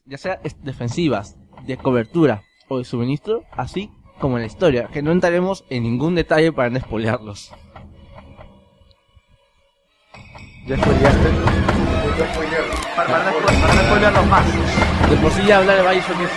[0.04, 1.36] Ya sea defensivas,
[1.66, 6.14] de cobertura o de suministro, así como en la historia, que no entraremos en ningún
[6.14, 7.50] detalle para no spoilearlos.
[10.68, 11.28] Ya spoileaste.
[12.94, 14.46] Para, para, no- para no spoilearlos más.
[15.10, 16.28] De por sí ya hablar de Bioshock ya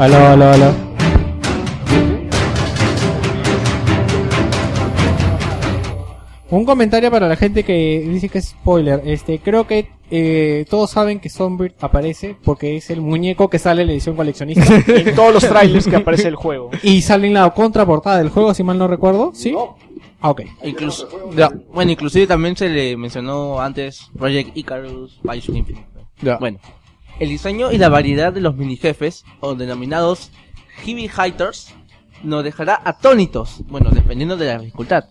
[0.00, 0.74] Aló, aló, aló.
[6.48, 9.02] Un comentario para la gente que dice que es spoiler.
[9.04, 13.82] Este, creo que eh, todos saben que Songbird aparece porque es el muñeco que sale
[13.82, 16.70] en la edición coleccionista En todos los trailers que aparece el juego.
[16.82, 19.32] y sale en la contraportada del juego, si mal no recuerdo.
[19.34, 19.54] ¿Sí?
[20.22, 20.44] Ah, ok.
[20.64, 25.86] Incluso, ya, bueno, inclusive también se le mencionó antes Project Icarus, Bioshock Infinite.
[26.22, 26.38] Ya.
[26.38, 26.58] Bueno,
[27.20, 30.32] el diseño y la variedad de los mini jefes, o denominados
[30.82, 31.74] Heavy Hiters,
[32.22, 35.04] nos dejará atónitos, bueno, dependiendo de la dificultad.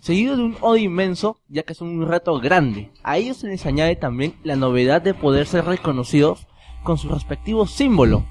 [0.00, 2.90] Seguido de un odio inmenso, ya que es un reto grande.
[3.02, 6.46] A ellos se les añade también la novedad de poder ser reconocidos
[6.84, 8.24] con su respectivo símbolo.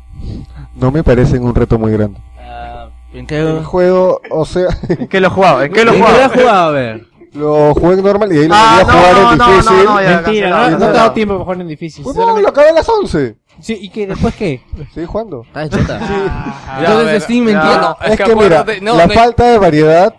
[0.75, 2.19] No me parecen un reto muy grande.
[2.39, 5.63] Ah, ¿En qué, El juego, o sea, ¿En qué lo he jugado?
[5.63, 6.41] ¿En qué lo he ¿En qué lo has jugado?
[6.41, 6.67] jugado?
[6.69, 7.05] A ver.
[7.37, 9.75] Lo jugué en normal y ahí lo Ah, volví a jugar no, en no, difícil.
[9.77, 12.03] no, no, ya, Mentira, cancelado, no, no te ha dado tiempo para jugar en difícil.
[12.03, 13.37] Pues no, lo acabé a las 11.
[13.59, 14.61] Sí, ¿y que después qué?
[14.93, 15.41] Seguí jugando.
[15.47, 15.99] Está de chota.
[15.99, 17.97] Ya, a Entonces ver, Steam ya, entiendo.
[17.99, 20.15] no, es, que, mira, la no, falta de variedad,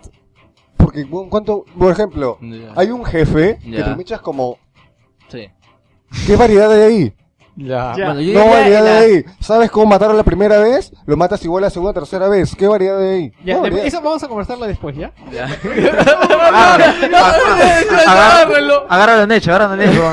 [0.77, 2.73] porque cuánto, por ejemplo, Ya.
[2.75, 4.57] hay un jefe que te mechas como,
[5.29, 5.47] Sí.
[6.25, 7.13] ¿qué variedad hay ahí?
[7.55, 7.93] Ya.
[7.97, 8.05] Ya.
[8.05, 9.25] Bueno, yo No diría variedad en la- hay ahí.
[9.39, 10.91] ¿Sabes cómo matarlo la primera vez?
[11.05, 12.55] Lo matas igual la segunda, tercera vez.
[12.55, 13.31] ¿Qué variedad hay ahí?
[13.43, 13.85] Ya, No, de- variedad.
[13.87, 15.11] eso vamos a conversarlo después, ¿ya?
[18.07, 18.85] Agárrenlo.
[18.89, 20.03] Agárralo en hecho, agárralo en hecho.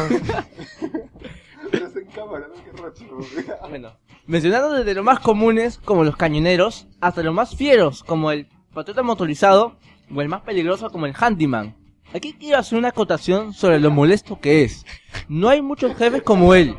[3.69, 3.93] Bueno,
[4.27, 9.03] mencionando desde lo más comunes como los cañoneros hasta los más fieros como el patriota
[9.03, 9.77] motorizado
[10.15, 11.75] o el más peligroso como el handyman.
[12.15, 14.87] Aquí quiero hacer una acotación sobre lo molesto que es.
[15.29, 16.77] No hay muchos jefes como él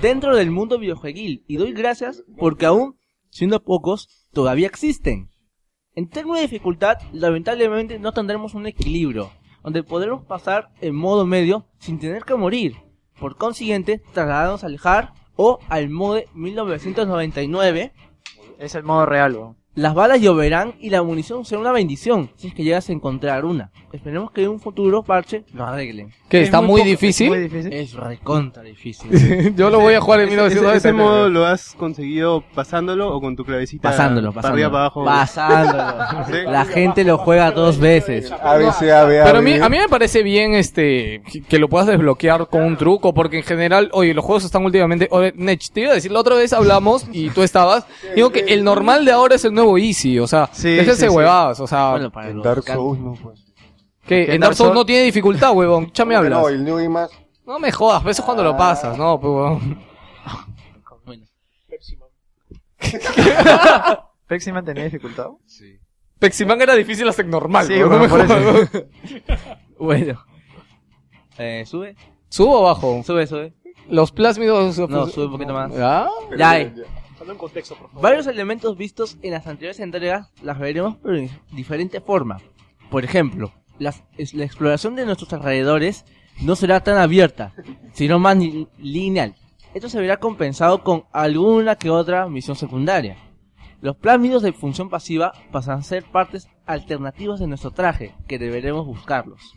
[0.00, 2.98] dentro del mundo videojueguil y doy gracias porque aún,
[3.30, 5.30] siendo pocos, todavía existen.
[5.94, 9.30] En términos de dificultad, lamentablemente no tendremos un equilibrio,
[9.62, 12.76] donde podremos pasar en modo medio sin tener que morir.
[13.18, 17.92] Por consiguiente, trasladarnos al hard o al mode 1999.
[18.58, 19.56] Es el modo real.
[19.76, 23.44] Las balas lloverán y la munición será una bendición si es que llegas a encontrar
[23.44, 23.70] una.
[23.92, 26.12] Esperemos que en un futuro parche lo arreglen.
[26.28, 27.28] Que Es está muy muy poco- difícil.
[27.28, 27.72] Muy difícil.
[27.72, 29.54] Es recontra difícil.
[29.56, 30.98] Yo lo voy a jugar en Ese, ese- ese 1999.
[31.02, 35.04] modo lo has conseguido pasándolo o con tu clavecita pasándolo, para arriba, pasándolo.
[35.04, 35.86] para abajo.
[35.86, 36.50] Pasándolo.
[36.50, 38.32] La gente lo juega dos veces.
[38.32, 41.58] A veces, a ver, Pero a mí, a mí me parece bien este que- que
[41.58, 45.08] lo puedas desbloquear con un truco, porque en general, oye, los juegos están últimamente...
[45.10, 48.40] Oye, Nech, te iba a decir, la otra vez hablamos y tú estabas, digo que
[48.48, 51.16] el normal de ahora es el nuevo Easy, o sea, Sí, déjense sí, sí.
[51.16, 53.44] huevadas, o sea, Bueno, para En los Dark can- Souls no, pues.
[54.06, 56.40] que en en Dark Souls no tiene dificultad, huevón, ya me ¿Cómo que hablas.
[56.42, 57.10] No, el New Game más.
[57.46, 59.78] No me jodas, eso es cuando lo pasas, no, pues, huevón.
[61.04, 61.24] Bueno.
[64.26, 65.26] Peximan tenía dificultad.
[66.18, 67.66] Peximan era difícil hasta en normal.
[67.68, 68.34] Bueno, No me por eso.
[68.34, 68.70] jodas.
[69.78, 70.24] Bueno.
[71.38, 71.94] Eh, ¿Sube?
[72.30, 73.02] ¿Subo o bajo?
[73.04, 73.52] Sube, sube.
[73.90, 74.78] Los plásmidos...
[74.88, 75.70] No, sube un poquito más.
[75.74, 76.08] ¿Ya?
[76.36, 76.82] Dando
[77.32, 78.00] En.
[78.00, 82.38] Varios elementos vistos en las anteriores entregas las veremos pero de diferente forma.
[82.90, 86.04] Por ejemplo, la exploración de nuestros alrededores
[86.40, 87.52] no será tan abierta,
[87.92, 88.36] sino más
[88.78, 89.34] lineal.
[89.74, 93.16] Esto se verá compensado con alguna que otra misión secundaria.
[93.82, 98.86] Los plásmidos de función pasiva pasan a ser partes alternativas de nuestro traje, que deberemos
[98.86, 99.54] buscarlos.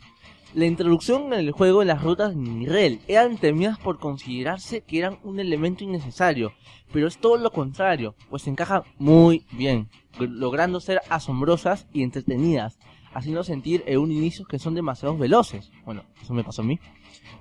[0.55, 4.97] La introducción en el juego en las rutas de Nirel eran temidas por considerarse que
[4.97, 6.53] eran un elemento innecesario,
[6.91, 12.79] pero es todo lo contrario, pues encajan muy bien, logrando ser asombrosas y entretenidas,
[13.13, 15.71] haciendo sentir en un inicio que son demasiado veloces.
[15.85, 16.79] Bueno, eso me pasó a mí.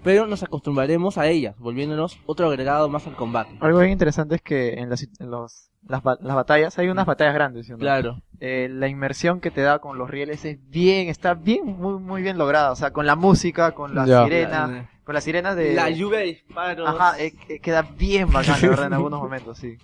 [0.05, 3.57] Pero nos acostumbraremos a ellas, volviéndonos otro agregado más al combate.
[3.61, 7.07] Algo bien interesante es que en, las, en los, las, ba- las batallas hay unas
[7.07, 7.73] batallas grandes.
[7.79, 8.21] Claro.
[8.41, 12.23] Eh, la inmersión que te da con los rieles es bien, está bien, muy, muy
[12.23, 12.71] bien lograda.
[12.73, 14.25] O sea, con la música, con la Ya.
[14.25, 15.75] sirena, La- con las sirenas de...
[15.75, 16.89] La lluvia de disparos.
[16.89, 19.77] Ajá, eh, eh, queda bien bacán, la verdad, en algunos momentos, sí.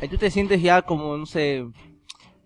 [0.00, 1.64] Ahí tú te sientes ya como, no sé,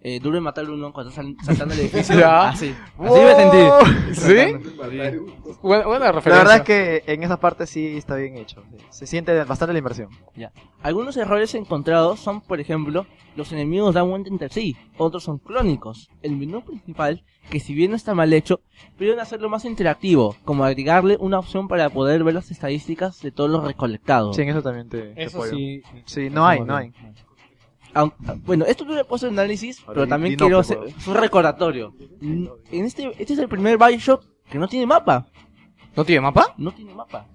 [0.01, 2.19] eh, duro de matar uno cuando estás sal- saltando el edificio.
[2.19, 2.49] Ya.
[2.51, 2.75] Así.
[2.99, 4.15] Así me sentí.
[4.15, 4.71] ¿Sí?
[5.63, 6.39] Buena, buena La referencia.
[6.45, 8.63] verdad es que en esa parte sí está bien hecho.
[8.91, 10.09] Se siente bastante la inversión.
[10.37, 10.53] Ya.
[10.83, 16.09] Algunos errores encontrados son, por ejemplo, los enemigos dan vuelta entre sí, otros son clónicos.
[16.23, 18.61] El menú principal, que si bien no está mal hecho,
[18.97, 23.51] pudieron hacerlo más interactivo, como agregarle una opción para poder ver las estadísticas de todos
[23.51, 24.37] los recolectados.
[24.37, 25.83] Sí, en eso también te, te Eso sí.
[26.05, 26.87] Sí, no hay, no hay.
[26.89, 27.28] Aun-
[28.45, 31.95] bueno, esto no le puedo hacer análisis, Ahora, pero también quiero hacer un recordatorio.
[32.21, 35.27] En este, este es el primer Bioshock que no tiene mapa.
[35.97, 36.55] ¿No tiene mapa?
[36.57, 37.27] No tiene mapa.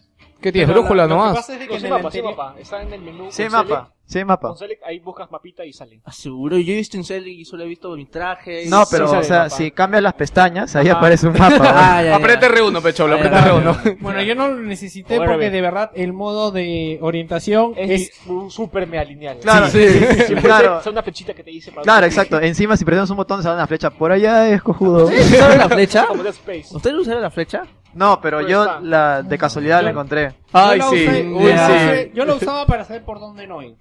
[0.41, 0.67] ¿Qué tiene?
[0.67, 1.35] Pero Brújula lo- lo que nomás.
[1.37, 2.59] pasa es de que No, en sí el mapa, sí anterior- mapa.
[2.59, 3.27] Está en el menú.
[3.29, 3.92] Sí mapa, Select.
[4.05, 4.49] Sí hay mapa.
[4.49, 6.01] Con Select, ahí buscas mapita y sale.
[6.05, 8.65] Aseguro, yo he visto en Cell y solo he visto mi traje.
[8.67, 9.49] No, sí pero, sale o sea, mapa.
[9.49, 10.97] si cambias las pestañas, ahí Ajá.
[10.97, 11.53] aparece un mapa.
[11.75, 12.15] Ah, ya, ya.
[12.15, 13.53] Aprieta R1, pecholo, Ah, aprieta ya.
[13.53, 13.97] R1.
[13.99, 18.11] Bueno, yo no lo necesité Ahora porque de verdad el modo de orientación Es,
[18.49, 19.37] super mega lineal.
[19.39, 19.87] Claro, sí.
[19.87, 20.79] sí, Siempre claro.
[20.79, 22.39] es una flechita que te dice para Claro, exacto.
[22.41, 23.89] Encima, si presionamos un botón, sale una flecha.
[23.89, 25.05] Por allá es cojudo.
[25.05, 26.07] ¿Ustedes usaron la flecha?
[26.71, 27.63] ¿Ustedes usaron la flecha?
[27.93, 28.79] No, pero Pues yo está.
[28.81, 30.33] la de casualidad la encontré.
[30.51, 30.95] Ay, yo, la sí.
[31.07, 31.73] usé- Uy, yo la sí.
[31.73, 33.75] usé- yo lo usaba para saber por dónde no ir.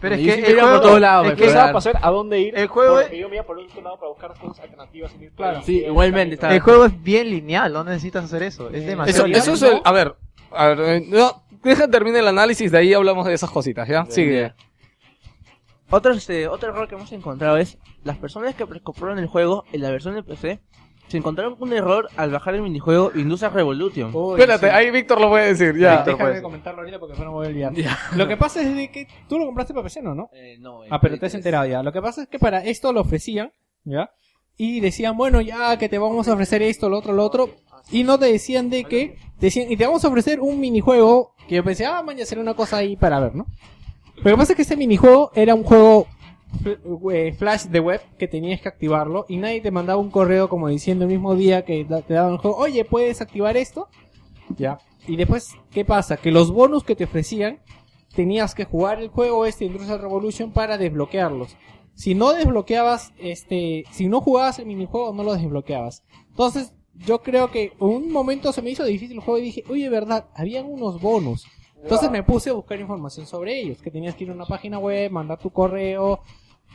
[0.00, 1.60] Pero es Yo que sí el quería por juego, todos lados, es me que usaba
[1.64, 1.72] Claro.
[1.74, 2.58] para saber a dónde ir.
[2.58, 5.12] El juego porque yo me iba por otro lado para buscar cosas alternativas.
[5.12, 5.58] sin ir por Claro.
[5.58, 8.70] el- Sí, el igualmente el juego es bien lineal, no necesitas hacer eso.
[8.70, 9.26] Es Eso, demasiado.
[9.26, 9.80] eso es el...
[9.84, 10.14] A ver,
[10.52, 13.86] a ver, eh, no, deja que termine el análisis, de ahí hablamos de esas cositas,
[13.86, 14.06] ¿ya?
[14.06, 14.54] Sigue.
[15.90, 19.82] Otro, este, otro error que hemos encontrado es las personas que compraron el juego en
[19.82, 20.60] la versión de PC
[21.10, 24.12] se encontraron un error al bajar el minijuego Industrial Revolution.
[24.38, 25.96] Espérate, ahí Víctor lo puede decir, ya.
[25.96, 26.12] Víctor.
[26.14, 26.42] Déjame puede.
[26.42, 27.72] comentarlo ahorita porque no me voy a olvidar.
[28.16, 30.14] Lo que pasa es de que tú lo compraste para PC, ¿no?
[30.14, 30.30] ¿no?
[30.32, 31.82] Eh, no, Ah, pero te has enterado ya.
[31.82, 33.52] Lo que pasa es que para esto lo ofrecían,
[33.84, 34.10] ¿ya?
[34.56, 37.50] Y decían, bueno, ya que te vamos a ofrecer esto, lo otro, lo otro.
[37.90, 41.56] Y no te decían de que, decían, y te vamos a ofrecer un minijuego, que
[41.56, 43.46] yo pensé, ah, mañana será una cosa ahí para ver, ¿no?
[44.16, 46.06] Lo que pasa es que este minijuego era un juego
[47.38, 51.04] flash de web que tenías que activarlo y nadie te mandaba un correo como diciendo
[51.04, 53.88] el mismo día que te daban el juego, oye, ¿puedes activar esto?
[54.56, 54.78] Ya.
[55.06, 56.16] Y después, ¿qué pasa?
[56.16, 57.60] Que los bonus que te ofrecían
[58.14, 61.56] tenías que jugar el juego este Industrial Revolution para desbloquearlos.
[61.94, 66.02] Si no desbloqueabas, este, si no jugabas el minijuego, no lo desbloqueabas.
[66.30, 69.64] Entonces, yo creo que en un momento se me hizo difícil el juego y dije,
[69.68, 71.46] oye, verdad, habían unos bonus.
[71.82, 74.78] Entonces me puse a buscar información sobre ellos, que tenías que ir a una página
[74.78, 76.20] web, mandar tu correo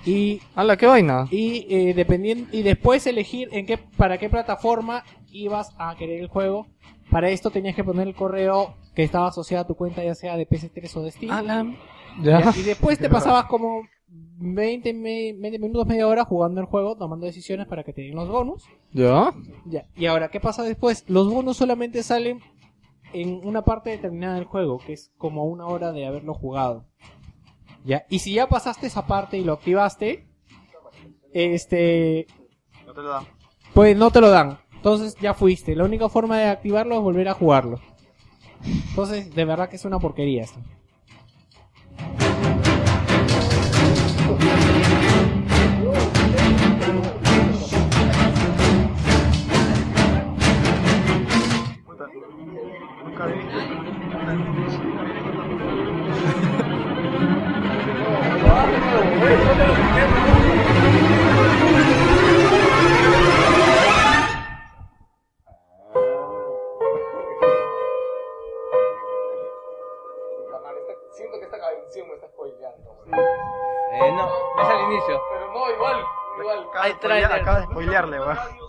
[0.06, 1.28] y Hala, qué vaina.
[1.32, 6.28] y eh, dependiendo y después elegir en qué para qué plataforma ibas a querer el
[6.28, 6.68] juego.
[7.12, 10.38] Para esto tenías que poner el correo que estaba asociado a tu cuenta, ya sea
[10.38, 11.32] de PS3 o de Steam.
[12.22, 12.54] Ya.
[12.58, 17.26] Y después te pasabas como 20, me- 20 minutos, media hora jugando el juego, tomando
[17.26, 18.64] decisiones para que te den los bonus.
[18.92, 19.34] ¿Ya?
[19.66, 19.86] Ya.
[19.96, 21.04] Y ahora, ¿qué pasa después?
[21.08, 22.40] Los bonus solamente salen
[23.14, 26.86] en una parte determinada del juego, que es como una hora de haberlo jugado.
[27.84, 28.06] ¿Ya?
[28.10, 30.28] Y si ya pasaste esa parte y lo activaste,
[31.34, 32.28] este...
[32.86, 33.26] No te lo dan.
[33.74, 34.58] Pues no te lo dan.
[34.74, 35.76] Entonces ya fuiste.
[35.76, 37.80] La única forma de activarlo es volver a jugarlo.
[38.90, 40.60] Entonces, de verdad que es una porquería esto.
[71.12, 72.98] Siento que esta canción me está spoileando.
[73.94, 74.28] Eh, no,
[74.62, 75.22] es al inicio.
[75.32, 76.06] Pero no, igual,
[76.40, 76.68] igual.
[77.32, 78.65] Acaba de spoilearle, weón.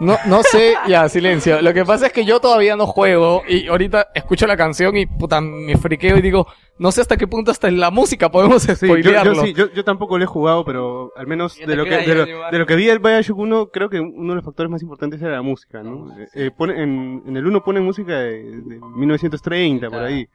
[0.00, 1.62] No, no sé, ya, silencio.
[1.62, 5.06] Lo que pasa es que yo todavía no juego y ahorita escucho la canción y
[5.06, 6.46] puta, me friqueo y digo,
[6.78, 9.34] no sé hasta qué punto hasta en la música podemos Sí, yo, spoilearlo.
[9.34, 12.14] yo sí, yo, yo tampoco lo he jugado, pero al menos de lo, que, de,
[12.14, 15.22] lo, de que vi del Bioshock 1, creo que uno de los factores más importantes
[15.22, 16.10] era la música, ¿no?
[16.18, 20.26] Eh, eh, pone- en, en el 1 ponen música de, de 1930, por ahí.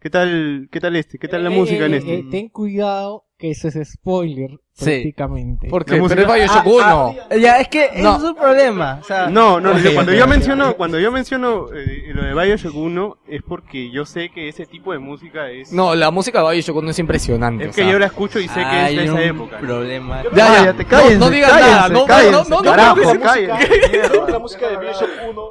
[0.00, 1.18] ¿Qué tal, qué tal este?
[1.18, 2.14] ¿Qué tal la Eh, música en este?
[2.18, 4.84] eh, ten cuidado que eso es spoiler, Sí.
[4.86, 5.68] prácticamente.
[5.68, 6.00] ¿Por La qué?
[6.00, 7.16] música- Pero es Bioshock 1.
[7.38, 8.16] Ya, es que No.
[8.16, 8.98] es un problema.
[9.00, 13.18] O sea, No, no, cuando yo menciono, cuando yo menciono eh, lo de Bioshock 1
[13.28, 16.76] es porque yo sé que ese tipo de música es, No, la música de Bioshock
[16.76, 17.64] 1 es impresionante.
[17.64, 17.92] es o que sea.
[17.92, 19.58] yo la escucho y sé que es de esa un época.
[19.58, 20.22] problema.
[20.34, 20.84] Ya, ya.
[20.86, 21.88] Cállense, no, no digas cállense, nada.
[21.90, 23.68] No, no, cállense, no, no, no, carajo, no, no, cállense.
[23.90, 25.42] Creo que la música de Bioshock 1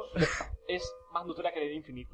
[0.68, 2.10] es más notoria que la de Infinite.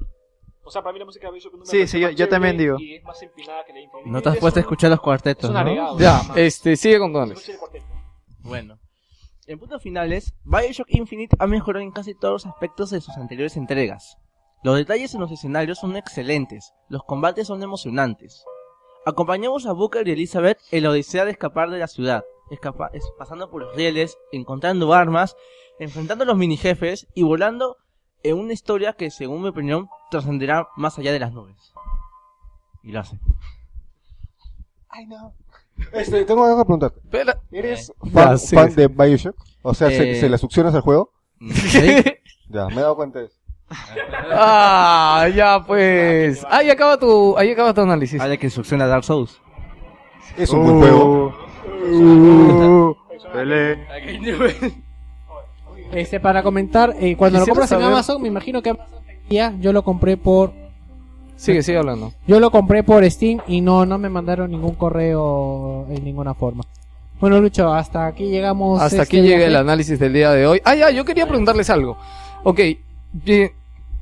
[0.65, 2.77] O sea, para mí la música de Bioshock 1 me Sí, sí, yo- también digo.
[2.79, 3.79] Y es más empinada que la.
[4.05, 5.59] No te has Es puesto a escuchar los Es cuartetos, un ¿no?
[5.59, 5.99] agregado.
[5.99, 6.37] Ya, nada más.
[6.37, 6.95] este, sigue.
[6.95, 7.85] Escucha el cuarteto.
[8.39, 8.79] Bueno.
[9.45, 13.57] En puntos finales, Bioshock Infinite ha mejorado en casi todos los aspectos de sus anteriores
[13.57, 14.17] entregas.
[14.63, 18.45] Los detalles en los escenarios son excelentes, los combates son emocionantes.
[19.05, 23.03] Acompañamos a Booker y Elizabeth en la odisea de escapar de la ciudad, escapa- es-
[23.17, 25.35] pasando por los rieles, encontrando armas,
[25.77, 27.75] enfrentando a los mini jefes y volando
[28.23, 31.55] en una historia que, según mi opinión, trascenderá más allá de las nubes.
[32.83, 33.19] Y lo hace.
[35.91, 37.01] Este, tengo algo que preguntarte.
[37.51, 38.75] ¿Eres Ya, fan, sí, fan sí.
[38.75, 39.35] de Bioshock?
[39.63, 40.19] O sea, ¿se, Eh.
[40.19, 41.11] se la succionas al juego?
[41.51, 42.03] ¿Sí?
[42.49, 43.35] Ya, me he dado cuenta de eso.
[44.31, 46.45] Ah, ya pues.
[46.51, 48.21] Ahí acaba tu, ahí acaba tu análisis.
[48.21, 49.41] Habla que succiona Dark Souls.
[50.37, 51.33] Es un buen juego.
[55.91, 58.77] Este, para comentar, eh, cuando lo Quisiera compras en saber- Amazon, me imagino que
[59.59, 60.53] yo lo compré por
[61.35, 62.13] Sigue, sigue hablando.
[62.27, 66.63] yo lo compré por Steam y no no me mandaron ningún correo en ninguna forma.
[67.19, 68.81] Bueno, Lucho, hasta aquí llegamos.
[68.81, 69.45] Hasta este aquí llega viaje.
[69.47, 70.61] el análisis del día de hoy.
[70.65, 71.97] Ah, ya, yo quería preguntarles algo.
[72.43, 72.59] Ok,
[73.13, 73.51] bien,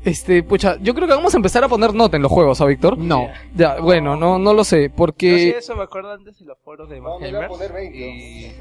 [0.03, 2.65] este, pucha, yo creo que vamos a empezar a poner nota en los juegos, ¿a
[2.65, 2.97] Víctor?
[2.97, 3.27] No.
[3.55, 5.49] Ya, bueno, no, no lo sé, No sé, porque...
[5.57, 7.97] eso me acuerdo antes de los foros de No, me voy a poner 20.
[7.97, 8.51] Y-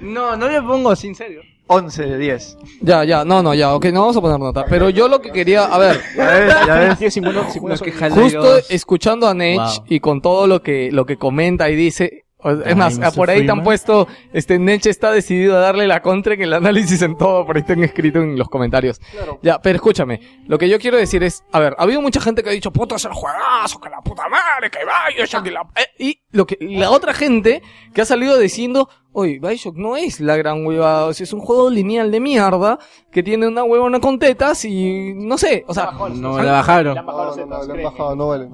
[0.00, 1.40] No, no le pongo, sin serio.
[1.66, 2.58] 11 de 10.
[2.82, 4.66] Ya, ya, no, no, ya, ok, no vamos a poner nota.
[4.68, 6.98] Pero yo lo que quería, a ver, Ya ves, ya ves.
[6.98, 9.84] Tiene 50 50 que son- jala- justo escuchando a Nech Wow.
[9.88, 12.23] y con todo lo que, lo que comenta y dice...
[12.44, 13.64] o- Es más, por ahí te han Freeman.
[13.64, 17.56] puesto, este, Nech está decidido a darle la contra en el análisis en todo, por
[17.56, 19.00] ahí te han escrito en los comentarios.
[19.42, 22.42] Ya, pero escúchame, lo que yo quiero decir es, a ver, ha habido mucha gente
[22.42, 24.78] que ha dicho, puta, es el juegazo, que la puta madre, que
[25.16, 25.62] Bioshock y la...
[25.76, 27.62] eh", y lo que, la otra gente
[27.94, 31.40] que ha salido diciendo, oye, Bioshock no es la gran huevada, o sea, es un
[31.40, 32.78] juego lineal de mierda,
[33.10, 36.96] que tiene una huevona con tetas y, no sé, o sea, No, la bajaron.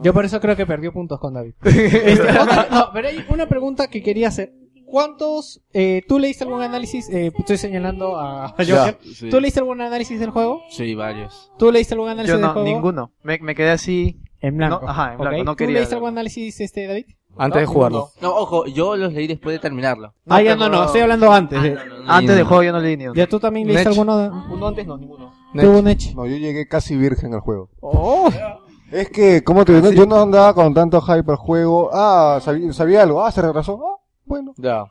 [0.02, 1.54] Yo por eso creo que perdió puntos con David.
[1.64, 4.52] Este, otra- no, pero hay una pregunta que quería hacer.
[4.84, 9.30] ¿Cuántos, eh, tú leíste algún análisis, eh, estoy señalando a a Joker, Sí.
[9.30, 10.62] ¿tú leíste algún análisis del juego?
[10.68, 11.52] Sí, varios.
[11.58, 12.68] ¿Tú leíste algún análisis Yo del no, juego?
[12.68, 13.12] ninguno.
[13.22, 14.20] Me, me quedé así.
[14.40, 14.80] En blanco.
[14.82, 15.44] No, ajá, en blanco, Ok.
[15.46, 17.04] no ¿Tú quería leíste algún análisis, este, David?
[17.36, 18.10] Antes de jugarlo.
[18.20, 20.12] No, ojo, yo los leí después de terminarlo.
[20.28, 21.62] ah, ya pero- no, no, estoy hablando antes.
[21.62, 23.14] de- Antes del juego yo no leí ni uno.
[23.14, 23.98] ¿Ya tú también leíste Nech.
[23.98, 24.16] alguno?
[24.18, 25.32] de- Uno antes no, ninguno.
[25.58, 26.14] ¿Tú, Nech?
[26.14, 27.68] No, yo llegué casi virgen al juego.
[27.80, 28.28] Oh,
[28.92, 29.92] Es que, ¿cómo te digo?
[29.92, 31.90] Yo no andaba con tanto hype al juego.
[31.92, 33.22] Ah, sabía, sabía algo.
[33.24, 33.80] Ah, se retrasó.
[33.84, 34.52] Ah, bueno.
[34.56, 34.84] Ya.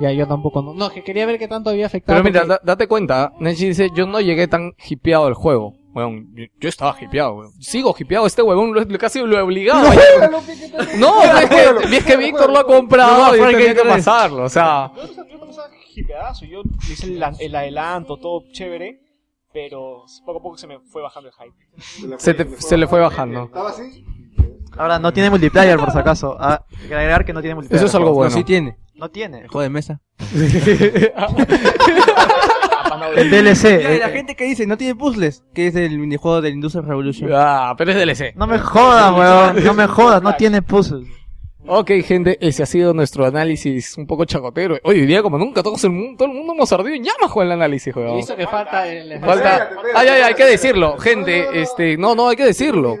[0.00, 0.60] ya, yo tampoco.
[0.60, 2.16] No, no que quería ver qué tanto había afectado.
[2.18, 5.72] Pero mira, porque- da- date cuenta, Nechi dice, yo no llegué tan hipeado al juego.
[5.94, 7.52] Weón, yo, yo estaba hipeado, weón.
[7.60, 9.86] Sigo hipeado, este huevón lo, lo- casi lo he obligado.
[9.88, 9.94] a-
[10.96, 14.90] No, es que, es que Víctor lo ha comprado y tenía que pasarlo, o sea...
[14.96, 16.44] Yo, estaba hipeadazo.
[16.46, 18.98] Yo hice el, el adelanto, todo chévere.
[19.54, 22.18] Pero poco a poco se me fue bajando el hype.
[22.18, 23.44] Se, te- se le fue bajando.
[23.44, 24.02] ¿Estaba así?
[24.78, 26.38] Ahora no tiene multiplayer por si acaso.
[26.40, 27.84] Ah, hay que agregar que no tiene multiplayer.
[27.84, 28.30] Eso es algo No, bueno.
[28.34, 28.78] sí tiene.
[28.94, 29.40] No tiene.
[29.40, 30.00] El juego de mesa.
[33.16, 33.62] El DLC.
[33.82, 36.54] Ya, y la eh, gente que dice, no tiene puzzles, que es el minijuego del
[36.54, 37.30] Industrial Revolution.
[37.32, 38.34] Ah, pero es DLC.
[38.36, 39.12] No me jodas,
[39.54, 39.64] weón.
[39.64, 40.22] No me jodas.
[40.22, 41.08] No tiene puzzles.
[41.64, 44.78] Ok, gente, ese ha sido nuestro análisis un poco chacotero.
[44.82, 47.46] Hoy día, como nunca, todos el mundo, todo el mundo hemos ardido en llamas con
[47.46, 48.18] el análisis, Y weón.
[48.18, 49.20] eso que falta el...
[49.20, 49.70] Falta...
[49.94, 51.96] Ay, ay, hay que decirlo, gente, este...
[51.96, 52.96] No, no, hay que decirlo.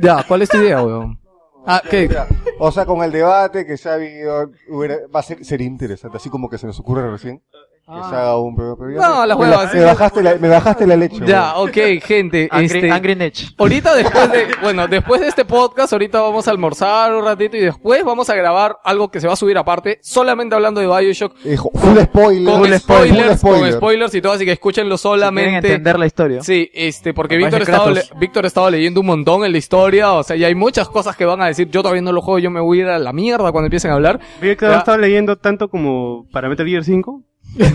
[0.00, 1.18] Ya, ¿cuál es tu idea, weón?
[1.66, 2.10] Ah, ¿qué?
[2.58, 6.18] O sea, con el debate que se ha habido, hubiera- va a ser, sería interesante,
[6.18, 7.42] así como que se nos ocurre recién.
[7.90, 10.34] Que se haga un pero, pero ya No, me- las me, huevas, me bajaste la,
[10.36, 11.20] me bajaste la leche.
[11.26, 11.68] Ya, weón.
[11.68, 12.48] ok, gente.
[12.50, 13.32] Angry, este, Angry.
[13.58, 17.60] Ahorita después de, bueno, después de este podcast, ahorita vamos a almorzar un ratito y
[17.60, 21.34] después vamos a grabar algo que se va a subir aparte, solamente hablando de Bioshock.
[21.44, 22.44] Hijo, full spoiler.
[22.54, 25.66] Con full spoilers, full con spoilers y todo, así que escúchenlo Si quieren solamente.
[25.68, 26.42] entender la historia.
[26.42, 27.92] Sí, este, porque Víctor estaba.
[28.18, 31.24] Víctor estaba leyendo un montón en la historia, o sea, y hay muchas cosas que
[31.24, 33.12] van a decir, yo todavía no lo juego, yo me voy a ir a la
[33.12, 34.20] mierda cuando empiecen a hablar.
[34.40, 37.22] Víctor estado leyendo tanto como para Metal Gear 5.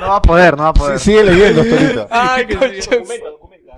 [0.00, 0.98] No va a poder, no va a poder.
[0.98, 2.06] Sí, sigue leyendo ahorita.
[2.10, 2.46] Ay.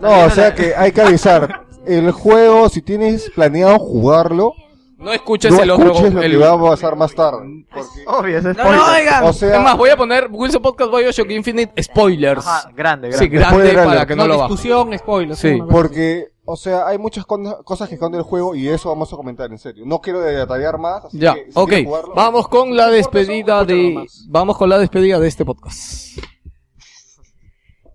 [0.00, 1.64] No, o sea que hay que avisar.
[1.86, 4.54] El juego, si tienes planeado jugarlo,
[4.96, 7.66] No escuches no el otro, escuches lo el- que va a pasar más tarde.
[7.70, 9.24] Porque, Obvio, es No, no, oigan.
[9.24, 12.46] o sea, es más, voy a poner Wilson Podcast Bioshock Infinite spoilers.
[12.46, 13.38] Ajá, grande, Sí, grande.
[13.38, 14.08] grande Spoiler para alert.
[14.08, 14.56] que no, lo bajen.
[14.56, 15.36] discusión, spoiler.
[15.36, 15.58] Sí.
[15.70, 19.16] porque, o sea, hay muchas con- cosas que esconde el juego y eso vamos a
[19.16, 19.84] comentar en serio.
[19.86, 21.72] No quiero detallar más, así Ya, que si ok.
[21.84, 26.18] jugarlo- Vamos con la despedida de, vamos con la despedida de este podcast.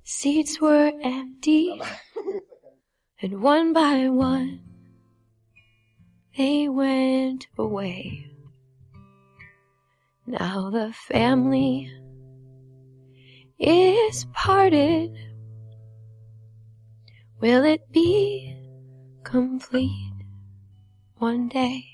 [0.03, 1.80] Seats were empty,
[3.22, 4.61] and one by one
[6.36, 8.26] they went away.
[10.26, 11.88] Now the family
[13.58, 15.11] is parted.
[17.42, 18.53] Will it be
[19.24, 20.26] complete
[21.19, 21.85] one day?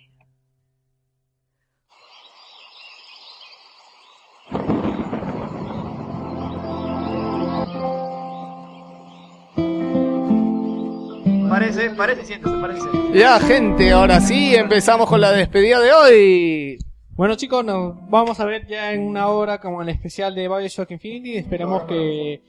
[11.48, 12.90] Parece, parece, siéntese, parece.
[13.14, 16.78] Ya, gente, ahora sí, empezamos con la despedida de hoy.
[17.12, 20.90] Bueno chicos, nos vamos a ver ya en una hora como el especial de Bioshock
[20.90, 21.38] Infinity.
[21.38, 22.42] Esperemos que,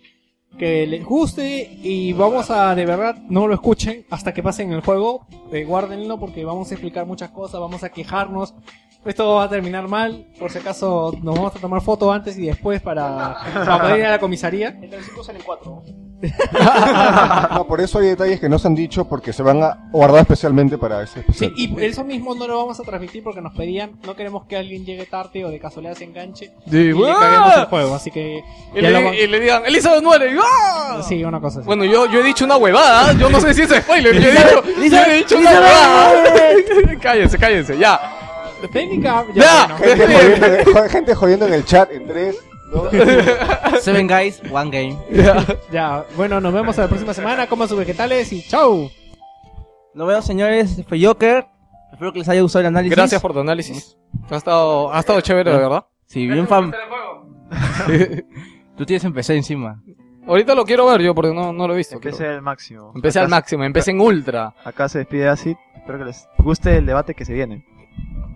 [0.56, 4.80] que les guste y vamos a de verdad no lo escuchen hasta que pasen el
[4.80, 5.26] juego.
[5.52, 8.54] Eh, guárdenlo porque vamos a explicar muchas cosas, vamos a quejarnos.
[9.06, 12.46] Esto va a terminar mal, por si acaso nos vamos a tomar foto antes y
[12.46, 14.68] después para, para poder ir a la comisaría.
[14.68, 15.82] Entre los cinco salen cuatro.
[17.52, 20.22] No, por eso hay detalles que no se han dicho porque se van a guardar
[20.22, 21.52] especialmente para ese Sí, especial.
[21.56, 24.84] y eso mismo no lo vamos a transmitir porque nos pedían, no queremos que alguien
[24.84, 28.42] llegue tarde o de casualidad se enganche Sí, y le caguemos el juego, así que
[28.74, 30.32] Y le, van- y le digan, Elizabeth muere.
[30.34, 31.02] y ¡ah!
[31.06, 31.66] Sí, una cosa así.
[31.66, 34.32] Bueno, yo, yo he dicho una huevada, yo no sé si es spoiler, yo he
[34.32, 36.12] dicho, yo he dicho una huevada.
[37.00, 38.00] cállense, cállense, ya.
[38.72, 39.66] Técnica, Ya.
[39.78, 39.78] bueno.
[39.78, 42.36] Gente jodiendo, en- jo- gente jodiendo en el chat en 3,
[42.72, 42.90] 2,
[43.82, 44.98] Seven guys, one game.
[45.70, 47.46] Ya, bueno, nos vemos la próxima semana.
[47.46, 48.90] Coman sus vegetales y chau.
[49.94, 50.70] Nos vemos, señores.
[50.70, 51.46] Este Fue Joker.
[51.92, 52.96] Espero que les haya gustado el análisis.
[52.96, 53.96] Gracias por tu análisis.
[54.30, 55.84] Ha estado, ha estado chévere, de verdad.
[56.06, 56.72] Sí, bien fan.
[58.76, 59.82] Tú tienes empecé encima.
[60.26, 61.94] Ahorita lo quiero ver yo porque no, no lo he visto.
[61.94, 62.92] Empecé al máximo.
[62.94, 64.54] Empecé al máximo, empecé en ultra.
[64.64, 65.56] Acá se despide Acid.
[65.76, 67.64] Espero que les guste el debate que se viene.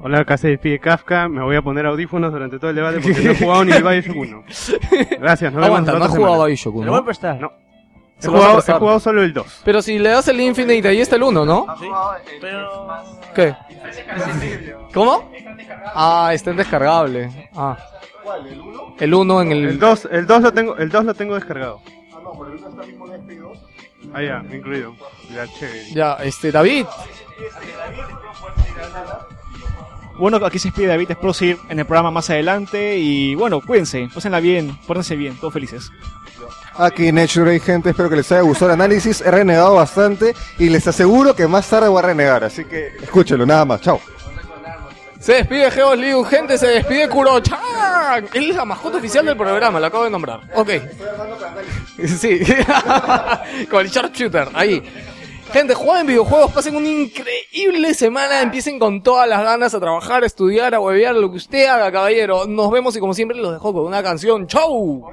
[0.02, 1.28] Hola, acá se despide Kafka.
[1.28, 3.82] Me voy a poner audífonos durante todo el debate porque no he jugado ni el
[3.82, 4.44] Bioshock 1.
[5.20, 6.46] Gracias, nos vemos Aguanta, la no has jugado semana.
[6.46, 6.86] Bioshock, Me ¿no?
[6.86, 7.40] lo voy a prestar.
[7.40, 7.52] No.
[8.22, 9.62] He jugado, he jugado solo el 2.
[9.64, 11.66] Pero si le das el Infinite, ahí está el 1, ¿no?
[12.40, 12.88] Pero...
[13.34, 13.54] ¿Qué?
[14.92, 15.30] ¿Cómo?
[15.94, 17.48] Ah, está en descargable.
[17.54, 17.78] Ah.
[18.98, 19.64] El 1 en el...
[19.66, 21.80] El 2, el 2 lo tengo, el 2 lo tengo descargado.
[24.12, 24.94] Ah, ya, incluido.
[25.34, 25.90] Ya, chévere.
[25.92, 26.86] Ya, este, David.
[30.20, 32.98] Bueno, aquí se despide David Sprosir en el programa más adelante.
[32.98, 35.90] Y bueno, cuídense, pásenla bien, pórtense bien, todos felices.
[36.76, 39.22] Aquí en Nature gente, espero que les haya gustado el análisis.
[39.22, 43.46] He renegado bastante y les aseguro que más tarde voy a renegar, así que escúchenlo,
[43.46, 43.80] nada más.
[43.80, 43.98] Chao.
[45.18, 48.28] Se despide Geos Liu, gente, se despide Kuro-chan.
[48.34, 50.40] Él es la mascota oficial del programa, lo acabo de nombrar.
[50.54, 50.70] Ok.
[52.06, 52.40] Sí.
[53.70, 54.82] Con el Sharpshooter, ahí.
[55.52, 60.26] Gente, jueguen videojuegos, pasen una increíble semana, empiecen con todas las ganas a trabajar, a
[60.26, 62.46] estudiar, a huevear, lo que usted haga, caballero.
[62.46, 64.46] Nos vemos y como siempre los dejo con una canción.
[64.46, 65.10] ¡Chau!